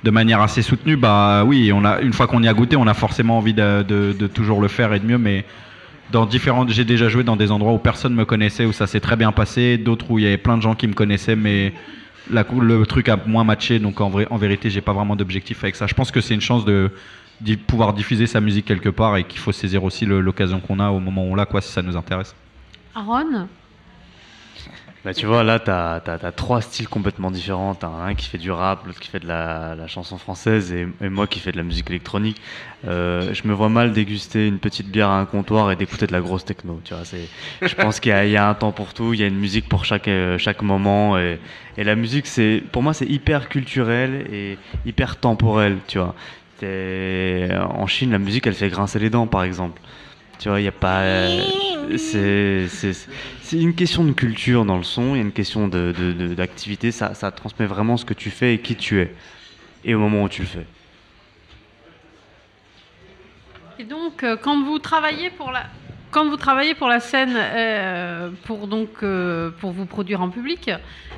de 0.03 0.11
manière 0.11 0.41
assez 0.41 0.61
soutenue, 0.61 0.95
bah 0.95 1.43
oui, 1.43 1.71
on 1.73 1.83
a 1.83 1.99
une 2.01 2.13
fois 2.13 2.27
qu'on 2.27 2.41
y 2.43 2.47
a 2.47 2.53
goûté, 2.53 2.75
on 2.77 2.85
a 2.85 2.93
forcément 2.93 3.39
envie 3.39 3.55
de, 3.55 3.81
de- 3.81 4.13
de 4.17 4.27
toujours 4.27 4.61
le 4.61 4.67
faire 4.67 4.93
et 4.93 4.99
de 4.99 5.05
mieux, 5.05 5.17
mais 5.17 5.43
dans 6.11 6.27
différentes, 6.27 6.69
j'ai 6.69 6.85
déjà 6.85 7.09
joué 7.09 7.23
dans 7.23 7.35
des 7.35 7.51
endroits 7.51 7.73
où 7.73 7.79
personne 7.79 8.13
me 8.13 8.23
connaissait, 8.23 8.65
où 8.65 8.71
ça 8.71 8.85
s'est 8.85 8.99
très 8.99 9.15
bien 9.15 9.31
passé, 9.31 9.75
d'autres 9.77 10.05
où 10.11 10.19
il 10.19 10.23
y 10.23 10.27
avait 10.27 10.37
plein 10.37 10.55
de 10.55 10.61
gens 10.61 10.75
qui 10.75 10.87
me 10.87 10.93
connaissaient, 10.93 11.35
mais 11.35 11.73
la 12.31 12.45
le 12.59 12.85
truc 12.85 13.09
a 13.09 13.17
moins 13.25 13.43
matché, 13.43 13.79
donc 13.79 14.01
en, 14.01 14.09
vrai, 14.09 14.27
en 14.29 14.37
vérité, 14.37 14.69
j'ai 14.69 14.81
pas 14.81 14.93
vraiment 14.93 15.15
d'objectif 15.15 15.63
avec 15.63 15.75
ça. 15.75 15.87
Je 15.87 15.93
pense 15.93 16.11
que 16.11 16.21
c'est 16.21 16.33
une 16.33 16.41
chance 16.41 16.65
de, 16.65 16.91
d'y- 17.41 17.57
pouvoir 17.57 17.93
diffuser 17.93 18.27
sa 18.27 18.41
musique 18.41 18.65
quelque 18.65 18.89
part 18.89 19.17
et 19.17 19.23
qu'il 19.23 19.39
faut 19.39 19.51
saisir 19.51 19.83
aussi 19.83 20.05
l'occasion 20.05 20.59
qu'on 20.59 20.79
a 20.79 20.89
au 20.89 20.99
moment 20.99 21.23
où 21.25 21.31
on 21.31 21.35
l'a, 21.35 21.45
quoi, 21.45 21.61
si 21.61 21.71
ça 21.71 21.81
nous 21.81 21.95
intéresse. 21.95 22.35
Aaron? 22.95 23.47
Bah, 25.05 25.13
tu 25.13 25.25
vois, 25.25 25.43
là, 25.43 25.59
tu 25.59 25.69
as, 25.71 26.31
trois 26.35 26.61
styles 26.61 26.87
complètement 26.87 27.31
différents. 27.31 27.77
Un 27.83 28.13
qui 28.15 28.27
fait 28.27 28.37
du 28.37 28.51
rap, 28.51 28.85
l'autre 28.85 28.99
qui 28.99 29.09
fait 29.09 29.19
de 29.19 29.27
la, 29.27 29.75
la 29.75 29.87
chanson 29.87 30.17
française 30.17 30.73
et, 30.73 30.87
moi 31.07 31.27
qui 31.27 31.39
fais 31.39 31.51
de 31.51 31.57
la 31.57 31.63
musique 31.63 31.89
électronique. 31.89 32.41
Euh, 32.85 33.33
je 33.33 33.47
me 33.47 33.53
vois 33.53 33.69
mal 33.69 33.93
déguster 33.93 34.47
une 34.47 34.59
petite 34.59 34.89
bière 34.89 35.09
à 35.09 35.19
un 35.19 35.25
comptoir 35.25 35.71
et 35.71 35.75
d'écouter 35.75 36.07
de 36.07 36.11
la 36.11 36.19
grosse 36.19 36.45
techno. 36.45 36.81
Tu 36.83 36.93
vois, 36.93 37.03
je 37.61 37.75
pense 37.75 37.99
qu'il 37.99 38.11
y, 38.11 38.31
y 38.31 38.37
a 38.37 38.49
un 38.49 38.53
temps 38.53 38.71
pour 38.71 38.93
tout, 38.93 39.13
il 39.13 39.19
y 39.19 39.23
a 39.23 39.27
une 39.27 39.39
musique 39.39 39.69
pour 39.69 39.85
chaque, 39.85 40.07
euh, 40.07 40.37
chaque 40.37 40.61
moment. 40.61 41.17
Et, 41.17 41.39
et 41.77 41.83
la 41.83 41.95
musique, 41.95 42.27
pour 42.71 42.83
moi, 42.83 42.93
c'est 42.93 43.07
hyper 43.07 43.49
culturel 43.49 44.27
et 44.31 44.57
hyper 44.85 45.17
temporel. 45.17 45.77
Tu 45.87 45.99
vois. 45.99 46.15
En 46.61 47.85
Chine, 47.87 48.11
la 48.11 48.19
musique, 48.19 48.47
elle 48.47 48.55
fait 48.55 48.69
grincer 48.69 48.99
les 48.99 49.09
dents, 49.09 49.27
par 49.27 49.43
exemple. 49.43 49.79
Tu 50.39 50.49
vois, 50.49 50.59
il 50.59 50.63
n'y 50.63 50.69
a 50.69 50.71
pas. 50.71 51.01
euh, 51.01 51.41
C'est 51.97 52.67
une 53.53 53.73
question 53.73 54.03
de 54.03 54.11
culture 54.11 54.65
dans 54.65 54.77
le 54.77 54.83
son, 54.83 55.15
il 55.15 55.17
y 55.17 55.21
a 55.21 55.23
une 55.23 55.31
question 55.31 55.67
de- 55.67 55.93
de- 55.97 56.33
d'activité. 56.33 56.91
ça, 56.91 57.13
ça 57.13 57.31
transmet 57.31 57.65
vraiment 57.65 57.97
ce 57.97 58.05
que 58.05 58.13
tu 58.13 58.29
fais 58.29 58.53
et 58.55 58.59
qui 58.59 58.75
tu 58.75 58.99
es. 59.01 59.13
Et 59.85 59.95
au 59.95 59.99
moment 59.99 60.23
où 60.23 60.29
tu 60.29 60.41
le 60.41 60.47
fais. 60.47 60.65
Et 63.79 63.83
donc, 63.83 64.23
euh, 64.23 64.35
quand 64.37 64.63
vous 64.63 64.79
travaillez 64.79 65.29
pour 65.29 65.51
la, 65.51 65.63
quand 66.11 66.27
vous 66.27 66.37
travaillez 66.37 66.73
pour 66.75 66.87
la 66.87 66.99
scène, 66.99 67.35
euh, 67.37 68.29
pour 68.45 68.67
donc 68.67 68.89
pour 69.59 69.71
vous 69.71 69.85
produire 69.85 70.21
en 70.21 70.29
public, 70.29 70.69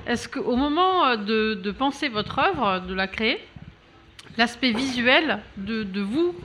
est-ce 0.08 0.28
qu'au 0.30 0.56
moment 0.56 1.16
de, 1.16 1.56
de 1.56 1.72
penser 1.72 2.10
votre 2.10 2.40
œuvre, 2.40 2.82
de 2.88 2.94
la 2.94 3.08
créer, 3.08 3.40
l'aspect 4.38 4.72
visuel 4.72 5.40
de, 5.58 5.84
de 5.84 6.02
vous 6.02 6.36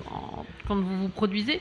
quand 0.66 0.76
vous 0.76 0.98
vous 1.02 1.08
produisez 1.08 1.60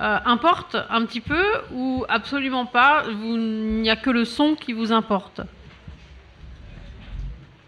euh, 0.00 0.18
importe 0.24 0.76
un 0.90 1.04
petit 1.06 1.20
peu 1.20 1.42
ou 1.72 2.04
absolument 2.08 2.66
pas 2.66 3.04
Il 3.08 3.80
n'y 3.80 3.90
a 3.90 3.96
que 3.96 4.10
le 4.10 4.24
son 4.24 4.54
qui 4.54 4.72
vous 4.72 4.92
importe. 4.92 5.40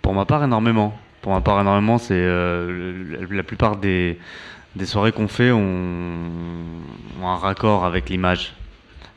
Pour 0.02 0.14
ma 0.14 0.24
part, 0.24 0.44
énormément. 0.44 0.98
Pour 1.22 1.32
ma 1.32 1.40
part, 1.40 1.60
énormément, 1.60 1.98
c'est 1.98 2.14
euh, 2.14 3.26
la 3.30 3.42
plupart 3.42 3.76
des, 3.76 4.18
des 4.76 4.86
soirées 4.86 5.12
qu'on 5.12 5.28
fait 5.28 5.50
ont 5.50 6.30
un 7.22 7.36
raccord 7.36 7.84
avec 7.84 8.08
l'image. 8.08 8.54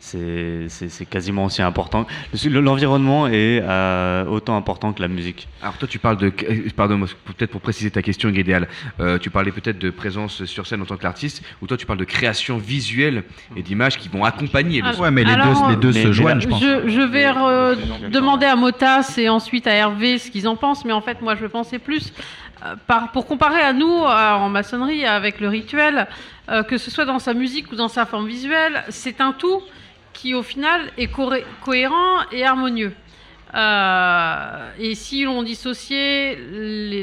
C'est 0.03 1.06
quasiment 1.10 1.45
aussi 1.45 1.61
important. 1.61 2.07
Le- 2.44 2.60
L'environnement 2.60 3.28
est 3.28 3.61
euh, 3.61 4.26
autant 4.26 4.57
important 4.57 4.94
que 4.94 5.02
la 5.02 5.07
musique. 5.07 5.48
Alors 5.61 5.78
toi 5.78 5.88
tu 5.88 5.99
parles 5.99 6.18
de, 6.18 6.34
euh, 6.49 6.69
pardon, 6.76 6.99
peut-être 7.26 7.52
pour 7.52 7.61
préciser 7.61 7.91
ta 7.91 8.02
question 8.02 8.30
idéale, 8.30 8.68
euh, 8.99 9.19
tu 9.19 9.30
parlais 9.30 9.52
peut-être 9.52 9.78
de 9.78 9.91
présence 9.91 10.44
sur 10.45 10.65
scène 10.65 10.82
en 10.82 10.86
tant 10.86 10.98
qu'artiste, 10.98 11.44
ou 11.61 11.68
toi 11.68 11.78
tu 11.78 11.86
parles 11.86 11.99
de 11.99 12.03
création 12.06 12.57
visuelle 12.57 13.23
et 13.56 13.61
d'images 13.61 13.98
qui 13.99 14.10
vont 14.10 14.23
accompagner 14.26 14.82
le 14.82 14.88
Ah, 14.90 14.94
son. 14.94 15.02
Ouais, 15.03 15.11
mais 15.11 15.23
les 15.23 15.34
Alors, 15.34 15.68
deux, 15.68 15.69
les 15.72 15.76
deux 15.78 15.91
mais- 15.94 16.02
se 16.03 16.07
mais 16.07 16.14
joignent, 16.14 16.36
là- 16.36 16.40
je 16.41 16.48
pense. 16.48 16.61
Je, 16.61 16.88
je 16.90 17.02
vais 17.02 17.26
re- 17.30 18.10
demander 18.10 18.48
à 18.48 18.56
Motas 18.56 19.15
et 19.18 19.30
ensuite 19.30 19.68
à 19.68 19.73
Hervé 19.73 20.18
ce 20.18 20.32
qu'ils 20.32 20.48
en 20.48 20.56
pensent, 20.56 20.84
mais 20.84 20.94
en 20.94 21.02
fait, 21.02 21.22
moi, 21.22 21.36
je 21.36 21.45
pensais 21.45 21.78
plus, 21.80 22.11
euh, 22.65 22.76
par- 22.88 23.11
pour 23.11 23.28
comparer 23.28 23.61
à 23.61 23.72
nous, 23.73 23.88
euh, 24.03 24.32
en 24.34 24.49
maçonnerie, 24.49 25.06
avec 25.06 25.40
le 25.40 25.48
rituel, 25.48 26.07
euh, 26.49 26.64
que 26.64 26.78
ce 26.80 26.90
soit 26.90 27.06
dans 27.06 27.19
sa 27.19 27.34
musique 27.36 27.72
ou 27.72 27.76
dans 27.76 27.88
sa 27.88 28.06
forme 28.07 28.28
visuelle, 28.28 28.84
c'est 28.90 29.22
un 29.22 29.32
tout 29.34 29.61
qui, 30.14 30.34
au 30.34 30.44
final, 30.44 30.92
est 30.98 31.10
cohérent 31.62 32.20
et 32.32 32.46
harmonieux. 32.46 32.94
Euh, 33.54 34.70
et 34.80 34.96
si 34.96 35.24
l'on 35.26 35.44
dissociait 35.44 36.38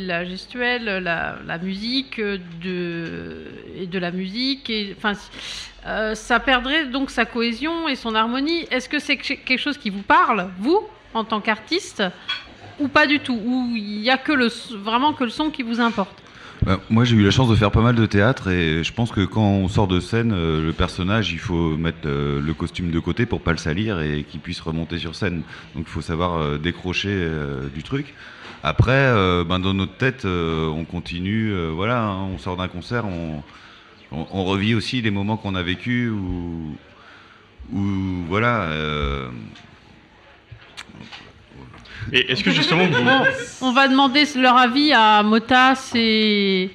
la 0.01 0.25
gestuelle, 0.25 0.85
la, 0.85 1.59
musique 1.59 2.21
de, 2.21 3.45
et 3.77 3.87
de 3.87 3.99
la 3.99 4.11
musique, 4.11 4.73
euh, 5.87 6.15
ça 6.15 6.41
perdrait 6.41 6.87
donc 6.87 7.11
sa 7.11 7.27
cohésion 7.27 7.87
et 7.89 7.97
son 7.97 8.15
harmonie. 8.15 8.67
Est-ce 8.71 8.89
que 8.89 8.99
c'est 8.99 9.17
que- 9.17 9.35
quelque 9.35 9.59
chose 9.59 9.77
qui 9.77 9.91
vous 9.91 10.03
parle, 10.03 10.51
vous, 10.59 10.87
en 11.13 11.25
tant 11.25 11.41
qu'artiste, 11.41 12.03
ou 12.79 12.89
pas 12.89 13.07
du 13.07 13.21
tout? 13.21 13.39
Ou 13.45 13.75
il 13.77 14.01
n'y 14.01 14.11
a 14.11 14.17
que 14.17 14.33
vraiment 14.77 15.13
que 15.13 15.25
le 15.25 15.31
son 15.31 15.51
qui 15.51 15.63
vous 15.63 15.81
importe? 15.81 16.23
Bah, 16.69 16.79
moi, 16.91 17.05
j'ai 17.05 17.17
eu 17.17 17.25
la 17.25 17.31
chance 17.31 17.49
de 17.49 17.55
faire 17.55 17.71
pas 17.71 17.81
mal 17.81 17.95
de 17.95 18.05
théâtre 18.05 18.49
et 18.49 18.85
je 18.85 18.93
pense 18.93 19.11
que 19.11 19.25
quand 19.25 19.41
on 19.41 19.69
sort 19.69 19.89
de 19.89 20.01
scène, 20.01 20.33
euh, 20.35 20.63
le 20.63 20.75
personnage, 20.75 21.33
il 21.33 21.39
faut 21.39 21.79
mettre 21.79 22.01
euh, 22.05 22.43
le 22.43 22.53
costume 22.53 22.91
de 22.91 23.01
côté 23.01 23.25
pour 23.25 23.41
pas 23.41 23.53
le 23.53 23.57
salir 23.57 24.03
et 24.03 24.23
qu'il 24.23 24.41
puisse 24.41 24.61
remonter 24.61 24.99
sur 24.99 25.15
scène. 25.15 25.45
Donc, 25.75 25.87
il 25.87 25.91
faut 25.91 26.03
savoir 26.03 26.37
euh, 26.37 26.59
décrocher 26.59 27.27
du 27.75 27.83
truc. 27.83 28.13
Après, 28.63 29.11
ben, 29.47 29.59
dans 29.61 29.73
notre 29.73 29.97
tête, 29.97 30.27
on 30.27 30.85
continue. 30.85 31.55
voilà, 31.71 32.03
hein, 32.03 32.29
on 32.35 32.37
sort 32.37 32.59
d'un 32.59 32.69
concert, 32.69 33.07
on, 33.07 34.45
revit 34.45 34.75
aussi 34.75 35.01
les 35.01 35.11
moments 35.11 35.39
qu'on 35.39 35.55
a 35.55 35.63
vécus 35.63 36.11
ou, 36.11 36.77
ou 37.73 37.83
voilà. 38.29 38.69
Et 42.13 42.33
est-ce 42.33 42.43
que 42.45 42.51
justement 42.51 42.87
vous... 42.87 42.97
On 43.61 43.73
va 43.73 43.89
demander 43.89 44.25
leur 44.37 44.57
avis 44.57 44.93
à 44.93 45.23
Motas 45.23 45.93
et 45.95 46.71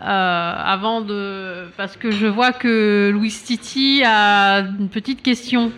avant 0.02 1.00
de 1.00 1.68
parce 1.76 1.96
que 1.96 2.10
je 2.10 2.26
vois 2.26 2.52
que 2.52 3.10
Louis 3.12 3.30
Titi 3.30 4.02
a 4.04 4.60
une 4.60 4.88
petite 4.88 5.22
question. 5.22 5.72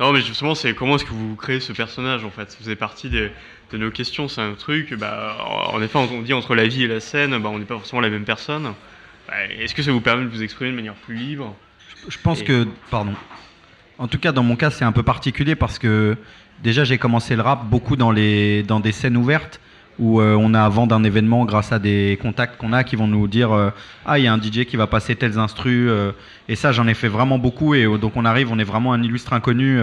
Non, 0.00 0.12
mais 0.12 0.20
justement, 0.20 0.54
c'est 0.54 0.74
comment 0.74 0.96
est-ce 0.96 1.04
que 1.04 1.10
vous 1.12 1.36
créez 1.36 1.60
ce 1.60 1.72
personnage 1.72 2.24
en 2.24 2.30
fait? 2.30 2.50
Ça 2.50 2.58
faisait 2.58 2.76
partie 2.76 3.08
des- 3.08 3.30
de 3.70 3.78
nos 3.78 3.90
questions. 3.90 4.28
C'est 4.28 4.40
un 4.40 4.54
truc, 4.54 4.94
bah, 4.94 5.36
en 5.72 5.80
effet, 5.80 5.96
on 5.98 6.20
dit 6.22 6.32
entre 6.32 6.54
la 6.54 6.66
vie 6.66 6.82
et 6.84 6.88
la 6.88 7.00
scène, 7.00 7.38
bah, 7.38 7.48
on 7.52 7.58
n'est 7.58 7.64
pas 7.64 7.74
forcément 7.76 8.00
la 8.02 8.10
même 8.10 8.24
personne. 8.24 8.74
Bah, 9.28 9.34
est-ce 9.58 9.74
que 9.74 9.82
ça 9.82 9.92
vous 9.92 10.00
permet 10.00 10.24
de 10.24 10.28
vous 10.28 10.42
exprimer 10.42 10.70
de 10.72 10.76
manière 10.76 10.94
plus 10.94 11.14
libre? 11.14 11.54
Je 12.08 12.18
pense 12.22 12.40
Et- 12.40 12.44
que, 12.44 12.66
pardon. 12.90 13.14
En 13.98 14.08
tout 14.08 14.18
cas, 14.18 14.32
dans 14.32 14.42
mon 14.42 14.56
cas, 14.56 14.70
c'est 14.70 14.84
un 14.84 14.90
peu 14.92 15.04
particulier 15.04 15.54
parce 15.54 15.78
que 15.78 16.16
déjà, 16.62 16.84
j'ai 16.84 16.98
commencé 16.98 17.36
le 17.36 17.42
rap 17.42 17.66
beaucoup 17.68 17.96
dans, 17.96 18.10
les, 18.10 18.62
dans 18.62 18.80
des 18.80 18.92
scènes 18.92 19.16
ouvertes 19.16 19.60
où 19.98 20.20
euh, 20.20 20.36
on 20.38 20.54
a 20.54 20.62
avant 20.62 20.86
d'un 20.86 21.04
événement, 21.04 21.44
grâce 21.44 21.72
à 21.72 21.78
des 21.78 22.18
contacts 22.20 22.56
qu'on 22.56 22.72
a, 22.72 22.84
qui 22.84 22.96
vont 22.96 23.06
nous 23.06 23.28
dire 23.28 23.52
euh, 23.52 23.70
Ah, 24.06 24.18
il 24.18 24.24
y 24.24 24.26
a 24.26 24.32
un 24.32 24.40
DJ 24.40 24.64
qui 24.64 24.76
va 24.76 24.86
passer 24.86 25.16
tels 25.16 25.38
instrus. 25.38 25.86
euh, 25.88 26.12
et 26.48 26.56
ça, 26.56 26.72
j'en 26.72 26.86
ai 26.88 26.94
fait 26.94 27.08
vraiment 27.08 27.38
beaucoup. 27.38 27.74
Et 27.74 27.84
donc, 27.98 28.16
on 28.16 28.24
arrive, 28.24 28.50
on 28.50 28.58
est 28.58 28.64
vraiment 28.64 28.92
un 28.92 29.02
illustre 29.02 29.32
inconnu. 29.32 29.78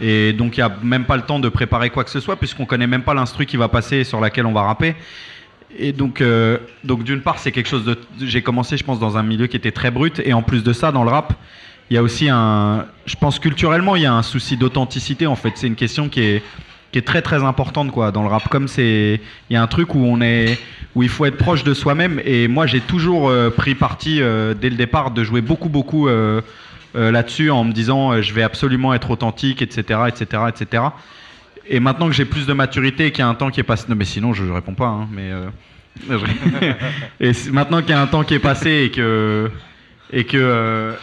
et 0.00 0.32
donc, 0.32 0.56
il 0.56 0.60
n'y 0.60 0.64
a 0.64 0.76
même 0.82 1.04
pas 1.04 1.16
le 1.16 1.22
temps 1.22 1.38
de 1.38 1.48
préparer 1.48 1.90
quoi 1.90 2.04
que 2.04 2.10
ce 2.10 2.20
soit, 2.20 2.36
puisqu'on 2.36 2.66
connaît 2.66 2.86
même 2.86 3.02
pas 3.02 3.14
l'instru 3.14 3.46
qui 3.46 3.56
va 3.56 3.68
passer 3.68 3.98
et 3.98 4.04
sur 4.04 4.20
laquelle 4.20 4.46
on 4.46 4.52
va 4.52 4.62
rapper. 4.62 4.96
Et 5.78 5.92
donc, 5.92 6.22
donc 6.84 7.04
d'une 7.04 7.20
part, 7.20 7.38
c'est 7.38 7.52
quelque 7.52 7.68
chose 7.68 7.84
de. 7.84 7.98
J'ai 8.20 8.42
commencé, 8.42 8.76
je 8.76 8.84
pense, 8.84 8.98
dans 8.98 9.16
un 9.16 9.22
milieu 9.22 9.46
qui 9.46 9.56
était 9.56 9.72
très 9.72 9.90
brut. 9.90 10.20
Et 10.24 10.32
en 10.32 10.42
plus 10.42 10.64
de 10.64 10.72
ça, 10.72 10.92
dans 10.92 11.04
le 11.04 11.10
rap, 11.10 11.34
il 11.90 11.94
y 11.94 11.96
a 11.98 12.02
aussi 12.02 12.28
un. 12.28 12.86
Je 13.06 13.14
pense 13.16 13.38
culturellement, 13.38 13.96
il 13.96 14.02
y 14.02 14.06
a 14.06 14.14
un 14.14 14.22
souci 14.22 14.56
d'authenticité. 14.56 15.26
En 15.26 15.36
fait, 15.36 15.52
c'est 15.54 15.66
une 15.66 15.76
question 15.76 16.08
qui 16.08 16.20
est 16.20 16.42
qui 16.92 16.98
est 16.98 17.02
très 17.02 17.22
très 17.22 17.44
importante 17.44 17.90
quoi 17.90 18.10
dans 18.10 18.22
le 18.22 18.28
rap. 18.28 18.48
Comme 18.48 18.68
c'est, 18.68 19.20
il 19.50 19.52
y 19.52 19.56
a 19.56 19.62
un 19.62 19.66
truc 19.66 19.94
où 19.94 19.98
on 19.98 20.20
est, 20.20 20.58
où 20.94 21.02
il 21.02 21.08
faut 21.08 21.26
être 21.26 21.36
proche 21.36 21.64
de 21.64 21.74
soi-même. 21.74 22.20
Et 22.24 22.48
moi, 22.48 22.66
j'ai 22.66 22.80
toujours 22.80 23.28
euh, 23.28 23.50
pris 23.50 23.74
parti 23.74 24.20
euh, 24.20 24.54
dès 24.54 24.70
le 24.70 24.76
départ 24.76 25.10
de 25.10 25.22
jouer 25.24 25.40
beaucoup 25.40 25.68
beaucoup 25.68 26.08
euh, 26.08 26.40
là-dessus 26.94 27.50
en 27.50 27.64
me 27.64 27.72
disant, 27.72 28.22
je 28.22 28.32
vais 28.32 28.42
absolument 28.42 28.94
être 28.94 29.10
authentique, 29.10 29.60
etc., 29.60 30.00
etc., 30.08 30.44
etc. 30.48 30.82
et 31.68 31.78
maintenant 31.78 32.06
que 32.06 32.14
j'ai 32.14 32.24
plus 32.24 32.46
de 32.46 32.54
maturité 32.54 33.06
et 33.06 33.10
qu'il 33.10 33.18
y 33.18 33.22
a 33.22 33.28
un 33.28 33.34
temps 33.34 33.50
qui 33.50 33.60
est 33.60 33.64
passé. 33.64 33.84
Non, 33.90 33.96
mais 33.96 34.06
sinon, 34.06 34.32
je 34.32 34.44
ne 34.44 34.50
réponds 34.50 34.72
pas. 34.72 34.86
hein, 34.86 35.06
mais, 35.12 35.30
et 37.20 37.32
maintenant 37.52 37.82
qu'il 37.82 37.90
y 37.90 37.92
a 37.92 38.00
un 38.00 38.06
temps 38.06 38.24
qui 38.24 38.32
est 38.32 38.38
passé 38.38 38.84
et 38.86 38.90
que. 38.90 39.50
Et 40.10 40.24
que, 40.24 40.94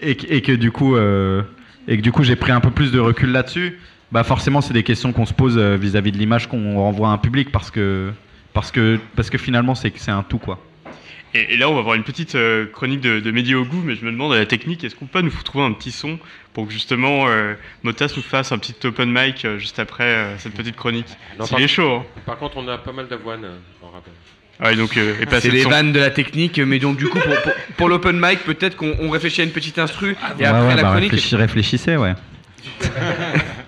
et, 0.00 0.16
que- 0.16 0.26
et 0.32 0.42
que 0.42 0.52
du 0.52 0.70
coup. 0.70 0.96
euh, 0.96 1.42
et 1.90 1.96
que 1.96 2.02
du 2.02 2.12
coup, 2.12 2.22
j'ai 2.22 2.36
pris 2.36 2.52
un 2.52 2.60
peu 2.60 2.70
plus 2.70 2.92
de 2.92 2.98
recul 3.00 3.30
là-dessus. 3.32 3.78
Bah 4.12 4.22
forcément, 4.22 4.60
c'est 4.60 4.74
des 4.74 4.82
questions 4.82 5.12
qu'on 5.12 5.24
se 5.26 5.32
pose 5.32 5.56
euh, 5.58 5.76
vis-à-vis 5.76 6.12
de 6.12 6.18
l'image 6.18 6.46
qu'on 6.46 6.76
renvoie 6.76 7.08
à 7.08 7.12
un 7.12 7.18
public 7.18 7.50
parce 7.50 7.70
que 7.70 8.10
parce 8.52 8.70
que 8.70 8.98
parce 9.16 9.30
que 9.30 9.38
finalement, 9.38 9.74
c'est 9.74 9.92
c'est 9.96 10.10
un 10.10 10.22
tout 10.22 10.38
quoi. 10.38 10.62
Et, 11.34 11.54
et 11.54 11.56
là, 11.58 11.68
on 11.68 11.74
va 11.74 11.80
avoir 11.80 11.94
une 11.94 12.04
petite 12.04 12.34
euh, 12.34 12.66
chronique 12.66 13.00
de, 13.00 13.20
de 13.20 13.54
au 13.54 13.64
goût, 13.64 13.82
mais 13.84 13.94
je 13.96 14.04
me 14.04 14.10
demande 14.10 14.32
à 14.32 14.38
la 14.38 14.46
technique, 14.46 14.82
est-ce 14.84 14.94
qu'on 14.96 15.06
peut 15.06 15.20
nous 15.20 15.30
trouver 15.44 15.64
un 15.64 15.72
petit 15.72 15.92
son 15.92 16.18
pour 16.54 16.66
que 16.66 16.72
justement 16.72 17.26
euh, 17.28 17.52
Motas 17.82 18.12
nous 18.16 18.22
fasse 18.22 18.50
un 18.52 18.58
petit 18.58 18.74
open 18.86 19.10
mic 19.12 19.44
euh, 19.44 19.58
juste 19.58 19.78
après 19.78 20.04
euh, 20.04 20.38
cette 20.38 20.54
petite 20.54 20.76
chronique? 20.76 21.06
Non, 21.38 21.44
S'il 21.44 21.56
par- 21.56 21.64
est 21.64 21.68
chaud. 21.68 21.96
hein. 21.96 22.04
Par 22.24 22.38
contre, 22.38 22.56
on 22.56 22.66
a 22.68 22.78
pas 22.78 22.92
mal 22.92 23.08
d'avoine 23.08 23.44
euh, 23.44 23.58
en 23.82 23.90
rappel. 23.90 24.12
Ouais, 24.60 24.74
donc, 24.74 24.96
euh, 24.96 25.14
et 25.20 25.26
pas 25.26 25.40
C'est 25.40 25.50
les 25.50 25.62
son. 25.62 25.70
vannes 25.70 25.92
de 25.92 26.00
la 26.00 26.10
technique, 26.10 26.58
mais 26.58 26.78
donc 26.80 26.96
du 26.96 27.06
coup 27.08 27.18
pour, 27.20 27.34
pour, 27.42 27.52
pour 27.76 27.88
l'open 27.88 28.18
mic, 28.20 28.40
peut-être 28.44 28.76
qu'on 28.76 28.92
on 29.00 29.08
réfléchit 29.10 29.40
à 29.40 29.44
une 29.44 29.52
petite 29.52 29.78
instru 29.78 30.16
et 30.38 30.42
Ouais, 30.42 30.46
après 30.46 30.66
ouais, 30.68 30.74
la 30.74 30.82
bah, 30.82 30.90
chronique. 30.90 31.12
réfléchis- 31.12 31.36
réfléchissez, 31.36 31.96
ouais. 31.96 32.14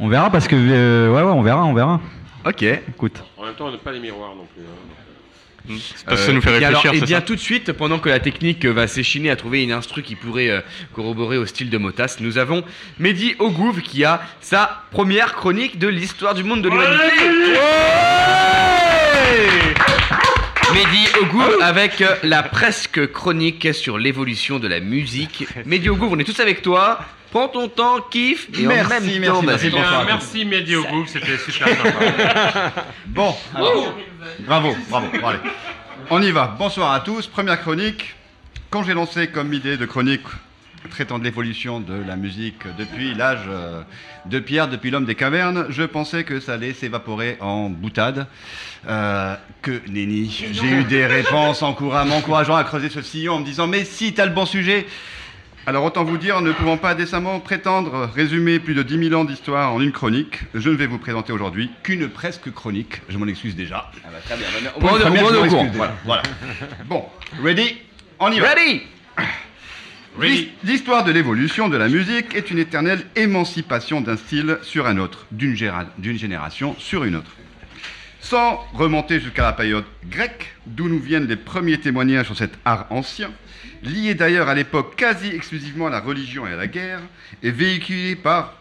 on 0.01 0.09
verra 0.09 0.31
parce 0.31 0.49
que 0.49 0.57
euh, 0.57 1.09
ouais, 1.11 1.23
ouais, 1.23 1.31
on 1.33 1.43
verra, 1.43 1.65
on 1.65 1.75
verra. 1.75 2.01
Ok. 2.45 2.63
Écoute. 2.63 3.23
En 3.37 3.45
même 3.45 3.55
temps, 3.55 3.67
on 3.69 3.71
n'a 3.71 3.79
pas 3.79 3.93
les 3.93 4.01
miroirs 4.01 4.35
non 4.35 4.47
plus. 4.53 4.63
hein. 4.65 5.77
parce 6.07 6.21
que 6.23 6.27
ça 6.27 6.33
nous 6.33 6.41
fait 6.41 6.61
et 6.61 6.65
alors- 6.65 6.83
réfléchir, 6.83 7.05
Et 7.05 7.07
bien 7.07 7.19
ça 7.19 7.23
tout 7.23 7.37
de 7.37 7.41
suite, 7.41 7.71
pendant 7.73 8.01
que 8.01 8.09
la 8.09 8.19
technique 8.19 8.65
euh, 8.65 8.73
va 8.73 8.89
s'échiner 8.89 9.31
à 9.31 9.37
trouver 9.37 9.63
une 9.63 9.71
instru 9.73 10.03
qui 10.03 10.17
pourrait 10.17 10.51
euh, 10.51 10.61
corroborer 10.93 11.37
au 11.39 11.47
style 11.47 11.71
de 11.71 11.79
Motas, 11.79 12.17
nous 12.19 12.37
avons 12.39 12.65
Mehdi 12.99 13.37
Ogouv 13.39 13.81
qui 13.83 14.05
a 14.05 14.23
sa 14.41 14.83
première 14.91 15.35
chronique 15.35 15.79
de 15.79 15.87
l'histoire 15.87 16.35
du 16.35 16.43
monde 16.43 16.63
de 16.63 16.69
l'humanité. 16.69 16.97
Ouais 17.53 17.59
Mehdi 20.73 21.09
Ogouv 21.21 21.63
avec 21.63 22.01
euh, 22.01 22.17
la 22.23 22.43
presque 22.43 23.11
chronique 23.13 23.75
sur 23.75 23.99
l'évolution 23.99 24.59
de 24.59 24.69
la 24.69 24.81
musique. 24.81 25.47
Mehdi 25.67 25.89
Ogouv, 25.89 26.13
on 26.13 26.19
est 26.19 26.25
tous 26.25 26.39
avec 26.41 26.63
toi. 26.63 27.01
Prends 27.31 27.49
ton 27.49 27.69
temps, 27.69 28.01
kiffe 28.11 28.49
et 28.59 28.67
en 28.67 28.69
Merci, 28.69 28.91
même 28.91 29.21
merci, 29.21 29.27
temps, 29.27 29.43
merci. 29.43 29.71
Merci 30.07 30.45
Mehdi 30.45 30.75
groupe, 30.75 31.07
c'était 31.07 31.39
super 31.39 31.69
sympa. 31.77 32.73
Bon, 33.07 33.35
alors, 33.55 33.95
bravo, 34.41 34.77
bravo, 34.89 35.07
bon, 35.21 35.29
allez. 35.29 35.39
On 36.11 36.23
y 36.23 36.31
va. 36.31 36.57
Bonsoir 36.59 36.93
à 36.93 37.01
tous. 37.01 37.27
Première 37.27 37.61
chronique. 37.61 38.15
Quand 38.71 38.83
j'ai 38.83 38.95
lancé 38.95 39.29
comme 39.29 39.53
idée 39.53 39.77
de 39.77 39.87
chronique 39.87 40.23
traitant 40.91 41.19
de 41.19 41.25
l'évolution 41.25 41.81
de 41.81 41.95
la 42.07 42.17
musique 42.17 42.63
depuis 42.79 43.15
l'âge 43.15 43.41
euh, 43.49 43.83
de 44.27 44.39
pierre, 44.39 44.69
depuis 44.69 44.91
l'homme 44.91 45.07
des 45.07 45.15
cavernes, 45.15 45.67
je 45.71 45.83
pensais 45.85 46.25
que 46.25 46.41
ça 46.41 46.55
allait 46.55 46.75
s'évaporer 46.75 47.37
en 47.41 47.71
boutade. 47.71 48.27
Euh, 48.89 49.35
que 49.63 49.81
nenni. 49.89 50.45
J'ai 50.53 50.67
eu 50.69 50.85
des 50.85 51.07
réponses 51.07 51.63
encoura- 51.63 52.05
m'encourageant 52.07 52.57
à 52.57 52.65
creuser 52.65 52.89
ce 52.91 53.03
sillon 53.03 53.35
en 53.35 53.41
me 53.41 53.45
disant 53.45 53.67
Mais 53.67 53.85
si, 53.85 54.13
t'as 54.15 54.27
le 54.27 54.33
bon 54.33 54.45
sujet 54.47 54.87
alors 55.67 55.85
autant 55.85 56.05
vous 56.05 56.17
dire, 56.17 56.41
ne 56.41 56.53
pouvant 56.53 56.79
pas 56.79 56.95
décemment 56.95 57.39
prétendre 57.39 58.11
résumer 58.15 58.59
plus 58.59 58.73
de 58.75 58.83
10 58.83 59.09
000 59.11 59.21
ans 59.21 59.25
d'histoire 59.27 59.75
en 59.75 59.81
une 59.83 59.93
chronique, 59.93 60.41
je 60.55 60.71
ne 60.71 60.75
vais 60.75 60.87
vous 60.87 60.99
présenter 60.99 61.35
aujourd'hui 61.35 61.71
qu'une 61.83 62.09
presque 62.09 62.51
chronique. 62.51 63.03
Je 63.11 63.19
m'en 63.19 63.27
excuse 63.27 63.55
déjà. 63.55 63.91
très 64.25 64.37
bien. 64.39 64.47
Pour 64.81 64.85
Au 64.91 64.97
une 64.97 65.03
moins, 65.13 65.21
première, 65.21 65.25
on 65.27 65.29
est 65.29 65.33
je 65.35 65.37
au 65.39 65.43
m'en 65.43 65.49
courant. 65.49 65.63
excuse 65.65 65.79
déjà. 65.81 65.95
Voilà. 66.07 66.23
Bon, 66.87 67.05
ready? 67.45 67.77
On 68.19 68.33
y 68.33 68.41
va. 68.41 68.49
Ready? 68.55 68.83
L'his- 70.29 70.49
L'histoire 70.65 71.05
de 71.05 71.13
l'évolution 71.13 71.69
de 71.69 71.77
la 71.77 71.89
musique 71.89 72.35
est 72.35 72.51
une 72.51 72.59
éternelle 72.59 73.05
émancipation 73.17 74.01
d'un 74.01 74.17
style 74.17 74.59
sur 74.63 74.87
un 74.87 74.99
autre, 74.99 75.27
d'une 75.31 75.57
génération 75.57 76.77
sur 76.79 77.05
une 77.05 77.17
autre. 77.17 77.31
Sans 78.21 78.57
remonter 78.75 79.19
jusqu'à 79.21 79.43
la 79.43 79.53
période 79.53 79.85
grecque, 80.11 80.55
d'où 80.67 80.89
nous 80.89 81.01
viennent 81.01 81.27
les 81.27 81.37
premiers 81.37 81.79
témoignages 81.79 82.27
sur 82.27 82.37
cet 82.37 82.53
art 82.67 82.87
ancien, 82.91 83.31
lié 83.83 84.15
d'ailleurs 84.15 84.49
à 84.49 84.55
l'époque 84.55 84.95
quasi 84.97 85.29
exclusivement 85.29 85.87
à 85.87 85.91
la 85.91 86.01
religion 86.01 86.47
et 86.47 86.53
à 86.53 86.57
la 86.57 86.67
guerre, 86.67 87.01
et 87.43 87.51
véhiculé 87.51 88.17
par 88.17 88.55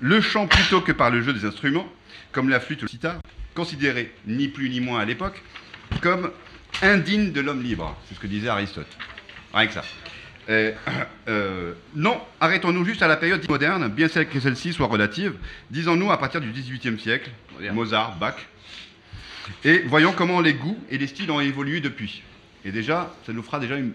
le 0.00 0.20
chant 0.20 0.46
plutôt 0.46 0.82
que 0.82 0.92
par 0.92 1.10
le 1.10 1.22
jeu 1.22 1.32
des 1.32 1.46
instruments, 1.46 1.88
comme 2.32 2.50
la 2.50 2.60
flûte 2.60 2.82
ou 2.82 2.84
le 2.84 2.90
sitar, 2.90 3.16
considéré 3.54 4.12
ni 4.26 4.48
plus 4.48 4.68
ni 4.68 4.80
moins 4.80 5.00
à 5.00 5.04
l'époque 5.06 5.42
comme 6.02 6.30
indigne 6.82 7.32
de 7.32 7.40
l'homme 7.40 7.62
libre. 7.62 7.96
C'est 8.08 8.16
ce 8.16 8.20
que 8.20 8.26
disait 8.26 8.48
Aristote. 8.48 8.86
Rien 9.54 9.66
que 9.66 9.72
ça. 9.72 9.82
Euh, 10.48 10.72
euh, 11.28 11.74
non, 11.94 12.20
arrêtons-nous 12.40 12.84
juste 12.84 13.02
à 13.02 13.08
la 13.08 13.16
période 13.16 13.48
moderne, 13.48 13.88
bien 13.88 14.08
celle 14.08 14.28
que 14.28 14.40
celle-ci 14.40 14.72
soit 14.72 14.86
relative. 14.86 15.34
Disons-nous 15.70 16.10
à 16.10 16.18
partir 16.18 16.40
du 16.40 16.50
XVIIIe 16.50 16.98
siècle, 16.98 17.30
Mozart, 17.72 18.16
Bach, 18.16 18.36
et 19.64 19.78
voyons 19.86 20.12
comment 20.12 20.40
les 20.40 20.54
goûts 20.54 20.78
et 20.90 20.98
les 20.98 21.06
styles 21.06 21.30
ont 21.30 21.40
évolué 21.40 21.80
depuis. 21.80 22.22
Et 22.64 22.72
déjà, 22.72 23.14
ça 23.24 23.32
nous 23.32 23.42
fera 23.42 23.60
déjà 23.60 23.76
une, 23.76 23.92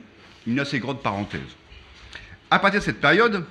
une 0.48 0.60
assez 0.60 0.80
grande 0.80 1.02
parenthèse. 1.02 1.42
À 2.50 2.60
partir 2.60 2.80
de 2.80 2.86
cette 2.86 3.02
période, 3.02 3.46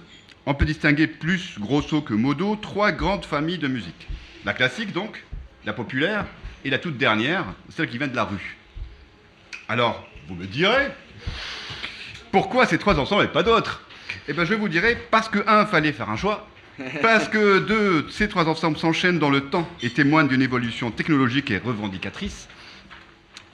on 0.46 0.54
peut 0.54 0.64
distinguer 0.64 1.06
plus 1.06 1.58
grosso 1.58 2.00
que 2.00 2.14
modo 2.14 2.56
trois 2.56 2.92
grandes 2.92 3.24
familles 3.24 3.58
de 3.58 3.68
musique. 3.68 4.08
La 4.44 4.54
classique 4.54 4.92
donc, 4.92 5.22
la 5.66 5.74
populaire, 5.74 6.24
et 6.64 6.70
la 6.70 6.78
toute 6.78 6.96
dernière, 6.96 7.44
celle 7.70 7.88
qui 7.88 7.98
vient 7.98 8.08
de 8.08 8.16
la 8.16 8.24
rue. 8.24 8.56
Alors, 9.68 10.06
vous 10.28 10.34
me 10.34 10.46
direz, 10.46 10.88
pourquoi 12.32 12.66
ces 12.66 12.78
trois 12.78 12.98
ensembles 12.98 13.24
et 13.24 13.28
pas 13.28 13.42
d'autres? 13.42 13.82
Eh 14.28 14.32
bien, 14.32 14.44
je 14.44 14.54
vous 14.54 14.68
dirai, 14.68 14.96
parce 15.10 15.28
que, 15.28 15.38
un, 15.46 15.66
fallait 15.66 15.92
faire 15.92 16.10
un 16.10 16.16
choix, 16.16 16.46
parce 17.02 17.28
que, 17.28 17.58
deux, 17.66 18.06
ces 18.10 18.28
trois 18.28 18.48
ensembles 18.48 18.76
s'enchaînent 18.76 19.18
dans 19.18 19.30
le 19.30 19.42
temps 19.42 19.68
et 19.82 19.90
témoignent 19.90 20.28
d'une 20.28 20.42
évolution 20.42 20.90
technologique 20.90 21.50
et 21.50 21.58
revendicatrice, 21.58 22.48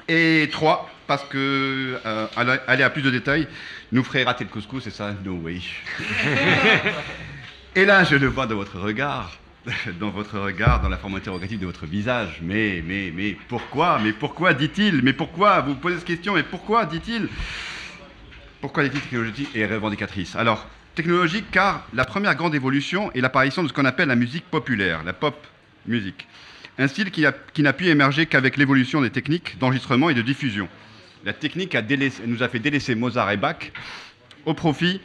et 0.08 0.48
trois, 0.52 0.90
parce 1.06 1.24
que, 1.24 1.98
euh, 2.04 2.26
aller 2.66 2.82
à 2.82 2.90
plus 2.90 3.02
de 3.02 3.10
détails, 3.10 3.48
nous 3.92 4.04
ferait 4.04 4.24
rater 4.24 4.44
le 4.44 4.50
couscous, 4.50 4.86
et 4.86 4.90
ça, 4.90 5.14
no 5.24 5.34
way. 5.34 5.60
et 7.74 7.84
là, 7.84 8.04
je 8.04 8.16
le 8.16 8.26
vois 8.26 8.46
dans 8.46 8.56
votre 8.56 8.78
regard, 8.78 9.38
dans 10.00 10.10
votre 10.10 10.38
regard, 10.38 10.80
dans 10.80 10.88
la 10.88 10.96
forme 10.96 11.16
interrogative 11.16 11.58
de 11.58 11.66
votre 11.66 11.86
visage. 11.86 12.40
Mais, 12.42 12.82
mais, 12.86 13.12
mais, 13.14 13.36
pourquoi? 13.48 13.98
Mais 14.02 14.12
pourquoi 14.12 14.54
dit-il? 14.54 15.02
Mais 15.02 15.12
pourquoi? 15.12 15.60
Vous 15.60 15.74
vous 15.74 15.80
posez 15.80 15.96
cette 15.96 16.04
question, 16.04 16.34
mais 16.34 16.42
pourquoi 16.42 16.86
dit-il? 16.86 17.28
Pourquoi 18.66 18.82
les 18.82 18.90
titres 18.90 19.04
technologiques 19.04 19.54
et 19.54 19.64
revendicatrices 19.64 20.34
Alors, 20.34 20.66
technologique 20.96 21.44
car 21.52 21.86
la 21.94 22.04
première 22.04 22.34
grande 22.34 22.52
évolution 22.52 23.12
est 23.12 23.20
l'apparition 23.20 23.62
de 23.62 23.68
ce 23.68 23.72
qu'on 23.72 23.84
appelle 23.84 24.08
la 24.08 24.16
musique 24.16 24.44
populaire, 24.46 25.04
la 25.04 25.12
pop 25.12 25.36
musique. 25.86 26.26
Un 26.76 26.88
style 26.88 27.12
qui, 27.12 27.22
n'a 27.62 27.72
pu 27.72 27.86
émerger 27.86 28.26
qu'avec 28.26 28.56
l'évolution 28.56 29.00
des 29.00 29.10
techniques 29.10 29.56
d'enregistrement 29.60 30.10
et 30.10 30.14
de 30.14 30.22
diffusion. 30.22 30.68
La 31.24 31.32
technique 31.32 31.78
nous 32.26 32.42
a 32.42 32.48
fait 32.48 32.58
délaisser 32.58 32.96
Mozart 32.96 33.30
et 33.30 33.36
Bach 33.36 33.70
au 34.46 34.52
profit, 34.52 35.00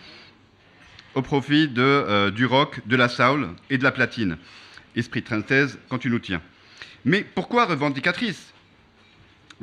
au 1.13 1.21
profit 1.21 1.69
euh, 1.77 2.31
du 2.31 2.47
rock, 2.47 2.79
de 2.87 2.95
la 2.95 3.09
soul 3.09 3.49
et 3.69 3.77
de 3.77 3.83
la 3.83 3.91
platine. 3.91 4.39
Esprit 4.95 5.21
de 5.21 5.27
synthèse 5.27 5.77
quand 5.87 5.99
tu 5.99 6.09
nous 6.09 6.17
tiens. 6.17 6.41
Mais 7.05 7.23
pourquoi 7.23 7.65
revendicatrice? 7.65 8.53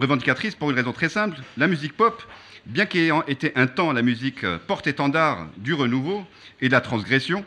Revendicatrice 0.01 0.55
pour 0.55 0.71
une 0.71 0.77
raison 0.77 0.93
très 0.93 1.09
simple. 1.09 1.37
La 1.57 1.67
musique 1.67 1.97
pop, 1.97 2.23
bien 2.69 2.87
qu'ayant 2.87 3.23
été 3.27 3.53
un 3.57 3.67
temps 3.67 3.93
la 3.93 4.03
musique 4.03 4.45
euh, 4.45 4.59
porte-étendard 4.67 5.49
du 5.57 5.75
renouveau 5.75 6.25
et 6.61 6.69
de 6.69 6.73
la 6.73 6.81
transgression, 6.81 7.45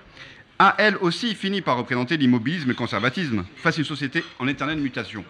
a 0.60 0.76
elle 0.78 0.98
aussi 0.98 1.34
fini 1.36 1.62
par 1.62 1.78
représenter 1.78 2.18
l'immobilisme 2.18 2.66
et 2.66 2.74
le 2.74 2.76
conservatisme 2.76 3.46
face 3.58 3.76
à 3.78 3.80
une 3.80 3.86
société 3.86 4.24
en 4.40 4.48
éternelle 4.48 4.80
mutation. 4.80 5.24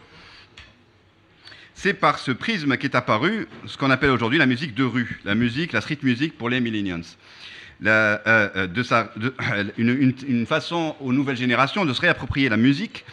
C'est 1.74 1.94
par 1.94 2.20
ce 2.20 2.32
prisme 2.32 2.78
qu'est 2.78 2.96
apparu 2.96 3.48
ce 3.66 3.78
qu'on 3.78 3.90
appelle 3.92 4.12
aujourd'hui 4.12 4.38
la 4.38 4.46
musique 4.46 4.76
de 4.76 4.84
rue, 4.84 5.20
la 5.26 5.36
musique, 5.36 5.72
la 5.72 5.82
street 5.82 6.00
music 6.04 6.38
pour 6.38 6.50
les 6.50 6.60
millennials. 6.60 7.04
Euh, 7.86 8.18
euh, 8.28 8.68
une, 9.78 9.90
une- 9.90 10.14
une 10.28 10.46
façon 10.46 10.96
aux 11.00 11.12
nouvelles 11.14 11.38
générations 11.38 11.86
de 11.86 11.94
se 11.94 12.02
réapproprier 12.02 12.50
la 12.50 12.58
musique, 12.58 13.04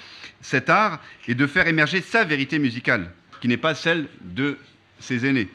cet 0.42 0.68
art, 0.68 1.00
et 1.26 1.34
de 1.34 1.46
faire 1.46 1.66
émerger 1.66 2.02
sa 2.02 2.24
vérité 2.24 2.58
musicale, 2.58 3.10
qui 3.40 3.48
n'est 3.48 3.56
pas 3.56 3.74
celle 3.74 4.06
de 4.20 4.58
ses 5.00 5.24
aînés. 5.24 5.48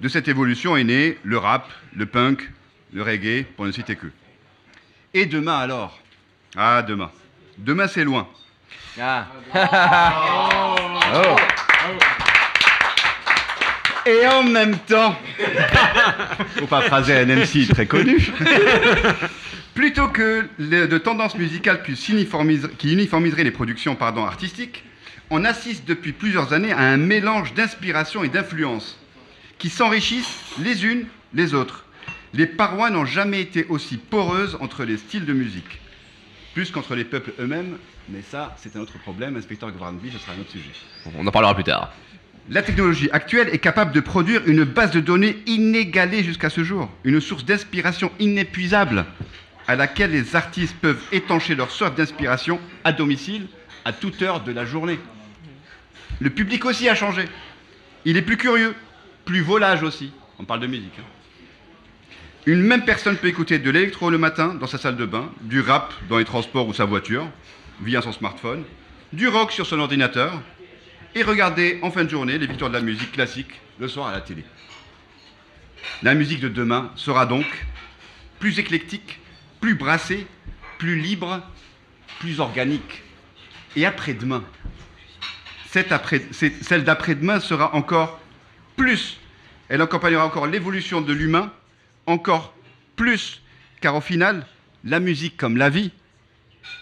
De 0.00 0.08
cette 0.08 0.28
évolution 0.28 0.76
est 0.76 0.84
né 0.84 1.16
le 1.24 1.38
rap, 1.38 1.70
le 1.94 2.06
punk, 2.06 2.48
le 2.92 3.02
reggae, 3.02 3.44
pour 3.56 3.64
ne 3.66 3.72
citer 3.72 3.96
que. 3.96 4.06
Et 5.14 5.26
demain 5.26 5.58
alors? 5.58 5.98
Ah, 6.56 6.82
demain. 6.82 7.10
Demain, 7.58 7.88
c'est 7.88 8.04
loin. 8.04 8.28
Ah. 9.00 9.26
Oh. 11.14 11.36
Et 14.08 14.26
en 14.26 14.42
même 14.44 14.76
temps, 14.78 15.16
faut 16.58 16.66
pas 16.66 16.82
phraser 16.82 17.14
un 17.18 17.26
MC 17.26 17.66
très 17.68 17.86
connu, 17.86 18.30
plutôt 19.74 20.08
que 20.08 20.46
les- 20.58 20.86
de 20.86 20.98
tendances 20.98 21.34
musicales 21.36 21.82
qui 21.82 21.92
uniformiseraient, 22.12 22.72
qui 22.74 22.92
uniformiseraient 22.92 23.42
les 23.44 23.50
productions 23.50 23.96
pardon, 23.96 24.24
artistiques, 24.24 24.84
on 25.30 25.44
assiste 25.44 25.86
depuis 25.88 26.12
plusieurs 26.12 26.52
années 26.52 26.72
à 26.72 26.78
un 26.80 26.98
mélange 26.98 27.52
d'inspiration 27.54 28.22
et 28.22 28.28
d'influence 28.28 28.96
qui 29.58 29.70
s'enrichissent 29.70 30.38
les 30.62 30.84
unes 30.84 31.06
les 31.34 31.54
autres. 31.54 31.84
Les 32.34 32.46
parois 32.46 32.90
n'ont 32.90 33.04
jamais 33.04 33.40
été 33.40 33.66
aussi 33.68 33.96
poreuses 33.96 34.56
entre 34.60 34.84
les 34.84 34.96
styles 34.96 35.24
de 35.24 35.32
musique. 35.32 35.80
plus 36.54 36.70
qu'entre 36.70 36.94
les 36.94 37.04
peuples 37.04 37.34
eux-mêmes, 37.38 37.76
mais 38.08 38.22
ça, 38.22 38.56
c'est 38.58 38.76
un 38.76 38.80
autre 38.80 38.98
problème. 38.98 39.36
Inspecteur 39.36 39.70
Gvarnby, 39.72 40.10
ce 40.10 40.18
sera 40.18 40.32
un 40.32 40.40
autre 40.40 40.50
sujet. 40.50 40.70
On 41.14 41.26
en 41.26 41.30
parlera 41.30 41.54
plus 41.54 41.64
tard. 41.64 41.92
La 42.48 42.62
technologie 42.62 43.10
actuelle 43.10 43.50
est 43.52 43.58
capable 43.58 43.92
de 43.92 44.00
produire 44.00 44.40
une 44.46 44.64
base 44.64 44.90
de 44.92 45.00
données 45.00 45.36
inégalée 45.46 46.22
jusqu'à 46.22 46.48
ce 46.48 46.64
jour, 46.64 46.88
une 47.04 47.20
source 47.20 47.44
d'inspiration 47.44 48.10
inépuisable 48.20 49.04
à 49.68 49.76
laquelle 49.76 50.12
les 50.12 50.36
artistes 50.36 50.76
peuvent 50.80 51.02
étancher 51.12 51.54
leur 51.56 51.70
soif 51.70 51.94
d'inspiration 51.94 52.60
à 52.84 52.92
domicile 52.92 53.48
à 53.84 53.92
toute 53.92 54.22
heure 54.22 54.42
de 54.42 54.52
la 54.52 54.64
journée. 54.64 54.98
Le 56.20 56.30
public 56.30 56.64
aussi 56.64 56.88
a 56.88 56.94
changé. 56.94 57.26
Il 58.04 58.16
est 58.16 58.22
plus 58.22 58.36
curieux, 58.36 58.74
plus 59.26 59.42
volage 59.42 59.82
aussi. 59.82 60.10
On 60.38 60.44
parle 60.44 60.60
de 60.60 60.66
musique. 60.66 60.94
hein. 60.98 61.04
Une 62.46 62.62
même 62.62 62.84
personne 62.84 63.16
peut 63.16 63.26
écouter 63.26 63.58
de 63.58 63.70
l'électro 63.70 64.08
le 64.08 64.18
matin 64.18 64.54
dans 64.54 64.68
sa 64.68 64.78
salle 64.78 64.96
de 64.96 65.04
bain, 65.04 65.30
du 65.42 65.60
rap 65.60 65.92
dans 66.08 66.18
les 66.18 66.24
transports 66.24 66.68
ou 66.68 66.72
sa 66.72 66.84
voiture, 66.84 67.28
via 67.82 68.00
son 68.00 68.12
smartphone, 68.12 68.64
du 69.12 69.26
rock 69.26 69.50
sur 69.50 69.66
son 69.66 69.80
ordinateur, 69.80 70.32
et 71.16 71.22
regarder 71.24 71.80
en 71.82 71.90
fin 71.90 72.04
de 72.04 72.10
journée 72.10 72.38
les 72.38 72.46
victoires 72.46 72.70
de 72.70 72.76
la 72.76 72.82
musique 72.82 73.12
classique 73.12 73.60
le 73.80 73.88
soir 73.88 74.06
à 74.06 74.12
la 74.12 74.20
télé. 74.20 74.44
La 76.02 76.14
musique 76.14 76.40
de 76.40 76.48
demain 76.48 76.92
sera 76.94 77.26
donc 77.26 77.46
plus 78.38 78.58
éclectique, 78.58 79.18
plus 79.60 79.74
brassée, 79.74 80.26
plus 80.78 81.00
libre, 81.00 81.42
plus 82.20 82.38
organique. 82.38 83.02
Et 83.74 83.86
après-demain, 83.86 84.44
celle 85.66 86.84
d'après-demain 86.84 87.40
sera 87.40 87.74
encore 87.74 88.20
plus. 88.76 89.18
Elle 89.68 89.80
accompagnera 89.82 90.24
encore 90.24 90.46
l'évolution 90.46 91.00
de 91.00 91.12
l'humain, 91.12 91.52
encore 92.06 92.54
plus. 92.94 93.42
Car 93.80 93.94
au 93.96 94.00
final, 94.00 94.46
la 94.84 95.00
musique 95.00 95.36
comme 95.36 95.56
la 95.56 95.68
vie 95.70 95.90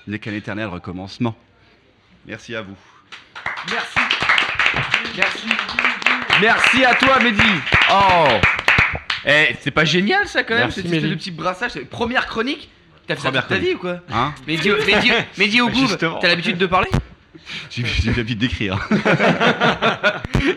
n'est 0.07 0.19
qu'un 0.19 0.33
éternel 0.33 0.67
recommencement. 0.67 1.35
Merci 2.27 2.55
à 2.55 2.63
vous. 2.63 2.77
Merci. 3.71 3.99
Merci. 5.17 5.47
Merci 6.41 6.85
à 6.85 6.95
toi, 6.95 7.19
Mehdi. 7.21 7.43
Oh. 7.91 8.27
Eh, 9.27 9.57
c'est 9.61 9.71
pas 9.71 9.85
génial 9.85 10.27
ça 10.29 10.43
quand 10.43 10.55
même, 10.55 10.65
Merci, 10.65 10.83
cette 10.83 10.93
espèce 10.93 11.11
de 11.11 11.15
petit 11.15 11.31
brassage. 11.31 11.71
C'est- 11.73 11.85
Première 11.89 12.27
chronique 12.27 12.69
T'as 13.07 13.17
fait 13.17 13.23
ça 13.23 13.33
toute 13.33 13.49
ta 13.49 13.59
vie 13.59 13.75
ou 13.75 13.79
quoi 13.79 14.01
Hein 14.13 14.35
Mehdi, 14.47 14.71
Mehdi, 14.71 15.13
Mehdi 15.39 15.61
au 15.61 15.71
Justement. 15.75 16.19
t'as 16.19 16.29
l'habitude 16.29 16.57
de 16.59 16.67
parler 16.67 16.89
J'ai 17.71 17.85
j'ai 17.85 18.13
l'habitude 18.13 18.39
d'écrire. 18.39 18.89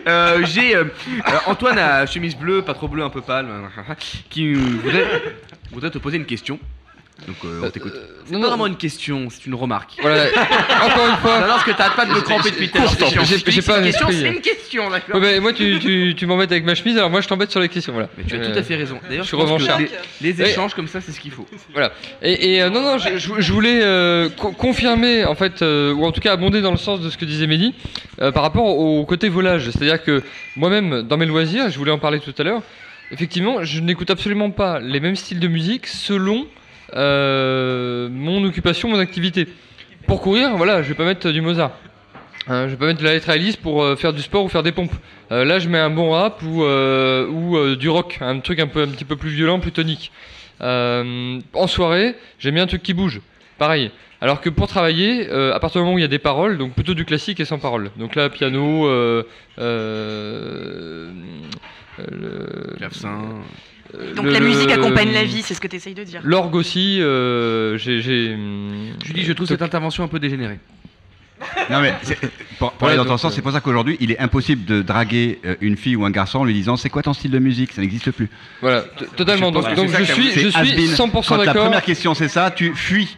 Euh, 0.06 0.44
J'ai 0.44 0.76
euh, 0.76 0.84
euh, 0.84 1.38
Antoine 1.46 1.78
à 1.78 2.04
chemise 2.04 2.36
bleue, 2.36 2.62
pas 2.62 2.74
trop 2.74 2.88
bleue, 2.88 3.02
un 3.02 3.10
peu 3.10 3.22
pâle, 3.22 3.46
qui 4.30 4.54
voudrait 4.54 5.90
te 5.90 5.98
poser 5.98 6.18
une 6.18 6.26
question. 6.26 6.58
Donc 7.26 7.36
euh, 7.44 7.62
on 7.64 7.70
t'écoute. 7.70 7.92
C'est 8.26 8.40
pas 8.40 8.48
vraiment 8.48 8.66
une 8.66 8.76
question, 8.76 9.28
c'est 9.30 9.44
une 9.46 9.54
remarque. 9.54 9.92
Voilà. 10.00 10.26
Encore 10.84 11.08
une 11.08 11.16
fois. 11.16 11.40
Non, 11.40 11.46
non, 11.46 11.52
parce 11.54 11.64
que 11.64 11.72
t'arrêtes 11.72 11.96
pas 11.96 12.06
de 12.06 12.12
me 12.12 12.20
cramper 12.20 12.50
depuis 12.50 12.68
tout 12.70 12.78
à 12.78 12.80
l'heure. 12.82 13.24
J'ai- 13.24 13.62
pas 13.62 13.78
une 13.78 13.84
question, 13.84 14.06
c'est 14.10 14.28
une 14.28 14.40
question, 14.40 14.88
d'accord 14.90 15.16
Ouais, 15.20 15.34
bah, 15.34 15.40
moi, 15.40 15.52
tu, 15.52 15.78
tu, 15.80 16.14
tu 16.16 16.26
m'embêtes 16.26 16.52
avec 16.52 16.64
ma 16.64 16.74
chemise, 16.74 16.96
alors 16.96 17.10
moi, 17.10 17.20
je 17.20 17.28
t'embête 17.28 17.50
sur 17.50 17.60
les 17.60 17.68
questions. 17.68 17.92
Voilà. 17.92 18.08
Mais 18.16 18.24
tu 18.24 18.36
as 18.36 18.38
tout 18.46 18.56
à 18.58 18.62
fait 18.62 18.76
raison. 18.76 18.98
D'ailleurs, 19.08 19.24
je 19.24 19.30
je 19.30 19.36
suis 19.36 19.46
pense 19.46 19.62
que 19.66 19.82
les, 20.22 20.32
Ouais. 20.40 20.50
échanges 20.50 20.74
comme 20.74 20.86
ça, 20.86 21.00
c'est 21.00 21.12
ce 21.12 21.20
qu'il 21.20 21.32
faut. 21.32 21.46
Voilà. 21.72 21.92
Et, 22.22 22.54
et, 22.54 22.62
euh, 22.62 22.70
non, 22.70 22.82
non, 22.82 22.98
je, 22.98 23.18
je- 23.18 23.40
je 23.40 23.52
voulais 23.52 23.80
euh, 23.82 24.28
co- 24.30 24.52
confirmer, 24.52 25.24
en 25.24 25.34
fait, 25.34 25.62
euh, 25.62 25.92
ou 25.92 26.04
en 26.04 26.12
tout 26.12 26.20
cas 26.20 26.32
abonder 26.32 26.60
dans 26.60 26.70
le 26.70 26.76
sens 26.78 27.00
de 27.00 27.10
ce 27.10 27.16
que 27.18 27.24
disait 27.24 27.46
Mehdi, 27.46 27.74
euh, 28.22 28.30
par 28.32 28.42
rapport 28.42 28.64
au 28.64 29.04
côté 29.04 29.28
volage. 29.28 29.70
C'est-à-dire 29.70 30.02
que 30.02 30.22
moi-même, 30.56 31.02
dans 31.02 31.16
mes 31.16 31.26
loisirs, 31.26 31.68
je 31.70 31.78
voulais 31.78 31.90
en 31.92 31.98
parler 31.98 32.20
tout 32.20 32.34
à 32.38 32.42
l'heure, 32.44 32.62
effectivement, 33.10 33.64
je 33.64 33.80
n'écoute 33.80 34.10
absolument 34.10 34.50
pas 34.50 34.78
les 34.80 35.00
mêmes 35.00 35.16
styles 35.16 35.40
de 35.40 35.48
musique 35.48 35.86
selon 35.86 36.46
euh, 36.94 38.08
mon 38.10 38.44
occupation, 38.44 38.88
mon 38.88 38.98
activité. 38.98 39.46
Pour 40.06 40.20
courir, 40.22 40.56
voilà, 40.56 40.82
je 40.82 40.88
vais 40.88 40.94
pas 40.94 41.04
mettre 41.04 41.30
du 41.30 41.40
Mozart. 41.40 41.72
Hein, 42.46 42.64
je 42.66 42.70
vais 42.70 42.76
pas 42.76 42.86
mettre 42.86 43.00
de 43.00 43.04
la 43.04 43.18
Alice 43.32 43.56
pour 43.56 43.82
euh, 43.82 43.94
faire 43.96 44.12
du 44.12 44.22
sport 44.22 44.44
ou 44.44 44.48
faire 44.48 44.62
des 44.62 44.72
pompes. 44.72 44.94
Euh, 45.32 45.44
là, 45.44 45.58
je 45.58 45.68
mets 45.68 45.78
un 45.78 45.90
bon 45.90 46.12
rap 46.12 46.42
ou, 46.42 46.64
du 47.76 47.88
rock, 47.88 48.18
un 48.22 48.40
truc 48.40 48.58
un 48.60 48.66
petit 48.66 49.04
peu 49.04 49.16
plus 49.16 49.30
violent, 49.30 49.60
plus 49.60 49.72
tonique. 49.72 50.10
En 50.60 51.66
soirée, 51.66 52.14
j'aime 52.38 52.54
bien 52.54 52.64
un 52.64 52.66
truc 52.68 52.82
qui 52.82 52.94
bouge. 52.94 53.20
Pareil. 53.58 53.90
Alors 54.20 54.40
que 54.40 54.48
pour 54.50 54.66
travailler, 54.66 55.30
à 55.30 55.60
partir 55.60 55.80
du 55.80 55.84
moment 55.84 55.94
où 55.94 55.98
il 55.98 56.02
y 56.02 56.04
a 56.04 56.08
des 56.08 56.18
paroles, 56.18 56.58
donc 56.58 56.72
plutôt 56.72 56.94
du 56.94 57.04
classique 57.04 57.38
et 57.38 57.44
sans 57.44 57.58
paroles. 57.58 57.90
Donc 57.96 58.14
là, 58.16 58.28
piano, 58.30 58.88
euh, 58.88 59.22
le- 62.10 62.74
Clavecin. 62.78 63.42
Euh, 63.94 64.14
Donc 64.14 64.26
le- 64.26 64.32
la 64.32 64.40
musique 64.40 64.70
accompagne 64.70 65.12
la 65.12 65.24
vie, 65.24 65.42
c'est 65.42 65.54
ce 65.54 65.60
que 65.60 65.68
tu 65.68 65.76
essayes 65.76 65.94
de 65.94 66.04
dire. 66.04 66.20
L'orgue 66.24 66.54
aussi, 66.54 67.00
euh, 67.00 67.78
j'ai. 67.78 68.00
j'ai, 68.02 68.34
hum, 68.34 68.88
Julie, 69.04 69.24
je 69.24 69.32
trouve 69.32 69.46
cette 69.46 69.62
intervention 69.62 70.04
un 70.04 70.08
peu 70.08 70.18
dégénérée. 70.18 70.58
Non 71.70 71.80
mais 71.80 71.94
c'est- 72.02 72.18
pour, 72.58 72.72
pour 72.72 72.82
Ouais, 72.88 72.94
aller 72.94 72.96
dans 72.96 73.04
ton 73.04 73.16
sens, 73.16 73.30
euh, 73.32 73.36
c'est 73.36 73.42
pour 73.42 73.52
ça 73.52 73.60
qu'aujourd'hui, 73.60 73.96
il 74.00 74.10
est 74.10 74.18
impossible 74.18 74.64
de 74.64 74.82
draguer 74.82 75.38
euh, 75.44 75.54
une 75.60 75.76
fille 75.76 75.94
ou 75.94 76.04
un 76.04 76.10
garçon 76.10 76.40
en 76.40 76.44
lui 76.44 76.52
disant 76.54 76.76
c'est 76.76 76.90
quoi 76.90 77.02
ton 77.02 77.12
style 77.12 77.30
de 77.30 77.38
musique, 77.38 77.70
ça 77.72 77.80
n'existe 77.80 78.10
plus. 78.10 78.28
Voilà, 78.60 78.82
totalement. 79.16 79.52
Donc, 79.52 79.64
je 79.76 80.02
suis, 80.12 80.30
c'est 80.32 80.40
je 80.40 80.48
suis 80.48 80.56
has-been. 80.58 80.94
100% 80.94 81.28
Quand 81.28 81.36
la 81.36 81.44
d'accord. 81.46 81.62
première 81.64 81.82
question 81.82 82.14
c'est 82.14 82.26
ça, 82.28 82.50
tu 82.50 82.74
fuis. 82.74 83.16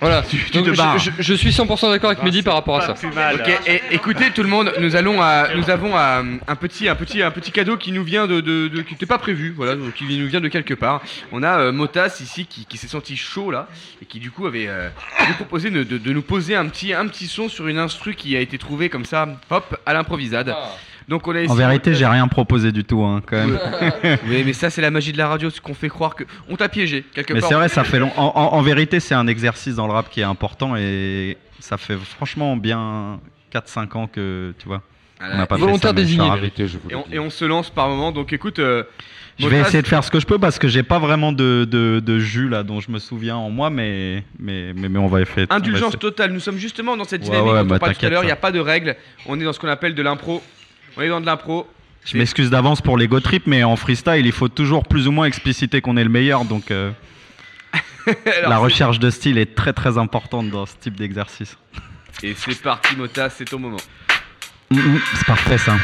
Voilà, 0.00 0.22
tu, 0.22 0.38
tu 0.38 0.50
Donc, 0.52 0.64
te 0.64 0.70
je- 0.70 0.76
barres. 0.76 0.98
je, 0.98 1.10
je 1.18 1.34
suis 1.34 1.50
100% 1.50 1.90
d'accord 1.90 2.10
avec 2.10 2.22
Mehdi 2.22 2.42
par 2.42 2.54
rapport 2.54 2.78
à 2.78 2.86
ça. 2.86 2.94
Ok, 3.34 3.60
et, 3.66 3.82
écoutez 3.90 4.30
tout 4.30 4.42
le 4.42 4.48
monde, 4.48 4.72
nous 4.80 4.96
allons 4.96 5.20
à, 5.20 5.48
nous 5.54 5.68
avons 5.68 5.94
à, 5.94 6.22
un 6.48 6.56
petit, 6.56 6.88
un 6.88 6.94
petit, 6.94 7.22
un 7.22 7.30
petit 7.30 7.52
cadeau 7.52 7.76
qui 7.76 7.92
nous 7.92 8.02
vient 8.02 8.26
de, 8.26 8.40
de, 8.40 8.68
de- 8.68 8.80
qui 8.82 8.94
n'était 8.94 9.04
pas 9.06 9.18
prévu, 9.18 9.52
voilà, 9.54 9.76
donc 9.76 9.92
qui 9.94 10.04
nous 10.18 10.26
vient 10.26 10.40
de 10.40 10.48
quelque 10.48 10.72
part. 10.74 11.02
On 11.32 11.42
a 11.42 11.58
euh, 11.60 11.72
Motas 11.72 12.18
ici 12.22 12.46
qui, 12.46 12.64
qui 12.64 12.78
s'est 12.78 12.88
senti 12.88 13.14
chaud 13.16 13.50
là 13.50 13.68
et 14.00 14.06
qui 14.06 14.20
du 14.20 14.30
coup 14.30 14.46
avait 14.46 14.68
euh, 14.68 14.88
nous 15.28 15.34
proposé 15.34 15.68
de, 15.70 15.82
de- 15.82 15.98
de 15.98 16.12
nous 16.12 16.22
poser 16.22 16.56
un 16.56 16.66
petit, 16.68 16.94
un 16.94 17.06
petit 17.06 17.26
son 17.26 17.48
sur 17.50 17.68
une 17.68 17.78
instru 17.78 18.14
qui 18.14 18.34
a 18.36 18.40
été 18.40 18.56
trouvée 18.56 18.88
comme 18.88 19.04
ça, 19.04 19.28
hop, 19.50 19.76
à 19.84 19.92
l'improvisade. 19.92 20.54
Donc 21.10 21.26
on 21.26 21.34
a 21.34 21.44
En 21.50 21.54
vérité, 21.54 21.92
j'ai 21.92 22.06
rien 22.06 22.26
proposé 22.28 22.70
du 22.70 22.84
tout, 22.84 23.02
hein, 23.02 23.20
quand 23.26 23.36
même. 23.36 23.58
oui, 24.28 24.42
mais 24.46 24.52
ça 24.52 24.70
c'est 24.70 24.80
la 24.80 24.92
magie 24.92 25.10
de 25.12 25.18
la 25.18 25.26
radio, 25.28 25.50
ce 25.50 25.60
qu'on 25.60 25.74
fait 25.74 25.88
croire 25.88 26.14
que 26.14 26.22
on 26.48 26.54
t'a 26.56 26.68
piégé 26.68 27.04
quelque 27.12 27.32
Mais 27.34 27.40
part. 27.40 27.48
c'est 27.48 27.54
vrai, 27.56 27.68
ça 27.68 27.82
fait 27.90 27.98
long. 27.98 28.12
En, 28.16 28.26
en- 28.36 28.54
en 28.56 28.62
vérité, 28.62 29.00
c'est 29.00 29.14
un 29.16 29.26
exercice 29.26 29.74
dans 29.74 29.88
le 29.88 29.92
rap 29.92 30.08
qui 30.08 30.20
est 30.20 30.24
important 30.24 30.76
et 30.76 31.36
ça 31.58 31.76
fait 31.76 31.96
franchement 31.96 32.56
bien 32.56 33.18
4-5 33.52 33.96
ans 33.98 34.06
que, 34.06 34.54
tu 34.60 34.68
vois, 34.68 34.82
on 35.20 35.36
n'a 35.36 35.46
pas 35.46 35.56
fait 35.58 35.78
ça, 35.78 35.92
mais 35.92 36.02
je 36.04 36.06
suis 36.12 36.20
ravi. 36.20 36.52
Et 36.88 36.94
on, 36.94 37.04
et 37.12 37.18
on 37.18 37.28
se 37.28 37.44
lance 37.44 37.68
par 37.70 37.88
moment, 37.88 38.12
donc 38.12 38.32
écoute. 38.32 38.60
euh, 38.60 38.84
Je 39.38 39.48
vais 39.48 39.58
essayer 39.58 39.82
de 39.82 39.88
faire 39.88 40.04
ce 40.04 40.12
que 40.12 40.20
je 40.20 40.26
peux 40.26 40.38
parce 40.38 40.60
que 40.60 40.68
j'ai 40.68 40.84
pas 40.84 41.00
vraiment 41.00 41.32
de, 41.32 41.66
de, 41.68 41.98
de 42.00 42.18
jus 42.20 42.48
là 42.48 42.62
dont 42.62 42.78
je 42.80 42.90
me 42.92 43.00
souviens 43.00 43.36
en 43.36 43.50
moi, 43.50 43.68
mais, 43.68 44.22
mais, 44.38 44.72
mais, 44.76 44.88
mais 44.88 44.98
on 45.00 45.08
va 45.08 45.24
faire. 45.24 45.46
on 45.50 45.54
va 45.54 45.56
Indulgence 45.56 45.98
totale, 45.98 46.30
nous 46.32 46.38
sommes 46.40 46.56
justement 46.58 46.96
dans 46.96 47.02
cette 47.04 47.22
Ouais, 47.22 47.30
dynamique 47.30 47.52
ouais, 47.52 47.64
dont 47.64 47.74
on 47.74 47.78
parlait 47.80 47.94
tout 47.96 48.06
à 48.06 48.10
l'heure, 48.10 48.22
il 48.22 48.26
n'y 48.26 48.32
a 48.32 48.36
pas 48.36 48.52
de 48.52 48.60
règles, 48.60 48.94
on 49.26 49.40
est 49.40 49.44
dans 49.44 49.52
ce 49.52 49.58
qu'on 49.58 49.66
appelle 49.68 49.94
de 49.96 50.02
l'impro, 50.02 50.40
on 51.00 51.02
est 51.02 51.08
dans 51.08 51.20
de 51.20 51.26
l'impro. 51.26 51.66
Je 52.04 52.18
m'excuse 52.18 52.50
d'avance 52.50 52.82
pour 52.82 52.98
l'ego 52.98 53.20
trip, 53.20 53.46
mais 53.46 53.64
en 53.64 53.76
freestyle, 53.76 54.26
il 54.26 54.32
faut 54.32 54.48
toujours 54.48 54.86
plus 54.86 55.08
ou 55.08 55.12
moins 55.12 55.24
expliciter 55.24 55.80
qu'on 55.80 55.96
est 55.96 56.04
le 56.04 56.10
meilleur, 56.10 56.44
donc 56.44 56.70
euh, 56.70 56.90
la 58.42 58.58
recherche 58.58 58.98
de 58.98 59.08
style 59.08 59.38
est 59.38 59.54
très 59.54 59.72
très 59.72 59.96
importante 59.96 60.50
dans 60.50 60.66
ce 60.66 60.74
type 60.76 60.96
d'exercice. 60.96 61.56
Et 62.22 62.34
c'est 62.36 62.60
parti 62.60 62.96
Mota, 62.96 63.30
c'est 63.30 63.46
ton 63.46 63.58
moment. 63.58 63.78
Mm, 64.70 64.78
mm, 64.78 65.00
c'est 65.14 65.26
parfait 65.26 65.56
ça. 65.56 65.76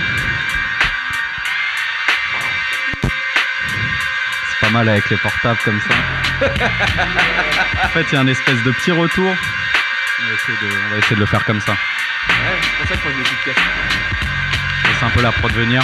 C'est 4.51 4.61
pas 4.61 4.71
mal 4.71 4.89
avec 4.89 5.09
les 5.09 5.17
portables 5.17 5.61
comme 5.65 5.81
ça. 5.81 5.95
en 7.85 7.89
fait, 7.89 8.05
il 8.13 8.15
y 8.15 8.17
a 8.17 8.21
un 8.21 8.27
espèce 8.27 8.63
de 8.65 8.71
petit 8.73 8.93
retour. 8.93 9.35
On 9.35 10.29
va 10.29 10.35
essayer 10.35 10.59
de, 10.61 10.77
on 10.87 10.91
va 10.91 10.99
essayer 10.99 11.17
de 11.17 11.21
le 11.21 11.27
faire 11.27 11.45
comme 11.47 11.61
ça. 11.61 11.73
Ouais, 11.73 11.79
c'est 12.61 12.77
pour 12.79 12.89
ça 12.89 12.97
que 12.97 13.09
moi 13.09 13.25
je. 13.25 14.26
C'est 14.99 15.07
un 15.07 15.11
peu 15.11 15.23
la 15.23 15.33
prod 15.33 15.53
venir. 15.53 15.83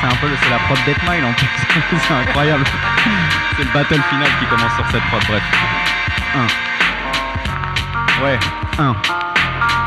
C'est 0.00 0.06
un 0.06 0.16
peu, 0.16 0.28
c'est 0.42 0.50
la 0.50 0.58
prod 0.58 0.78
Deathmile 0.86 1.24
en 1.24 1.32
plus. 1.32 1.48
c'est 2.06 2.14
incroyable. 2.14 2.64
C'est 3.56 3.64
le 3.64 3.70
battle 3.72 4.02
final 4.08 4.28
qui 4.38 4.46
commence 4.46 4.74
sur 4.74 4.86
cette 4.90 5.02
prod. 5.02 5.22
Bref. 5.28 5.42
1. 8.20 8.24
Ouais. 8.24 8.38
1. 8.78 9.27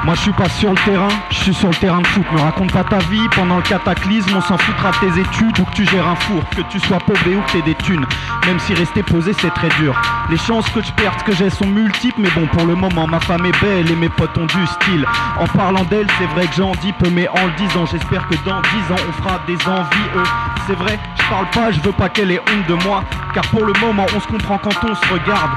Moi 0.04 0.16
je 0.16 0.22
suis 0.22 0.32
pas 0.32 0.50
sur 0.50 0.72
le 0.72 0.78
terrain, 0.78 1.10
je 1.30 1.38
suis 1.38 1.54
sur 1.54 1.70
le 1.70 1.76
terrain 1.76 2.02
de 2.02 2.08
foot. 2.08 2.26
Me 2.32 2.40
raconte 2.40 2.72
pas 2.72 2.84
ta 2.84 2.98
vie 2.98 3.28
pendant 3.36 3.58
le 3.58 3.62
cataclysme, 3.62 4.36
on 4.36 4.42
s'en 4.42 4.58
foutra 4.58 4.92
de 4.92 4.98
tes 4.98 5.20
études 5.20 5.60
ou 5.60 5.66
que 5.66 5.74
tu 5.74 5.86
gères 5.86 6.08
un 6.08 6.16
four, 6.16 6.42
que 6.50 6.62
tu 6.70 6.80
sois 6.80 7.00
pauvre 7.00 7.20
ou 7.28 7.42
que 7.42 7.52
t'aies 7.52 7.62
des 7.62 7.76
thunes. 7.76 8.06
Même 8.48 8.60
si 8.60 8.74
rester 8.74 9.04
posé 9.04 9.34
c'est 9.40 9.54
très 9.54 9.70
dur. 9.80 10.00
Les 10.30 10.38
chances 10.38 10.70
que 10.70 10.82
je 10.82 10.92
perde 10.94 11.22
que 11.24 11.34
j'ai 11.34 11.50
sont 11.50 11.68
multiples, 11.68 12.20
mais 12.20 12.30
bon 12.32 12.48
pour 12.48 12.66
le 12.66 12.76
moment 12.76 13.08
ma 13.08 13.20
femme 13.20 13.46
est 13.46 13.62
belle 13.62 13.92
et 13.92 13.96
mes 13.96 14.10
potes 14.10 14.38
ont 14.38 14.46
du 14.46 14.68
style. 14.68 15.06
En 15.40 15.48
parlant 15.48 15.84
d'elle, 15.84 16.08
c'est 16.18 16.28
vrai 16.28 16.48
que 16.48 16.56
j'en 16.56 16.72
dis 16.82 16.94
peu, 16.94 17.10
mais 17.10 17.28
en 17.30 17.46
le 17.46 17.52
disant, 17.54 17.86
j'espère 17.86 18.28
que 18.28 18.36
dans 18.46 18.62
10 18.62 18.92
ans 18.94 19.06
on 19.08 19.12
fera 19.22 19.40
des 19.48 19.58
envies. 19.68 20.10
eux. 20.16 20.24
C'est 20.68 20.76
vrai, 20.76 21.00
je 21.16 21.30
parle 21.30 21.50
pas, 21.50 21.72
je 21.72 21.80
veux 21.82 21.92
pas 21.92 22.10
qu'elle 22.10 22.32
ait 22.32 22.40
honte 22.40 22.68
de 22.68 22.74
moi, 22.86 23.04
car 23.34 23.44
pour 23.48 23.66
le 23.66 23.74
moment 23.80 24.06
on 24.16 24.20
se 24.20 24.28
comprend 24.28 24.58
quand 24.58 24.76
on 24.84 24.96
se 24.96 25.14
regarde. 25.14 25.52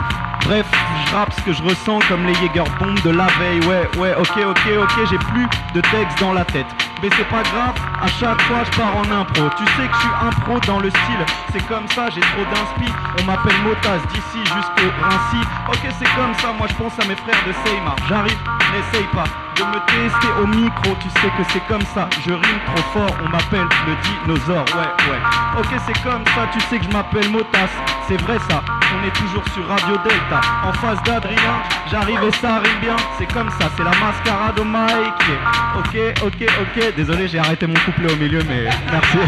Bref, 0.45 0.67
je 1.07 1.15
rappe 1.15 1.33
ce 1.33 1.41
que 1.41 1.53
je 1.53 1.63
ressens 1.63 2.01
comme 2.09 2.27
les 2.27 2.35
Jäger 2.35 2.65
bombes 2.79 3.01
de 3.03 3.11
la 3.11 3.27
veille. 3.39 3.61
Ouais, 3.67 3.89
ouais, 3.99 4.15
ok, 4.19 4.37
ok, 4.47 4.69
ok, 4.83 5.07
j'ai 5.11 5.19
plus 5.19 5.47
de 5.75 5.81
texte 5.81 6.21
dans 6.21 6.33
la 6.33 6.45
tête. 6.45 6.67
Mais 7.03 7.09
c'est 7.17 7.29
pas 7.29 7.43
grave, 7.43 7.75
à 8.01 8.07
chaque 8.07 8.41
fois 8.43 8.63
je 8.65 8.79
pars 8.79 8.97
en 8.97 9.05
impro. 9.11 9.49
Tu 9.57 9.65
sais 9.65 9.89
que 9.89 9.95
je 9.95 10.01
suis 10.01 10.17
un 10.23 10.31
pro 10.41 10.61
dans 10.61 10.81
le 10.81 10.91
style, 10.91 11.25
c'est 11.53 11.67
comme 11.67 11.89
ça, 11.89 12.09
j'ai 12.11 12.21
trop 12.21 12.45
d'inspi. 12.45 12.93
On 13.21 13.25
m'appelle 13.25 13.57
Motas 13.65 13.99
d'ici 14.13 14.41
jusqu'au 14.41 14.91
Rincy. 15.03 15.41
Ok, 15.69 15.81
c'est 15.99 16.13
comme 16.15 16.35
ça, 16.39 16.53
moi 16.57 16.67
je 16.69 16.75
pense 16.75 16.93
à 16.99 17.05
mes 17.07 17.17
frères 17.17 17.43
de 17.47 17.53
Seymour. 17.65 17.97
J'arrive, 18.09 18.39
n'essaye 18.73 19.07
pas 19.13 19.25
de 19.57 19.63
me 19.65 19.79
tester 19.87 20.29
au 20.43 20.47
micro, 20.47 20.97
tu 21.01 21.09
sais 21.21 21.29
que 21.37 21.45
c'est 21.53 21.67
comme 21.69 21.85
ça. 21.95 22.09
Je 22.27 22.33
rime 22.33 22.61
trop 22.67 22.85
fort, 22.93 23.17
on 23.25 23.29
m'appelle 23.29 23.69
le 23.87 23.95
dinosaure. 24.03 24.65
Ouais, 24.75 25.11
ouais. 25.11 25.21
Ok, 25.59 25.69
c'est 25.87 26.03
comme 26.03 26.25
ça, 26.35 26.49
tu 26.53 26.61
sais 26.61 26.79
que 26.79 26.85
je 26.85 26.91
m'appelle 26.91 27.31
Motas. 27.31 27.71
C'est 28.09 28.21
vrai 28.23 28.39
ça, 28.49 28.63
on 28.97 29.07
est 29.07 29.13
toujours 29.13 29.45
sur 29.55 29.67
Radio 29.69 29.97
Delta. 30.05 30.34
En 30.65 30.73
face 30.73 31.03
d'Adrien, 31.05 31.63
j'arrive 31.91 32.23
et 32.25 32.33
ça 32.33 32.59
rime 32.59 32.81
bien. 32.81 32.97
C'est 33.19 33.33
comme 33.33 33.51
ça, 33.51 33.71
c'est 33.77 33.85
la 33.85 33.91
mascarade 33.91 34.59
au 34.59 34.65
Mike. 34.65 35.31
Ok, 35.79 35.97
ok, 36.25 36.49
ok. 36.61 36.95
Désolé, 36.97 37.29
j'ai 37.29 37.39
arrêté 37.39 37.67
mon 37.67 37.79
couplet 37.81 38.13
au 38.13 38.17
milieu, 38.17 38.43
mais 38.49 38.65
merci. 38.91 39.19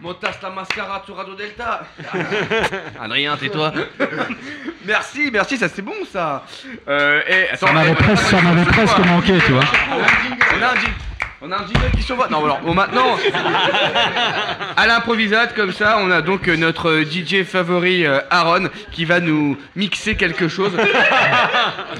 Montas 0.00 0.38
la 0.42 0.50
mascara 0.50 1.02
sur 1.04 1.16
Radio 1.16 1.34
Delta. 1.34 1.80
Adrien, 3.00 3.36
tais-toi. 3.36 3.72
merci, 4.84 5.30
merci, 5.32 5.58
ça 5.58 5.68
c'est 5.68 5.82
bon 5.82 5.94
ça. 6.12 6.44
Euh, 6.88 7.20
et, 7.28 7.50
attends, 7.50 7.68
Ça 7.68 7.72
m'avait 7.72 7.94
presque, 7.94 8.24
ça 8.24 8.40
m'avait 8.40 8.64
presque 8.64 8.98
manqué, 8.98 9.38
tu 9.44 9.52
vois. 9.52 9.64
On 10.56 10.62
a 10.62 10.66
un 10.70 10.74
jingle. 10.74 11.15
On 11.42 11.52
a 11.52 11.56
un 11.56 11.66
jingle 11.66 11.90
qui 11.94 12.02
s'envoie. 12.02 12.28
Non, 12.28 12.42
alors 12.44 12.60
bon, 12.60 12.72
maintenant, 12.72 13.16
à 14.76 14.86
l'improvisate, 14.86 15.54
comme 15.54 15.70
ça, 15.70 15.98
on 16.00 16.10
a 16.10 16.22
donc 16.22 16.48
euh, 16.48 16.56
notre 16.56 16.88
euh, 16.88 17.04
DJ 17.04 17.44
favori 17.44 18.06
euh, 18.06 18.20
Aaron 18.30 18.70
qui 18.90 19.04
va 19.04 19.20
nous 19.20 19.58
mixer 19.74 20.16
quelque 20.16 20.48
chose. 20.48 20.72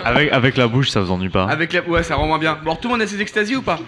Avec, 0.05 0.33
avec 0.33 0.57
la 0.57 0.69
bouche, 0.69 0.89
ça 0.89 1.01
vous 1.01 1.13
ennuie 1.13 1.29
pas 1.29 1.45
Avec 1.51 1.75
la... 1.75 1.83
Ouais, 1.83 2.03
ça 2.03 2.17
rend 2.17 2.27
moins 2.27 2.39
bien. 2.39 2.55
Bon, 2.55 2.71
alors, 2.71 2.81
tout 2.81 2.89
le 2.89 2.95
monde 2.95 3.03
a 3.03 3.07
ses 3.07 3.21
extasies 3.21 3.57
ou 3.57 3.63
pas 3.63 3.79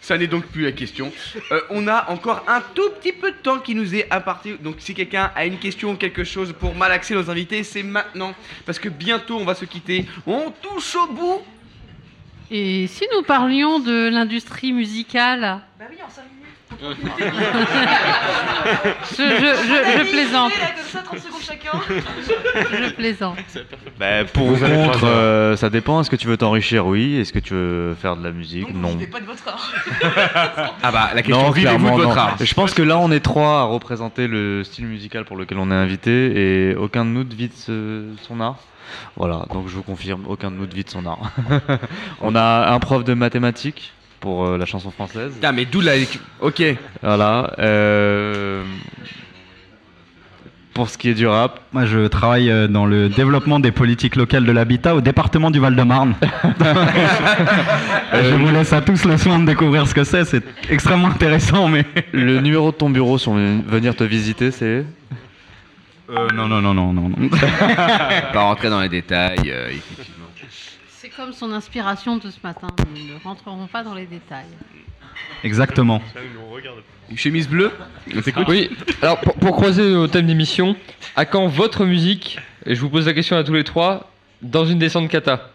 Ça 0.00 0.18
n'est 0.18 0.26
donc 0.26 0.46
plus 0.46 0.64
la 0.64 0.72
question. 0.72 1.12
Euh, 1.52 1.60
on 1.70 1.86
a 1.86 2.10
encore 2.10 2.42
un 2.48 2.60
tout 2.74 2.90
petit 3.00 3.12
peu 3.12 3.30
de 3.30 3.36
temps 3.36 3.58
qui 3.58 3.74
nous 3.76 3.94
est 3.94 4.12
imparti. 4.12 4.54
Donc, 4.60 4.76
si 4.78 4.94
quelqu'un 4.94 5.30
a 5.36 5.44
une 5.44 5.58
question 5.58 5.92
ou 5.92 5.94
quelque 5.94 6.24
chose 6.24 6.54
pour 6.58 6.74
malaxer 6.74 7.14
nos 7.14 7.30
invités, 7.30 7.62
c'est 7.62 7.82
maintenant. 7.84 8.34
Parce 8.66 8.78
que 8.78 8.88
bientôt, 8.88 9.38
on 9.38 9.44
va 9.44 9.54
se 9.54 9.64
quitter. 9.64 10.06
On 10.26 10.50
touche 10.50 10.96
au 10.96 11.12
bout. 11.12 11.42
Et 12.50 12.86
si 12.86 13.04
nous 13.14 13.22
parlions 13.22 13.78
de 13.78 14.08
l'industrie 14.08 14.72
musicale 14.72 15.60
Bah 15.78 15.84
oui, 15.90 15.96
en 16.04 16.08
5 16.10 16.22
minutes. 16.22 16.34
je, 19.10 19.16
je, 19.16 19.18
je, 19.18 19.98
je 19.98 20.10
plaisante. 20.10 20.52
Comme 20.52 20.84
ça, 20.86 21.00
30 21.02 21.18
secondes 21.18 21.40
chacun. 21.42 21.70
Je 22.84 22.90
plaisante. 22.92 23.38
Bah, 23.98 24.24
pour 24.32 24.48
ou 24.48 24.56
contre, 24.56 25.04
euh, 25.04 25.56
ça 25.56 25.70
dépend. 25.70 26.00
Est-ce 26.00 26.10
que 26.10 26.16
tu 26.16 26.26
veux 26.28 26.36
t'enrichir? 26.36 26.86
Oui. 26.86 27.16
Est-ce 27.16 27.32
que 27.32 27.38
tu 27.38 27.54
veux 27.54 27.94
faire 28.00 28.16
de 28.16 28.24
la 28.24 28.30
musique? 28.32 28.72
Non. 28.74 28.96
pas 29.10 29.20
de 29.20 29.26
votre 29.26 29.46
art. 29.48 29.72
Ah 30.82 30.92
bah, 30.92 31.10
la 31.14 31.22
question 31.22 31.42
Non, 31.42 31.50
vivez-vous 31.50 31.76
de 31.76 31.80
clairement, 31.90 31.96
votre 31.96 32.14
non. 32.14 32.20
art 32.20 32.36
Je 32.40 32.54
pense 32.54 32.72
que 32.74 32.82
là, 32.82 32.98
on 32.98 33.10
est 33.10 33.20
trois 33.20 33.60
à 33.60 33.64
représenter 33.64 34.26
le 34.28 34.62
style 34.64 34.86
musical 34.86 35.24
pour 35.24 35.36
lequel 35.36 35.58
on 35.58 35.70
est 35.70 35.74
invité 35.74 36.70
et 36.70 36.74
aucun 36.76 37.04
de 37.04 37.10
nous 37.10 37.24
ne 37.24 37.34
vide 37.34 37.52
ce- 37.54 38.04
son 38.22 38.40
art. 38.40 38.56
Voilà, 39.16 39.46
donc 39.52 39.68
je 39.68 39.74
vous 39.74 39.82
confirme, 39.82 40.22
aucun 40.28 40.50
de 40.50 40.56
nous 40.56 40.66
ne 40.66 40.72
vide 40.72 40.88
son 40.90 41.04
art. 41.06 41.30
on 42.20 42.34
a 42.34 42.70
un 42.72 42.78
prof 42.78 43.04
de 43.04 43.14
mathématiques 43.14 43.92
pour 44.20 44.44
euh, 44.46 44.58
la 44.58 44.66
chanson 44.66 44.90
française. 44.90 45.32
Ah, 45.42 45.52
mais 45.52 45.64
d'où 45.64 45.80
la. 45.80 45.92
Ok. 46.40 46.62
Voilà. 47.02 47.54
euh, 47.60 48.64
Pour 50.74 50.88
ce 50.90 50.98
qui 50.98 51.08
est 51.10 51.14
du 51.14 51.26
rap. 51.26 51.60
Moi, 51.72 51.86
je 51.86 52.06
travaille 52.08 52.50
euh, 52.50 52.66
dans 52.68 52.86
le 52.86 53.08
développement 53.08 53.58
des 53.60 53.70
politiques 53.72 54.16
locales 54.16 54.44
de 54.44 54.52
l'habitat 54.52 54.94
au 54.94 55.00
département 55.00 55.50
du 55.50 55.58
Val-de-Marne. 55.60 56.14
je 58.12 58.34
vous 58.34 58.50
laisse 58.52 58.72
à 58.72 58.80
tous 58.80 59.04
le 59.04 59.16
soin 59.18 59.38
de 59.38 59.46
découvrir 59.46 59.86
ce 59.86 59.94
que 59.94 60.04
c'est. 60.04 60.24
C'est 60.24 60.42
extrêmement 60.70 61.08
intéressant, 61.08 61.68
mais. 61.68 61.84
Le 62.12 62.40
numéro 62.40 62.70
de 62.70 62.76
ton 62.76 62.90
bureau 62.90 63.18
si 63.18 63.28
on 63.28 63.34
veut 63.34 63.60
venir 63.66 63.94
te 63.96 64.04
visiter, 64.04 64.50
c'est 64.50 64.84
Euh, 66.10 66.28
non, 66.32 66.48
non, 66.48 66.62
non, 66.62 66.72
non, 66.74 66.92
non. 66.92 67.08
non. 67.08 67.28
Pas 68.32 68.40
rentrer 68.40 68.70
dans 68.70 68.80
les 68.80 68.88
détails, 68.88 69.50
euh, 69.50 69.68
effectivement. 69.70 70.26
C'est 70.88 71.10
comme 71.10 71.32
son 71.32 71.52
inspiration 71.52 72.16
de 72.16 72.30
ce 72.30 72.38
matin. 72.42 72.68
Nous 72.94 73.14
ne 73.14 73.22
rentrerons 73.22 73.66
pas 73.66 73.82
dans 73.82 73.94
les 73.94 74.06
détails. 74.06 74.46
Exactement. 75.44 76.02
Une 77.10 77.16
chemise 77.16 77.48
bleue 77.48 77.72
Oui, 78.48 78.70
alors 79.02 79.20
pour, 79.20 79.34
pour 79.34 79.56
croiser 79.56 79.94
au 79.94 80.06
thème 80.06 80.26
d'émission, 80.26 80.76
à 81.14 81.24
quand 81.24 81.46
votre 81.46 81.84
musique, 81.84 82.38
et 82.66 82.74
je 82.74 82.80
vous 82.80 82.88
pose 82.88 83.06
la 83.06 83.14
question 83.14 83.36
à 83.36 83.44
tous 83.44 83.52
les 83.52 83.64
trois, 83.64 84.10
dans 84.42 84.64
une 84.64 84.78
descente 84.78 85.08
kata 85.08 85.50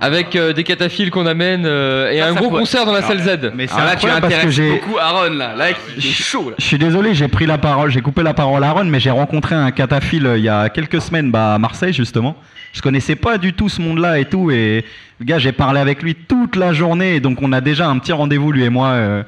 avec 0.00 0.34
euh, 0.34 0.52
des 0.52 0.64
cataphiles 0.64 1.10
qu'on 1.10 1.26
amène 1.26 1.62
euh, 1.64 2.10
et 2.10 2.18
Ça, 2.18 2.26
un 2.26 2.34
ça 2.34 2.40
gros 2.40 2.48
pourrait- 2.48 2.60
concert 2.62 2.84
dans 2.86 2.92
la 2.92 2.98
Alors, 2.98 3.10
salle 3.10 3.20
Z. 3.40 3.52
mais 3.54 3.66
c'est 3.66 3.74
Alors 3.74 3.86
là, 3.86 3.96
tu 3.96 4.06
parce 4.06 4.20
que 4.20 4.26
intéresses 4.26 4.50
j'ai- 4.54 4.70
beaucoup 4.72 4.98
Aaron, 4.98 5.30
là. 5.34 5.54
Là, 5.54 5.66
il 5.96 6.06
est 6.06 6.10
chaud, 6.10 6.50
là. 6.50 6.56
Je 6.58 6.64
suis 6.64 6.78
désolé, 6.78 7.14
j'ai 7.14 7.28
pris 7.28 7.46
la 7.46 7.58
parole, 7.58 7.90
j'ai 7.90 8.00
coupé 8.00 8.22
la 8.22 8.34
parole 8.34 8.64
à 8.64 8.68
Aaron, 8.68 8.84
mais 8.84 8.98
j'ai 9.00 9.10
rencontré 9.10 9.54
un 9.54 9.70
cataphile 9.70 10.26
euh, 10.26 10.38
il 10.38 10.44
y 10.44 10.48
a 10.48 10.68
quelques 10.70 11.00
semaines 11.00 11.30
bah, 11.30 11.54
à 11.54 11.58
Marseille 11.58 11.92
justement. 11.92 12.36
Je 12.72 12.80
connaissais 12.80 13.16
pas 13.16 13.38
du 13.38 13.52
tout 13.52 13.68
ce 13.68 13.80
monde-là 13.82 14.18
et 14.18 14.24
tout, 14.24 14.50
et 14.50 14.84
le 15.20 15.24
gars, 15.26 15.38
j'ai 15.38 15.52
parlé 15.52 15.78
avec 15.78 16.02
lui 16.02 16.14
toute 16.14 16.56
la 16.56 16.72
journée, 16.72 17.16
et 17.16 17.20
donc 17.20 17.42
on 17.42 17.52
a 17.52 17.60
déjà 17.60 17.86
un 17.88 17.98
petit 17.98 18.12
rendez-vous 18.12 18.50
lui 18.50 18.64
et 18.64 18.70
moi 18.70 18.88
euh, 18.88 19.22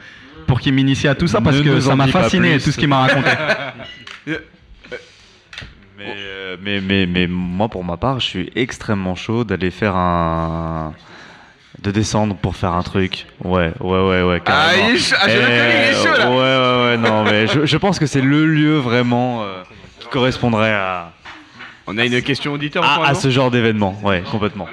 pour 0.46 0.60
qu'il 0.60 0.72
m'initie 0.72 1.08
à 1.08 1.14
tout 1.14 1.26
ça 1.28 1.40
parce 1.40 1.56
Ne 1.56 1.62
que 1.62 1.68
nous 1.68 1.80
ça 1.82 1.92
en 1.92 1.96
m'a 1.96 2.06
dis 2.06 2.12
pas 2.12 2.22
fasciné 2.22 2.52
plus. 2.54 2.64
tout 2.64 2.70
ce 2.72 2.78
qu'il 2.78 2.88
m'a 2.88 3.00
raconté. 3.00 3.30
Mais, 6.04 6.14
euh, 6.16 6.56
mais, 6.60 6.80
mais, 6.80 7.06
mais 7.06 7.26
moi, 7.26 7.68
pour 7.68 7.84
ma 7.84 7.96
part, 7.96 8.20
je 8.20 8.26
suis 8.26 8.52
extrêmement 8.56 9.14
chaud 9.14 9.44
d'aller 9.44 9.70
faire 9.70 9.96
un. 9.96 10.92
de 11.82 11.90
descendre 11.90 12.34
pour 12.36 12.56
faire 12.56 12.72
un 12.72 12.82
truc. 12.82 13.26
Ouais, 13.42 13.72
ouais, 13.80 14.00
ouais, 14.08 14.22
ouais. 14.22 14.42
Ah, 14.46 14.70
il 14.76 14.94
est 14.94 14.98
chaud. 14.98 15.16
Ah, 15.20 15.28
je 15.28 15.34
le 15.36 15.40
Et, 15.42 15.44
connais, 15.46 15.86
il 15.86 15.90
est 15.90 16.02
chaud, 16.02 16.18
là. 16.18 16.30
Ouais, 16.30 16.36
ouais, 16.36 16.84
ouais, 16.90 16.96
non, 16.98 17.24
mais 17.24 17.46
je, 17.46 17.64
je 17.66 17.76
pense 17.76 17.98
que 17.98 18.06
c'est 18.06 18.20
le 18.20 18.46
lieu 18.46 18.76
vraiment 18.76 19.42
euh, 19.44 19.62
qui 20.00 20.08
correspondrait 20.08 20.72
à, 20.72 21.12
On 21.86 21.96
a 21.98 22.04
une 22.04 22.20
question 22.22 22.52
auditeur 22.52 22.84
à, 22.84 23.14
ce 23.14 23.30
genre 23.30 23.50
d'événement. 23.50 23.98
Ouais, 24.02 24.22
complètement. 24.30 24.68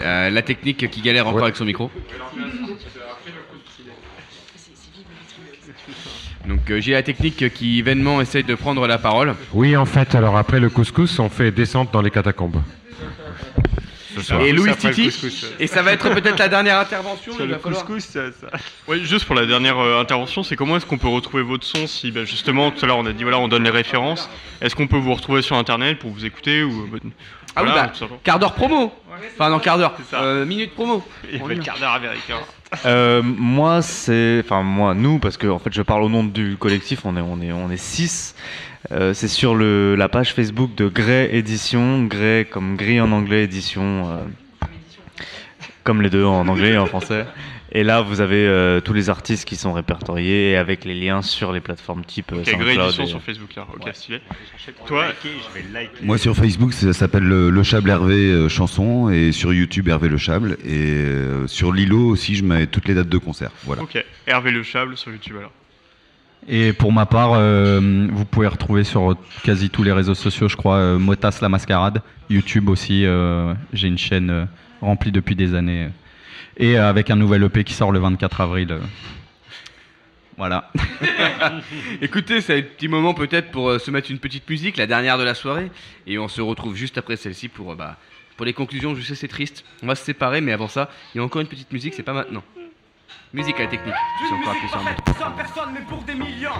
Euh, 0.00 0.30
La 0.30 0.42
technique 0.42 0.90
qui 0.90 1.00
galère 1.00 1.26
encore 1.26 1.44
avec 1.44 1.56
son 1.56 1.64
micro. 1.64 1.90
Donc 6.46 6.70
euh, 6.70 6.80
j'ai 6.80 6.92
la 6.92 7.02
technique 7.02 7.52
qui 7.52 7.82
vainement 7.82 8.20
essaye 8.20 8.44
de 8.44 8.54
prendre 8.54 8.86
la 8.86 8.98
parole. 8.98 9.34
Oui, 9.52 9.76
en 9.76 9.86
fait, 9.86 10.14
alors 10.14 10.36
après 10.36 10.60
le 10.60 10.70
couscous, 10.70 11.18
on 11.18 11.28
fait 11.28 11.50
descente 11.50 11.92
dans 11.92 12.02
les 12.02 12.10
catacombes. 12.10 12.62
Ce 14.16 14.22
soir. 14.22 14.40
Et 14.40 14.52
Louis 14.52 14.74
Titi. 14.76 15.10
Et 15.58 15.66
ça 15.66 15.82
va 15.82 15.92
être 15.92 16.08
peut-être 16.08 16.38
la 16.38 16.48
dernière 16.48 16.78
intervention. 16.78 17.32
Il 17.38 17.46
le 17.46 17.52
va 17.52 17.58
falloir- 17.58 17.84
couscous, 17.84 18.04
ça, 18.04 18.20
Oui, 18.88 19.04
juste 19.04 19.26
pour 19.26 19.34
la 19.34 19.44
dernière 19.44 19.78
euh, 19.78 20.00
intervention, 20.00 20.42
c'est 20.42 20.56
comment 20.56 20.76
est-ce 20.76 20.86
qu'on 20.86 20.96
peut 20.98 21.08
retrouver 21.08 21.42
votre 21.42 21.64
son 21.66 21.86
si 21.86 22.10
bah, 22.12 22.24
justement 22.24 22.70
tout 22.70 22.82
à 22.84 22.88
l'heure 22.88 22.98
on 22.98 23.06
a 23.06 23.12
dit 23.12 23.24
voilà 23.24 23.38
on 23.38 23.48
donne 23.48 23.64
les 23.64 23.70
références. 23.70 24.30
Est-ce 24.62 24.74
qu'on 24.74 24.86
peut 24.86 24.96
vous 24.96 25.14
retrouver 25.14 25.42
sur 25.42 25.56
internet 25.56 25.98
pour 25.98 26.10
vous 26.12 26.24
écouter 26.24 26.62
ou 26.62 26.88
euh, 26.94 26.98
Ah 27.56 27.64
oui, 27.64 27.70
bah, 27.74 27.92
quart 28.22 28.38
d'heure 28.38 28.54
promo. 28.54 28.92
Enfin 29.34 29.50
non, 29.50 29.58
quart 29.58 29.76
d'heure. 29.78 29.94
Euh, 30.14 30.46
minute 30.46 30.72
promo. 30.74 31.04
Il 31.30 31.40
fait 31.40 31.54
le 31.56 31.62
quart 31.62 31.78
d'heure 31.78 31.92
américain. 31.92 32.38
Euh, 32.84 33.22
moi, 33.22 33.82
c'est. 33.82 34.40
Enfin, 34.44 34.62
moi, 34.62 34.94
nous, 34.94 35.18
parce 35.18 35.36
que 35.36 35.46
en 35.46 35.58
fait, 35.58 35.72
je 35.72 35.82
parle 35.82 36.02
au 36.02 36.08
nom 36.08 36.24
du 36.24 36.56
collectif, 36.56 37.04
on 37.04 37.16
est, 37.16 37.20
on 37.20 37.40
est, 37.40 37.52
on 37.52 37.70
est 37.70 37.76
six. 37.76 38.34
Euh, 38.92 39.14
c'est 39.14 39.28
sur 39.28 39.54
la 39.56 40.08
page 40.08 40.32
Facebook 40.32 40.74
de 40.76 40.88
Grey 40.88 41.30
Édition, 41.32 42.04
Grey 42.04 42.46
comme 42.48 42.76
gris 42.76 43.00
en 43.00 43.10
anglais, 43.12 43.44
édition. 43.44 44.10
euh, 44.10 44.18
comme 45.86 46.02
les 46.02 46.10
deux 46.10 46.24
en 46.24 46.46
anglais 46.48 46.72
et 46.72 46.78
en 46.78 46.86
français. 46.86 47.24
Et 47.72 47.82
là, 47.82 48.00
vous 48.00 48.20
avez 48.20 48.46
euh, 48.46 48.80
tous 48.80 48.92
les 48.92 49.10
artistes 49.10 49.46
qui 49.46 49.56
sont 49.56 49.72
répertoriés 49.72 50.56
avec 50.56 50.84
les 50.84 50.94
liens 50.94 51.20
sur 51.20 51.52
les 51.52 51.60
plateformes 51.60 52.04
type 52.04 52.30
euh, 52.32 52.36
Ok, 52.40 52.44
Grey 52.58 52.74
SoundCloud 52.76 53.00
et- 53.00 53.06
sur 53.10 53.20
Facebook 53.22 53.54
là. 53.56 53.66
Ok, 53.74 53.88
stylé. 53.92 54.20
Toi, 54.86 55.06
Moi 56.02 56.16
sur 56.16 56.36
Facebook, 56.36 56.72
ça 56.72 56.92
s'appelle 56.92 57.24
le, 57.24 57.50
Le 57.50 57.62
Chable 57.64 57.90
Hervé 57.90 58.14
euh, 58.30 58.48
chanson 58.48 59.10
et 59.10 59.32
sur 59.32 59.52
YouTube 59.52 59.88
Hervé 59.88 60.08
Le 60.08 60.16
Chable 60.16 60.56
et 60.64 60.70
euh, 61.04 61.46
sur 61.48 61.72
Lilo 61.72 62.06
aussi, 62.08 62.36
je 62.36 62.44
mets 62.44 62.66
toutes 62.68 62.86
les 62.86 62.94
dates 62.94 63.08
de 63.08 63.18
concert. 63.18 63.50
Voilà. 63.64 63.82
Ok, 63.82 64.02
Hervé 64.26 64.52
Le 64.52 64.62
Chable 64.62 64.96
sur 64.96 65.10
YouTube 65.10 65.36
alors. 65.38 65.52
Et 66.48 66.72
pour 66.72 66.92
ma 66.92 67.06
part, 67.06 67.32
euh, 67.34 68.06
vous 68.12 68.24
pouvez 68.24 68.46
retrouver 68.46 68.84
sur 68.84 69.16
quasi 69.42 69.68
tous 69.70 69.82
les 69.82 69.90
réseaux 69.90 70.14
sociaux, 70.14 70.48
je 70.48 70.54
crois, 70.56 70.76
euh, 70.76 70.98
Motas 70.98 71.40
la 71.42 71.48
Mascarade, 71.48 72.00
YouTube 72.30 72.68
aussi. 72.68 73.04
euh, 73.04 73.52
J'ai 73.72 73.88
une 73.88 73.98
chaîne 73.98 74.30
euh, 74.30 74.44
remplie 74.80 75.10
depuis 75.10 75.34
des 75.34 75.54
années. 75.54 75.88
Et 76.56 76.78
euh, 76.78 76.88
avec 76.88 77.10
un 77.10 77.16
nouvel 77.16 77.42
EP 77.44 77.64
qui 77.64 77.74
sort 77.74 77.92
le 77.92 77.98
24 77.98 78.40
avril. 78.40 78.72
euh. 78.72 78.80
Voilà. 80.36 80.70
Écoutez, 82.02 82.40
c'est 82.40 82.58
un 82.58 82.62
petit 82.62 82.88
moment 82.88 83.14
peut-être 83.14 83.50
pour 83.50 83.70
euh, 83.70 83.78
se 83.78 83.90
mettre 83.90 84.10
une 84.10 84.18
petite 84.18 84.48
musique, 84.48 84.76
la 84.76 84.86
dernière 84.86 85.16
de 85.18 85.22
la 85.22 85.34
soirée, 85.34 85.70
et 86.06 86.18
on 86.18 86.28
se 86.28 86.40
retrouve 86.42 86.74
juste 86.74 86.98
après 86.98 87.16
celle-ci 87.16 87.48
pour, 87.48 87.74
bah, 87.74 87.96
pour 88.36 88.44
les 88.44 88.52
conclusions. 88.52 88.94
Je 88.94 89.00
sais 89.02 89.14
c'est 89.14 89.28
triste, 89.28 89.64
on 89.82 89.86
va 89.86 89.94
se 89.94 90.04
séparer, 90.04 90.40
mais 90.40 90.52
avant 90.52 90.68
ça, 90.68 90.90
il 91.14 91.18
y 91.18 91.20
a 91.20 91.24
encore 91.24 91.40
une 91.40 91.48
petite 91.48 91.72
musique, 91.72 91.94
c'est 91.94 92.02
pas 92.02 92.12
maintenant. 92.12 92.42
Musique 93.32 93.56
à 93.60 93.64
la 93.64 93.68
technique. 93.68 93.94
Je 94.20 94.26
suis 94.26 94.34
encore 94.34 94.52
appuyé 94.52 94.68
sur 94.68 94.78
un 94.78 94.84
bouton. 94.84 95.02
Pour 95.04 95.16
100 95.16 95.30
personnes, 95.32 95.70
mais 95.74 95.80
pour 95.88 96.02
des 96.02 96.14
millions. 96.14 96.50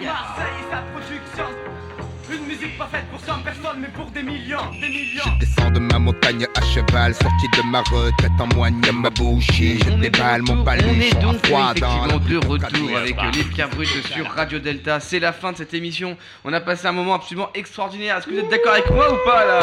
Marseille 0.00 0.46
et 0.58 0.70
sa 0.70 0.82
production. 0.92 2.01
Une 2.34 2.46
musique 2.46 2.78
pas 2.78 2.86
faite 2.86 3.04
pour 3.10 3.20
100 3.20 3.42
personnes, 3.42 3.80
mais 3.80 3.88
pour 3.88 4.10
des 4.10 4.22
millions, 4.22 4.70
des 4.80 4.88
millions. 4.88 5.22
Je 5.38 5.44
descends 5.44 5.70
de 5.70 5.78
ma 5.80 5.98
montagne 5.98 6.46
à 6.56 6.62
cheval, 6.62 7.14
sorti 7.14 7.46
de 7.56 7.62
ma 7.70 7.80
retraite 7.80 8.32
en 8.38 8.46
moigne 8.54 8.80
ma 8.92 9.10
bouchée. 9.10 9.78
Je 9.84 9.90
déballe 9.90 10.40
mon 10.42 10.64
On 10.64 11.00
est 11.00 11.20
donc 11.20 11.44
froid 11.44 11.74
dans 11.74 12.06
effectivement 12.06 12.18
de 12.18 12.36
retour 12.46 12.96
avec 12.96 13.16
les 13.34 13.44
pierres 13.44 13.68
brutes 13.68 14.06
sur 14.06 14.30
Radio 14.30 14.58
Delta. 14.58 14.98
C'est 14.98 15.20
la 15.20 15.32
fin 15.32 15.52
de 15.52 15.58
cette 15.58 15.74
émission. 15.74 16.16
On 16.44 16.52
a 16.54 16.60
passé 16.60 16.86
un 16.86 16.92
moment 16.92 17.14
absolument 17.14 17.50
extraordinaire. 17.54 18.16
Est-ce 18.16 18.26
que 18.26 18.30
vous 18.30 18.38
êtes 18.38 18.50
d'accord 18.50 18.72
avec 18.72 18.90
moi 18.90 19.12
ou 19.12 19.16
pas 19.26 19.44
là? 19.44 19.60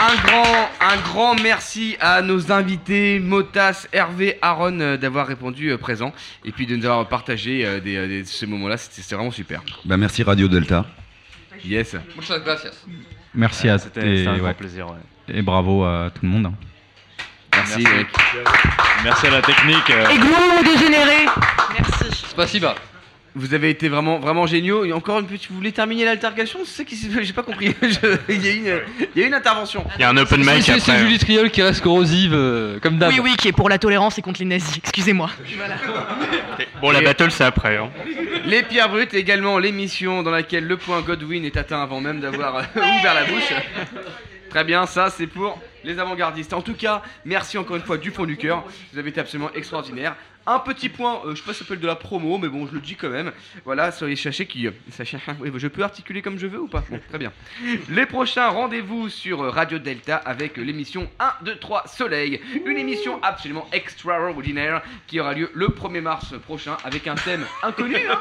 Un 0.00 0.14
grand, 0.22 0.70
un 0.80 0.96
grand 0.98 1.34
merci 1.34 1.96
à 2.00 2.22
nos 2.22 2.52
invités, 2.52 3.18
Motas, 3.18 3.86
Hervé, 3.92 4.38
Aaron, 4.42 4.78
euh, 4.80 4.96
d'avoir 4.96 5.26
répondu 5.26 5.70
euh, 5.70 5.76
présent 5.78 6.12
et 6.44 6.52
puis 6.52 6.66
de 6.66 6.76
nous 6.76 6.84
avoir 6.86 7.08
partagé 7.08 7.66
euh, 7.66 7.80
des, 7.80 7.96
euh, 7.96 8.06
des- 8.06 8.24
ce 8.24 8.46
moment-là. 8.46 8.76
C'était 8.76 9.02
c'était 9.02 9.16
vraiment 9.16 9.30
super. 9.32 9.60
Bah, 9.84 9.96
merci 9.96 10.22
Radio 10.22 10.46
Delta. 10.46 10.84
Yes. 11.64 11.96
Muchas 12.16 12.38
gracias. 12.38 12.70
Merci 13.34 13.68
à 13.68 13.78
C'était- 13.78 14.00
et, 14.08 14.16
c'était 14.18 14.28
un 14.28 14.36
grand 14.38 14.46
ouais. 14.48 14.54
plaisir, 14.54 14.86
ouais. 14.86 15.34
Et 15.36 15.42
bravo 15.42 15.84
à 15.84 16.10
tout 16.14 16.20
le 16.24 16.28
monde. 16.28 16.46
hein. 16.46 16.54
Merci, 17.54 17.82
Merci. 17.82 17.96
mec. 17.96 18.06
Merci 19.02 19.26
à 19.26 19.30
la 19.30 19.42
technique. 19.42 19.90
euh. 19.90 20.08
Églon 20.10 20.62
dégénéré 20.64 21.26
Merci. 21.76 22.14
Spasiba. 22.28 22.76
Vous 23.38 23.54
avez 23.54 23.70
été 23.70 23.88
vraiment, 23.88 24.18
vraiment 24.18 24.46
géniaux. 24.46 24.84
Et 24.84 24.92
encore 24.92 25.20
une 25.20 25.26
petite. 25.26 25.48
Vous 25.50 25.56
voulez 25.56 25.72
terminer 25.72 26.04
l'altercation? 26.04 26.58
C'est 26.64 26.78
ça 26.78 26.84
qui 26.84 26.96
s'est- 26.96 27.08
J'ai 27.22 27.32
pas 27.32 27.42
compris. 27.42 27.74
Je- 27.82 28.16
Il 28.28 28.44
y, 28.44 28.48
a 28.48 28.52
une- 28.52 28.80
il 29.14 29.20
y 29.20 29.24
a 29.24 29.28
une 29.28 29.34
intervention. 29.34 29.84
Il 29.96 30.00
y 30.02 30.04
a 30.04 30.08
un 30.10 30.16
open 30.16 30.40
mic 30.40 30.48
c'est- 30.62 30.78
C'est 30.80 30.90
après. 30.92 30.98
Julie 30.98 31.18
Triol 31.18 31.50
qui 31.50 31.62
reste 31.62 31.80
corrosive, 31.80 32.32
euh, 32.34 32.78
comme 32.80 32.98
d'hab. 32.98 33.10
Oui, 33.12 33.20
oui, 33.22 33.36
qui 33.36 33.48
est 33.48 33.52
pour 33.52 33.68
la 33.68 33.78
tolérance 33.78 34.18
et 34.18 34.22
contre 34.22 34.40
les 34.40 34.46
nazis, 34.46 34.76
excusez-moi. 34.78 35.30
Bon, 36.80 36.90
la 36.90 37.00
battle, 37.00 37.30
c'est 37.30 37.44
après. 37.44 37.76
Hein. 37.76 37.90
Les 38.44 38.62
Pierres 38.62 38.88
Brutes, 38.88 39.14
également 39.14 39.58
l'émission 39.58 40.22
dans 40.22 40.30
laquelle 40.30 40.66
le 40.66 40.76
point 40.76 41.00
Godwin 41.00 41.44
est 41.44 41.56
atteint 41.56 41.82
avant 41.82 42.00
même 42.00 42.20
d'avoir 42.20 42.56
euh, 42.56 42.62
ouvert 42.76 43.14
la 43.14 43.24
bouche. 43.24 43.52
Très 44.50 44.64
bien, 44.64 44.86
ça 44.86 45.10
c'est 45.10 45.26
pour 45.26 45.60
les 45.84 45.98
avant-gardistes. 45.98 46.54
En 46.54 46.62
tout 46.62 46.74
cas, 46.74 47.02
merci 47.24 47.58
encore 47.58 47.76
une 47.76 47.82
fois 47.82 47.98
du 47.98 48.10
fond 48.10 48.24
du 48.24 48.36
cœur. 48.36 48.64
Vous 48.92 48.98
avez 48.98 49.10
été 49.10 49.20
absolument 49.20 49.50
extraordinaire. 49.54 50.14
Un 50.50 50.60
petit 50.60 50.88
point, 50.88 51.20
euh, 51.26 51.34
je 51.34 51.42
sais 51.42 51.46
pas 51.46 51.52
si 51.52 51.58
ça 51.58 51.64
s'appelle 51.66 51.80
de 51.80 51.86
la 51.86 51.94
promo, 51.94 52.38
mais 52.38 52.48
bon, 52.48 52.66
je 52.66 52.72
le 52.72 52.80
dis 52.80 52.94
quand 52.94 53.10
même. 53.10 53.32
Voilà, 53.66 53.92
soyez 53.92 54.16
sachez 54.16 54.46
qui. 54.46 54.66
oui, 55.40 55.52
je 55.54 55.68
peux 55.68 55.82
articuler 55.82 56.22
comme 56.22 56.38
je 56.38 56.46
veux 56.46 56.58
ou 56.58 56.68
pas 56.68 56.82
Bon, 56.88 56.98
très 57.06 57.18
bien. 57.18 57.34
Les 57.90 58.06
prochains 58.06 58.48
rendez-vous 58.48 59.10
sur 59.10 59.42
euh, 59.42 59.50
Radio 59.50 59.78
Delta 59.78 60.16
avec 60.16 60.58
euh, 60.58 60.62
l'émission 60.62 61.10
1, 61.20 61.44
2, 61.44 61.58
3 61.58 61.86
Soleil. 61.86 62.40
Une 62.64 62.78
émission 62.78 63.18
absolument 63.22 63.68
extraordinaire 63.72 64.80
qui 65.06 65.20
aura 65.20 65.34
lieu 65.34 65.50
le 65.52 65.66
1er 65.66 66.00
mars 66.00 66.32
prochain 66.46 66.78
avec 66.82 67.06
un 67.06 67.16
thème 67.16 67.44
inconnu, 67.62 67.98
hein, 68.10 68.18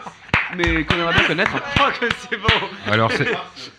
mais 0.55 0.84
qu'on 0.84 0.95
aimerait 0.95 1.14
bien 1.14 1.23
connaître. 1.27 1.51
c'est 2.30 2.38
bon. 2.38 2.47
Alors, 2.91 3.11
c'est- 3.11 3.27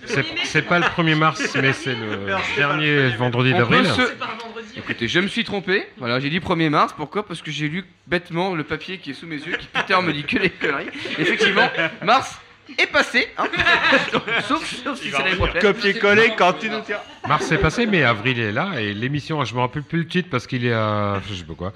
c'est 0.06 0.24
c'est 0.44 0.62
pas 0.62 0.78
le 0.78 0.84
1er 0.86 1.14
mars, 1.16 1.56
mais 1.60 1.72
c'est 1.72 1.94
le 1.94 2.26
dernier 2.56 3.08
vendredi 3.16 3.52
On 3.54 3.58
d'avril. 3.58 3.82
peut 3.82 3.88
se- 4.06 4.78
Écoutez, 4.78 5.08
je 5.08 5.20
me 5.20 5.28
suis 5.28 5.44
trompé. 5.44 5.86
Voilà, 5.98 6.20
j'ai 6.20 6.30
dit 6.30 6.40
1er 6.40 6.68
mars. 6.70 6.94
Pourquoi? 6.96 7.26
Parce 7.26 7.42
que 7.42 7.50
j'ai 7.50 7.68
lu 7.68 7.84
bêtement 8.06 8.54
le 8.54 8.64
papier 8.64 8.98
qui 8.98 9.10
est 9.10 9.14
sous 9.14 9.26
mes 9.26 9.36
yeux, 9.36 9.56
qui 9.56 9.66
Peter 9.66 9.96
me 10.02 10.12
dit 10.12 10.24
que 10.24 10.38
des 10.38 10.50
conneries. 10.50 10.86
Effectivement, 11.18 11.68
mars 12.02 12.38
est 12.78 12.86
passé. 12.86 13.28
hein. 13.38 13.44
sauf, 14.46 14.64
sauf 14.84 14.98
si 15.00 15.10
c'est 15.10 15.18
l'année 15.18 15.36
prochaine. 15.36 15.60
Copier-coller 15.60 16.32
quand 16.36 16.52
tu 16.54 16.68
nous 16.70 16.80
tiens. 16.84 16.98
Mars 17.26 17.50
est 17.50 17.58
passé, 17.58 17.86
mais 17.86 18.02
avril 18.04 18.38
est 18.38 18.52
là 18.52 18.80
et 18.80 18.94
l'émission, 18.94 19.44
je 19.44 19.54
me 19.54 19.60
rappelle 19.60 19.82
plus 19.82 19.98
le 20.00 20.06
titre 20.06 20.28
parce 20.30 20.46
qu'il 20.46 20.64
est 20.66 20.72
à, 20.72 21.20
je 21.28 21.34
sais 21.34 21.44
pas 21.44 21.54
quoi, 21.54 21.72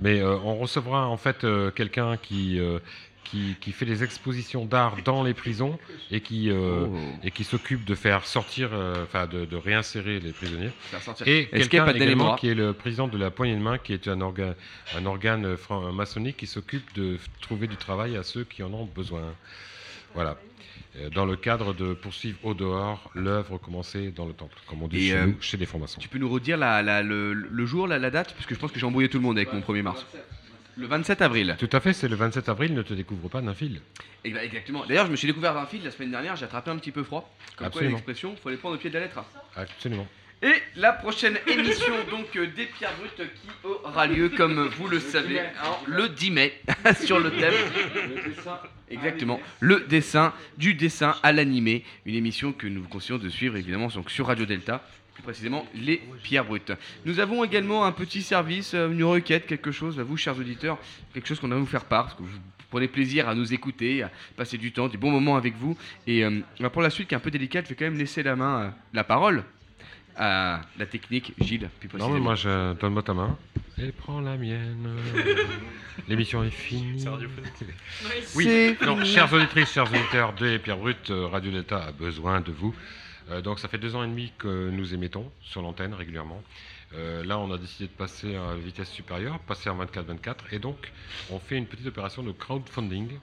mais 0.00 0.20
euh, 0.20 0.36
on 0.44 0.56
recevra 0.56 1.06
en 1.06 1.16
fait 1.16 1.44
euh, 1.44 1.70
quelqu'un 1.70 2.16
qui, 2.16 2.58
euh, 2.60 2.78
qui 3.30 3.56
qui 3.60 3.72
fait 3.72 3.86
des 3.86 4.02
expositions 4.04 4.64
d'art 4.64 4.96
dans 5.04 5.22
les 5.22 5.34
prisons 5.34 5.78
et 6.10 6.20
qui 6.20 6.50
euh, 6.50 6.86
Oh. 6.86 6.96
et 7.24 7.30
qui 7.30 7.44
s'occupe 7.44 7.84
de 7.84 7.94
faire 7.94 8.24
sortir, 8.26 8.70
euh, 8.72 9.02
enfin 9.04 9.26
de, 9.26 9.44
de 9.44 9.56
réinsérer 9.56 10.20
les 10.20 10.32
prisonniers. 10.32 10.70
Et 11.26 11.46
quelqu'un 11.46 11.84
également 12.04 12.24
qui 12.36 12.48
est 12.48 12.54
le 12.54 12.72
président 12.72 13.08
de 13.08 13.18
la 13.18 13.30
poignée 13.30 13.54
de 13.56 13.60
main, 13.60 13.78
qui 13.78 13.92
est 13.92 14.08
un 14.08 14.20
organe 14.20 14.54
un 14.96 15.04
organe 15.06 15.56
maçonnique 15.92 16.36
qui 16.38 16.46
s'occupe 16.46 16.94
de 16.94 17.18
trouver 17.40 17.66
du 17.66 17.76
travail 17.76 18.16
à 18.16 18.22
ceux 18.22 18.44
qui 18.44 18.62
en 18.62 18.72
ont 18.72 18.84
besoin. 18.86 19.22
Voilà. 20.14 20.36
Euh, 20.98 21.10
Dans 21.10 21.26
le 21.26 21.36
cadre 21.36 21.74
de 21.74 21.92
poursuivre 21.92 22.38
au 22.44 22.54
dehors 22.54 23.10
l'œuvre 23.14 23.58
commencée 23.58 24.10
dans 24.10 24.24
le 24.26 24.32
temple, 24.32 24.56
comme 24.66 24.82
on 24.82 24.88
dit 24.88 25.08
chez 25.08 25.14
euh, 25.16 25.26
nous, 25.26 25.36
chez 25.42 25.56
les 25.58 25.66
francs-maçons. 25.66 26.00
Tu 26.00 26.08
peux 26.08 26.18
nous 26.18 26.28
redire 26.30 26.56
la, 26.56 26.82
la- 26.82 27.02
le, 27.02 27.34
le 27.34 27.66
jour, 27.66 27.86
la, 27.86 27.98
la 27.98 28.10
date? 28.10 28.32
Parce 28.34 28.46
que 28.46 28.54
je 28.54 28.60
pense 28.60 28.72
que 28.72 28.78
j'ai 28.80 28.86
embrouillé 28.86 29.08
tout 29.10 29.18
le 29.18 29.22
monde 29.24 29.36
avec 29.36 29.52
mon 29.52 29.60
1er 29.60 29.82
mars. 29.82 30.06
Le 30.78 30.86
27 30.86 31.22
avril. 31.22 31.56
Tout 31.58 31.70
à 31.72 31.80
fait, 31.80 31.92
c'est 31.94 32.08
le 32.08 32.16
27 32.16 32.48
avril, 32.50 32.74
ne 32.74 32.82
te 32.82 32.92
découvre 32.94 33.28
pas 33.28 33.40
d'un 33.40 33.54
fil. 33.54 33.80
Exa- 34.24 34.40
Exactement. 34.44 34.84
D'ailleurs, 34.86 35.06
je 35.06 35.10
me 35.10 35.16
suis 35.16 35.26
découvert 35.26 35.54
d'un 35.54 35.64
fil 35.66 35.82
la 35.82 35.90
semaine 35.90 36.10
dernière, 36.10 36.36
j'ai 36.36 36.44
attrapé 36.44 36.70
un 36.70 36.76
petit 36.76 36.90
peu 36.92 37.02
froid. 37.02 37.34
Comme 37.56 37.68
Absolument. 37.68 37.90
quoi, 37.92 37.96
l'expression, 37.98 38.36
faut 38.42 38.50
les 38.50 38.56
prendre 38.56 38.74
au 38.74 38.78
pied 38.78 38.90
de 38.90 38.94
la 38.94 39.00
lettre. 39.00 39.24
Absolument. 39.56 40.06
Et 40.42 40.52
la 40.76 40.92
prochaine 40.92 41.38
émission 41.46 41.94
donc 42.10 42.36
euh, 42.36 42.46
des 42.54 42.66
Pierres 42.66 42.92
Brutes 42.98 43.30
qui 43.32 43.48
aura 43.66 44.06
lieu, 44.06 44.28
comme 44.28 44.68
vous 44.68 44.86
le 44.86 45.00
savez, 45.00 45.40
hein, 45.40 45.46
le 45.86 46.10
10 46.10 46.30
mai, 46.30 46.60
sur 47.02 47.18
le 47.20 47.30
thème. 47.30 47.54
Exactement. 48.90 49.40
Le 49.60 49.80
dessin, 49.88 50.34
du 50.58 50.74
dessin 50.74 51.16
à 51.22 51.32
l'animé. 51.32 51.84
Une 52.04 52.14
émission 52.14 52.52
que 52.52 52.66
nous 52.66 52.82
vous 52.82 52.88
conseillons 52.88 53.18
de 53.18 53.30
suivre 53.30 53.56
évidemment 53.56 53.88
donc, 53.88 54.10
sur 54.10 54.26
Radio 54.26 54.44
Delta. 54.44 54.86
Plus 55.16 55.22
précisément, 55.22 55.66
les 55.74 56.02
Pierres 56.22 56.44
Brutes. 56.44 56.72
Nous 57.06 57.20
avons 57.20 57.42
également 57.42 57.86
un 57.86 57.92
petit 57.92 58.20
service, 58.20 58.74
euh, 58.74 58.90
une 58.90 59.02
requête, 59.02 59.46
quelque 59.46 59.72
chose, 59.72 59.98
à 59.98 60.02
vous, 60.02 60.18
chers 60.18 60.38
auditeurs, 60.38 60.76
quelque 61.14 61.26
chose 61.26 61.40
qu'on 61.40 61.50
a 61.52 61.54
vous 61.54 61.64
faire 61.64 61.86
part, 61.86 62.04
parce 62.04 62.18
que 62.18 62.22
vous 62.22 62.38
prenez 62.70 62.86
plaisir 62.86 63.26
à 63.26 63.34
nous 63.34 63.54
écouter, 63.54 64.02
à 64.02 64.10
passer 64.36 64.58
du 64.58 64.72
temps, 64.72 64.88
des 64.88 64.98
bons 64.98 65.10
moments 65.10 65.36
avec 65.36 65.56
vous. 65.56 65.74
Et 66.06 66.22
euh, 66.22 66.42
pour 66.70 66.82
la 66.82 66.90
suite, 66.90 67.08
qui 67.08 67.14
est 67.14 67.16
un 67.16 67.20
peu 67.20 67.30
délicate, 67.30 67.64
je 67.64 67.70
vais 67.70 67.76
quand 67.76 67.86
même 67.86 67.96
laisser 67.96 68.22
la 68.22 68.36
main, 68.36 68.60
euh, 68.60 68.70
la 68.92 69.04
parole 69.04 69.42
à 70.18 70.60
la 70.78 70.84
technique, 70.84 71.32
Gilles, 71.40 71.70
plus 71.80 71.98
Non, 71.98 72.10
mais 72.10 72.20
moi, 72.20 72.34
je 72.34 72.74
donne-moi 72.74 73.02
ta 73.02 73.14
main. 73.14 73.38
Et 73.78 73.92
prends 73.92 74.20
la 74.20 74.36
mienne. 74.36 74.86
L'émission 76.08 76.44
est 76.44 76.50
finie. 76.50 77.04
Oui, 78.34 78.44
fini. 78.44 79.06
chères 79.06 79.32
auditrices, 79.32 79.72
chers 79.72 79.90
auditeurs 79.90 80.34
de 80.34 80.58
Pierre 80.58 80.76
Brut, 80.76 81.10
Radio 81.10 81.50
Delta 81.50 81.84
a 81.84 81.92
besoin 81.92 82.40
de 82.42 82.52
vous. 82.52 82.74
Euh, 83.30 83.40
donc, 83.40 83.58
ça 83.58 83.68
fait 83.68 83.78
deux 83.78 83.96
ans 83.96 84.04
et 84.04 84.08
demi 84.08 84.32
que 84.38 84.70
nous 84.70 84.94
émettons 84.94 85.30
sur 85.40 85.62
l'antenne 85.62 85.94
régulièrement. 85.94 86.42
Euh, 86.94 87.24
là, 87.24 87.38
on 87.38 87.52
a 87.52 87.58
décidé 87.58 87.86
de 87.86 87.92
passer 87.92 88.36
à 88.36 88.54
vitesse 88.54 88.90
supérieure, 88.90 89.38
passer 89.40 89.68
en 89.68 89.84
24-24, 89.84 90.34
et 90.52 90.58
donc, 90.58 90.92
on 91.30 91.38
fait 91.38 91.56
une 91.56 91.66
petite 91.66 91.86
opération 91.86 92.22
de 92.22 92.32
crowdfunding. 92.32 93.18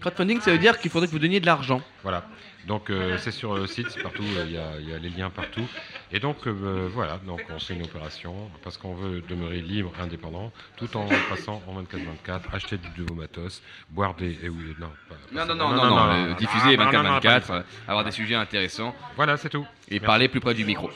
Crowdfunding, 0.00 0.40
ça 0.40 0.52
veut 0.52 0.58
dire 0.58 0.78
qu'il 0.78 0.90
faudrait 0.90 1.06
que 1.06 1.12
vous 1.12 1.18
donniez 1.18 1.40
de 1.40 1.46
l'argent. 1.46 1.80
Voilà. 2.02 2.28
Donc 2.66 2.90
euh, 2.90 3.16
c'est 3.18 3.30
sur 3.30 3.54
le 3.54 3.66
site, 3.66 3.90
c'est 3.90 4.02
partout, 4.02 4.24
euh, 4.36 4.44
il 4.46 4.52
y, 4.52 4.58
a- 4.58 4.78
il 4.80 4.90
y 4.90 4.94
a 4.94 4.98
les 4.98 5.08
liens 5.10 5.30
partout. 5.30 5.64
Et 6.12 6.18
donc 6.18 6.46
euh, 6.46 6.88
voilà, 6.92 7.18
donc 7.24 7.40
on 7.54 7.58
fait 7.60 7.74
une 7.74 7.84
opération 7.84 8.50
parce 8.64 8.76
qu'on 8.76 8.94
veut 8.94 9.22
demeurer 9.28 9.60
libre, 9.60 9.92
indépendant, 10.00 10.52
tout 10.76 10.96
en 10.96 11.06
passant 11.30 11.62
en 11.68 11.80
24-24, 11.82 12.40
acheter 12.52 12.76
du 12.78 12.88
nouveau 13.00 13.14
matos, 13.14 13.62
boire 13.88 14.14
des... 14.14 14.36
eh 14.42 14.48
oui, 14.48 14.74
non, 14.80 14.90
pas- 15.08 15.14
Non, 15.32 15.46
pas 15.46 15.54
non, 15.54 15.68
non, 15.68 15.76
non, 15.76 15.86
non, 15.96 16.12
euh, 16.30 16.34
diffuser 16.34 16.76
non, 16.76 16.84
non, 16.92 17.02
non, 17.04 17.18
24-24, 17.20 17.42
ça. 17.44 17.54
euh, 17.54 17.62
avoir 17.86 18.04
des 18.04 18.10
sujets 18.10 18.34
intéressants. 18.34 18.94
Voilà, 19.14 19.36
c'est 19.36 19.48
tout. 19.48 19.64
Et 19.88 19.94
Merci. 19.94 20.06
parler 20.06 20.28
plus 20.28 20.40
près 20.40 20.54
du 20.54 20.64
micro. 20.64 20.90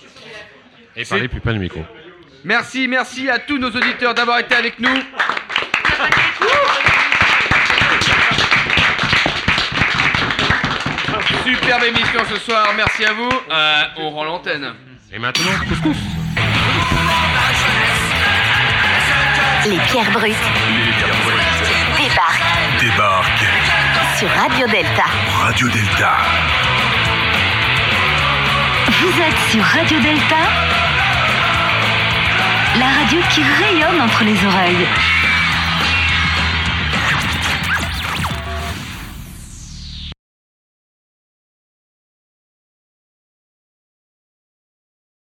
Et 0.97 1.05
parler 1.05 1.29
plus 1.29 1.41
près 1.41 1.53
du 1.53 1.61
micro. 1.61 1.85
Merci, 2.43 2.89
merci 2.89 3.29
à 3.31 3.39
tous 3.39 3.59
nos 3.59 3.71
auditeurs 3.71 4.15
d'avoir 4.15 4.41
été 4.41 4.55
avec 4.57 4.81
nous. 4.81 4.89
Superbe 11.71 11.97
émission 11.97 12.21
ce 12.29 12.41
soir, 12.41 12.73
merci 12.77 13.05
à 13.05 13.13
vous. 13.13 13.31
Euh, 13.49 13.83
on 13.99 14.11
rend 14.11 14.25
l'antenne. 14.25 14.75
Et 15.13 15.21
maintenant, 15.21 15.53
couscous. 15.69 15.97
Les 19.67 19.79
pierres 19.79 20.11
brutes 20.11 20.35
débarquent 21.97 22.81
Débarque 22.81 23.45
sur 24.19 24.29
Radio 24.31 24.67
Delta. 24.67 25.05
Radio 25.45 25.69
Delta. 25.69 26.17
Vous 28.89 29.23
êtes 29.23 29.51
sur 29.53 29.63
Radio 29.63 30.01
Delta, 30.01 30.43
la 32.81 32.87
radio 32.87 33.21
qui 33.31 33.43
rayonne 33.45 34.01
entre 34.01 34.25
les 34.25 34.45
oreilles. 34.45 34.89